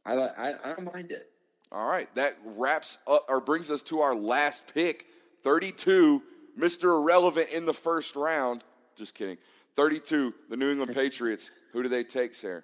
I 0.03 0.15
I, 0.15 0.55
I 0.63 0.73
don't 0.73 0.91
mind 0.95 1.11
it. 1.11 1.29
All 1.71 1.87
right, 1.87 2.07
that 2.15 2.35
wraps 2.43 2.97
up 3.05 3.25
or 3.29 3.41
brings 3.41 3.69
us 3.69 3.83
to 3.83 3.99
our 3.99 4.15
last 4.15 4.73
pick, 4.73 5.05
32, 5.43 6.23
Mr. 6.57 6.99
Irrelevant 6.99 7.49
in 7.49 7.67
the 7.67 7.73
first 7.73 8.15
round. 8.15 8.63
Just 8.95 9.13
kidding. 9.13 9.37
32, 9.75 10.33
the 10.49 10.57
New 10.57 10.71
England 10.71 10.95
Patriots. 10.95 11.51
Who 11.71 11.83
do 11.83 11.89
they 11.89 12.03
take, 12.03 12.33
Sarah? 12.33 12.63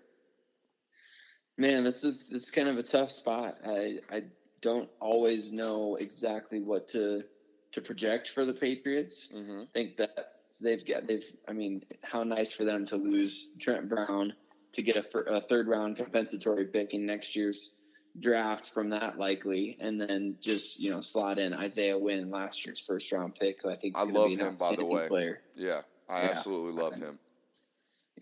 Man, 1.58 1.84
this 1.84 2.04
is 2.04 2.30
this 2.30 2.44
is 2.44 2.52
kind 2.52 2.68
of 2.68 2.78
a 2.78 2.84
tough 2.84 3.10
spot. 3.10 3.56
I 3.68 4.00
I 4.12 4.24
don't 4.62 4.90
always 5.00 5.52
know 5.54 5.96
exactly 5.96 6.60
what 6.60 6.88
to 6.88 7.24
to 7.72 7.82
project 7.82 8.30
for 8.30 8.46
the 8.46 8.54
Patriots. 8.54 9.32
Mm-hmm. 9.34 9.62
I 9.62 9.66
think 9.74 9.98
that 9.98 10.36
they've 10.62 10.86
got 10.86 11.08
they've. 11.08 11.26
I 11.48 11.54
mean, 11.54 11.84
how 12.04 12.24
nice 12.24 12.52
for 12.52 12.66
them 12.66 12.86
to 12.86 12.96
lose 12.96 13.50
Trent 13.60 13.88
Brown 13.88 14.34
to 14.74 14.82
get 14.82 14.98
a, 14.98 15.20
a 15.34 15.40
third 15.40 15.68
round 15.68 15.98
compensatory 15.98 16.66
pick 16.66 16.94
in 16.94 17.06
next 17.06 17.36
year's 17.36 17.76
draft 18.20 18.70
from 18.70 18.90
that 18.90 19.18
likely, 19.18 19.78
and 19.80 20.00
then 20.00 20.38
just 20.42 20.80
you 20.80 20.92
know 20.92 21.00
slot 21.00 21.40
in 21.40 21.54
Isaiah 21.54 21.98
Wynn, 21.98 22.32
last 22.32 22.66
year's 22.66 22.80
first 22.80 23.12
round 23.12 23.36
pick, 23.36 23.62
who 23.64 23.70
I 23.70 23.76
think 23.76 23.98
I 23.98 24.04
love 24.04 24.32
him 24.32 24.56
by 24.56 24.76
the 24.76 24.86
way. 24.86 25.08
Player. 25.08 25.42
Yeah, 25.56 25.82
I 26.10 26.24
yeah. 26.24 26.30
absolutely 26.32 26.82
love 26.82 26.96
him. 26.96 27.20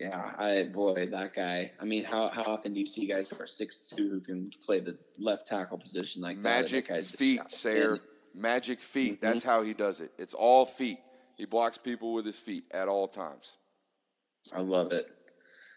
Yeah, 0.00 0.32
I 0.38 0.64
boy, 0.72 1.06
that 1.06 1.34
guy. 1.34 1.70
I 1.80 1.84
mean, 1.84 2.02
how 2.02 2.28
how 2.28 2.42
often 2.42 2.74
do 2.74 2.80
you 2.80 2.86
see 2.86 3.06
guys 3.06 3.30
who 3.30 3.40
are 3.40 3.46
six 3.46 3.92
two 3.94 4.10
who 4.10 4.20
can 4.20 4.50
play 4.64 4.80
the 4.80 4.98
left 5.18 5.46
tackle 5.46 5.78
position 5.78 6.20
like 6.20 6.36
magic 6.36 6.88
that? 6.88 7.04
feet, 7.04 7.40
Sayre. 7.48 8.00
Magic 8.34 8.80
feet. 8.80 9.14
Mm-hmm. 9.14 9.26
That's 9.26 9.44
how 9.44 9.62
he 9.62 9.72
does 9.72 10.00
it. 10.00 10.10
It's 10.18 10.34
all 10.34 10.64
feet. 10.64 10.98
He 11.36 11.46
blocks 11.46 11.78
people 11.78 12.12
with 12.12 12.26
his 12.26 12.36
feet 12.36 12.64
at 12.72 12.88
all 12.88 13.06
times. 13.06 13.52
I 14.52 14.60
love 14.60 14.92
it. 14.92 15.06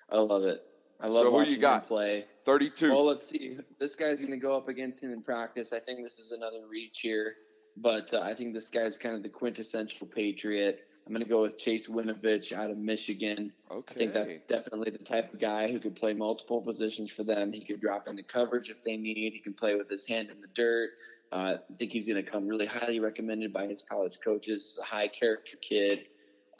I 0.10 0.18
love 0.18 0.44
it. 0.44 0.64
I 1.00 1.08
love 1.08 1.26
so 1.26 1.32
watching 1.32 1.54
you 1.54 1.60
got? 1.60 1.84
him 1.84 1.88
play. 1.88 2.26
32. 2.46 2.90
Well, 2.90 3.06
let's 3.06 3.28
see. 3.28 3.58
This 3.80 3.96
guy's 3.96 4.20
going 4.22 4.32
to 4.32 4.38
go 4.38 4.58
up 4.58 4.68
against 4.68 5.04
him 5.04 5.12
in 5.12 5.22
practice. 5.22 5.74
I 5.74 5.80
think 5.80 6.02
this 6.02 6.18
is 6.18 6.32
another 6.32 6.66
reach 6.68 7.00
here, 7.00 7.36
but 7.76 8.12
uh, 8.14 8.22
I 8.22 8.34
think 8.34 8.54
this 8.54 8.70
guy's 8.70 8.98
kind 8.98 9.16
of 9.16 9.22
the 9.22 9.30
quintessential 9.30 10.08
Patriot. 10.08 10.87
I'm 11.08 11.14
going 11.14 11.24
to 11.24 11.30
go 11.30 11.42
with 11.42 11.58
Chase 11.58 11.88
Winovich 11.88 12.52
out 12.52 12.70
of 12.70 12.78
Michigan. 12.78 13.54
Okay. 13.72 13.94
I 13.96 13.98
think 13.98 14.12
that's 14.12 14.42
definitely 14.42 14.92
the 14.92 14.98
type 14.98 15.34
of 15.34 15.40
guy 15.40 15.72
who 15.72 15.80
could 15.80 15.96
play 15.96 16.14
multiple 16.14 16.62
positions 16.62 17.10
for 17.10 17.24
them. 17.24 17.54
He 17.54 17.62
could 17.62 17.80
drop 17.80 18.10
into 18.10 18.24
coverage 18.24 18.70
if 18.70 18.84
they 18.84 18.98
need. 18.98 19.32
He 19.32 19.40
can 19.40 19.54
play 19.54 19.76
with 19.76 19.90
his 19.90 20.06
hand 20.06 20.30
in 20.30 20.42
the 20.42 20.48
dirt. 20.48 20.90
Uh, 21.32 21.56
I 21.70 21.74
think 21.78 21.94
he's 21.94 22.12
going 22.12 22.22
to 22.22 22.30
come 22.30 22.46
really 22.46 22.66
highly 22.66 23.00
recommended 23.00 23.54
by 23.54 23.68
his 23.68 23.86
college 23.90 24.20
coaches. 24.22 24.78
A 24.82 24.86
high 24.86 25.08
character 25.08 25.56
kid. 25.62 26.08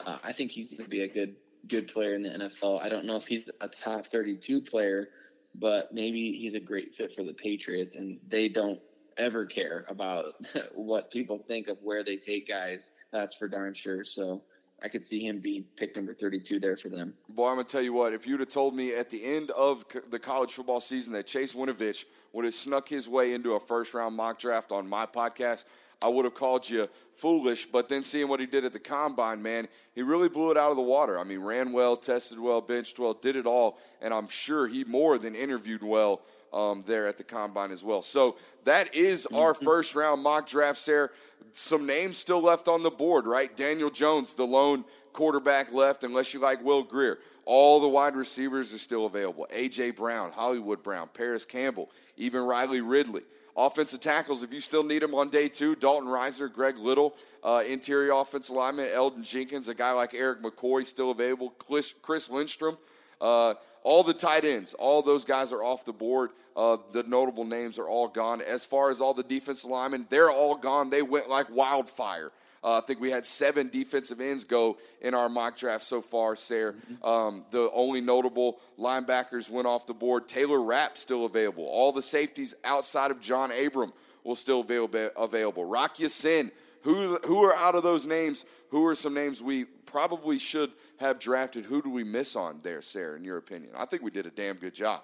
Uh, 0.06 0.16
I 0.24 0.32
think 0.32 0.50
he's 0.50 0.70
going 0.70 0.84
to 0.84 0.88
be 0.88 1.02
a 1.02 1.08
good 1.08 1.36
good 1.66 1.88
player 1.88 2.14
in 2.14 2.22
the 2.22 2.30
NFL. 2.30 2.82
I 2.82 2.88
don't 2.88 3.04
know 3.04 3.16
if 3.16 3.26
he's 3.26 3.50
a 3.60 3.68
top 3.68 4.06
32 4.06 4.62
player, 4.62 5.10
but 5.54 5.92
maybe 5.92 6.32
he's 6.32 6.54
a 6.54 6.60
great 6.60 6.94
fit 6.94 7.14
for 7.14 7.22
the 7.22 7.34
Patriots, 7.34 7.96
and 7.96 8.18
they 8.26 8.48
don't 8.48 8.80
ever 9.18 9.44
care 9.44 9.84
about 9.88 10.24
what 10.74 11.10
people 11.10 11.38
think 11.38 11.68
of 11.68 11.76
where 11.82 12.02
they 12.02 12.16
take 12.16 12.48
guys. 12.48 12.92
That's 13.12 13.34
for 13.34 13.48
darn 13.48 13.72
sure. 13.72 14.04
So 14.04 14.42
I 14.82 14.88
could 14.88 15.02
see 15.02 15.26
him 15.26 15.40
being 15.40 15.64
picked 15.76 15.96
number 15.96 16.14
32 16.14 16.60
there 16.60 16.76
for 16.76 16.88
them. 16.88 17.14
Boy, 17.28 17.48
I'm 17.48 17.54
going 17.54 17.66
to 17.66 17.70
tell 17.70 17.82
you 17.82 17.92
what, 17.92 18.12
if 18.12 18.26
you'd 18.26 18.40
have 18.40 18.48
told 18.48 18.74
me 18.74 18.94
at 18.94 19.10
the 19.10 19.24
end 19.24 19.50
of 19.52 19.84
the 20.10 20.18
college 20.18 20.52
football 20.52 20.80
season 20.80 21.12
that 21.14 21.26
Chase 21.26 21.52
Winovich 21.52 22.04
would 22.32 22.44
have 22.44 22.54
snuck 22.54 22.88
his 22.88 23.08
way 23.08 23.32
into 23.32 23.54
a 23.54 23.60
first 23.60 23.94
round 23.94 24.14
mock 24.14 24.38
draft 24.38 24.70
on 24.70 24.88
my 24.88 25.06
podcast, 25.06 25.64
I 26.00 26.08
would 26.08 26.24
have 26.24 26.34
called 26.34 26.68
you 26.68 26.88
foolish. 27.14 27.66
But 27.66 27.88
then 27.88 28.02
seeing 28.02 28.28
what 28.28 28.38
he 28.38 28.46
did 28.46 28.64
at 28.64 28.72
the 28.72 28.78
combine, 28.78 29.42
man, 29.42 29.66
he 29.94 30.02
really 30.02 30.28
blew 30.28 30.52
it 30.52 30.56
out 30.56 30.70
of 30.70 30.76
the 30.76 30.82
water. 30.82 31.18
I 31.18 31.24
mean, 31.24 31.40
ran 31.40 31.72
well, 31.72 31.96
tested 31.96 32.38
well, 32.38 32.60
benched 32.60 32.98
well, 32.98 33.14
did 33.14 33.34
it 33.34 33.46
all. 33.46 33.78
And 34.00 34.14
I'm 34.14 34.28
sure 34.28 34.68
he 34.68 34.84
more 34.84 35.18
than 35.18 35.34
interviewed 35.34 35.82
well 35.82 36.22
um, 36.52 36.82
there 36.86 37.06
at 37.06 37.16
the 37.16 37.24
combine 37.24 37.70
as 37.70 37.84
well. 37.84 38.02
So 38.02 38.36
that 38.64 38.94
is 38.94 39.26
our 39.26 39.52
mm-hmm. 39.52 39.64
first 39.64 39.94
round 39.94 40.22
mock 40.22 40.46
draft, 40.46 40.84
there. 40.86 41.10
Some 41.52 41.86
names 41.86 42.16
still 42.18 42.42
left 42.42 42.68
on 42.68 42.82
the 42.82 42.90
board, 42.90 43.26
right? 43.26 43.54
Daniel 43.56 43.90
Jones, 43.90 44.34
the 44.34 44.46
lone 44.46 44.84
quarterback 45.12 45.72
left, 45.72 46.04
unless 46.04 46.34
you 46.34 46.40
like 46.40 46.62
Will 46.62 46.82
Grier. 46.82 47.18
All 47.44 47.80
the 47.80 47.88
wide 47.88 48.14
receivers 48.14 48.74
are 48.74 48.78
still 48.78 49.06
available. 49.06 49.46
A.J. 49.50 49.92
Brown, 49.92 50.30
Hollywood 50.30 50.82
Brown, 50.82 51.08
Parris 51.12 51.46
Campbell, 51.46 51.90
even 52.16 52.42
Riley 52.42 52.82
Ridley. 52.82 53.22
Offensive 53.56 53.98
tackles, 54.00 54.44
if 54.44 54.52
you 54.52 54.60
still 54.60 54.84
need 54.84 55.02
them 55.02 55.14
on 55.14 55.30
day 55.30 55.48
two, 55.48 55.74
Dalton 55.74 56.08
Risner, 56.08 56.52
Greg 56.52 56.76
Little, 56.76 57.16
uh, 57.42 57.64
interior 57.66 58.12
offensive 58.12 58.54
lineman, 58.54 58.86
Elgton 58.86 59.24
Jenkins, 59.24 59.66
a 59.66 59.74
guy 59.74 59.90
like 59.90 60.14
Erik 60.14 60.40
McCoy 60.42 60.84
still 60.84 61.10
available, 61.10 61.50
Chris, 61.58 61.92
Chris 62.00 62.30
Lindstrom. 62.30 62.78
Uh, 63.20 63.54
all 63.88 64.02
the 64.02 64.12
tight 64.12 64.44
ends, 64.44 64.74
all 64.74 65.00
those 65.00 65.24
guys 65.24 65.50
are 65.50 65.64
off 65.64 65.86
the 65.86 65.94
board. 65.94 66.30
Uh, 66.54 66.76
the 66.92 67.04
notable 67.04 67.44
names 67.44 67.78
are 67.78 67.88
all 67.88 68.06
gone. 68.06 68.42
As 68.42 68.62
far 68.62 68.90
as 68.90 69.00
all 69.00 69.14
the 69.14 69.22
defensive 69.22 69.70
linemen, 69.70 70.06
they're 70.10 70.30
all 70.30 70.56
gone. 70.56 70.90
They 70.90 71.00
went 71.00 71.30
like 71.30 71.48
wildfire. 71.50 72.30
Uh, 72.62 72.78
I 72.78 72.80
think 72.82 73.00
we 73.00 73.10
had 73.10 73.24
seven 73.24 73.68
defensive 73.68 74.20
ends 74.20 74.44
go 74.44 74.76
in 75.00 75.14
our 75.14 75.30
mock 75.30 75.56
draft 75.56 75.84
so 75.84 76.02
far, 76.02 76.36
Sayre. 76.36 76.72
Mm-hmm. 76.72 77.04
Um, 77.04 77.44
the 77.50 77.70
only 77.72 78.02
notable 78.02 78.60
linebackers 78.78 79.48
went 79.48 79.66
off 79.66 79.86
the 79.86 79.94
board. 79.94 80.28
Taylor 80.28 80.60
Rapp 80.60 80.98
still 80.98 81.24
available. 81.24 81.64
All 81.64 81.90
the 81.90 82.02
safeties 82.02 82.54
outside 82.64 83.10
of 83.10 83.22
John 83.22 83.52
Abram 83.52 83.94
will 84.22 84.34
still 84.34 84.62
be 84.62 84.76
available. 85.16 85.64
Rock 85.64 85.98
Ya-Sin. 85.98 86.52
Who, 86.82 87.16
who 87.26 87.42
are 87.42 87.54
out 87.54 87.74
of 87.74 87.82
those 87.82 88.06
names? 88.06 88.44
Who 88.70 88.86
are 88.86 88.94
some 88.94 89.14
names 89.14 89.42
we 89.42 89.64
probably 89.64 90.38
should 90.38 90.72
have 90.98 91.18
drafted? 91.18 91.64
Who 91.64 91.82
do 91.82 91.90
we 91.90 92.04
miss 92.04 92.36
on 92.36 92.60
there, 92.62 92.82
Sayre, 92.82 93.16
in 93.16 93.24
your 93.24 93.38
opinion? 93.38 93.72
I 93.76 93.86
think 93.86 94.02
we 94.02 94.10
did 94.10 94.26
a 94.26 94.30
damn 94.30 94.56
good 94.56 94.74
job. 94.74 95.02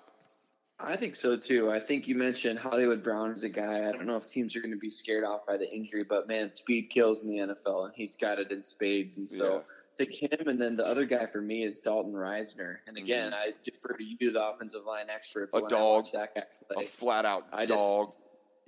I 0.80 0.96
think 0.96 1.14
so 1.14 1.36
too. 1.36 1.70
I 1.70 1.78
think 1.78 2.08
you 2.08 2.16
mentioned 2.16 2.58
Hollywood 2.58 3.02
Brown 3.02 3.30
is 3.30 3.44
a 3.44 3.48
guy. 3.48 3.88
I 3.88 3.92
don't 3.92 4.06
know 4.06 4.16
if 4.16 4.26
teams 4.26 4.56
are 4.56 4.60
going 4.60 4.72
to 4.72 4.76
be 4.76 4.90
scared 4.90 5.24
off 5.24 5.46
by 5.46 5.56
the 5.56 5.72
injury, 5.72 6.02
but 6.02 6.26
man, 6.26 6.50
speed 6.56 6.90
kills 6.90 7.22
in 7.22 7.28
the 7.28 7.38
NFL, 7.38 7.86
and 7.86 7.92
he's 7.94 8.16
got 8.16 8.38
it 8.38 8.50
in 8.50 8.62
spades. 8.62 9.16
And 9.16 9.28
so 9.28 9.62
yeah. 9.98 10.04
pick 10.04 10.14
him, 10.14 10.48
and 10.48 10.60
then 10.60 10.76
the 10.76 10.84
other 10.84 11.04
guy 11.06 11.26
for 11.26 11.40
me 11.40 11.62
is 11.62 11.78
Dalton 11.78 12.12
Risner. 12.12 12.78
And 12.88 12.96
again, 12.96 13.30
mm-hmm. 13.30 13.50
I 13.50 13.52
defer 13.62 13.96
to 13.96 14.04
you, 14.04 14.32
the 14.32 14.46
offensive 14.46 14.84
line 14.84 15.06
expert. 15.08 15.50
A 15.54 15.60
dog, 15.60 16.06
that 16.12 16.34
guy 16.34 16.42
play, 16.68 16.84
a 16.84 16.86
flat 16.86 17.24
out 17.24 17.46
I 17.52 17.66
dog. 17.66 18.08
Just, 18.08 18.18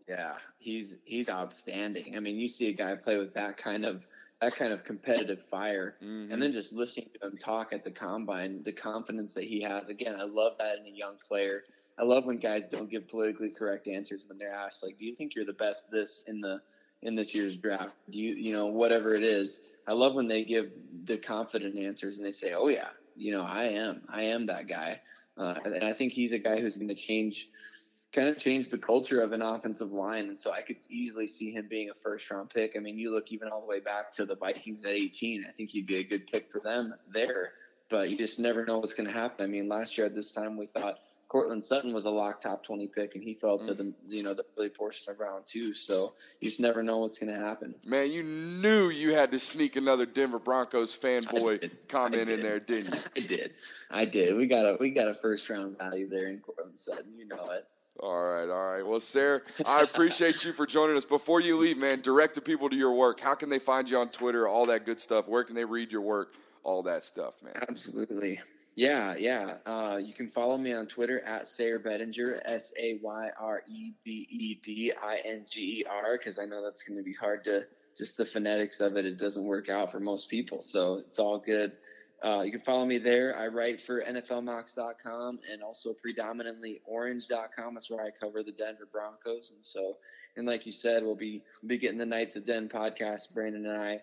yeah, 0.09 0.36
he's 0.59 0.99
he's 1.05 1.28
outstanding. 1.28 2.16
I 2.16 2.20
mean, 2.20 2.36
you 2.36 2.47
see 2.47 2.68
a 2.68 2.72
guy 2.72 2.94
play 2.94 3.18
with 3.18 3.34
that 3.34 3.57
kind 3.57 3.84
of 3.84 4.07
that 4.41 4.55
kind 4.57 4.72
of 4.72 4.84
competitive 4.84 5.43
fire, 5.45 5.97
mm-hmm. 6.03 6.32
and 6.32 6.43
then 6.43 6.53
just 6.53 6.72
listening 6.72 7.09
to 7.20 7.28
him 7.28 7.37
talk 7.39 7.72
at 7.72 7.82
the 7.82 7.91
combine, 7.91 8.62
the 8.62 8.72
confidence 8.72 9.34
that 9.34 9.45
he 9.45 9.61
has. 9.62 9.89
Again, 9.89 10.16
I 10.18 10.24
love 10.24 10.59
that 10.59 10.78
in 10.78 10.87
a 10.87 10.97
young 10.97 11.16
player. 11.26 11.64
I 11.99 12.05
love 12.05 12.26
when 12.26 12.37
guys 12.37 12.66
don't 12.66 12.91
give 12.91 13.09
politically 13.09 13.51
correct 13.51 13.89
answers 13.89 14.26
when 14.28 14.37
they're 14.37 14.53
asked, 14.53 14.82
like, 14.84 14.99
"Do 14.99 15.07
you 15.07 15.14
think 15.14 15.34
you're 15.34 15.47
the 15.47 15.55
best 15.55 15.91
this 15.91 16.24
in 16.26 16.41
the 16.41 16.61
in 17.03 17.14
this 17.14 17.34
year's 17.34 17.57
draft? 17.57 17.95
Do 18.11 18.18
you 18.18 18.34
you 18.34 18.53
know 18.53 18.66
whatever 18.66 19.14
it 19.14 19.24
is?" 19.24 19.61
I 19.89 19.93
love 19.93 20.14
when 20.14 20.26
they 20.26 20.45
give 20.45 20.70
the 21.05 21.16
confident 21.16 21.78
answers 21.78 22.18
and 22.18 22.26
they 22.26 22.32
say, 22.32 22.53
"Oh 22.55 22.68
yeah, 22.68 22.89
you 23.16 23.32
know 23.32 23.43
I 23.43 23.64
am, 23.64 24.03
I 24.09 24.22
am 24.22 24.47
that 24.47 24.66
guy," 24.66 25.01
uh, 25.39 25.59
and 25.64 25.84
I 25.84 25.95
think 25.95 26.12
he's 26.12 26.32
a 26.32 26.39
guy 26.39 26.61
who's 26.61 26.76
going 26.76 26.89
to 26.89 26.95
change, 26.95 27.49
kind 28.12 28.28
of 28.28 28.38
change 28.38 28.68
the 28.68 28.78
culture 28.78 29.20
of 29.20 29.32
an 29.32 29.42
offensive 29.42 29.92
line. 29.92 30.28
And 30.28 30.38
so 30.38 30.52
I 30.52 30.62
could 30.62 30.78
easily 30.88 31.26
see 31.26 31.50
him 31.50 31.66
being 31.68 31.90
a 31.90 31.94
first 31.94 32.30
round 32.30 32.50
pick. 32.50 32.76
I 32.76 32.80
mean, 32.80 32.98
you 32.98 33.12
look 33.12 33.32
even 33.32 33.48
all 33.48 33.61
the 33.61 33.66
way 33.66 33.80
back 33.80 34.14
to 34.14 34.24
the 34.24 34.36
Vikings 34.36 34.84
at 34.84 34.92
18. 34.92 35.44
I 35.48 35.52
think 35.52 35.70
he'd 35.70 35.86
be 35.86 35.98
a 35.98 36.04
good 36.04 36.26
pick 36.26 36.50
for 36.50 36.61
them 36.61 36.94
there. 37.11 37.52
But 37.88 38.11
you 38.11 38.16
just 38.16 38.40
never 38.40 38.64
know 38.64 38.78
what's 38.78 38.94
going 38.94 39.09
to 39.09 39.14
happen. 39.14 39.44
I 39.44 39.48
mean, 39.48 39.68
last 39.68 39.96
year 39.96 40.07
at 40.07 40.14
this 40.14 40.32
time 40.32 40.57
we 40.57 40.66
thought 40.66 40.98
Courtland 41.28 41.64
Sutton 41.64 41.92
was 41.92 42.04
a 42.04 42.11
lock 42.11 42.40
top 42.40 42.64
20 42.64 42.86
pick 42.88 43.14
and 43.14 43.22
he 43.22 43.34
fell 43.34 43.59
to 43.59 43.72
mm. 43.72 43.76
the 43.76 43.94
you 44.07 44.22
know 44.22 44.34
the 44.34 44.44
early 44.57 44.68
portion 44.68 45.12
of 45.12 45.18
round 45.18 45.44
two. 45.44 45.72
So 45.72 46.14
you 46.40 46.48
just 46.48 46.61
never 46.61 46.82
know 46.82 46.98
what's 46.98 47.18
going 47.18 47.32
to 47.32 47.38
happen. 47.38 47.74
Man, 47.84 48.11
you 48.11 48.22
knew 48.22 48.88
you 48.88 49.14
had 49.14 49.32
to 49.32 49.38
sneak 49.38 49.76
another 49.76 50.07
Denver 50.07 50.38
Broncos 50.38 50.96
fanboy 50.96 51.70
comment 51.88 52.30
in 52.30 52.42
there, 52.42 52.61
didn't 52.61 52.94
you? 52.94 53.00
I 53.22 53.26
did. 53.26 53.54
I 53.90 54.04
did. 54.04 54.36
We 54.36 54.46
got 54.46 54.64
a 54.66 54.76
we 54.78 54.90
got 54.90 55.09
a 55.09 55.14
first 55.14 55.48
round 55.50 55.78
value 55.78 56.09
there 56.09 56.28
in 56.28 56.40
Courtland 56.40 56.78
Sutton. 56.78 57.12
You 57.16 57.26
know 57.26 57.50
it. 57.50 57.66
All 58.01 58.22
right, 58.22 58.49
all 58.51 58.72
right. 58.74 58.86
Well, 58.86 59.01
Sayre, 59.01 59.42
I 59.64 59.82
appreciate 59.82 60.44
you 60.44 60.53
for 60.53 60.66
joining 60.66 60.97
us. 60.97 61.05
Before 61.05 61.40
you 61.40 61.57
leave, 61.57 61.78
man, 61.78 62.03
direct 62.03 62.34
the 62.34 62.42
people 62.42 62.68
to 62.68 62.76
your 62.76 62.92
work. 62.92 63.20
How 63.20 63.34
can 63.34 63.49
they 63.49 63.59
find 63.59 63.88
you 63.88 63.99
on 63.99 64.11
Twitter? 64.11 64.47
All 64.47 64.66
that 64.66 64.84
good 64.84 65.01
stuff. 65.01 65.28
Where 65.28 65.44
can 65.44 65.55
they 65.55 65.64
read 65.64 65.90
your 65.90 66.03
work? 66.03 66.34
All 66.62 66.82
that 66.82 67.03
stuff, 67.05 67.42
man. 67.42 67.55
Absolutely. 67.68 68.38
Yeah, 68.74 69.14
yeah. 69.18 69.55
Uh, 69.64 69.99
you 70.03 70.12
can 70.12 70.28
follow 70.28 70.59
me 70.59 70.74
on 70.74 70.86
Twitter 70.86 71.22
at 71.26 71.47
Sayre 71.47 71.78
Bedinger, 71.78 72.38
S 72.44 72.74
A 72.78 72.99
Y 73.03 73.30
R 73.40 73.62
E 73.66 73.92
B 74.05 74.26
E 74.28 74.55
D 74.62 74.92
I 75.03 75.20
N 75.24 75.47
G 75.49 75.80
E 75.80 75.84
R, 75.88 76.18
because 76.18 76.38
I 76.38 76.44
know 76.44 76.62
that's 76.62 76.82
going 76.82 76.99
to 76.99 77.05
be 77.05 77.14
hard 77.14 77.44
to 77.44 77.66
just 77.97 78.18
the 78.18 78.26
phonetics 78.26 78.80
of 78.80 78.99
it. 78.99 79.07
It 79.07 79.16
doesn't 79.16 79.44
work 79.44 79.70
out 79.70 79.90
for 79.90 80.01
most 80.01 80.28
people, 80.28 80.61
so 80.61 80.97
it's 80.97 81.18
all 81.18 81.38
good. 81.38 81.72
Uh, 82.22 82.42
you 82.44 82.50
can 82.50 82.60
follow 82.60 82.86
me 82.86 82.98
there. 82.98 83.36
I 83.38 83.48
write 83.48 83.80
for 83.80 84.00
NFLMocks.com 84.00 85.40
and 85.52 85.62
also 85.62 85.94
PredominantlyOrange.com. 85.94 87.74
That's 87.74 87.90
where 87.90 88.04
I 88.04 88.10
cover 88.10 88.42
the 88.42 88.52
Denver 88.52 88.88
Broncos. 88.90 89.52
And 89.54 89.62
so, 89.62 89.98
and 90.36 90.46
like 90.46 90.64
you 90.64 90.72
said, 90.72 91.02
we'll 91.02 91.14
be 91.14 91.42
be 91.66 91.78
getting 91.78 91.98
the 91.98 92.06
Knights 92.06 92.36
of 92.36 92.46
Den 92.46 92.68
podcast, 92.68 93.34
Brandon 93.34 93.66
and 93.66 93.80
I, 93.80 94.00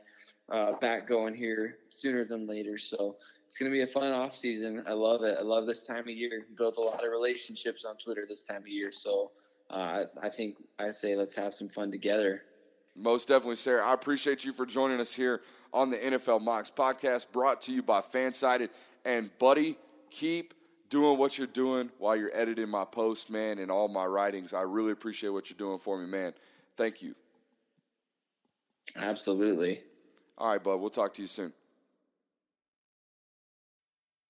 uh, 0.50 0.78
back 0.78 1.08
going 1.08 1.34
here 1.34 1.78
sooner 1.90 2.24
than 2.24 2.46
later. 2.46 2.78
So 2.78 3.18
it's 3.48 3.58
going 3.58 3.72
to 3.72 3.76
be 3.76 3.82
a 3.82 3.88
fun 3.88 4.12
off 4.12 4.36
season. 4.36 4.84
I 4.88 4.94
love 4.94 5.24
it. 5.24 5.36
I 5.40 5.44
love 5.44 5.66
this 5.66 5.86
time 5.86 6.02
of 6.02 6.10
year. 6.10 6.46
Built 6.56 6.78
a 6.78 6.82
lot 6.82 7.04
of 7.04 7.12
relationships 7.12 7.84
on 7.84 7.98
Twitter 7.98 8.26
this 8.28 8.44
time 8.44 8.62
of 8.62 8.68
year. 8.68 8.92
So 8.92 9.32
uh, 9.70 10.06
I 10.22 10.30
think 10.30 10.58
I 10.80 10.90
say 10.92 11.16
let's 11.16 11.36
have 11.36 11.54
some 11.54 11.70
fun 11.70 11.92
together. 11.92 12.44
Most 12.96 13.28
definitely, 13.28 13.56
Sayre. 13.56 13.84
I 13.84 13.94
appreciate 13.94 14.46
you 14.46 14.54
for 14.54 14.66
joining 14.66 15.00
us 15.00 15.14
here 15.14 15.42
on 15.74 15.90
the 15.90 15.98
NFL 15.98 16.42
Mocks 16.42 16.70
podcast, 16.70 17.32
brought 17.32 17.62
to 17.62 17.72
you 17.72 17.82
by 17.82 18.02
Fansided. 18.02 18.70
And 19.04 19.36
buddy, 19.40 19.78
keep 20.12 20.54
doing 20.90 21.18
what 21.18 21.38
you're 21.38 21.48
doing 21.48 21.90
while 21.98 22.16
you're 22.16 22.30
editing 22.36 22.70
my 22.70 22.86
post, 22.86 23.32
man, 23.32 23.58
and 23.58 23.72
all 23.72 23.88
my 23.88 24.06
writings. 24.06 24.54
I 24.54 24.62
really 24.62 24.92
appreciate 24.92 25.32
what 25.32 25.50
you're 25.50 25.58
doing 25.58 25.80
for 25.80 25.98
me, 25.98 26.06
man. 26.06 26.34
Thank 26.78 27.02
you. 27.02 27.16
Absolutely. 28.96 29.82
All 30.38 30.52
right, 30.52 30.64
bud. 30.64 30.80
We'll 30.80 30.92
talk 30.92 31.16
to 31.16 31.22
you 31.22 31.28
soon. 31.28 31.52